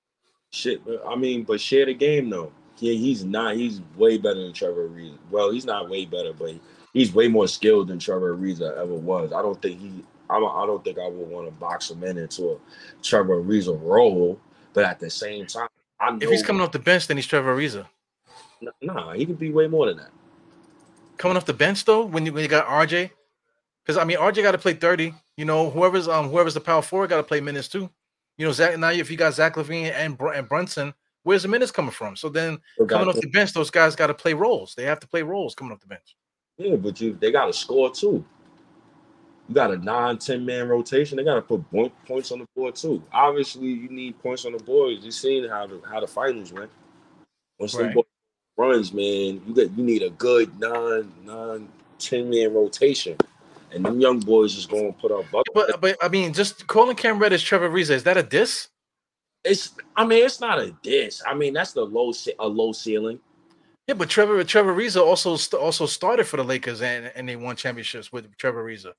Shit, 0.50 0.80
I 1.06 1.14
mean, 1.14 1.42
but 1.42 1.60
share 1.60 1.84
the 1.84 1.92
game 1.92 2.30
though. 2.30 2.50
Yeah, 2.78 2.94
he's 2.94 3.22
not. 3.22 3.56
He's 3.56 3.82
way 3.98 4.16
better 4.16 4.42
than 4.42 4.54
Trevor 4.54 4.88
Ariza. 4.88 5.18
Well, 5.30 5.50
he's 5.50 5.66
not 5.66 5.90
way 5.90 6.06
better, 6.06 6.32
but 6.32 6.54
he's 6.94 7.12
way 7.12 7.28
more 7.28 7.46
skilled 7.46 7.88
than 7.88 7.98
Trevor 7.98 8.34
Ariza 8.34 8.78
ever 8.78 8.94
was. 8.94 9.34
I 9.34 9.42
don't 9.42 9.60
think 9.60 9.78
he. 9.78 10.02
I'm 10.30 10.42
a, 10.42 10.46
I 10.46 10.64
don't 10.64 10.82
think 10.82 10.98
I 10.98 11.06
would 11.06 11.28
want 11.28 11.46
to 11.48 11.52
box 11.52 11.90
him 11.90 12.02
in 12.02 12.16
into 12.16 12.52
a 12.52 12.56
Trevor 13.02 13.42
Ariza 13.42 13.78
role. 13.82 14.40
But 14.72 14.84
at 14.86 15.00
the 15.00 15.10
same 15.10 15.44
time, 15.44 15.68
I 16.00 16.12
know 16.12 16.18
If 16.22 16.30
he's 16.30 16.42
coming 16.42 16.62
off 16.62 16.72
the 16.72 16.78
bench, 16.78 17.08
then 17.08 17.18
he's 17.18 17.26
Trevor 17.26 17.54
Ariza. 17.54 17.86
Nah, 18.80 19.12
he 19.12 19.26
could 19.26 19.38
be 19.38 19.50
way 19.50 19.66
more 19.66 19.84
than 19.84 19.98
that. 19.98 20.10
Coming 21.18 21.36
off 21.36 21.44
the 21.44 21.52
bench 21.52 21.84
though, 21.84 22.06
when 22.06 22.24
you 22.24 22.32
when 22.32 22.42
you 22.42 22.48
got 22.48 22.66
RJ, 22.66 23.10
because 23.84 23.98
I 23.98 24.04
mean 24.04 24.16
RJ 24.16 24.42
got 24.42 24.52
to 24.52 24.58
play 24.58 24.72
thirty. 24.72 25.12
You 25.40 25.46
know, 25.46 25.70
whoever's 25.70 26.06
um 26.06 26.28
whoever's 26.28 26.52
the 26.52 26.60
power 26.60 26.82
forward 26.82 27.08
got 27.08 27.16
to 27.16 27.22
play 27.22 27.40
minutes 27.40 27.66
too. 27.66 27.88
You 28.36 28.44
know, 28.44 28.52
Zach. 28.52 28.78
Now 28.78 28.90
if 28.90 29.10
you 29.10 29.16
got 29.16 29.32
Zach 29.32 29.54
LaVine 29.54 29.90
and 29.90 30.18
Br- 30.18 30.34
and 30.34 30.46
Brunson, 30.46 30.92
where's 31.22 31.44
the 31.44 31.48
minutes 31.48 31.72
coming 31.72 31.92
from? 31.92 32.14
So 32.14 32.28
then 32.28 32.58
coming 32.88 33.08
off 33.08 33.18
the 33.18 33.26
bench, 33.26 33.54
those 33.54 33.70
guys 33.70 33.96
got 33.96 34.08
to 34.08 34.14
play 34.14 34.34
roles. 34.34 34.74
They 34.74 34.84
have 34.84 35.00
to 35.00 35.08
play 35.08 35.22
roles 35.22 35.54
coming 35.54 35.72
off 35.72 35.80
the 35.80 35.86
bench. 35.86 36.14
Yeah, 36.58 36.76
but 36.76 37.00
you 37.00 37.16
they 37.18 37.32
got 37.32 37.46
to 37.46 37.54
score 37.54 37.90
too. 37.90 38.22
You 39.48 39.54
got 39.54 39.70
a 39.72 39.78
9 39.78 40.18
10 40.18 40.44
man 40.44 40.68
rotation. 40.68 41.16
They 41.16 41.24
got 41.24 41.36
to 41.36 41.40
put 41.40 41.70
point, 41.70 41.94
points 42.04 42.32
on 42.32 42.40
the 42.40 42.46
board 42.54 42.74
too. 42.74 43.02
Obviously, 43.10 43.68
you 43.68 43.88
need 43.88 44.22
points 44.22 44.44
on 44.44 44.52
the 44.52 44.62
board. 44.62 44.98
You 45.00 45.10
seen 45.10 45.48
how 45.48 45.66
the 45.66 45.80
how 45.88 46.00
the 46.00 46.06
finals 46.06 46.52
went. 46.52 46.70
Once 47.58 47.74
Right. 47.74 47.94
boys 47.94 48.04
runs, 48.58 48.92
man, 48.92 49.40
you 49.46 49.54
got 49.54 49.70
you 49.70 49.84
need 49.84 50.02
a 50.02 50.10
good 50.10 50.60
9 50.60 51.10
9 51.24 51.68
10 51.98 52.28
man 52.28 52.52
rotation. 52.52 53.16
And 53.72 53.84
them 53.84 54.00
young 54.00 54.20
boys 54.20 54.56
is 54.56 54.66
going 54.66 54.92
to 54.92 54.98
put 54.98 55.12
up 55.12 55.30
buckets. 55.30 55.50
But 55.54 55.80
but 55.80 55.96
I 56.02 56.08
mean, 56.08 56.32
just 56.32 56.66
calling 56.66 56.96
Cam 56.96 57.18
Reddish 57.18 57.42
Trevor 57.44 57.70
Ariza 57.70 57.90
is 57.90 58.04
that 58.04 58.16
a 58.16 58.22
diss? 58.22 58.68
It's 59.44 59.74
I 59.96 60.04
mean, 60.04 60.24
it's 60.24 60.40
not 60.40 60.58
a 60.58 60.74
diss. 60.82 61.22
I 61.26 61.34
mean, 61.34 61.52
that's 61.54 61.72
the 61.72 61.84
low 61.84 62.12
a 62.38 62.46
low 62.46 62.72
ceiling. 62.72 63.20
Yeah, 63.86 63.94
but 63.94 64.08
Trevor 64.08 64.42
Trevor 64.44 64.74
Ariza 64.74 65.02
also 65.02 65.36
also 65.58 65.86
started 65.86 66.24
for 66.24 66.36
the 66.36 66.44
Lakers 66.44 66.82
and 66.82 67.10
and 67.14 67.28
they 67.28 67.36
won 67.36 67.56
championships 67.56 68.12
with 68.12 68.36
Trevor 68.36 68.64
Ariza. 68.64 68.92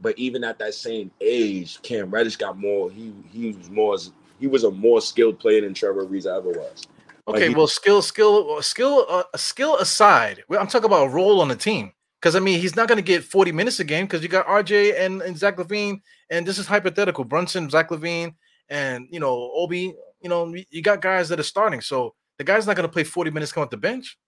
But 0.00 0.18
even 0.18 0.42
at 0.44 0.58
that 0.58 0.74
same 0.74 1.10
age, 1.20 1.80
Cam 1.82 2.10
Reddish 2.10 2.36
got 2.36 2.58
more. 2.58 2.90
He 2.90 3.12
he 3.30 3.52
was 3.52 3.70
more. 3.70 3.96
He 4.38 4.46
was 4.46 4.64
a 4.64 4.70
more 4.70 5.00
skilled 5.00 5.38
player 5.38 5.62
than 5.62 5.74
Trevor 5.74 6.06
Ariza 6.06 6.36
ever 6.36 6.50
was. 6.50 6.86
Like, 7.26 7.36
Okay, 7.36 7.48
he- 7.48 7.54
well, 7.54 7.66
skill, 7.66 8.02
skill, 8.02 8.62
skill, 8.62 9.06
uh, 9.08 9.24
skill 9.36 9.76
aside, 9.78 10.44
I'm 10.50 10.66
talking 10.66 10.84
about 10.86 11.06
a 11.06 11.08
role 11.08 11.40
on 11.40 11.48
the 11.48 11.56
team. 11.56 11.92
Because 12.20 12.34
I 12.34 12.40
mean, 12.40 12.60
he's 12.60 12.76
not 12.76 12.88
going 12.88 12.96
to 12.96 13.02
get 13.02 13.24
40 13.24 13.52
minutes 13.52 13.80
a 13.80 13.84
game 13.84 14.06
because 14.06 14.22
you 14.22 14.28
got 14.28 14.46
RJ 14.46 14.98
and, 14.98 15.22
and 15.22 15.36
Zach 15.36 15.56
LaVine, 15.56 16.00
and 16.30 16.46
this 16.46 16.58
is 16.58 16.66
hypothetical. 16.66 17.24
Brunson, 17.24 17.68
Zach 17.70 17.90
LaVine, 17.90 18.34
and 18.68 19.06
you 19.10 19.20
know 19.20 19.50
Obi. 19.54 19.94
You 20.20 20.30
know, 20.30 20.54
you- 20.70 20.82
got 20.82 21.02
guys 21.02 21.28
that 21.28 21.38
are 21.38 21.44
starting, 21.44 21.80
so 21.80 22.14
the 22.38 22.44
guy's 22.44 22.66
not 22.66 22.74
going 22.76 22.88
to 22.88 22.92
play 22.92 23.04
40 23.04 23.30
minutes 23.30 23.52
come 23.52 23.62
off 23.62 23.70
the 23.70 23.76
bench. 23.76 24.18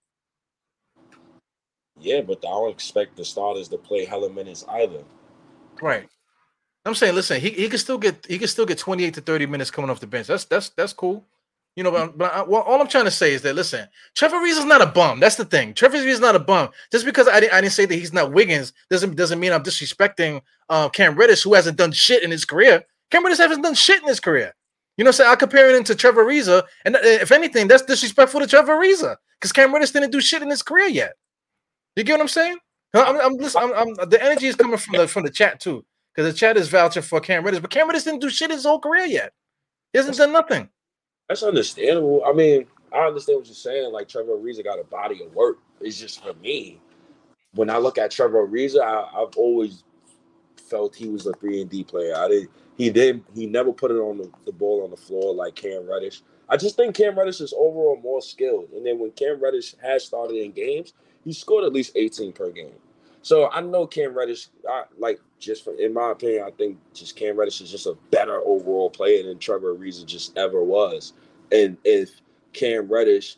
Yeah, 1.99 2.21
but 2.21 2.37
I 2.39 2.49
don't 2.49 2.71
expect 2.71 3.17
the 3.17 3.25
starters 3.25 3.67
to 3.69 3.77
play 3.77 4.05
hella 4.05 4.29
minutes 4.29 4.63
either. 4.69 5.03
Right. 5.81 6.07
I'm 6.85 6.95
saying, 6.95 7.15
listen, 7.15 7.41
he, 7.41 7.49
he 7.49 7.67
can 7.67 7.77
still 7.77 7.97
get 7.97 8.25
he 8.27 8.37
can 8.39 8.47
still 8.47 8.65
get 8.65 8.77
28 8.77 9.13
to 9.15 9.21
30 9.21 9.45
minutes 9.47 9.71
coming 9.71 9.89
off 9.89 9.99
the 9.99 10.07
bench. 10.07 10.27
That's 10.27 10.45
that's 10.45 10.69
that's 10.69 10.93
cool. 10.93 11.25
You 11.79 11.83
know, 11.83 11.91
but, 11.91 12.17
but 12.17 12.33
I, 12.33 12.41
well, 12.41 12.61
all 12.63 12.81
I'm 12.81 12.89
trying 12.89 13.05
to 13.05 13.11
say 13.11 13.33
is 13.33 13.41
that 13.43 13.55
listen, 13.55 13.87
Trevor 14.13 14.35
Ariza's 14.35 14.65
not 14.65 14.81
a 14.81 14.85
bum. 14.85 15.21
That's 15.21 15.37
the 15.37 15.45
thing. 15.45 15.73
Trevor 15.73 15.95
Ariza's 15.95 16.19
not 16.19 16.35
a 16.35 16.39
bum. 16.39 16.71
Just 16.91 17.05
because 17.05 17.29
I, 17.29 17.39
didn't 17.39 17.53
I 17.53 17.61
didn't 17.61 17.71
say 17.71 17.85
that 17.85 17.95
he's 17.95 18.11
not 18.11 18.33
Wiggins 18.33 18.73
doesn't 18.89 19.15
doesn't 19.15 19.39
mean 19.39 19.53
I'm 19.53 19.63
disrespecting 19.63 20.41
uh, 20.67 20.89
Cam 20.89 21.15
Reddish, 21.15 21.41
who 21.43 21.53
hasn't 21.53 21.77
done 21.77 21.93
shit 21.93 22.21
in 22.21 22.31
his 22.31 22.43
career. 22.43 22.83
Cam 23.11 23.23
Reddish 23.23 23.37
hasn't 23.37 23.63
done 23.63 23.75
shit 23.75 24.01
in 24.01 24.09
his 24.09 24.19
career. 24.19 24.53
You 24.97 25.05
know, 25.05 25.11
I'm 25.11 25.13
saying 25.13 25.29
I 25.29 25.37
compare 25.37 25.73
him 25.73 25.85
to 25.85 25.95
Trevor 25.95 26.25
Ariza, 26.25 26.63
and 26.83 26.97
uh, 26.97 26.99
if 27.01 27.31
anything, 27.31 27.69
that's 27.69 27.83
disrespectful 27.83 28.41
to 28.41 28.47
Trevor 28.47 28.75
Ariza 28.75 29.15
because 29.39 29.53
Cam 29.53 29.73
Reddish 29.73 29.91
didn't 29.91 30.11
do 30.11 30.19
shit 30.19 30.41
in 30.41 30.49
his 30.49 30.61
career 30.61 30.89
yet. 30.89 31.13
You 31.95 32.03
get 32.03 32.15
what 32.15 32.21
I'm 32.23 32.27
saying? 32.27 32.57
I'm, 32.93 33.15
I'm, 33.21 33.41
I'm, 33.41 33.73
I'm 33.73 34.09
the 34.09 34.21
energy 34.21 34.47
is 34.47 34.57
coming 34.57 34.75
from 34.75 34.97
the 34.97 35.07
from 35.07 35.23
the 35.23 35.29
chat 35.29 35.61
too, 35.61 35.85
because 36.13 36.29
the 36.29 36.37
chat 36.37 36.57
is 36.57 36.67
vouching 36.67 37.03
for 37.03 37.21
Cam 37.21 37.45
Reddish, 37.45 37.61
but 37.61 37.69
Cam 37.69 37.87
Reddish 37.87 38.03
didn't 38.03 38.19
do 38.19 38.29
shit 38.29 38.49
in 38.49 38.57
his 38.57 38.65
whole 38.65 38.79
career 38.79 39.05
yet. 39.05 39.31
He 39.93 39.99
hasn't 39.99 40.17
done 40.17 40.33
nothing. 40.33 40.67
That's 41.29 41.43
understandable. 41.43 42.23
I 42.25 42.33
mean, 42.33 42.67
I 42.93 43.07
understand 43.07 43.39
what 43.39 43.47
you're 43.47 43.55
saying. 43.55 43.93
Like 43.93 44.09
Trevor 44.09 44.37
Ariza 44.37 44.63
got 44.63 44.79
a 44.79 44.85
body 44.85 45.23
of 45.23 45.33
work. 45.35 45.59
It's 45.81 45.99
just 45.99 46.23
for 46.23 46.33
me. 46.35 46.81
When 47.53 47.69
I 47.69 47.77
look 47.77 47.99
at 47.99 48.11
Trevor 48.11 48.47
Ariza, 48.47 48.81
I, 48.81 49.21
I've 49.21 49.37
always 49.37 49.83
felt 50.69 50.95
he 50.95 51.09
was 51.09 51.27
a 51.27 51.33
three 51.33 51.61
and 51.61 51.69
D 51.69 51.83
player. 51.83 52.15
I 52.17 52.27
did. 52.29 52.47
He 52.77 52.89
did. 52.89 53.23
He 53.35 53.47
never 53.47 53.73
put 53.73 53.91
it 53.91 53.95
on 53.95 54.17
the, 54.17 54.31
the 54.45 54.51
ball 54.53 54.83
on 54.83 54.91
the 54.91 54.97
floor 54.97 55.33
like 55.35 55.55
Cam 55.55 55.89
Reddish. 55.89 56.23
I 56.49 56.57
just 56.57 56.75
think 56.77 56.95
Cam 56.95 57.17
Reddish 57.17 57.41
is 57.41 57.53
overall 57.53 57.99
more 58.01 58.21
skilled. 58.21 58.69
And 58.73 58.85
then 58.85 58.99
when 58.99 59.11
Cam 59.11 59.41
Reddish 59.41 59.75
has 59.83 60.05
started 60.05 60.37
in 60.37 60.51
games, 60.51 60.93
he 61.23 61.33
scored 61.33 61.65
at 61.65 61.73
least 61.73 61.93
18 61.95 62.33
per 62.33 62.51
game. 62.51 62.73
So 63.21 63.49
I 63.51 63.61
know 63.61 63.85
Cam 63.87 64.17
Reddish, 64.17 64.47
I, 64.69 64.83
like 64.97 65.19
just 65.39 65.63
for, 65.63 65.73
in 65.75 65.93
my 65.93 66.11
opinion, 66.11 66.43
I 66.47 66.51
think 66.51 66.77
just 66.93 67.15
Cam 67.15 67.37
Reddish 67.37 67.61
is 67.61 67.71
just 67.71 67.85
a 67.87 67.95
better 68.11 68.41
overall 68.45 68.89
player 68.89 69.23
than 69.23 69.39
Trevor 69.39 69.75
Ariza 69.75 70.05
just 70.05 70.37
ever 70.37 70.63
was. 70.63 71.13
And 71.51 71.77
if 71.83 72.21
Cam 72.53 72.87
Reddish 72.87 73.37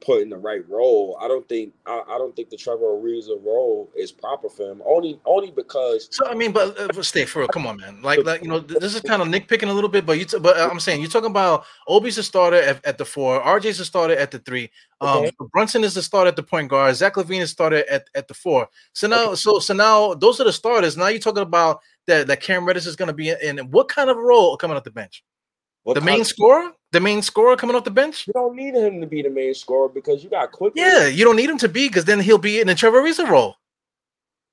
put 0.00 0.22
in 0.22 0.30
the 0.30 0.36
right 0.36 0.68
role, 0.68 1.18
I 1.20 1.28
don't 1.28 1.48
think 1.48 1.74
I, 1.86 2.02
I 2.08 2.18
don't 2.18 2.34
think 2.34 2.50
the 2.50 2.56
Trevor 2.56 2.86
Ariza 2.86 3.42
role 3.44 3.90
is 3.96 4.12
proper 4.12 4.48
for 4.48 4.70
him. 4.70 4.82
Only 4.86 5.20
only 5.24 5.50
because 5.50 6.08
So 6.10 6.26
I 6.26 6.34
mean, 6.34 6.52
but 6.52 6.78
uh, 6.78 7.02
stay 7.02 7.24
for 7.24 7.40
real. 7.40 7.48
Come 7.48 7.66
on, 7.66 7.76
man. 7.76 8.02
Like, 8.02 8.24
like 8.24 8.42
you 8.42 8.48
know, 8.48 8.60
this 8.60 8.94
is 8.94 9.00
kind 9.02 9.22
of 9.22 9.28
nitpicking 9.28 9.68
a 9.68 9.72
little 9.72 9.90
bit, 9.90 10.06
but 10.06 10.18
you. 10.18 10.24
T- 10.24 10.38
but 10.38 10.56
uh, 10.56 10.68
I'm 10.70 10.80
saying 10.80 11.00
you're 11.00 11.10
talking 11.10 11.30
about 11.30 11.64
Obi's 11.88 12.18
a 12.18 12.22
starter 12.22 12.60
at, 12.60 12.84
at 12.84 12.98
the 12.98 13.04
four, 13.04 13.40
RJ's 13.40 13.80
a 13.80 13.84
starter 13.84 14.14
at 14.14 14.30
the 14.30 14.38
three, 14.38 14.70
um, 15.00 15.18
Okay. 15.18 15.32
Brunson 15.52 15.84
is 15.84 15.94
the 15.94 16.02
starter 16.02 16.28
at 16.28 16.36
the 16.36 16.42
point 16.42 16.68
guard, 16.68 16.94
Zach 16.96 17.14
LaVine 17.14 17.40
is 17.40 17.50
starter 17.50 17.84
at, 17.90 18.08
at 18.14 18.28
the 18.28 18.34
four. 18.34 18.68
So 18.92 19.06
now, 19.06 19.34
so 19.34 19.58
so 19.58 19.74
now 19.74 20.14
those 20.14 20.40
are 20.40 20.44
the 20.44 20.52
starters. 20.52 20.96
Now 20.96 21.08
you're 21.08 21.20
talking 21.20 21.42
about 21.42 21.80
that 22.06 22.26
that 22.26 22.40
Cam 22.40 22.64
Reddish 22.64 22.86
is 22.86 22.96
going 22.96 23.08
to 23.08 23.12
be 23.12 23.30
in, 23.30 23.58
in 23.58 23.70
what 23.70 23.88
kind 23.88 24.10
of 24.10 24.16
role 24.16 24.56
coming 24.56 24.76
off 24.76 24.84
the 24.84 24.90
bench? 24.90 25.22
What 25.88 25.94
The 25.94 26.02
main 26.02 26.22
scorer, 26.22 26.72
the 26.92 27.00
main 27.00 27.22
scorer 27.22 27.56
coming 27.56 27.74
off 27.74 27.84
the 27.84 27.90
bench. 27.90 28.26
you 28.26 28.34
don't 28.34 28.54
need 28.54 28.74
him 28.74 29.00
to 29.00 29.06
be 29.06 29.22
the 29.22 29.30
main 29.30 29.54
scorer 29.54 29.88
because 29.88 30.22
you 30.22 30.28
got 30.28 30.52
quick. 30.52 30.74
Yeah, 30.76 31.06
you 31.06 31.24
don't 31.24 31.34
need 31.36 31.48
him 31.48 31.56
to 31.56 31.68
be 31.68 31.88
because 31.88 32.04
then 32.04 32.20
he'll 32.20 32.36
be 32.36 32.60
in 32.60 32.66
the 32.66 32.74
Trevor 32.74 33.00
Ariza 33.00 33.26
role. 33.26 33.54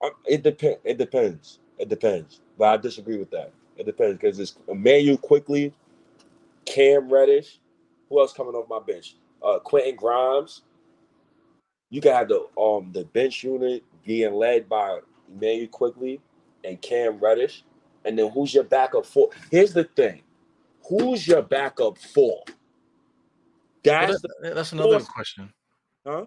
Uh, 0.02 0.12
It 0.26 0.44
depends. 0.44 0.80
It 0.86 0.98
depends. 0.98 1.60
It 1.78 1.90
depends. 1.90 2.40
But 2.58 2.70
I 2.70 2.78
disagree 2.78 3.18
with 3.18 3.32
that. 3.32 3.52
It 3.76 3.86
depends 3.86 4.18
because 4.18 4.40
it's 4.40 4.56
Immanuel 4.70 5.18
Quickley, 5.18 5.74
Cam 6.64 7.12
Reddish. 7.12 7.60
Who 8.08 8.22
else 8.22 8.32
coming 8.32 8.56
off 8.56 8.70
my 8.70 8.80
bench? 8.80 9.18
Uh, 9.44 9.60
Quentin 9.60 9.98
Grimes. 9.98 10.62
You 11.90 12.00
can 12.00 12.14
have 12.14 12.30
the 12.30 12.48
um 12.58 12.94
the 12.94 13.04
bench 13.04 13.44
unit 13.44 13.84
being 14.06 14.34
led 14.36 14.70
by 14.70 15.00
Immanuel 15.34 15.68
Quickley 15.68 16.22
and 16.64 16.82
Cam 16.82 17.20
Reddish, 17.20 17.66
and 18.06 18.18
then 18.18 18.32
who's 18.32 18.54
your 18.54 18.64
backup 18.64 19.06
for? 19.06 19.32
Here's 19.52 19.74
the 19.74 19.84
thing: 19.84 20.22
who's 20.90 21.28
your 21.28 21.42
backup 21.42 21.98
for? 21.98 22.44
Well, 22.48 22.56
That's 23.84 24.22
that- 24.22 24.56
that's 24.56 24.72
another 24.72 25.00
question. 25.02 25.54
Huh? 26.06 26.26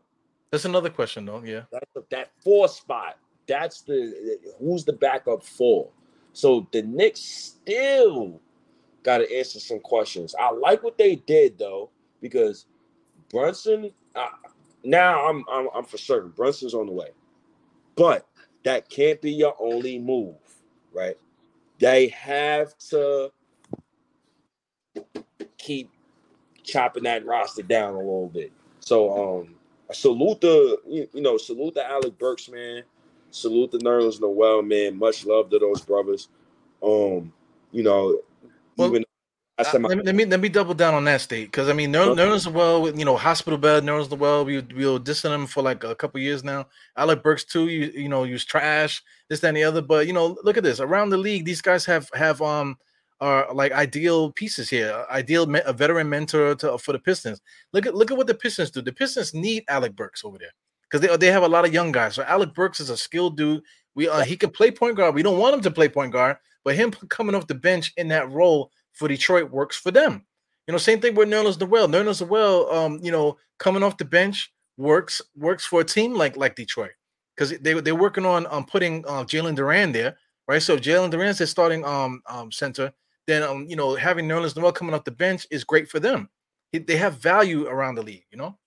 That's 0.51 0.65
another 0.65 0.91
question, 0.91 1.27
though. 1.27 1.43
Yeah. 1.45 1.63
That's 1.71 1.91
the, 1.95 2.05
that 2.11 2.31
four 2.43 2.69
spot. 2.69 3.19
That's 3.47 3.83
the 3.83 4.39
who's 4.59 4.85
the 4.85 4.93
backup 4.93 5.43
for. 5.43 5.91
So 6.33 6.69
the 6.73 6.83
Knicks 6.83 7.21
still 7.21 8.41
got 9.03 9.19
to 9.19 9.37
answer 9.37 9.59
some 9.61 9.81
questions. 9.81 10.35
I 10.39 10.51
like 10.53 10.83
what 10.83 10.99
they 10.99 11.17
did 11.17 11.59
though 11.59 11.91
because 12.21 12.67
Brunson. 13.31 13.91
Uh, 14.15 14.29
now 14.85 15.27
I'm, 15.29 15.45
I'm 15.51 15.69
I'm 15.75 15.85
for 15.85 15.99
certain 15.99 16.31
Brunson's 16.31 16.75
on 16.75 16.87
the 16.87 16.93
way, 16.93 17.11
but 17.97 18.27
that 18.65 18.89
can't 18.89 19.21
be 19.21 19.33
your 19.33 19.55
only 19.59 19.99
move, 19.99 20.37
right? 20.93 21.17
They 21.79 22.09
have 22.09 22.77
to 22.91 23.31
keep 25.57 25.91
chopping 26.63 27.05
that 27.05 27.25
roster 27.27 27.63
down 27.63 27.95
a 27.95 27.99
little 27.99 28.31
bit. 28.33 28.53
So 28.81 29.41
um 29.41 29.55
salute 29.93 30.41
the 30.41 30.79
you, 30.87 31.09
you 31.13 31.23
know 31.23 31.37
salute 31.37 31.75
the 31.75 31.85
Alec 31.85 32.19
Burks 32.19 32.49
man, 32.49 32.83
salute 33.31 33.71
the 33.71 33.79
Nerlens 33.79 34.21
Noel 34.21 34.63
man. 34.63 34.99
Much 34.99 35.25
love 35.25 35.51
to 35.51 35.59
those 35.59 35.81
brothers. 35.81 36.29
Um, 36.83 37.33
you 37.73 37.83
know, 37.83 38.21
Well, 38.77 38.89
even 38.89 39.05
I 39.59 39.65
said 39.65 39.81
my, 39.81 39.89
let, 39.89 39.99
me, 39.99 40.05
let 40.05 40.15
me 40.15 40.25
let 40.27 40.41
me 40.41 40.49
double 40.49 40.75
down 40.75 40.95
on 40.95 41.05
that 41.05 41.21
state 41.21 41.47
because 41.47 41.69
I 41.69 41.73
mean 41.73 41.91
Ner- 41.91 42.03
Okay. 42.03 42.23
Nerlens 42.23 42.47
well 42.47 42.97
you 42.97 43.05
know 43.05 43.17
hospital 43.17 43.59
bed 43.59 43.83
Nerlens 43.83 44.17
well 44.17 44.45
we 44.45 44.61
we 44.61 44.87
were 44.87 45.01
dissing 45.01 45.35
him 45.35 45.47
for 45.47 45.63
like 45.63 45.83
a 45.83 45.97
couple 45.97 46.21
years 46.21 46.45
now. 46.45 46.67
Alec 46.97 47.25
Burks 47.25 47.45
too 47.45 47.69
you 47.69 47.87
you 47.87 48.09
know 48.09 48.23
he 48.23 48.33
was 48.33 48.45
trash 48.45 49.03
this 49.29 49.41
that, 49.41 49.49
and 49.49 49.57
the 49.57 49.65
other 49.65 49.83
but 49.83 50.07
you 50.07 50.13
know 50.13 50.37
look 50.45 50.57
at 50.57 50.63
this 50.63 50.79
around 50.79 51.11
the 51.11 51.17
league 51.17 51.45
these 51.45 51.61
guys 51.61 51.85
have 51.87 52.09
have 52.15 52.41
um 52.41 52.77
are 53.21 53.53
like 53.53 53.73
ideal 53.73 54.31
pieces 54.33 54.71
here 54.71 55.05
ideal 55.11 55.47
me- 55.47 55.61
a 55.67 55.73
veteran 55.73 56.09
mentor 56.09 56.55
to, 56.55 56.79
for 56.79 56.93
the 56.93 56.99
Pistons. 56.99 57.41
Look 57.73 57.87
at 57.87 57.95
look 57.95 58.11
at 58.11 58.17
what 58.17 58.27
the 58.27 58.35
Pistons 58.35 58.71
do. 58.71 58.81
The 58.83 58.93
Pistons 58.93 59.35
need 59.35 59.65
Alec 59.69 59.97
Burks 59.97 60.25
over 60.25 60.39
there 60.39 60.53
because 60.89 61.01
they 61.07 61.17
they 61.17 61.33
have 61.33 61.43
a 61.43 61.49
lot 61.49 61.65
of 61.65 61.73
young 61.73 61.93
guys. 61.93 62.15
So 62.15 62.23
Alec 62.23 62.55
Burks 62.55 62.81
is 62.81 62.91
a 62.91 62.97
skilled 62.97 63.37
dude. 63.37 63.63
We 63.95 64.09
uh, 64.09 64.21
he 64.23 64.37
can 64.37 64.51
play 64.51 64.71
point 64.71 64.97
guard. 64.97 65.15
We 65.15 65.23
don't 65.23 65.39
want 65.39 65.55
him 65.55 65.61
to 65.63 65.71
play 65.71 65.89
point 65.89 66.13
guard, 66.13 66.37
but 66.65 66.77
him 66.77 66.91
coming 67.09 67.35
off 67.35 67.47
the 67.47 67.55
bench 67.55 67.93
in 67.97 68.09
that 68.09 68.31
role 68.31 68.71
for 68.93 69.09
Detroit 69.09 69.51
works 69.51 69.77
for 69.77 69.91
them. 69.91 70.25
You 70.67 70.73
know, 70.73 70.79
same 70.79 71.01
thing 71.01 71.15
with 71.15 71.29
Nerlens 71.29 71.59
Noel. 71.59 71.89
Nerlens 71.89 72.21
Noel, 72.21 72.71
um, 72.71 73.01
you 73.03 73.11
know, 73.11 73.39
coming 73.59 73.83
off 73.83 73.97
the 73.97 74.05
bench 74.05 74.53
works 74.77 75.21
works 75.35 75.65
for 75.67 75.81
a 75.81 75.85
team 75.85 76.15
like 76.15 76.37
like 76.37 76.55
Detroit 76.55 76.93
because 77.37 77.59
they 77.59 77.75
they're 77.81 77.95
working 77.95 78.25
on 78.25 78.47
um 78.51 78.65
putting 78.65 79.05
uh, 79.07 79.25
Jalen 79.25 79.57
Duren 79.57 79.93
there. 79.93 80.17
right? 80.47 80.63
So 80.63 80.77
Jalen 80.77 81.11
Duren's 81.11 81.41
is 81.41 81.51
starting 81.51 81.85
um 81.85 82.23
um 82.29 82.53
center, 82.53 82.93
then 83.29 83.43
um 83.43 83.67
you 83.69 83.77
know 83.77 83.95
having 83.95 84.27
Nerlens 84.27 84.57
Noel 84.57 84.73
coming 84.73 84.95
off 84.95 85.05
the 85.05 85.13
bench 85.13 85.47
is 85.51 85.63
great 85.63 85.89
for 85.89 86.01
them. 86.01 86.29
They 86.73 86.97
have 86.97 87.19
value 87.19 87.67
around 87.67 87.95
the 87.95 88.03
league, 88.03 88.25
you 88.31 88.39
know. 88.39 88.59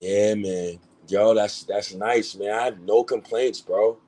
Yeah, 0.00 0.34
man. 0.34 0.78
Yo, 1.08 1.34
that's 1.34 1.64
that's 1.64 1.94
nice, 1.94 2.34
man. 2.34 2.52
I 2.52 2.64
have 2.64 2.80
no 2.80 3.02
complaints, 3.02 3.60
bro. 3.60 3.98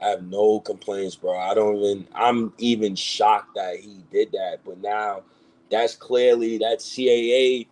I 0.00 0.08
have 0.08 0.24
no 0.24 0.60
complaints, 0.60 1.14
bro. 1.14 1.38
I 1.38 1.54
don't 1.54 1.76
even. 1.76 2.08
I'm 2.14 2.52
even 2.58 2.96
shocked 2.96 3.54
that 3.54 3.76
he 3.76 3.98
did 4.10 4.32
that. 4.32 4.58
But 4.64 4.78
now, 4.78 5.22
that's 5.70 5.94
clearly 5.94 6.58
that 6.58 6.78
CAA, 6.78 7.68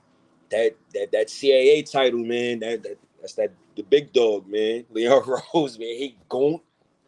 that 0.50 0.76
that 0.94 1.12
that 1.12 1.26
CAA 1.26 1.90
title, 1.90 2.20
man. 2.20 2.60
That, 2.60 2.82
that 2.84 2.98
that's 3.20 3.34
that 3.34 3.52
the 3.76 3.82
big 3.82 4.12
dog, 4.12 4.46
man. 4.48 4.84
Leon 4.90 5.22
Rose, 5.54 5.78
man. 5.78 5.88
He 5.88 6.16
gooned 6.28 6.60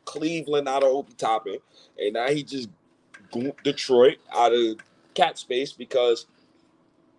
Cleveland 0.05 0.69
out 0.69 0.83
of 0.83 0.91
Obi 0.91 1.13
Toppin, 1.15 1.59
and 1.99 2.15
now 2.15 2.29
he 2.29 2.43
just 2.43 2.69
Detroit 3.63 4.19
out 4.33 4.53
of 4.53 4.77
cap 5.15 5.39
space 5.39 5.73
because 5.73 6.27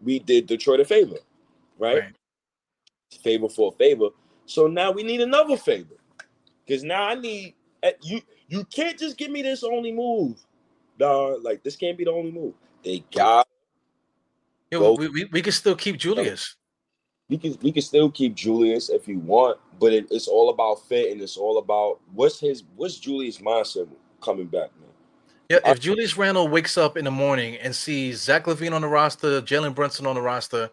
we 0.01 0.19
did 0.19 0.47
Detroit 0.47 0.79
a 0.79 0.85
favor, 0.85 1.17
right? 1.79 1.99
right. 1.99 2.15
Favor 3.23 3.49
for 3.49 3.71
a 3.73 3.77
favor. 3.77 4.09
So 4.45 4.67
now 4.67 4.91
we 4.91 5.03
need 5.03 5.21
another 5.21 5.57
favor. 5.57 5.95
Because 6.65 6.83
now 6.83 7.03
I 7.03 7.15
need 7.15 7.55
eh, 7.83 7.91
you 8.01 8.21
you 8.47 8.63
can't 8.65 8.97
just 8.97 9.17
give 9.17 9.31
me 9.31 9.41
this 9.41 9.63
only 9.63 9.91
move. 9.91 10.39
Dog. 10.97 11.43
Like 11.43 11.63
this 11.63 11.75
can't 11.75 11.97
be 11.97 12.05
the 12.05 12.11
only 12.11 12.31
move. 12.31 12.53
They 12.83 13.03
got 13.13 13.47
yeah, 14.73 14.89
we, 14.97 15.07
we, 15.07 15.25
we 15.25 15.41
can 15.41 15.51
still 15.51 15.75
keep 15.75 15.97
Julius. 15.97 16.55
We 17.29 17.37
can 17.37 17.57
we 17.61 17.71
can 17.71 17.81
still 17.81 18.09
keep 18.09 18.33
Julius 18.35 18.89
if 18.89 19.07
you 19.07 19.19
want, 19.19 19.59
but 19.79 19.93
it, 19.93 20.07
it's 20.09 20.27
all 20.27 20.49
about 20.49 20.85
fit 20.87 21.11
and 21.11 21.21
it's 21.21 21.37
all 21.37 21.59
about 21.59 21.99
what's 22.13 22.39
his 22.39 22.63
what's 22.75 22.97
Julius 22.97 23.37
mindset 23.37 23.87
coming 24.21 24.47
back, 24.47 24.69
man. 24.79 24.89
Yeah, 25.49 25.59
if 25.65 25.79
Julius 25.79 26.17
Randle 26.17 26.47
wakes 26.47 26.77
up 26.77 26.97
in 26.97 27.05
the 27.05 27.11
morning 27.11 27.57
and 27.57 27.75
sees 27.75 28.21
Zach 28.21 28.45
LaVine 28.45 28.73
on 28.73 28.81
the 28.81 28.87
roster, 28.87 29.41
Jalen 29.41 29.75
Brunson 29.75 30.05
on 30.05 30.15
the 30.15 30.21
roster, 30.21 30.69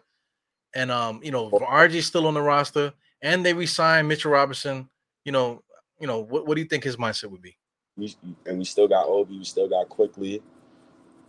and 0.73 0.89
um, 0.89 1.19
you 1.23 1.31
know, 1.31 1.49
RG 1.51 2.01
still 2.01 2.25
on 2.27 2.33
the 2.33 2.41
roster, 2.41 2.93
and 3.21 3.45
they 3.45 3.53
resign 3.53 4.07
Mitchell 4.07 4.31
Robinson, 4.31 4.89
you 5.25 5.31
know, 5.31 5.61
you 5.99 6.07
know, 6.07 6.19
what, 6.19 6.47
what 6.47 6.55
do 6.55 6.61
you 6.61 6.67
think 6.67 6.83
his 6.83 6.97
mindset 6.97 7.29
would 7.29 7.41
be? 7.41 7.57
We, 7.97 8.15
and 8.45 8.57
we 8.57 8.65
still 8.65 8.87
got 8.87 9.05
Obi, 9.07 9.37
we 9.37 9.43
still 9.43 9.67
got 9.67 9.89
Quickley, 9.89 10.41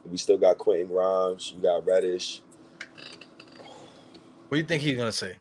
we 0.09 0.16
still 0.16 0.38
got 0.38 0.59
Quentin 0.59 0.86
Grimes, 0.86 1.53
we 1.55 1.62
got 1.62 1.84
Reddish. 1.84 2.43
What 4.49 4.57
do 4.57 4.59
you 4.59 4.64
think 4.64 4.82
he's 4.82 4.97
gonna 4.97 5.12
say? 5.12 5.36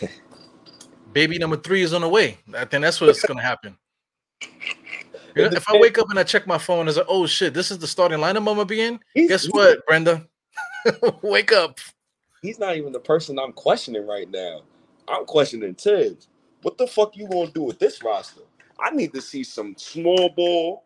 Baby 1.12 1.38
number 1.38 1.56
three 1.56 1.82
is 1.82 1.94
on 1.94 2.00
the 2.00 2.08
way. 2.08 2.38
I 2.54 2.64
think 2.64 2.82
that's 2.82 3.00
what's 3.00 3.24
gonna 3.24 3.42
happen. 3.42 3.76
If 5.36 5.68
I 5.68 5.78
wake 5.78 5.98
up 5.98 6.08
and 6.10 6.18
I 6.18 6.24
check 6.24 6.46
my 6.46 6.58
phone, 6.58 6.88
it's 6.88 6.96
like, 6.96 7.06
oh 7.08 7.26
shit, 7.26 7.54
this 7.54 7.70
is 7.70 7.78
the 7.78 7.86
starting 7.86 8.18
lineup 8.18 8.38
I'm 8.38 8.44
gonna 8.44 8.64
be 8.64 8.80
in. 8.80 9.00
Guess 9.14 9.46
what, 9.46 9.84
Brenda? 9.86 10.26
wake 11.22 11.52
up 11.52 11.78
he's 12.46 12.58
not 12.58 12.76
even 12.76 12.92
the 12.92 13.00
person 13.00 13.38
I'm 13.38 13.52
questioning 13.52 14.06
right 14.06 14.30
now. 14.30 14.62
I'm 15.08 15.24
questioning 15.24 15.74
Thibs. 15.74 16.28
What 16.62 16.78
the 16.78 16.86
fuck 16.86 17.16
you 17.16 17.28
gonna 17.28 17.50
do 17.50 17.62
with 17.62 17.78
this 17.78 18.02
roster? 18.02 18.42
I 18.80 18.90
need 18.90 19.12
to 19.14 19.20
see 19.20 19.44
some 19.44 19.74
small 19.76 20.30
ball. 20.30 20.84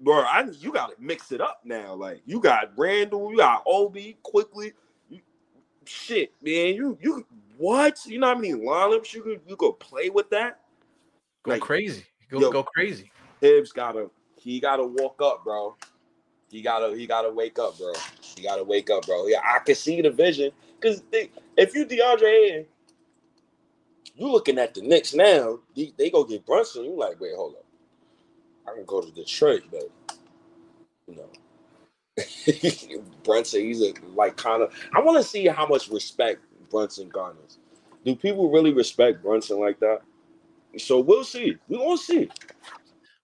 Bro, 0.00 0.20
I 0.20 0.48
you 0.58 0.72
gotta 0.72 0.94
mix 0.98 1.32
it 1.32 1.40
up 1.40 1.60
now. 1.64 1.94
Like 1.94 2.20
you 2.26 2.40
got 2.40 2.72
Randle, 2.76 3.30
you 3.30 3.38
got 3.38 3.62
Obi 3.66 4.18
Quickley. 4.22 4.72
You, 5.08 5.20
shit, 5.84 6.32
man. 6.42 6.74
You 6.74 6.98
you 7.00 7.26
what? 7.56 7.98
You 8.06 8.20
know 8.20 8.28
how 8.28 8.34
many 8.34 8.52
lineups 8.52 9.12
you 9.12 9.22
could 9.22 9.40
you 9.46 9.56
could 9.56 9.78
play 9.80 10.10
with 10.10 10.30
that? 10.30 10.60
Go 11.42 11.52
like, 11.52 11.62
crazy. 11.62 12.04
Go 12.30 12.40
yo, 12.40 12.52
go 12.52 12.62
crazy. 12.62 13.10
Thibs 13.40 13.72
gotta 13.72 14.10
he 14.36 14.60
gotta 14.60 14.84
walk 14.84 15.20
up, 15.22 15.44
bro. 15.44 15.76
He 16.50 16.62
gotta 16.62 16.96
he 16.96 17.06
gotta 17.06 17.30
wake 17.32 17.58
up, 17.58 17.78
bro. 17.78 17.92
He 18.36 18.42
gotta 18.44 18.64
wake 18.64 18.90
up, 18.90 19.06
bro. 19.06 19.26
Yeah, 19.28 19.40
I 19.44 19.60
can 19.60 19.74
see 19.74 20.02
the 20.02 20.10
vision. 20.10 20.52
Cause 20.80 21.02
they, 21.12 21.30
if 21.56 21.74
you 21.74 21.86
DeAndre 21.86 22.46
Ayton, 22.46 22.66
you 24.16 24.30
looking 24.30 24.58
at 24.58 24.74
the 24.74 24.82
Knicks 24.82 25.14
now, 25.14 25.60
they, 25.76 25.92
they 25.98 26.10
go 26.10 26.24
get 26.24 26.46
Brunson. 26.46 26.84
You 26.84 26.98
like, 26.98 27.20
wait, 27.20 27.34
hold 27.36 27.54
up. 27.56 27.64
I 28.68 28.74
can 28.76 28.84
go 28.86 29.00
to 29.02 29.10
Detroit, 29.12 29.64
but 29.70 29.90
you 31.08 31.16
know. 31.16 31.28
Brunson, 33.24 33.62
he's 33.62 33.82
a 33.82 33.94
like 34.14 34.36
kind 34.36 34.62
of 34.62 34.72
I 34.94 35.00
want 35.00 35.18
to 35.18 35.24
see 35.28 35.46
how 35.46 35.66
much 35.66 35.88
respect 35.90 36.40
Brunson 36.70 37.08
garners. 37.10 37.58
Do 38.04 38.16
people 38.16 38.50
really 38.50 38.72
respect 38.72 39.22
Brunson 39.22 39.60
like 39.60 39.80
that? 39.80 40.02
So 40.78 41.00
we'll 41.00 41.24
see. 41.24 41.56
We 41.68 41.78
won't 41.78 42.00
see. 42.00 42.30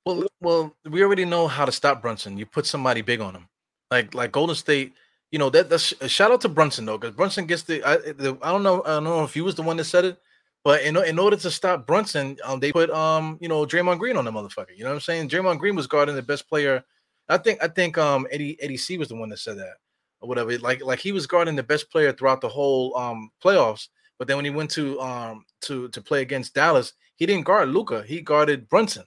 Well, 0.05 0.24
well, 0.40 0.76
we 0.84 1.02
already 1.02 1.24
know 1.24 1.48
how 1.48 1.64
to 1.64 1.72
stop 1.72 2.02
Brunson. 2.02 2.36
You 2.36 2.46
put 2.46 2.66
somebody 2.66 3.00
big 3.00 3.20
on 3.20 3.34
him, 3.34 3.48
like 3.90 4.14
like 4.14 4.32
Golden 4.32 4.55
State. 4.55 4.92
You 5.30 5.38
know 5.38 5.50
that 5.50 5.70
that's 5.70 5.92
a 6.00 6.09
shout 6.09 6.30
out 6.30 6.42
to 6.42 6.48
Brunson 6.48 6.84
though, 6.84 6.98
because 6.98 7.14
Brunson 7.16 7.46
gets 7.46 7.62
the 7.62 7.82
I, 7.82 7.96
the 7.96 8.38
I 8.42 8.52
don't 8.52 8.62
know 8.62 8.82
I 8.84 8.94
don't 8.96 9.05
know 9.05 9.24
if 9.24 9.32
he 9.34 9.40
was 9.40 9.55
the 9.55 9.62
one 9.62 9.76
that 9.78 9.84
said 9.84 10.05
it, 10.05 10.18
but 10.62 10.82
in 10.82 10.96
in 10.96 11.18
order 11.18 11.36
to 11.36 11.50
stop 11.50 11.86
Brunson, 11.86 12.36
um, 12.44 12.61
they 12.61 12.70
put 12.70 12.90
um 12.90 13.38
you 13.40 13.48
know 13.48 13.64
Draymond 13.64 13.98
Green 13.98 14.16
on 14.18 14.26
the 14.26 14.30
motherfucker. 14.30 14.76
You 14.76 14.84
know 14.84 14.90
what 14.90 14.96
I'm 14.96 15.00
saying? 15.00 15.28
Draymond 15.30 15.59
Green 15.59 15.74
was 15.74 15.86
guarding 15.86 16.14
the 16.16 16.22
best 16.22 16.48
player. 16.48 16.84
I 17.28 17.38
think 17.38 17.62
I 17.62 17.68
think 17.68 17.96
um 17.96 18.26
Eddie 18.30 18.61
Eddie 18.62 18.76
C 18.76 18.98
was 18.98 19.09
the 19.09 19.16
one 19.16 19.30
that 19.30 19.38
said 19.38 19.57
that 19.59 19.76
or 20.20 20.28
whatever. 20.28 20.57
Like 20.59 20.84
like 20.84 20.98
he 21.00 21.12
was 21.12 21.26
guarding 21.26 21.57
the 21.57 21.62
best 21.62 21.90
player 21.90 22.12
throughout 22.12 22.42
the 22.42 22.48
whole 22.48 22.94
um 22.96 23.30
playoffs. 23.42 23.88
But 24.18 24.28
then 24.28 24.36
when 24.36 24.44
he 24.44 24.50
went 24.50 24.70
to 24.72 25.00
um 25.00 25.46
to 25.62 25.88
to 25.88 26.02
play 26.02 26.20
against 26.20 26.55
Dallas, 26.55 26.92
he 27.16 27.24
didn't 27.24 27.46
guard 27.46 27.70
Luka. 27.70 28.02
He 28.02 28.20
guarded 28.20 28.68
Brunson 28.68 29.05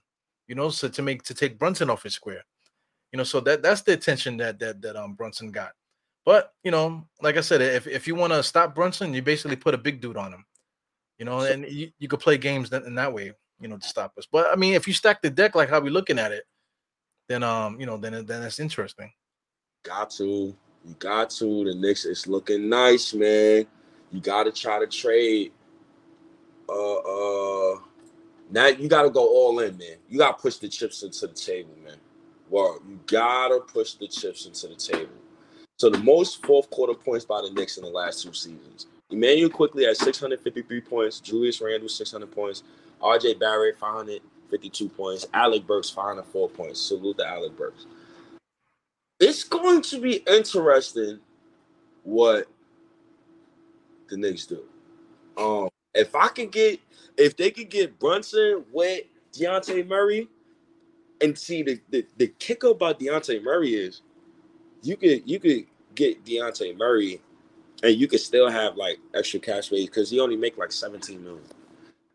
you 0.48 0.56
know, 0.56 0.70
so 0.70 0.88
to 0.88 1.02
make 1.02 1.24
to 1.24 1.34
take 1.34 1.60
Brunson 1.60 1.90
off 1.90 2.04
his 2.04 2.14
square, 2.14 2.44
you 3.12 3.18
know, 3.18 3.24
so 3.24 3.40
that 3.42 3.62
that's 3.62 3.82
the 3.82 3.94
attention 3.94 4.38
that 4.38 4.60
that 4.60 4.82
that 4.82 4.96
um 4.96 5.14
Brunson 5.14 5.52
got. 5.52 5.72
But 6.26 6.52
you 6.64 6.72
know, 6.72 7.08
like 7.22 7.38
I 7.38 7.42
said, 7.42 7.62
if 7.62 7.88
if 7.88 8.08
you 8.08 8.16
want 8.16 8.34
to 8.34 8.44
stop 8.44 8.76
Brunson, 8.76 9.14
you 9.14 9.22
basically 9.22 9.56
put 9.56 9.74
a 9.74 9.78
big 9.78 10.02
dude 10.02 10.18
on 10.18 10.34
him, 10.34 10.46
you 11.18 11.26
know, 11.26 11.40
and 11.40 11.66
you, 11.66 11.92
you 12.00 12.08
could 12.08 12.20
play 12.20 12.38
games 12.38 12.70
that, 12.72 12.84
in 12.84 12.96
that 12.96 13.14
way, 13.14 13.32
you 13.60 13.68
know, 13.68 13.78
to 13.78 13.88
stop 13.88 14.14
us. 14.18 14.28
But 14.30 14.48
I 14.52 14.56
mean, 14.56 14.74
if 14.74 14.88
you 14.88 14.94
stack 14.94 15.22
the 15.22 15.30
deck 15.30 15.56
like 15.56 15.70
how 15.70 15.80
we 15.80 15.90
looking 15.90 16.20
at 16.20 16.32
it, 16.32 16.44
then 17.30 17.44
um, 17.44 17.80
you 17.80 17.86
know, 17.86 17.98
then 17.98 18.14
then 18.26 18.42
that's 18.42 18.60
interesting. 18.60 19.12
Got 19.84 20.10
to, 20.12 20.54
you 20.86 20.96
got 21.00 21.30
to. 21.32 21.64
The 21.64 21.76
Knicks 21.76 22.06
is 22.06 22.28
looking 22.28 22.68
nice, 22.68 23.14
man. 23.14 23.66
You 24.12 24.20
got 24.20 24.44
to 24.44 24.52
try 24.52 24.80
to 24.80 24.88
trade. 24.88 25.54
Uh, 26.70 26.98
uh, 26.98 27.80
now 28.50 28.68
you 28.68 28.88
got 28.88 29.04
to 29.04 29.10
go 29.10 29.28
all 29.28 29.60
in, 29.60 29.78
man. 29.78 29.98
You 30.10 30.18
got 30.18 30.38
to 30.38 30.42
push 30.42 30.58
the 30.58 30.68
chips 30.68 31.04
into 31.04 31.28
the 31.28 31.34
table, 31.34 31.74
man. 31.84 31.98
Well, 32.50 32.80
you 32.88 33.00
got 33.08 33.50
to 33.50 33.60
push 33.60 33.94
the 33.94 34.08
chips 34.08 34.46
into 34.46 34.68
the 34.68 34.76
table. 34.76 35.14
So 35.78 35.90
the 35.90 36.00
most 36.00 36.46
fourth 36.46 36.70
quarter 36.70 36.94
points 36.94 37.26
by 37.26 37.42
the 37.42 37.52
Knicks 37.52 37.78
in 37.78 37.84
the 37.84 37.90
last 37.90 38.24
two 38.24 38.34
seasons. 38.34 38.88
Immanuel 39.10 39.50
Quickley 39.50 39.86
at 39.86 39.98
653 39.98 40.82
points, 40.82 41.20
Julius 41.20 41.62
Randle 41.62 41.88
600 41.88 42.32
points, 42.32 42.64
RJ 43.02 43.40
Barrett 43.40 43.78
552 43.78 44.90
points, 44.90 45.28
Alec 45.34 45.68
Burks 45.68 45.90
504 45.90 46.50
points. 46.50 46.82
Salute 46.82 47.18
to 47.20 47.28
Alec 47.28 47.56
Burks. 47.58 47.86
It's 49.20 49.44
going 49.44 49.82
to 49.84 50.00
be 50.00 50.18
interesting 50.28 51.20
what 52.04 52.48
the 54.10 54.18
Knicks 54.18 54.46
do. 54.46 54.64
Um, 55.38 55.70
if 55.98 56.16
I 56.16 56.28
can 56.30 56.48
get 56.50 56.80
if 57.18 57.36
they 57.36 57.52
could 57.52 57.70
get 57.70 58.00
Brunson 58.00 58.64
with 58.72 59.04
Dejounte 59.34 59.88
Murray, 59.88 60.30
and 61.22 61.38
see 61.38 61.64
the, 61.64 61.80
the, 61.90 62.06
the 62.18 62.28
kicker 62.40 62.68
about 62.70 63.00
Dejounte 63.00 63.44
Murray 63.44 63.74
is 63.74 64.02
you 64.82 64.98
could 64.98 65.28
you 65.30 65.40
could 65.40 65.66
get 65.96 66.24
Dejounte 66.26 66.78
Murray 66.78 67.22
and 67.84 67.96
you 67.96 68.08
could 68.08 68.20
still 68.20 68.50
have 68.50 68.76
like 68.76 69.00
extra 69.14 69.40
cash 69.40 69.68
space 69.68 69.86
because 69.86 70.10
he 70.10 70.20
only 70.20 70.36
make 70.36 70.58
like 70.58 70.72
17 70.72 71.24
million. 71.24 71.44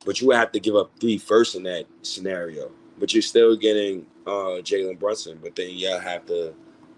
But 0.05 0.21
you 0.21 0.27
would 0.29 0.37
have 0.37 0.53
to 0.53 0.61
give 0.61 0.75
up 0.75 0.91
three 1.01 1.19
first 1.19 1.55
in 1.55 1.63
that 1.65 1.87
scenario. 2.03 2.71
But 2.99 3.13
you're 3.13 3.23
still 3.23 3.57
getting 3.57 4.07
uh 4.27 4.63
Jalen 4.63 4.99
Brunson, 4.99 5.39
but 5.43 5.57
then 5.57 5.71
you 5.71 5.89
have 5.89 6.27
to 6.27 6.55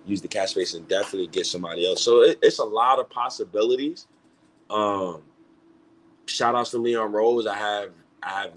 use 0.06 0.20
the 0.20 0.28
cash 0.28 0.50
space 0.50 0.74
and 0.74 0.86
definitely 0.88 1.28
get 1.28 1.46
somebody 1.46 1.86
else. 1.86 2.02
So 2.02 2.22
it, 2.22 2.38
it's 2.42 2.58
a 2.58 2.64
lot 2.64 2.98
of 2.98 3.08
possibilities. 3.10 4.06
Um 4.70 5.22
shout 6.26 6.54
outs 6.54 6.70
to 6.70 6.78
Leon 6.78 7.12
Rose. 7.12 7.46
I 7.46 7.56
have 7.56 7.90
I 8.22 8.42
have 8.42 8.52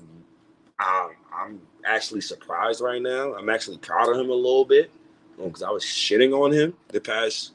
um, 0.80 1.12
I'm 1.34 1.62
actually 1.86 2.22
surprised 2.22 2.82
right 2.82 3.02
now. 3.02 3.34
I'm 3.34 3.50
actually 3.50 3.78
proud 3.78 4.10
of 4.10 4.18
him 4.18 4.30
a 4.30 4.34
little 4.34 4.66
bit 4.66 4.92
because 5.38 5.64
um, 5.64 5.70
I 5.70 5.72
was 5.72 5.84
shitting 5.84 6.34
on 6.34 6.52
him 6.52 6.74
the 6.90 7.02
past 7.02 7.54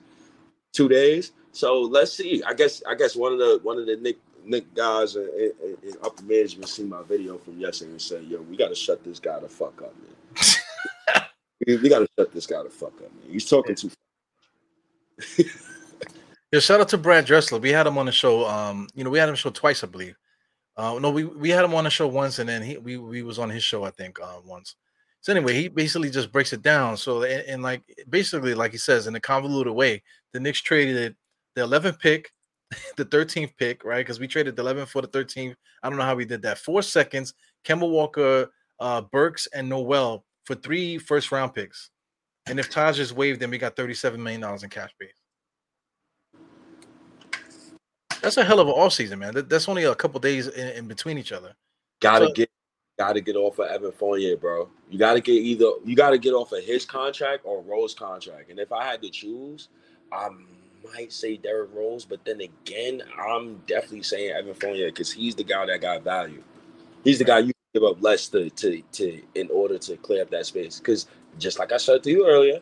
two 0.72 0.88
days. 0.88 1.32
So 1.52 1.80
let's 1.82 2.12
see. 2.12 2.42
I 2.44 2.54
guess 2.54 2.82
I 2.88 2.94
guess 2.94 3.14
one 3.14 3.32
of 3.32 3.38
the 3.38 3.60
one 3.62 3.78
of 3.78 3.86
the 3.86 3.96
Nick 3.96 4.18
Nick 4.44 4.74
guys 4.74 5.16
in, 5.16 5.52
in, 5.62 5.76
in 5.82 5.94
upper 6.02 6.22
management 6.24 6.68
seen 6.68 6.88
my 6.88 7.02
video 7.02 7.38
from 7.38 7.58
yesterday 7.58 7.92
and 7.92 8.02
said, 8.02 8.24
"Yo, 8.24 8.40
we 8.42 8.56
got 8.56 8.68
to 8.68 8.74
shut 8.74 9.04
this 9.04 9.20
guy 9.20 9.38
the 9.38 9.48
fuck 9.48 9.82
up, 9.82 9.94
man. 10.00 11.24
we, 11.66 11.76
we 11.76 11.88
got 11.88 12.00
to 12.00 12.08
shut 12.18 12.32
this 12.32 12.46
guy 12.46 12.62
the 12.62 12.70
fuck 12.70 12.94
up, 12.94 13.12
man. 13.12 13.30
He's 13.30 13.48
talking 13.48 13.74
too." 13.74 13.90
Yeah, 16.52 16.60
shout 16.60 16.80
out 16.80 16.88
to 16.90 16.98
Brad 16.98 17.24
Dressler. 17.24 17.58
We 17.58 17.70
had 17.70 17.86
him 17.86 17.96
on 17.96 18.04
the 18.04 18.12
show. 18.12 18.46
Um, 18.46 18.86
you 18.94 19.04
know, 19.04 19.10
we 19.10 19.18
had 19.18 19.28
him 19.28 19.34
show 19.34 19.48
twice, 19.48 19.82
I 19.82 19.86
believe. 19.86 20.16
Uh, 20.76 20.98
no, 21.00 21.10
we 21.10 21.24
we 21.24 21.48
had 21.48 21.64
him 21.64 21.74
on 21.74 21.84
the 21.84 21.90
show 21.90 22.06
once, 22.06 22.38
and 22.38 22.48
then 22.48 22.62
he 22.62 22.76
we 22.76 22.98
we 22.98 23.22
was 23.22 23.38
on 23.38 23.48
his 23.48 23.64
show, 23.64 23.84
I 23.84 23.90
think, 23.90 24.20
uh, 24.20 24.38
once. 24.44 24.76
So 25.22 25.32
anyway, 25.32 25.54
he 25.54 25.68
basically 25.68 26.10
just 26.10 26.30
breaks 26.30 26.52
it 26.52 26.62
down. 26.62 26.98
So 26.98 27.22
and, 27.22 27.42
and 27.48 27.62
like 27.62 27.82
basically, 28.10 28.54
like 28.54 28.72
he 28.72 28.78
says, 28.78 29.06
in 29.06 29.14
a 29.14 29.20
convoluted 29.20 29.72
way, 29.72 30.02
the 30.32 30.40
Knicks 30.40 30.60
traded 30.60 31.16
the 31.54 31.62
11th 31.62 31.98
pick, 31.98 32.30
the 32.96 33.04
13th 33.06 33.56
pick, 33.56 33.84
right? 33.84 34.04
Because 34.04 34.20
we 34.20 34.26
traded 34.28 34.56
the 34.56 34.62
11th 34.62 34.88
for 34.88 35.00
the 35.00 35.08
13th. 35.08 35.54
I 35.82 35.88
don't 35.88 35.98
know 35.98 36.04
how 36.04 36.16
we 36.16 36.24
did 36.26 36.42
that. 36.42 36.58
Four 36.58 36.82
seconds, 36.82 37.34
Kemba 37.64 37.88
Walker, 37.88 38.48
uh, 38.80 39.00
Burks, 39.00 39.46
and 39.54 39.68
Noel 39.68 40.24
for 40.44 40.54
three 40.54 40.98
first 40.98 41.32
round 41.32 41.54
picks. 41.54 41.90
And 42.46 42.58
if 42.58 42.68
Taj 42.68 42.98
is 42.98 43.14
waived, 43.14 43.40
then 43.40 43.50
we 43.50 43.58
got 43.58 43.76
$37 43.76 44.18
million 44.18 44.42
in 44.42 44.68
cash 44.68 44.90
base. 44.98 45.21
That's 48.22 48.36
a 48.36 48.44
hell 48.44 48.60
of 48.60 48.68
an 48.68 48.74
off 48.74 48.92
season, 48.92 49.18
man. 49.18 49.34
That, 49.34 49.48
that's 49.48 49.68
only 49.68 49.84
a 49.84 49.94
couple 49.94 50.20
days 50.20 50.46
in, 50.46 50.68
in, 50.68 50.86
between 50.86 51.18
each 51.18 51.32
other. 51.32 51.54
Gotta 52.00 52.26
so, 52.26 52.32
get 52.32 52.50
gotta 52.98 53.20
get 53.20 53.34
off 53.34 53.58
of 53.58 53.68
Evan 53.68 53.90
Fournier, 53.92 54.36
bro. 54.36 54.68
You 54.90 54.98
gotta 54.98 55.20
get 55.20 55.32
either 55.32 55.70
you 55.84 55.96
gotta 55.96 56.18
get 56.18 56.32
off 56.32 56.52
of 56.52 56.62
his 56.62 56.84
contract 56.84 57.42
or 57.44 57.62
Rose 57.62 57.94
contract. 57.94 58.50
And 58.50 58.60
if 58.60 58.72
I 58.72 58.84
had 58.84 59.02
to 59.02 59.10
choose, 59.10 59.68
I 60.12 60.28
might 60.84 61.12
say 61.12 61.36
Derrick 61.36 61.70
Rose, 61.74 62.04
but 62.04 62.24
then 62.24 62.40
again, 62.40 63.02
I'm 63.18 63.56
definitely 63.66 64.04
saying 64.04 64.30
Evan 64.30 64.54
Fournier 64.54 64.86
because 64.86 65.10
he's 65.10 65.34
the 65.34 65.44
guy 65.44 65.66
that 65.66 65.80
got 65.80 66.04
value. 66.04 66.42
He's 67.02 67.18
the 67.18 67.24
guy 67.24 67.40
you 67.40 67.52
give 67.74 67.82
up 67.82 68.00
less 68.00 68.28
to 68.28 68.50
to 68.50 68.82
to 68.92 69.20
in 69.34 69.48
order 69.50 69.78
to 69.78 69.96
clear 69.96 70.22
up 70.22 70.30
that 70.30 70.46
space. 70.46 70.78
Because 70.78 71.08
just 71.38 71.58
like 71.58 71.72
I 71.72 71.76
said 71.76 72.04
to 72.04 72.10
you 72.10 72.28
earlier, 72.28 72.60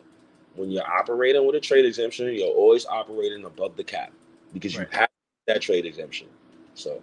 when 0.55 0.71
you're 0.71 0.91
operating 0.91 1.45
with 1.45 1.55
a 1.55 1.59
trade 1.59 1.85
exemption, 1.85 2.33
you're 2.33 2.47
always 2.47 2.87
operating 2.87 3.45
above 3.45 3.75
the 3.75 3.83
cap 3.83 4.11
because 4.53 4.73
you 4.73 4.87
have 4.91 5.10
that 5.53 5.61
trade 5.61 5.85
exemption. 5.85 6.27
So, 6.75 7.01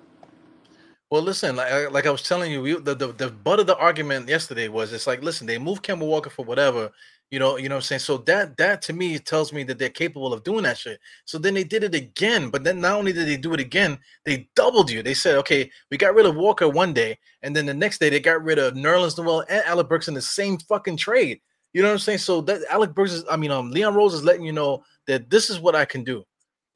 well, 1.11 1.23
listen, 1.23 1.57
like, 1.57 1.91
like 1.91 2.07
I 2.07 2.11
was 2.11 2.23
telling 2.23 2.53
you, 2.53 2.63
we, 2.63 2.75
the, 2.75 2.95
the 2.95 3.13
the 3.13 3.31
butt 3.31 3.61
of 3.61 3.67
the 3.67 3.77
argument 3.77 4.29
yesterday 4.29 4.69
was 4.69 4.93
it's 4.93 5.07
like, 5.07 5.23
listen, 5.23 5.47
they 5.47 5.59
moved 5.59 5.83
Kemba 5.83 6.07
Walker 6.07 6.31
for 6.31 6.45
whatever, 6.45 6.91
you 7.31 7.39
know, 7.39 7.57
you 7.57 7.69
know 7.69 7.77
what 7.77 7.81
I'm 7.81 7.83
saying. 7.83 8.01
So 8.01 8.19
that 8.19 8.57
that 8.57 8.83
to 8.83 8.93
me 8.93 9.19
tells 9.19 9.53
me 9.53 9.63
that 9.65 9.79
they're 9.79 9.91
capable 9.91 10.33
of 10.33 10.45
doing 10.45 10.65
that 10.65 10.79
shit. 10.79 11.01
So 11.25 11.39
then 11.39 11.55
they 11.55 11.65
did 11.65 11.85
it 11.85 11.95
again, 11.95 12.51
but 12.51 12.65
then 12.65 12.81
not 12.81 12.99
only 12.99 13.13
did 13.13 13.29
they 13.29 13.37
do 13.37 13.55
it 13.55 13.61
again, 13.61 13.99
they 14.25 14.49
doubled 14.55 14.91
you. 14.91 15.03
They 15.03 15.15
said, 15.15 15.37
okay, 15.37 15.71
we 15.91 15.97
got 15.97 16.15
rid 16.15 16.27
of 16.27 16.37
Walker 16.37 16.69
one 16.69 16.93
day, 16.93 17.19
and 17.43 17.55
then 17.55 17.67
the 17.67 17.75
next 17.75 17.99
day 17.99 18.11
they 18.11 18.21
got 18.21 18.43
rid 18.43 18.59
of 18.59 18.75
Nerlens 18.75 19.19
Noel 19.19 19.45
and 19.49 19.63
Alec 19.65 19.89
Burks 19.89 20.09
in 20.09 20.15
the 20.15 20.23
same 20.23 20.59
fucking 20.59 20.97
trade. 20.97 21.41
You 21.75 21.83
know 21.83 21.89
what 21.89 21.93
I'm 21.93 21.99
saying? 21.99 22.19
So 22.19 22.41
that 22.43 22.63
Alec 22.71 22.95
Burks 22.95 23.13
is, 23.13 23.25
I 23.31 23.37
mean, 23.37 23.51
um, 23.51 23.71
Leon 23.71 23.95
Rose 23.95 24.15
is 24.15 24.25
letting 24.25 24.45
you 24.45 24.53
know 24.53 24.85
that 25.07 25.29
this 25.29 25.51
is 25.51 25.61
what 25.61 25.75
I 25.75 25.85
can 25.85 26.03
do. 26.05 26.25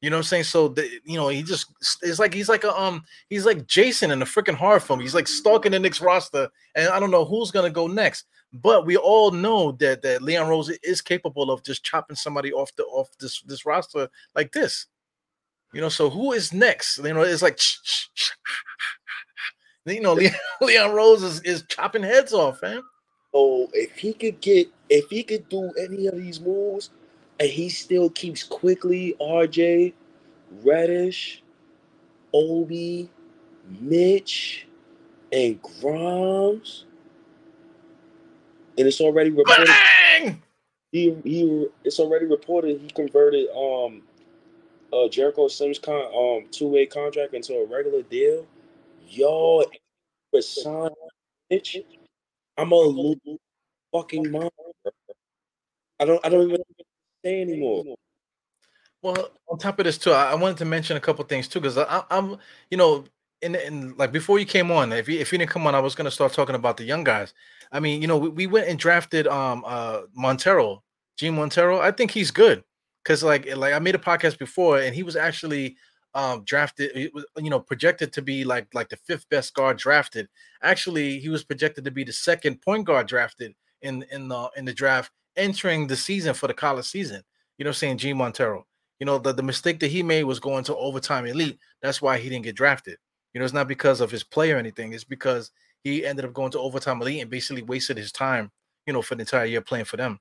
You 0.03 0.09
know 0.09 0.17
what 0.17 0.25
I'm 0.25 0.27
saying? 0.27 0.43
So 0.43 0.67
the, 0.67 0.99
you 1.05 1.15
know, 1.15 1.29
he 1.29 1.41
just 1.43 1.67
it's 2.01 2.19
like 2.19 2.33
he's 2.33 2.49
like 2.49 2.65
a 2.65 2.77
um 2.77 3.05
he's 3.29 3.45
like 3.45 3.65
Jason 3.67 4.11
in 4.11 4.21
a 4.21 4.25
freaking 4.25 4.53
horror 4.53 4.81
film. 4.81 4.99
He's 4.99 5.15
like 5.15 5.29
stalking 5.29 5.71
the 5.71 5.79
Knicks 5.79 6.01
roster, 6.01 6.49
and 6.75 6.89
I 6.89 6.99
don't 6.99 7.09
know 7.09 7.23
who's 7.23 7.51
gonna 7.51 7.69
go 7.69 7.87
next. 7.87 8.25
But 8.51 8.85
we 8.85 8.97
all 8.97 9.31
know 9.31 9.71
that 9.71 10.01
that 10.01 10.21
Leon 10.21 10.49
Rose 10.49 10.69
is 10.83 10.99
capable 10.99 11.49
of 11.49 11.63
just 11.63 11.85
chopping 11.85 12.17
somebody 12.17 12.51
off 12.51 12.75
the 12.75 12.83
off 12.83 13.17
this 13.17 13.43
this 13.43 13.65
roster 13.65 14.09
like 14.35 14.51
this. 14.51 14.87
You 15.71 15.79
know, 15.79 15.87
so 15.87 16.09
who 16.09 16.33
is 16.33 16.51
next? 16.51 16.97
You 16.97 17.13
know, 17.13 17.21
it's 17.21 17.41
like 17.41 17.57
you 19.85 20.01
know, 20.01 20.15
Leon, 20.15 20.35
Leon 20.61 20.91
Rose 20.91 21.23
is, 21.23 21.39
is 21.43 21.63
chopping 21.69 22.03
heads 22.03 22.33
off, 22.33 22.61
man. 22.61 22.83
Oh, 23.33 23.69
if 23.71 23.95
he 23.95 24.11
could 24.11 24.41
get 24.41 24.67
if 24.89 25.09
he 25.09 25.23
could 25.23 25.47
do 25.47 25.71
any 25.79 26.07
of 26.07 26.17
these 26.17 26.41
moves, 26.41 26.89
and 27.39 27.49
he 27.49 27.69
still 27.69 28.09
keeps 28.09 28.43
Quickley 28.43 29.15
RJ, 29.19 29.93
Reddish, 30.63 31.43
Obi, 32.33 33.09
Mitch, 33.79 34.67
and 35.31 35.61
Grimes. 35.61 36.85
And 38.77 38.87
it's 38.87 39.01
already 39.01 39.29
reported. 39.29 39.67
Bang! 39.67 40.41
He 40.91 41.15
he 41.23 41.67
it's 41.83 41.99
already 41.99 42.25
reported 42.25 42.79
he 42.79 42.87
converted 42.89 43.47
um 43.49 44.03
uh 44.91 45.07
Jericho 45.09 45.47
Sims 45.47 45.79
con 45.79 46.05
um 46.15 46.47
two 46.51 46.67
way 46.67 46.85
contract 46.85 47.33
into 47.33 47.55
a 47.55 47.65
regular 47.65 48.03
deal. 48.03 48.45
Yo, 49.09 49.63
sign 50.39 50.91
Mitch, 51.49 51.77
I'm 52.57 52.71
a 52.71 52.75
little 52.75 53.39
fucking 53.91 54.31
monster. 54.31 54.51
I 55.99 56.05
don't 56.05 56.23
I 56.25 56.29
don't 56.29 56.49
even 56.49 56.63
say 57.23 57.41
anymore. 57.41 57.95
Well, 59.01 59.31
on 59.49 59.57
top 59.57 59.79
of 59.79 59.85
this 59.85 59.97
too, 59.97 60.11
I, 60.11 60.33
wanted 60.35 60.57
to 60.57 60.65
mention 60.65 60.95
a 60.95 60.99
couple 60.99 61.25
things 61.25 61.47
too, 61.47 61.59
because 61.59 61.77
I'm, 62.09 62.37
you 62.71 62.77
know, 62.77 63.03
in, 63.41 63.55
in 63.55 63.95
like 63.97 64.13
before 64.13 64.39
you 64.39 64.45
came 64.45 64.71
on, 64.71 64.93
if 64.93 65.09
you 65.09 65.19
if 65.19 65.31
you 65.31 65.37
didn't 65.37 65.51
come 65.51 65.67
on, 65.67 65.75
I 65.75 65.79
was 65.79 65.95
gonna 65.95 66.11
start 66.11 66.31
talking 66.31 66.55
about 66.55 66.77
the 66.77 66.85
young 66.85 67.03
guys. 67.03 67.33
I 67.71 67.81
mean, 67.81 68.01
you 68.01 68.07
know, 68.07 68.17
we, 68.17 68.29
we 68.29 68.47
went 68.47 68.69
and 68.69 68.79
drafted 68.79 69.27
um 69.27 69.63
uh 69.67 70.03
Montero, 70.15 70.83
Jean 71.17 71.35
Montero. 71.35 71.79
I 71.79 71.91
think 71.91 72.11
he's 72.11 72.31
good 72.31 72.63
because 73.03 73.21
like 73.21 73.53
like 73.57 73.73
I 73.73 73.79
made 73.79 73.95
a 73.95 73.99
podcast 73.99 74.39
before, 74.39 74.79
and 74.79 74.95
he 74.95 75.03
was 75.03 75.17
actually 75.17 75.75
um 76.15 76.43
drafted 76.45 76.91
you 76.95 77.49
know 77.49 77.59
projected 77.59 78.13
to 78.13 78.21
be 78.21 78.43
like 78.43 78.67
like 78.73 78.89
the 78.89 78.97
fifth 78.97 79.27
best 79.29 79.53
guard 79.55 79.77
drafted 79.77 80.29
actually 80.61 81.19
he 81.19 81.27
was 81.27 81.43
projected 81.43 81.83
to 81.83 81.91
be 81.91 82.03
the 82.03 82.13
second 82.13 82.61
point 82.61 82.85
guard 82.85 83.07
drafted 83.07 83.53
in 83.81 84.05
in 84.11 84.27
the 84.27 84.49
in 84.55 84.63
the 84.63 84.73
draft 84.73 85.11
entering 85.35 85.87
the 85.87 85.95
season 85.95 86.33
for 86.33 86.47
the 86.47 86.53
college 86.53 86.85
season. 86.85 87.23
You 87.57 87.65
know, 87.65 87.71
saying 87.71 87.97
Jean 87.99 88.17
Montero. 88.17 88.65
You 88.99 89.05
know, 89.05 89.17
the, 89.17 89.33
the 89.33 89.43
mistake 89.43 89.79
that 89.79 89.91
he 89.91 90.01
made 90.01 90.23
was 90.23 90.39
going 90.39 90.63
to 90.65 90.75
overtime 90.75 91.25
elite. 91.25 91.59
That's 91.81 92.01
why 92.01 92.17
he 92.17 92.29
didn't 92.29 92.45
get 92.45 92.55
drafted. 92.55 92.97
You 93.33 93.39
know, 93.39 93.45
it's 93.45 93.53
not 93.53 93.67
because 93.67 94.01
of 94.01 94.11
his 94.11 94.23
play 94.23 94.51
or 94.51 94.57
anything. 94.57 94.93
It's 94.93 95.03
because 95.03 95.51
he 95.83 96.05
ended 96.05 96.25
up 96.25 96.33
going 96.33 96.51
to 96.51 96.59
overtime 96.59 97.01
elite 97.01 97.21
and 97.21 97.29
basically 97.29 97.63
wasted 97.63 97.97
his 97.97 98.11
time, 98.11 98.51
you 98.87 98.93
know, 98.93 99.01
for 99.01 99.15
the 99.15 99.21
entire 99.21 99.45
year 99.45 99.61
playing 99.61 99.85
for 99.85 99.97
them. 99.97 100.19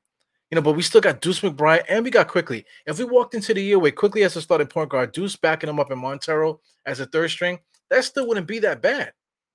You 0.50 0.56
know, 0.56 0.62
but 0.62 0.72
we 0.72 0.82
still 0.82 1.00
got 1.00 1.20
Deuce 1.20 1.40
McBride 1.40 1.84
and 1.88 2.04
we 2.04 2.10
got 2.10 2.28
Quickley. 2.28 2.66
If 2.86 2.98
we 2.98 3.04
walked 3.04 3.34
into 3.34 3.54
the 3.54 3.62
year 3.62 3.78
with 3.78 3.94
Quickley 3.94 4.22
as 4.24 4.36
a 4.36 4.42
starting 4.42 4.66
point 4.66 4.90
guard, 4.90 5.12
Deuce 5.12 5.36
backing 5.36 5.70
him 5.70 5.80
up 5.80 5.90
in 5.90 5.98
Montero 5.98 6.60
as 6.84 7.00
a 7.00 7.06
third 7.06 7.30
string, 7.30 7.58
that 7.88 8.04
still 8.04 8.28
wouldn't 8.28 8.46
be 8.46 8.58
that 8.58 8.82
bad, 8.82 9.12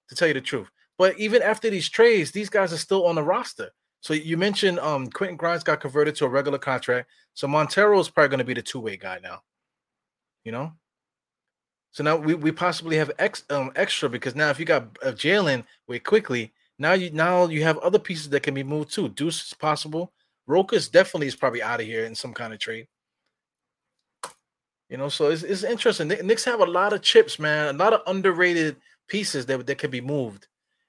to 0.10 0.16
tell 0.16 0.28
you 0.28 0.34
the 0.34 0.42
truth. 0.42 0.70
But 0.98 1.20
even 1.20 1.44
after 1.44 1.70
these 1.70 1.90
trades, 1.90 2.32
these 2.32 2.50
guys 2.50 2.74
are 2.74 2.78
still 2.78 3.06
on 3.06 3.16
the 3.16 3.24
roster. 3.24 3.70
So 4.02 4.14
you 4.14 4.38
mentioned 4.38 4.80
um 4.80 5.10
Quentin 5.10 5.38
Grimes 5.38 5.64
got 5.64 5.82
converted 5.82 6.16
to 6.16 6.26
a 6.26 6.30
regular 6.30 6.58
contract. 6.58 7.10
So 7.34 7.48
Montero 7.48 8.00
is 8.00 8.10
probably 8.10 8.30
going 8.30 8.40
to 8.40 8.46
be 8.46 8.54
the 8.54 8.62
two-way 8.62 8.98
guy 8.98 9.20
now. 9.22 9.42
You 10.44 10.52
know? 10.52 10.74
So 11.92 12.04
now 12.04 12.16
we, 12.16 12.36
we 12.36 12.52
possibly 12.52 12.96
have 12.98 13.12
ex, 13.18 13.44
um, 13.50 13.72
extra 13.76 14.10
because 14.10 14.36
now 14.36 14.50
if 14.50 14.60
you 14.60 14.66
got 14.66 14.98
uh, 15.04 15.12
Jalen 15.12 15.64
way 15.88 16.00
Quickley 16.00 16.54
now 16.80 16.94
you 16.94 17.10
now 17.12 17.48
you 17.48 17.64
have 17.64 17.78
other 17.80 18.00
pieces 18.00 18.30
that 18.30 18.44
can 18.44 18.54
be 18.54 18.64
moved 18.64 18.94
too. 18.94 19.10
Deuce 19.10 19.48
is 19.48 19.54
possible. 19.54 20.14
Rokas 20.48 20.92
definitely 20.92 21.28
is 21.28 21.36
probably 21.36 21.62
out 21.62 21.82
of 21.82 21.86
here 21.86 22.06
in 22.06 22.16
some 22.16 22.34
kind 22.34 22.54
of 22.54 22.60
trade. 22.60 22.88
You 24.90 24.96
know, 24.96 25.10
so 25.10 25.30
it's, 25.30 25.44
it's 25.44 25.64
interesting. 25.64 26.08
Knicks 26.08 26.46
have 26.46 26.62
a 26.62 26.66
lot 26.66 26.94
of 26.94 27.02
chips, 27.02 27.40
man. 27.40 27.76
A 27.76 27.78
lot 27.78 27.92
of 27.92 28.02
underrated 28.08 28.78
pieces 29.10 29.46
that, 29.48 29.66
that 29.68 29.78
can 29.78 29.92
be 29.92 30.00
moved 30.00 30.48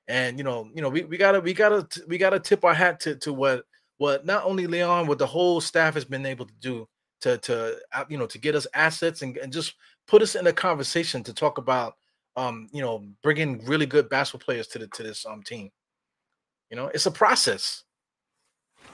and 0.08 0.38
you 0.38 0.44
know, 0.44 0.68
you 0.74 0.80
know, 0.80 0.88
we, 0.88 1.04
we 1.04 1.16
gotta 1.18 1.38
we 1.38 1.52
gotta 1.52 1.86
we 2.08 2.18
gotta 2.18 2.40
tip 2.40 2.64
our 2.64 2.74
hat 2.74 2.98
to 3.00 3.14
to 3.16 3.32
what 3.32 3.64
what 3.98 4.24
not 4.24 4.44
only 4.44 4.66
Leon, 4.66 5.06
what 5.06 5.18
the 5.18 5.26
whole 5.26 5.60
staff 5.60 5.94
has 5.94 6.04
been 6.04 6.24
able 6.26 6.46
to 6.46 6.54
do 6.60 6.88
to 7.20 7.36
to 7.38 7.78
uh, 7.92 8.04
you 8.08 8.16
know 8.16 8.26
to 8.26 8.38
get 8.38 8.54
us 8.54 8.66
assets 8.74 9.22
and, 9.22 9.36
and 9.36 9.52
just 9.52 9.74
put 10.06 10.22
us 10.22 10.34
in 10.34 10.46
a 10.46 10.52
conversation 10.52 11.22
to 11.22 11.34
talk 11.34 11.58
about 11.58 11.94
um 12.36 12.68
you 12.72 12.80
know 12.80 13.04
bringing 13.22 13.62
really 13.66 13.86
good 13.86 14.08
basketball 14.08 14.44
players 14.44 14.66
to 14.68 14.78
the 14.78 14.86
to 14.88 15.02
this 15.02 15.26
um 15.26 15.42
team. 15.42 15.70
You 16.70 16.76
know, 16.76 16.86
it's 16.86 17.06
a 17.06 17.10
process. 17.10 17.84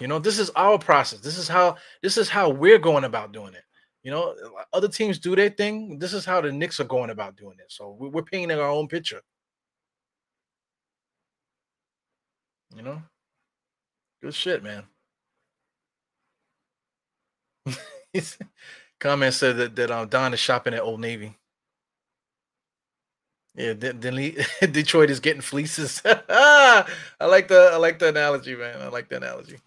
You 0.01 0.09
know, 0.09 0.19
this 0.19 0.41
is 0.41 0.51
our 0.51 0.79
process. 0.79 1.21
This 1.21 1.39
is 1.39 1.47
how 1.47 1.77
this 2.03 2.17
is 2.17 2.29
how 2.29 2.49
we're 2.49 2.79
going 2.79 3.05
about 3.05 3.33
doing 3.33 3.55
it. 3.55 3.63
You 4.03 4.11
know, 4.11 4.35
other 4.73 4.89
teams 4.89 5.19
do 5.19 5.37
their 5.37 5.49
thing. 5.49 5.99
This 5.99 6.13
is 6.13 6.25
how 6.25 6.41
the 6.41 6.53
Knicks 6.53 6.81
are 6.81 6.85
going 6.85 7.11
about 7.11 7.37
doing 7.37 7.57
it. 7.59 7.71
So 7.71 7.97
we're 7.99 8.23
painting 8.23 8.59
our 8.59 8.69
own 8.69 8.89
picture. 8.89 9.23
You 12.77 12.83
know, 12.83 13.03
good 14.23 14.35
shit, 14.35 14.63
man. 14.63 14.85
Comment 19.01 19.35
said 19.35 19.57
that 19.57 19.77
that 19.77 19.91
um, 19.91 20.09
Don 20.09 20.35
is 20.35 20.41
shopping 20.41 20.75
at 20.75 20.81
Old 20.81 21.01
Navy. 21.01 21.37
Yeah, 23.55 23.75
then, 23.75 24.01
then 24.01 24.15
Detroit 24.73 25.11
is 25.11 25.21
getting 25.21 25.41
fleeces. 25.43 26.03
I 26.07 26.85
like 27.21 27.49
the 27.49 27.71
I 27.73 27.77
like 27.77 27.99
the 27.99 28.09
analogy, 28.09 28.57
man. 28.57 28.83
I 28.83 28.89
like 28.89 29.09
the 29.09 29.17
analogy. 29.17 29.59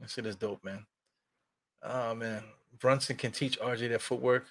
That 0.00 0.10
shit 0.10 0.26
is 0.26 0.36
dope, 0.36 0.64
man. 0.64 0.86
Oh 1.82 2.14
man, 2.14 2.42
Brunson 2.78 3.16
can 3.16 3.32
teach 3.32 3.60
RJ 3.60 3.90
that 3.90 4.02
footwork. 4.02 4.46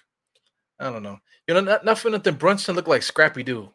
I 0.78 0.90
don't 0.90 1.02
know. 1.02 1.18
You 1.48 1.54
know, 1.54 1.60
not, 1.60 1.84
not 1.84 1.98
for 1.98 2.10
nothing. 2.10 2.34
Brunson 2.34 2.76
look 2.76 2.86
like 2.86 3.02
Scrappy 3.02 3.42
Doo 3.42 3.70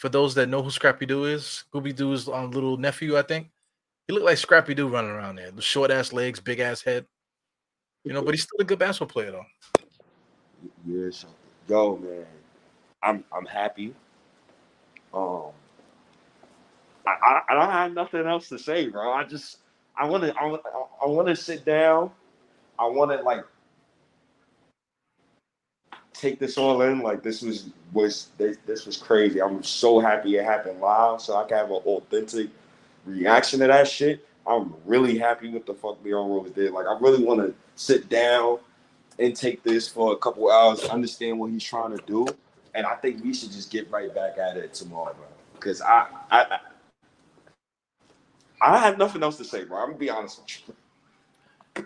for 0.00 0.08
those 0.08 0.34
that 0.34 0.48
know 0.48 0.62
who 0.62 0.70
Scrappy 0.70 1.04
Doo 1.04 1.26
is, 1.26 1.64
Scooby 1.74 1.94
Doo's 1.94 2.26
um, 2.26 2.52
little 2.52 2.78
nephew, 2.78 3.18
I 3.18 3.22
think. 3.22 3.50
He 4.08 4.14
looked 4.14 4.24
like 4.24 4.38
Scrappy 4.38 4.72
Doo 4.72 4.88
running 4.88 5.10
around 5.10 5.36
there. 5.36 5.50
The 5.50 5.60
short 5.60 5.90
ass 5.90 6.10
legs, 6.10 6.40
big 6.40 6.58
ass 6.58 6.80
head. 6.80 7.04
You 8.04 8.14
know, 8.14 8.22
but 8.22 8.32
he's 8.32 8.44
still 8.44 8.60
a 8.60 8.64
good 8.64 8.78
basketball 8.78 9.12
player 9.12 9.30
though. 9.30 9.44
Yes, 10.86 11.26
go 11.68 11.98
man. 11.98 12.24
I'm 13.02 13.24
I'm 13.30 13.44
happy. 13.44 13.94
Um, 15.12 15.50
I, 17.06 17.42
I 17.50 17.54
don't 17.54 17.70
have 17.70 17.92
nothing 17.92 18.26
else 18.26 18.48
to 18.48 18.58
say, 18.58 18.88
bro. 18.88 19.12
I 19.12 19.24
just 19.24 19.58
I 19.98 20.08
want 20.08 20.24
to 20.24 20.34
I, 20.34 20.56
I 21.02 21.06
want 21.06 21.28
to 21.28 21.36
sit 21.36 21.66
down. 21.66 22.10
I 22.78 22.86
want 22.86 23.10
to 23.10 23.22
like 23.22 23.44
take 26.12 26.38
this 26.38 26.58
all 26.58 26.82
in. 26.82 27.00
Like 27.00 27.22
this 27.22 27.42
was 27.42 27.70
was 27.92 28.28
this, 28.38 28.56
this 28.66 28.86
was 28.86 28.96
crazy. 28.96 29.42
I'm 29.42 29.62
so 29.62 30.00
happy 30.00 30.36
it 30.36 30.44
happened 30.44 30.80
live, 30.80 31.20
so 31.20 31.36
I 31.36 31.44
can 31.44 31.58
have 31.58 31.70
an 31.70 31.76
authentic 31.76 32.48
reaction 33.04 33.60
to 33.60 33.66
that 33.66 33.88
shit. 33.88 34.26
I'm 34.46 34.74
really 34.84 35.18
happy 35.18 35.50
with 35.50 35.66
the 35.66 35.74
fuck 35.74 36.02
Leon 36.04 36.30
Rose 36.30 36.50
did. 36.50 36.72
Like 36.72 36.86
I 36.86 36.98
really 36.98 37.24
want 37.24 37.40
to 37.40 37.54
sit 37.76 38.08
down 38.08 38.58
and 39.18 39.36
take 39.36 39.62
this 39.62 39.86
for 39.88 40.12
a 40.12 40.16
couple 40.16 40.50
hours, 40.50 40.82
understand 40.84 41.38
what 41.38 41.50
he's 41.50 41.64
trying 41.64 41.96
to 41.96 42.04
do, 42.06 42.26
and 42.74 42.86
I 42.86 42.94
think 42.96 43.22
we 43.22 43.34
should 43.34 43.52
just 43.52 43.70
get 43.70 43.90
right 43.90 44.14
back 44.14 44.38
at 44.38 44.56
it 44.56 44.72
tomorrow, 44.74 45.14
bro. 45.14 45.26
Because 45.54 45.82
I, 45.82 46.06
I 46.30 46.58
I 48.62 48.78
have 48.78 48.98
nothing 48.98 49.22
else 49.22 49.36
to 49.38 49.44
say, 49.44 49.64
bro. 49.64 49.78
I'm 49.78 49.86
gonna 49.88 49.98
be 49.98 50.10
honest 50.10 50.40
with 50.40 50.62
you. 50.68 50.74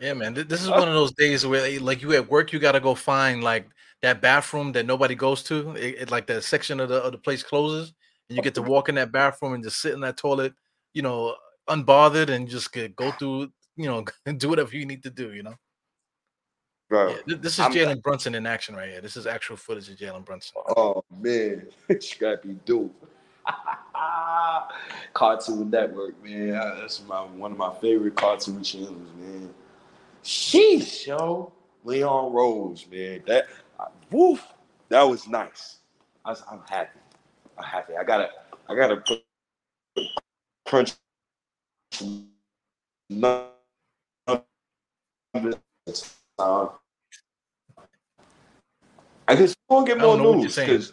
Yeah, 0.00 0.14
man. 0.14 0.34
This 0.34 0.62
is 0.62 0.70
one 0.70 0.88
of 0.88 0.94
those 0.94 1.12
days 1.12 1.46
where, 1.46 1.78
like, 1.80 2.02
you 2.02 2.12
at 2.14 2.28
work, 2.28 2.52
you 2.52 2.58
gotta 2.58 2.80
go 2.80 2.94
find 2.94 3.44
like 3.44 3.68
that 4.04 4.20
bathroom 4.20 4.72
that 4.72 4.84
nobody 4.84 5.14
goes 5.14 5.42
to. 5.44 5.70
It, 5.76 5.96
it, 6.02 6.10
like 6.10 6.26
that 6.26 6.44
section 6.44 6.78
of 6.78 6.90
the 6.90 7.02
of 7.02 7.12
the 7.12 7.18
place 7.18 7.42
closes, 7.42 7.94
and 8.28 8.36
you 8.36 8.42
get 8.42 8.54
to 8.54 8.62
walk 8.62 8.90
in 8.90 8.94
that 8.96 9.12
bathroom 9.12 9.54
and 9.54 9.64
just 9.64 9.80
sit 9.80 9.94
in 9.94 10.00
that 10.00 10.18
toilet, 10.18 10.52
you 10.92 11.00
know, 11.00 11.34
unbothered, 11.68 12.28
and 12.28 12.46
just 12.46 12.70
get, 12.72 12.94
go 12.94 13.10
through, 13.18 13.48
you 13.76 13.86
know, 13.86 14.04
and 14.26 14.38
do 14.38 14.50
whatever 14.50 14.76
you 14.76 14.84
need 14.84 15.02
to 15.04 15.10
do. 15.10 15.32
You 15.32 15.44
know. 15.44 15.54
Bro, 16.90 17.16
yeah, 17.26 17.36
this 17.38 17.58
is 17.58 17.64
Jalen 17.64 18.02
Brunson 18.02 18.34
in 18.34 18.46
action 18.46 18.76
right 18.76 18.90
here. 18.90 19.00
This 19.00 19.16
is 19.16 19.26
actual 19.26 19.56
footage 19.56 19.88
of 19.88 19.96
Jalen 19.96 20.26
Brunson. 20.26 20.52
Oh 20.76 21.02
man, 21.18 21.66
Scrappy 22.00 22.58
Doo. 22.66 22.90
Cartoon 25.14 25.70
Network, 25.70 26.22
man. 26.22 26.50
That's 26.50 27.02
my 27.06 27.22
one 27.22 27.52
of 27.52 27.58
my 27.58 27.72
favorite 27.80 28.16
cartoon 28.16 28.62
channels, 28.62 29.10
man. 29.18 29.52
Sheesh, 30.22 31.06
yo. 31.06 31.52
Leon 31.84 32.32
Rose, 32.32 32.86
man. 32.90 33.22
That 33.26 33.46
woof, 34.14 34.46
that 34.88 35.02
was 35.02 35.28
nice. 35.28 35.78
I 36.24 36.30
was, 36.30 36.42
I'm 36.50 36.62
happy. 36.68 37.00
I'm 37.58 37.64
happy. 37.64 37.94
I 37.96 38.04
gotta 38.04 38.30
I 38.68 38.74
gotta 38.74 38.96
put 38.96 39.24
crunch 40.66 40.94
numbers. 43.10 43.56
I 49.26 49.34
guess 49.36 49.54
we'll 49.68 49.84
get 49.84 49.98
more 49.98 50.16
news 50.16 50.56
because 50.56 50.92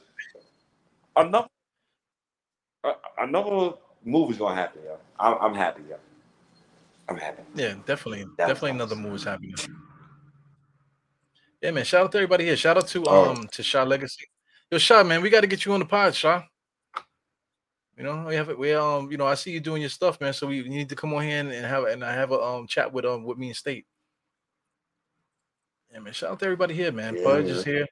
enough 1.17 1.47
another 3.17 3.51
uh, 3.51 3.71
move 4.03 4.31
is 4.31 4.37
gonna 4.37 4.55
happen, 4.55 4.81
yo. 4.83 4.97
I'm, 5.19 5.37
I'm 5.41 5.55
happy, 5.55 5.83
yo. 5.89 5.97
I'm 7.09 7.17
happy. 7.17 7.43
Yeah, 7.55 7.75
definitely, 7.85 8.25
definitely 8.37 8.71
another 8.71 8.95
move 8.95 9.15
is 9.15 9.23
happening. 9.23 9.55
Yeah, 11.61 11.71
man. 11.71 11.85
Shout 11.85 12.05
out 12.05 12.11
to 12.13 12.17
everybody 12.17 12.45
here. 12.45 12.57
Shout 12.57 12.77
out 12.77 12.87
to 12.87 13.03
oh. 13.05 13.31
um 13.31 13.47
to 13.51 13.63
Shaw 13.63 13.83
Legacy. 13.83 14.25
Yo, 14.71 14.77
Shaw, 14.77 15.03
man, 15.03 15.21
we 15.21 15.29
got 15.29 15.41
to 15.41 15.47
get 15.47 15.65
you 15.65 15.73
on 15.73 15.79
the 15.79 15.85
pod, 15.85 16.15
Shaw. 16.15 16.41
You 17.97 18.03
know, 18.03 18.25
we 18.27 18.35
have 18.35 18.49
it. 18.49 18.57
We 18.57 18.73
um, 18.73 19.11
you 19.11 19.17
know, 19.17 19.27
I 19.27 19.35
see 19.35 19.51
you 19.51 19.59
doing 19.59 19.81
your 19.81 19.89
stuff, 19.89 20.19
man. 20.19 20.33
So 20.33 20.47
we 20.47 20.67
need 20.67 20.89
to 20.89 20.95
come 20.95 21.13
on 21.13 21.21
here 21.23 21.39
and 21.39 21.51
have 21.51 21.83
and 21.83 22.03
I 22.03 22.13
have 22.13 22.31
a 22.31 22.41
um 22.41 22.65
chat 22.65 22.91
with 22.91 23.05
um 23.05 23.23
with 23.23 23.37
me 23.37 23.47
and 23.47 23.55
State. 23.55 23.85
Yeah, 25.91 25.99
man. 25.99 26.13
Shout 26.13 26.31
out 26.31 26.39
to 26.39 26.45
everybody 26.45 26.73
here, 26.73 26.91
man. 26.91 27.15
Yeah, 27.15 27.23
Pudge 27.23 27.45
is 27.45 27.63
here. 27.63 27.85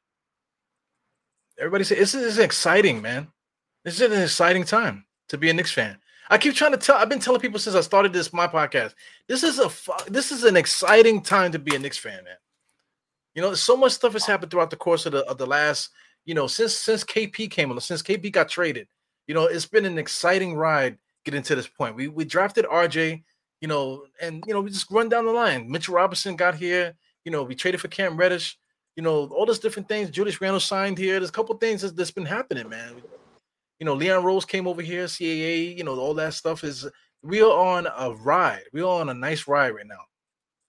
Everybody 1.60 1.84
say 1.84 1.96
this 1.96 2.16
is 2.16 2.40
exciting, 2.40 3.02
man. 3.02 3.28
This 3.84 3.96
is 3.96 4.12
an 4.12 4.24
exciting 4.24 4.64
time 4.64 5.06
to 5.28 5.38
be 5.38 5.50
a 5.50 5.54
Knicks 5.54 5.72
fan. 5.72 6.00
I 6.30 6.38
keep 6.38 6.56
trying 6.56 6.72
to 6.72 6.78
tell. 6.78 6.96
I've 6.96 7.10
been 7.10 7.20
telling 7.20 7.42
people 7.42 7.60
since 7.60 7.76
I 7.76 7.82
started 7.82 8.14
this 8.14 8.34
my 8.34 8.48
podcast. 8.48 8.96
This 9.28 9.44
is 9.44 9.60
a 9.60 9.70
this 10.10 10.32
is 10.32 10.44
an 10.44 10.56
exciting 10.58 11.22
time 11.22 11.52
to 11.52 11.60
be 11.60 11.76
a 11.76 11.80
Knicks 11.80 11.98
fan, 11.98 12.24
man. 12.24 12.38
You 13.36 13.42
know, 13.42 13.54
so 13.54 13.78
much 13.78 13.94
stuff 13.94 14.14
has 14.14 14.26
happened 14.26 14.52
throughout 14.52 14.70
the 14.70 14.76
course 14.76 15.06
of 15.06 15.14
the 15.14 15.26
of 15.26 15.38
the 15.38 15.46
last, 15.46 15.90
you 16.26 16.34
know, 16.34 16.48
since 16.48 16.76
since 16.76 17.04
KP 17.04 17.50
came 17.50 17.72
on, 17.72 17.80
since 17.80 18.02
KP 18.02 18.32
got 18.32 18.50
traded. 18.50 18.88
You 19.28 19.36
know, 19.36 19.46
it's 19.46 19.66
been 19.68 19.86
an 19.86 19.98
exciting 19.98 20.56
ride 20.56 20.98
getting 21.26 21.44
to 21.44 21.56
this 21.56 21.68
point. 21.68 21.96
We 21.96 22.08
we 22.08 22.26
drafted 22.26 22.66
RJ, 22.66 23.24
you 23.62 23.68
know, 23.68 24.06
and 24.22 24.44
you 24.48 24.54
know, 24.54 24.62
we 24.62 24.70
just 24.72 24.92
run 24.92 25.10
down 25.10 25.26
the 25.26 25.32
line. 25.32 25.70
Mitchell 25.70 25.96
Robinson 25.96 26.36
got 26.36 26.56
here. 26.56 26.96
You 27.26 27.32
know, 27.32 27.44
we 27.44 27.56
traded 27.56 27.82
for 27.82 27.88
Cam 27.88 28.18
Reddish. 28.18 28.58
You 28.96 29.04
know, 29.04 29.28
all 29.28 29.46
those 29.46 29.60
different 29.60 29.88
things. 29.88 30.10
Julius 30.10 30.42
Randle 30.42 30.60
signed 30.60 30.98
here. 30.98 31.20
There's 31.20 31.30
a 31.30 31.34
couple 31.34 31.56
things 31.58 31.82
that's, 31.82 31.94
that's 31.94 32.12
been 32.12 32.26
happening, 32.26 32.68
man 32.68 33.02
you 33.80 33.86
know, 33.86 33.94
Leon 33.94 34.24
Rose 34.24 34.46
came 34.46 34.68
over 34.68 34.82
here, 34.82 35.06
CAA, 35.06 35.78
you 35.78 35.84
know, 35.84 35.98
all 35.98 36.14
that 36.16 36.34
stuff 36.34 36.64
is 36.64 36.88
we 37.24 37.42
are 37.42 37.52
on 37.52 37.88
a 37.98 38.14
ride. 38.14 38.64
We 38.74 38.82
are 38.82 39.00
on 39.02 39.10
a 39.10 39.14
nice 39.14 39.48
ride 39.48 39.72
right 39.72 39.88
now. 39.88 40.04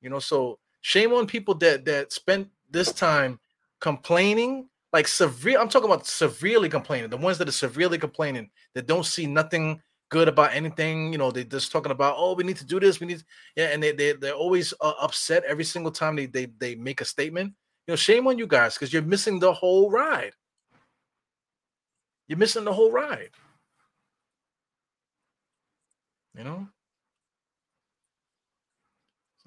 You 0.01 0.11
know, 0.11 0.21
so 0.21 0.59
shame 0.81 1.13
on 1.13 1.27
people 1.27 1.55
that 1.57 1.85
that 1.85 2.13
spent 2.13 2.49
this 2.71 2.93
time 2.93 3.39
complaining, 3.81 4.69
like 4.93 5.09
severe. 5.09 5.59
I'm 5.59 5.69
talking 5.69 5.91
about 5.91 6.07
severely 6.07 6.69
complaining, 6.69 7.11
the 7.11 7.17
ones 7.17 7.39
that 7.39 7.49
are 7.49 7.53
severely 7.53 7.99
complaining 7.99 8.51
that 8.75 8.87
don't 8.87 9.07
see 9.07 9.27
nothing 9.27 9.81
good 10.11 10.29
about 10.29 10.55
anything. 10.55 11.13
You 11.13 11.19
know, 11.19 11.31
they're 11.31 11.45
just 11.45 11.73
talking 11.73 11.93
about, 11.93 12.17
oh, 12.19 12.35
we 12.35 12.45
need 12.45 12.57
to 12.57 12.67
do 12.67 12.81
this, 12.81 13.01
we 13.01 13.07
need, 13.07 13.23
yeah, 13.57 13.67
and 13.67 13.83
they 13.83 13.93
they 13.93 14.13
they're 14.13 14.35
always 14.35 14.75
uh, 14.81 14.95
upset 15.01 15.45
every 15.45 15.65
single 15.65 15.93
time 15.93 16.17
they 16.17 16.27
they 16.27 16.47
they 16.59 16.75
make 16.75 17.01
a 17.01 17.05
statement. 17.05 17.55
You 17.87 17.93
know, 17.93 17.97
shame 17.97 18.27
on 18.27 18.39
you 18.39 18.47
guys 18.47 18.75
because 18.75 18.93
you're 18.93 19.03
missing 19.03 19.39
the 19.39 19.53
whole 19.53 19.91
ride. 19.91 20.33
You're 22.29 22.39
missing 22.39 22.65
the 22.65 22.73
whole 22.73 22.93
ride. 22.93 23.31
You 26.37 26.45
know? 26.45 26.69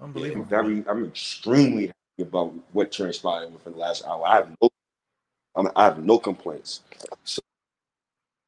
Unbelievable. 0.04 0.48
Yeah, 0.52 0.60
I'm, 0.60 0.86
extremely 1.06 1.88
happy 1.88 2.24
about 2.30 2.54
what 2.74 2.92
transpired 2.92 3.54
within 3.54 3.74
the 3.74 3.80
last 3.80 4.06
hour. 4.06 4.26
I 4.28 4.36
have 4.38 4.50
no 4.62 4.70
I'm, 5.56 5.70
I 5.76 5.86
have 5.86 6.04
no 6.04 6.20
complaints. 6.20 6.82
So, 7.26 7.42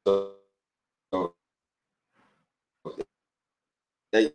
so 0.06 0.32
they, 4.12 4.32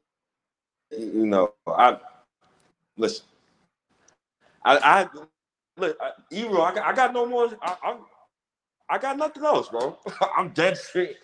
you 0.92 1.26
know, 1.28 1.54
I 1.68 1.98
listen. 2.98 3.26
I, 4.66 4.78
I 4.78 5.10
look, 5.78 5.98
I, 6.02 6.12
Ebro, 6.32 6.62
I 6.64 6.76
got, 6.76 6.86
I 6.88 6.94
got 6.96 7.14
no 7.14 7.26
more. 7.28 7.50
I, 7.62 7.76
I'm 7.86 7.98
I 8.90 9.00
got 9.00 9.18
nothing 9.18 9.46
else, 9.46 9.70
bro. 9.70 9.98
I'm 10.38 10.50
dead 10.50 10.78
serious. 10.78 11.18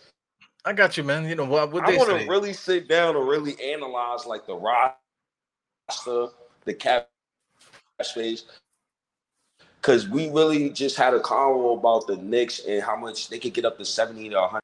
I 0.66 0.74
got 0.74 0.98
you, 0.98 1.04
man. 1.04 1.28
You 1.28 1.36
know 1.36 1.46
what? 1.46 1.72
what 1.72 1.86
I 1.86 1.90
want 1.92 2.10
to 2.10 2.18
really 2.18 2.54
sit 2.54 2.88
down 2.88 3.16
and 3.16 3.28
really 3.28 3.56
analyze 3.62 4.26
like 4.26 4.48
the 4.48 4.56
roster, 4.56 4.98
the 6.66 6.74
cap 6.74 7.10
space, 8.02 8.46
because 9.82 10.08
we 10.08 10.30
really 10.30 10.70
just 10.70 10.96
had 10.96 11.14
a 11.14 11.20
convo 11.20 11.78
about 11.78 12.08
the 12.08 12.18
Knicks 12.18 12.60
and 12.66 12.84
how 12.84 12.96
much 12.96 13.30
they 13.30 13.40
could 13.40 13.54
get 13.54 13.66
up 13.66 13.78
to 13.78 13.86
seventy 13.86 14.30
to 14.30 14.42
hundred. 14.42 14.62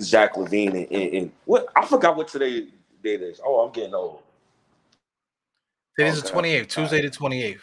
Zach 0.00 0.34
LaVine 0.34 0.68
and, 0.68 0.92
and, 0.92 1.14
and, 1.14 1.32
what 1.46 1.66
I 1.74 1.84
forgot 1.84 2.16
what 2.16 2.28
today 2.28 2.68
date 3.02 3.22
is. 3.22 3.40
Oh, 3.44 3.66
I'm 3.66 3.72
getting 3.72 3.92
old. 3.92 4.20
Today's 5.98 6.18
okay. 6.24 6.28
the 6.28 6.64
28th, 6.64 6.68
Tuesday 6.68 7.02
the 7.02 7.10
28th. 7.10 7.60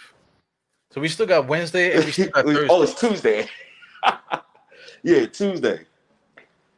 So 0.92 1.00
we 1.00 1.08
still 1.08 1.26
got 1.26 1.48
Wednesday 1.48 1.96
and 1.96 2.06
we 2.06 2.12
still 2.12 2.30
got 2.34 2.46
Thursday. 2.46 2.68
oh, 2.70 2.82
it's 2.84 3.00
Tuesday. 3.00 3.48
yeah, 5.04 5.26
Tuesday. 5.26 5.86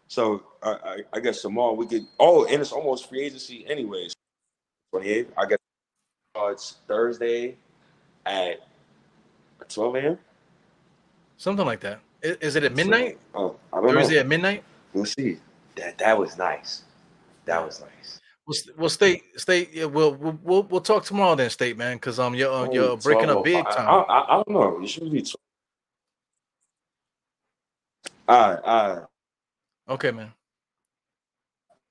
So 0.08 0.44
I, 0.62 0.72
I, 0.72 0.98
I, 1.14 1.20
guess 1.20 1.42
tomorrow 1.42 1.74
we 1.74 1.88
could. 1.88 2.06
Oh, 2.20 2.46
and 2.46 2.62
it's 2.62 2.72
almost 2.72 3.10
free 3.10 3.22
agency 3.22 3.66
anyways. 3.68 4.14
Twenty 4.94 5.10
eighth. 5.10 5.34
I 5.36 5.48
guess 5.48 5.58
uh, 6.40 6.46
it's 6.50 6.78
Thursday 6.88 7.56
at 8.28 8.60
twelve 9.68 9.96
a.m. 9.96 10.20
Something 11.36 11.66
like 11.66 11.80
that. 11.80 12.00
Is, 12.22 12.38
is 12.38 12.56
it 12.58 12.64
at 12.64 12.76
midnight? 12.76 13.18
So, 13.34 13.58
oh, 13.74 13.80
or 13.80 13.92
know. 13.92 14.00
is 14.00 14.12
it 14.12 14.18
at 14.18 14.28
midnight? 14.28 14.64
We'll 14.94 15.06
see. 15.06 15.40
That 15.78 15.98
that 15.98 16.16
was 16.16 16.38
nice. 16.38 16.84
That 17.46 17.66
was 17.66 17.82
nice. 17.82 18.20
We'll, 18.46 18.58
we'll 18.78 18.90
stay 18.90 19.24
stay. 19.36 19.68
Yeah, 19.74 19.86
we'll 19.86 20.14
we'll 20.14 20.62
we'll 20.62 20.80
talk 20.80 21.06
tomorrow 21.06 21.34
then, 21.34 21.50
state 21.50 21.76
man, 21.76 21.96
because 21.96 22.20
um 22.20 22.36
you're 22.36 22.54
uh, 22.54 22.70
you're 22.72 22.96
breaking 22.98 23.32
up 23.32 23.44
big 23.44 23.66
time. 23.66 23.90
I, 23.90 24.14
I, 24.14 24.34
I, 24.36 24.44
don't 24.44 24.50
know. 24.50 24.80
You 24.80 24.86
should 24.86 25.12
be 25.12 25.26
all 28.28 28.40
right, 28.40 28.60
all 28.64 28.96
right. 28.96 29.06
Okay, 29.90 30.12
man. 30.12 30.32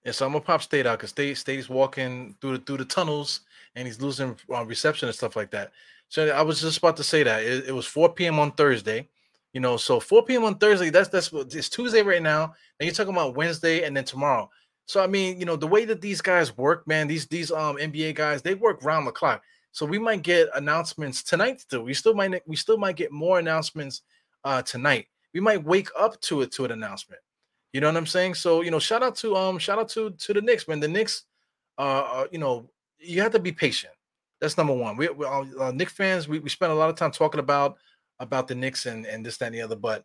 Yeah, 0.05 0.13
so 0.13 0.27
I'm 0.27 0.33
gonna 0.33 0.45
pop 0.45 0.63
State 0.63 0.87
out 0.87 0.99
because 0.99 1.11
State 1.11 1.37
State's 1.37 1.69
walking 1.69 2.35
through 2.41 2.59
the 2.59 2.65
through 2.65 2.79
the 2.79 2.85
tunnels 2.85 3.41
and 3.77 3.87
he's 3.87 4.01
losing 4.01 4.37
uh, 4.53 4.65
reception 4.65 5.09
and 5.09 5.17
stuff 5.17 5.37
like 5.37 5.51
that. 5.53 5.73
So 6.09 6.29
I 6.29 6.43
was 6.43 6.61
just 6.61 6.79
about 6.79 6.97
to 6.99 7.05
say 7.05 7.23
that 7.23 7.43
it, 7.43 7.69
it, 7.69 7.73
was 7.73 7.87
4 7.87 8.13
p.m. 8.13 8.39
on 8.39 8.53
Thursday. 8.53 9.09
You 9.55 9.61
know, 9.61 9.77
so 9.79 9.99
4 9.99 10.25
p.m. 10.25 10.45
on 10.45 10.57
Thursday. 10.59 10.91
That's 10.91 11.09
that's 11.09 11.33
it's 11.33 11.69
Tuesday 11.69 12.03
right 12.03 12.23
now. 12.23 12.55
And 12.79 12.87
you're 12.87 12.95
talking 12.95 13.15
about 13.15 13.35
Wednesday 13.37 13.85
and 13.85 13.97
then 13.97 14.05
tomorrow. 14.05 14.51
So 14.87 15.03
I 15.03 15.07
mean, 15.07 15.39
you 15.39 15.47
know, 15.47 15.57
the 15.57 15.67
way 15.67 15.85
that 15.85 16.01
these 16.01 16.21
guys 16.21 16.57
work, 16.57 16.87
man, 16.87 17.07
these 17.07 17.27
these 17.27 17.51
um 17.51 17.77
NBA 17.77 18.15
guys, 18.15 18.43
they 18.43 18.55
work 18.55 18.85
round 18.85 19.07
the 19.07 19.13
clock. 19.13 19.43
So 19.71 19.87
we 19.87 19.99
might 19.99 20.23
get 20.23 20.49
announcements 20.55 21.23
tonight. 21.23 21.61
Still, 21.61 21.85
we 21.85 21.95
still 21.95 22.15
might 22.15 22.43
we 22.47 22.57
still 22.57 22.77
might 22.77 22.97
get 22.97 23.13
more 23.13 23.39
announcements 23.39 24.03
uh 24.45 24.63
tonight 24.63 25.07
we 25.33 25.41
might 25.41 25.65
wake 25.65 25.89
up 25.99 26.21
to 26.23 26.43
it 26.43 26.53
to 26.53 26.65
an 26.65 26.73
announcement. 26.73 27.21
You 27.73 27.81
know 27.81 27.89
what 27.89 27.97
I'm 27.97 28.07
saying? 28.07 28.35
So 28.35 28.61
you 28.61 28.71
know, 28.71 28.79
shout 28.79 29.03
out 29.03 29.17
to 29.17 29.37
um, 29.37 29.59
shout 29.59 29.79
out 29.79 29.89
to 29.91 30.11
to 30.11 30.33
the 30.33 30.43
Knicks, 30.43 30.69
man. 30.69 30.81
The 30.81 30.89
Knicks, 30.89 31.25
uh, 31.79 32.05
uh 32.13 32.27
you 32.31 32.39
know, 32.39 32.69
you 32.99 33.23
have 33.23 33.33
to 33.33 33.39
be 33.39 33.53
patient. 33.53 33.95
That's 34.41 34.57
number 34.57 34.75
one. 34.75 34.97
We, 34.97 35.09
we 35.09 35.25
uh, 35.25 35.45
uh 35.61 35.73
Knicks 35.73 35.93
fans, 35.93 36.29
we, 36.29 36.39
we 36.41 36.51
spend 36.51 36.73
a 36.73 36.75
lot 36.75 36.91
of 36.91 36.97
time 36.97 37.13
talking 37.13 37.41
about 37.41 37.79
about 38.21 38.49
the 38.49 38.55
Knicks 38.55 38.87
and 38.87 39.07
and 39.07 39.25
this 39.25 39.39
that 39.39 39.47
and 39.47 39.55
the 39.55 39.63
other, 39.63 39.77
but 39.77 40.05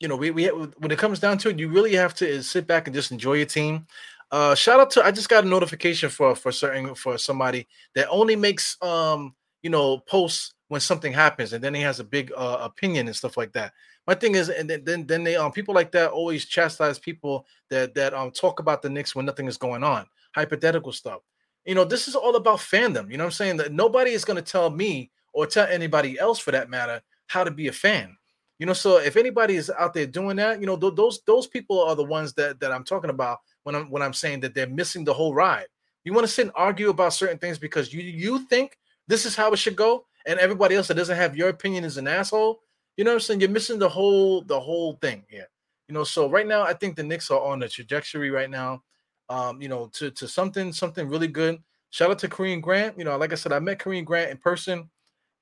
you 0.00 0.08
know, 0.08 0.16
we, 0.16 0.30
we 0.30 0.46
when 0.46 0.90
it 0.90 0.98
comes 0.98 1.20
down 1.20 1.38
to 1.38 1.48
it, 1.48 1.58
you 1.58 1.68
really 1.68 1.94
have 1.94 2.14
to 2.14 2.42
sit 2.42 2.66
back 2.66 2.86
and 2.86 2.94
just 2.94 3.12
enjoy 3.12 3.34
your 3.34 3.46
team. 3.46 3.86
Uh, 4.30 4.54
shout 4.54 4.80
out 4.80 4.90
to 4.90 5.04
I 5.04 5.10
just 5.10 5.28
got 5.28 5.44
a 5.44 5.48
notification 5.48 6.10
for 6.10 6.34
for 6.34 6.50
certain 6.50 6.94
for 6.94 7.16
somebody 7.16 7.66
that 7.94 8.08
only 8.08 8.36
makes 8.36 8.76
um 8.82 9.34
you 9.62 9.70
know 9.70 9.98
posts 10.00 10.54
when 10.68 10.80
something 10.80 11.12
happens 11.12 11.52
and 11.52 11.62
then 11.62 11.74
he 11.74 11.80
has 11.80 12.00
a 12.00 12.04
big 12.04 12.32
uh, 12.36 12.58
opinion 12.60 13.06
and 13.06 13.16
stuff 13.16 13.36
like 13.36 13.52
that. 13.52 13.72
My 14.06 14.14
thing 14.14 14.34
is, 14.34 14.48
and 14.48 14.68
then 14.68 15.06
then, 15.06 15.24
they 15.24 15.36
um 15.36 15.52
people 15.52 15.74
like 15.74 15.92
that 15.92 16.10
always 16.10 16.44
chastise 16.44 16.98
people 16.98 17.46
that 17.70 17.94
that 17.94 18.14
um 18.14 18.30
talk 18.30 18.60
about 18.60 18.82
the 18.82 18.90
Knicks 18.90 19.14
when 19.14 19.26
nothing 19.26 19.46
is 19.46 19.56
going 19.56 19.82
on, 19.82 20.06
hypothetical 20.34 20.92
stuff. 20.92 21.20
You 21.64 21.74
know, 21.74 21.84
this 21.84 22.06
is 22.06 22.14
all 22.14 22.36
about 22.36 22.58
fandom. 22.58 23.10
You 23.10 23.16
know 23.16 23.24
what 23.24 23.28
I'm 23.28 23.32
saying? 23.32 23.56
That 23.56 23.72
nobody 23.72 24.12
is 24.12 24.24
going 24.24 24.42
to 24.42 24.52
tell 24.52 24.70
me 24.70 25.10
or 25.32 25.46
tell 25.46 25.66
anybody 25.66 26.18
else 26.18 26.38
for 26.38 26.52
that 26.52 26.70
matter 26.70 27.02
how 27.26 27.42
to 27.42 27.50
be 27.50 27.66
a 27.66 27.72
fan. 27.72 28.16
You 28.58 28.66
know, 28.66 28.72
so 28.72 28.98
if 28.98 29.16
anybody 29.16 29.56
is 29.56 29.70
out 29.70 29.92
there 29.92 30.06
doing 30.06 30.36
that, 30.36 30.60
you 30.60 30.66
know, 30.66 30.76
th- 30.76 30.94
those 30.94 31.20
those 31.26 31.46
people 31.46 31.82
are 31.82 31.96
the 31.96 32.04
ones 32.04 32.32
that 32.34 32.60
that 32.60 32.72
I'm 32.72 32.84
talking 32.84 33.10
about 33.10 33.40
when 33.64 33.74
I'm 33.74 33.90
when 33.90 34.02
I'm 34.02 34.14
saying 34.14 34.40
that 34.40 34.54
they're 34.54 34.68
missing 34.68 35.04
the 35.04 35.12
whole 35.12 35.34
ride. 35.34 35.66
You 36.04 36.12
want 36.12 36.26
to 36.26 36.32
sit 36.32 36.46
and 36.46 36.52
argue 36.54 36.88
about 36.88 37.12
certain 37.12 37.38
things 37.38 37.58
because 37.58 37.92
you 37.92 38.00
you 38.00 38.46
think 38.46 38.78
this 39.08 39.26
is 39.26 39.36
how 39.36 39.52
it 39.52 39.58
should 39.58 39.76
go, 39.76 40.06
and 40.26 40.38
everybody 40.38 40.74
else 40.74 40.88
that 40.88 40.94
doesn't 40.94 41.16
have 41.16 41.36
your 41.36 41.48
opinion 41.48 41.84
is 41.84 41.96
an 41.96 42.08
asshole. 42.08 42.60
You 42.96 43.04
know 43.04 43.12
what 43.12 43.16
I'm 43.16 43.20
saying? 43.20 43.40
You're 43.40 43.50
missing 43.50 43.78
the 43.78 43.88
whole 43.88 44.42
the 44.42 44.58
whole 44.58 44.94
thing 45.00 45.24
here. 45.28 45.48
You 45.88 45.94
know, 45.94 46.04
so 46.04 46.28
right 46.28 46.46
now 46.46 46.62
I 46.62 46.72
think 46.72 46.96
the 46.96 47.02
Knicks 47.02 47.30
are 47.30 47.40
on 47.40 47.62
a 47.62 47.68
trajectory 47.68 48.30
right 48.30 48.50
now. 48.50 48.82
Um, 49.28 49.60
you 49.60 49.68
know, 49.68 49.88
to 49.94 50.10
to 50.10 50.28
something 50.28 50.72
something 50.72 51.08
really 51.08 51.28
good. 51.28 51.62
Shout 51.90 52.10
out 52.10 52.18
to 52.20 52.28
Kareem 52.28 52.60
Grant. 52.60 52.98
You 52.98 53.04
know, 53.04 53.16
like 53.16 53.32
I 53.32 53.36
said, 53.36 53.52
I 53.52 53.58
met 53.58 53.78
Kareem 53.78 54.04
Grant 54.04 54.30
in 54.30 54.36
person, 54.36 54.90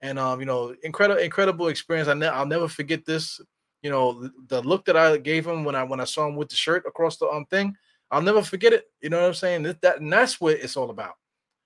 and 0.02 0.18
um, 0.18 0.40
you 0.40 0.46
know, 0.46 0.74
incredible 0.82 1.20
incredible 1.20 1.68
experience. 1.68 2.08
I 2.08 2.14
ne- 2.14 2.28
I'll 2.28 2.46
never 2.46 2.68
forget 2.68 3.04
this. 3.04 3.40
You 3.82 3.90
know, 3.90 4.30
the, 4.48 4.62
look 4.62 4.86
that 4.86 4.96
I 4.96 5.16
gave 5.18 5.46
him 5.46 5.64
when 5.64 5.74
I 5.74 5.82
when 5.82 6.00
I 6.00 6.04
saw 6.04 6.26
him 6.26 6.36
with 6.36 6.48
the 6.48 6.56
shirt 6.56 6.84
across 6.86 7.16
the 7.18 7.28
um 7.28 7.46
thing. 7.46 7.76
I'll 8.10 8.22
never 8.22 8.42
forget 8.42 8.72
it. 8.72 8.84
You 9.00 9.10
know 9.10 9.20
what 9.20 9.28
I'm 9.28 9.34
saying? 9.34 9.62
That, 9.64 9.80
that 9.82 10.00
and 10.00 10.12
that's 10.12 10.40
what 10.40 10.54
it's 10.54 10.76
all 10.76 10.90
about. 10.90 11.14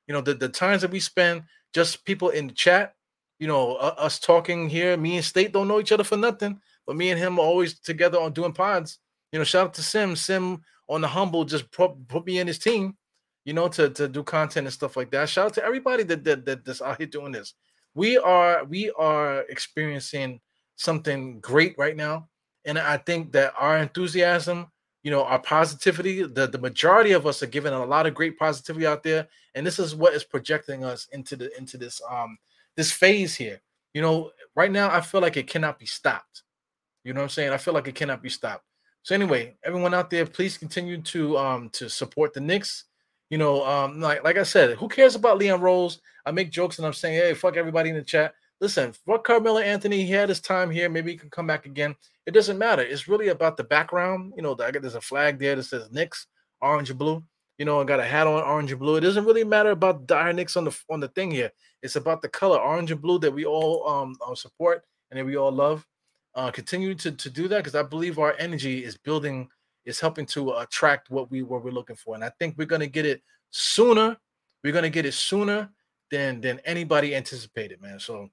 You 0.07 0.15
know, 0.15 0.21
the, 0.21 0.35
the 0.35 0.49
times 0.49 0.83
that 0.83 0.91
we 0.91 1.01
spend 1.01 1.43
just 1.75 2.05
people 2.05 2.31
in 2.31 2.47
the 2.47 2.55
chat, 2.55 2.95
you 3.39 3.47
know, 3.47 3.77
uh, 3.77 3.95
us 3.99 4.19
talking 4.19 4.69
here. 4.69 4.97
Me 4.97 5.17
and 5.17 5.25
State 5.25 5.53
don't 5.53 5.69
know 5.69 5.81
each 5.81 5.93
other 5.93 6.05
for 6.05 6.17
nothing, 6.17 6.61
but 6.87 6.97
me 6.97 7.11
and 7.11 7.19
him 7.19 7.39
are 7.39 7.45
always 7.45 7.79
together 7.79 8.19
on 8.21 8.33
doing 8.33 8.53
pods. 8.53 8.99
You 9.33 9.39
know, 9.39 9.45
shout 9.45 9.67
out 9.67 9.75
to 9.75 9.83
Sim. 9.83 10.17
Sim 10.17 10.63
on 10.89 11.01
the 11.01 11.09
humble 11.09 11.45
just 11.45 11.71
put, 11.71 12.09
put 12.09 12.27
me 12.27 12.39
in 12.39 12.47
his 12.47 12.59
team, 12.59 12.97
you 13.45 13.53
know, 13.53 13.69
to, 13.69 13.91
to 13.91 14.09
do 14.09 14.23
content 14.23 14.67
and 14.67 14.73
stuff 14.73 14.97
like 14.97 15.11
that. 15.11 15.29
Shout 15.29 15.47
out 15.47 15.55
to 15.55 15.65
everybody 15.65 16.03
that, 16.05 16.25
that, 16.25 16.47
that 16.47 16.65
that's 16.65 16.81
out 16.81 16.99
here 16.99 17.07
doing 17.07 17.33
this. 17.33 17.55
We 17.95 18.17
are 18.17 18.65
we 18.65 18.91
are 18.93 19.41
experiencing 19.49 20.41
something 20.77 21.41
great 21.41 21.75
right 21.77 21.97
now. 21.97 22.29
And 22.65 22.79
I 22.79 22.97
think 22.97 23.33
that 23.33 23.55
our 23.59 23.79
enthusiasm 23.79 24.69
you 25.03 25.11
know 25.11 25.25
our 25.25 25.39
positivity 25.39 26.23
the, 26.25 26.47
the 26.47 26.59
majority 26.59 27.13
of 27.13 27.27
us 27.27 27.43
are 27.43 27.47
giving 27.47 27.73
a 27.73 27.85
lot 27.85 28.07
of 28.07 28.15
great 28.15 28.39
positivity 28.39 28.87
out 28.87 29.03
there 29.03 29.29
and 29.55 29.67
this 29.67 29.79
is 29.79 29.95
what 29.95 30.13
is 30.13 30.25
projecting 30.25 30.85
us 30.85 31.07
into 31.13 31.37
the 31.37 31.57
into 31.57 31.79
this 31.79 32.03
um 32.11 32.37
this 32.79 32.91
phase 32.91 33.35
here 33.35 33.61
you 33.93 34.01
know 34.01 34.31
right 34.55 34.73
now 34.73 34.89
i 34.91 35.01
feel 35.01 35.21
like 35.21 35.37
it 35.37 35.47
cannot 35.47 35.79
be 35.79 35.85
stopped 35.85 36.45
you 37.05 37.13
know 37.13 37.19
what 37.19 37.25
i'm 37.25 37.29
saying 37.29 37.53
i 37.53 37.59
feel 37.59 37.75
like 37.75 37.89
it 37.89 37.95
cannot 37.95 38.23
be 38.23 38.31
stopped 38.31 38.65
so 39.03 39.15
anyway 39.15 39.55
everyone 39.65 39.93
out 39.93 40.09
there 40.09 40.25
please 40.25 40.57
continue 40.57 41.03
to 41.03 41.37
um 41.37 41.69
to 41.71 41.91
support 41.91 42.33
the 42.33 42.41
Knicks 42.41 42.85
you 43.29 43.37
know 43.37 43.67
um 43.67 44.01
like 44.01 44.25
like 44.25 44.39
i 44.39 44.43
said 44.43 44.79
who 44.79 44.89
cares 44.89 45.15
about 45.15 45.37
leon 45.37 45.61
rose 45.61 46.01
i 46.25 46.31
make 46.31 46.51
jokes 46.51 46.79
and 46.79 46.87
i'm 46.87 46.95
saying 46.95 47.21
hey 47.21 47.35
fuck 47.35 47.57
everybody 47.57 47.91
in 47.91 47.97
the 47.97 48.03
chat 48.03 48.33
listen, 48.61 48.93
fuck 49.07 49.25
Carmelo 49.25 49.59
Anthony. 49.59 50.05
He 50.05 50.13
had 50.13 50.29
his 50.29 50.41
time 50.41 50.71
here. 50.71 50.89
Maybe 50.89 51.13
he 51.13 51.17
can 51.19 51.31
come 51.31 51.47
back 51.47 51.67
again. 51.67 51.95
It 52.27 52.33
doesn't 52.33 52.59
matter. 52.59 52.83
It's 52.83 53.09
really 53.09 53.29
about 53.29 53.57
the 53.57 53.65
background. 53.65 54.35
You 54.37 54.43
know, 54.43 54.55
there's 54.55 54.95
a 54.95 55.01
flag 55.01 55.39
there 55.39 55.57
that 55.57 55.63
says 55.65 55.91
Knicks, 55.91 56.27
orange 56.61 56.91
and 56.91 56.99
blue. 56.99 57.23
You 57.59 57.65
know, 57.65 57.81
I 57.81 57.85
got 57.85 58.01
a 58.01 58.05
hat 58.05 58.27
on, 58.27 58.43
orange 58.43 58.71
and 58.71 58.81
blue. 58.81 58.97
It 58.97 59.01
doesn't 59.01 59.25
really 59.25 59.45
matter 59.45 59.71
about 59.71 60.07
dire 60.07 60.33
Knicks 60.33 60.57
on 60.57 60.65
the 60.65 60.79
on 60.91 61.01
the 61.01 61.09
thing 61.09 61.31
here. 61.31 61.51
It's 61.83 61.97
about 61.97 62.23
the 62.23 62.29
color, 62.29 62.59
orange 62.59 62.91
and 62.91 63.01
blue, 63.01 63.19
that 63.21 63.33
we 63.33 63.45
all 63.45 63.89
um 63.89 64.17
uh, 64.27 64.35
support 64.35 64.85
and 65.11 65.19
that 65.19 65.25
we 65.25 65.37
all 65.37 65.53
love. 65.53 65.87
Uh, 66.35 66.51
continue 66.51 66.95
to 66.95 67.13
to 67.13 67.31
do 67.31 67.49
that 67.49 67.59
because 67.59 67.75
I 67.75 67.83
believe 67.83 68.19
our 68.19 68.35
energy 68.39 68.85
is 68.85 68.97
building, 68.97 69.49
is 69.85 70.01
helping 70.01 70.27
to 70.27 70.53
attract 70.59 71.11
what 71.11 71.31
we 71.31 71.43
what 71.43 71.65
we're 71.65 71.71
looking 71.71 71.97
for, 71.97 72.15
and 72.15 72.25
I 72.25 72.31
think 72.39 72.57
we're 72.59 72.67
gonna 72.67 72.87
get 72.87 73.07
it 73.07 73.23
sooner. 73.51 74.17
We're 74.63 74.73
gonna 74.73 74.91
get 74.91 75.07
it 75.07 75.15
sooner 75.15 75.71
than 76.11 76.41
than 76.41 76.61
anybody 76.65 77.15
anticipated, 77.15 77.81
man. 77.81 77.99
So 77.99 78.31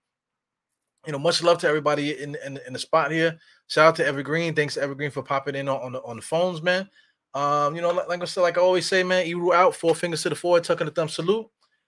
you 1.05 1.11
know, 1.11 1.19
much 1.19 1.43
love 1.43 1.59
to 1.59 1.67
everybody 1.67 2.19
in, 2.19 2.35
in, 2.43 2.59
in 2.65 2.73
the 2.73 2.79
spot 2.79 3.11
here. 3.11 3.37
Shout 3.67 3.87
out 3.87 3.95
to 3.97 4.05
Evergreen. 4.05 4.55
Thanks 4.55 4.77
Evergreen 4.77 5.11
for 5.11 5.21
popping 5.21 5.55
in 5.55 5.69
on, 5.69 5.79
on 5.81 5.91
the 5.91 6.01
on 6.01 6.15
the 6.15 6.21
phones, 6.21 6.61
man. 6.61 6.89
Um, 7.33 7.75
you 7.75 7.81
know, 7.81 7.91
like, 7.91 8.07
like 8.07 8.21
I 8.21 8.25
said, 8.25 8.41
like 8.41 8.57
I 8.57 8.61
always 8.61 8.87
say, 8.87 9.03
man, 9.03 9.27
Eru 9.27 9.53
out, 9.53 9.75
four 9.75 9.93
fingers 9.93 10.23
to 10.23 10.29
the 10.29 10.35
forward, 10.35 10.63
tucking 10.63 10.85
the 10.85 10.91
thumb 10.91 11.09
salute. 11.09 11.47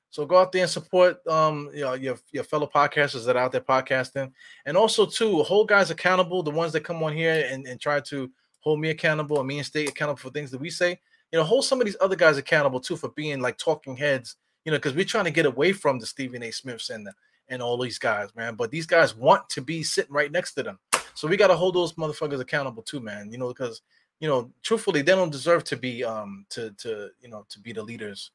So 0.09 0.25
go 0.25 0.37
out 0.37 0.51
there 0.51 0.63
and 0.63 0.71
support 0.71 1.25
um 1.27 1.69
you 1.73 1.81
know 1.81 1.93
your, 1.93 2.17
your 2.31 2.43
fellow 2.43 2.69
podcasters 2.73 3.25
that 3.25 3.35
are 3.35 3.43
out 3.43 3.51
there 3.51 3.61
podcasting. 3.61 4.31
And 4.65 4.77
also 4.77 5.05
too, 5.05 5.43
hold 5.43 5.69
guys 5.69 5.91
accountable, 5.91 6.43
the 6.43 6.51
ones 6.51 6.73
that 6.73 6.81
come 6.81 7.03
on 7.03 7.13
here 7.13 7.47
and, 7.49 7.67
and 7.67 7.79
try 7.79 7.99
to 8.01 8.31
hold 8.59 8.79
me 8.79 8.89
accountable 8.89 9.39
and 9.39 9.47
me 9.47 9.57
and 9.57 9.65
state 9.65 9.89
accountable 9.89 10.19
for 10.19 10.29
things 10.29 10.51
that 10.51 10.61
we 10.61 10.69
say. 10.69 10.99
You 11.31 11.39
know, 11.39 11.43
hold 11.43 11.65
some 11.65 11.81
of 11.81 11.85
these 11.85 11.97
other 11.99 12.15
guys 12.15 12.37
accountable 12.37 12.79
too 12.79 12.95
for 12.95 13.09
being 13.09 13.41
like 13.41 13.57
talking 13.57 13.97
heads, 13.97 14.37
you 14.65 14.71
know, 14.71 14.77
because 14.77 14.93
we're 14.93 15.05
trying 15.05 15.25
to 15.25 15.31
get 15.31 15.45
away 15.45 15.73
from 15.73 15.99
the 15.99 16.05
Stephen 16.05 16.43
A. 16.43 16.51
Smiths 16.51 16.89
and 16.89 17.05
the 17.05 17.13
and 17.49 17.61
all 17.61 17.77
these 17.77 17.99
guys, 17.99 18.35
man. 18.35 18.55
But 18.55 18.71
these 18.71 18.85
guys 18.85 19.15
want 19.15 19.47
to 19.49 19.61
be 19.61 19.83
sitting 19.83 20.13
right 20.13 20.31
next 20.31 20.53
to 20.53 20.63
them. 20.63 20.79
So 21.13 21.27
we 21.27 21.37
got 21.37 21.47
to 21.47 21.55
hold 21.55 21.75
those 21.75 21.93
motherfuckers 21.93 22.39
accountable 22.39 22.83
too, 22.83 22.99
man. 22.99 23.31
You 23.31 23.37
know, 23.37 23.47
because 23.47 23.81
you 24.19 24.27
know, 24.27 24.51
truthfully, 24.63 25.01
they 25.01 25.13
don't 25.13 25.31
deserve 25.31 25.63
to 25.65 25.77
be 25.77 26.03
um 26.03 26.45
to 26.49 26.71
to 26.71 27.09
you 27.21 27.29
know 27.29 27.45
to 27.49 27.59
be 27.59 27.73
the 27.73 27.83
leaders, 27.83 28.31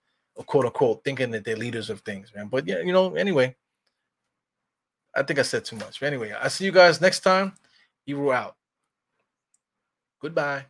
quote 0.46 0.66
unquote, 0.66 1.04
thinking 1.04 1.30
that 1.32 1.44
they're 1.44 1.56
leaders 1.56 1.90
of 1.90 2.00
things, 2.00 2.32
man. 2.34 2.48
But 2.48 2.66
yeah, 2.66 2.80
you 2.80 2.92
know, 2.92 3.14
anyway, 3.14 3.54
I 5.14 5.22
think 5.22 5.38
I 5.38 5.42
said 5.42 5.64
too 5.64 5.76
much. 5.76 6.00
But 6.00 6.06
anyway, 6.06 6.32
I 6.32 6.48
see 6.48 6.64
you 6.64 6.72
guys 6.72 7.00
next 7.00 7.20
time. 7.20 7.54
You 8.06 8.18
were 8.18 8.34
out. 8.34 8.56
Goodbye. 10.20 10.66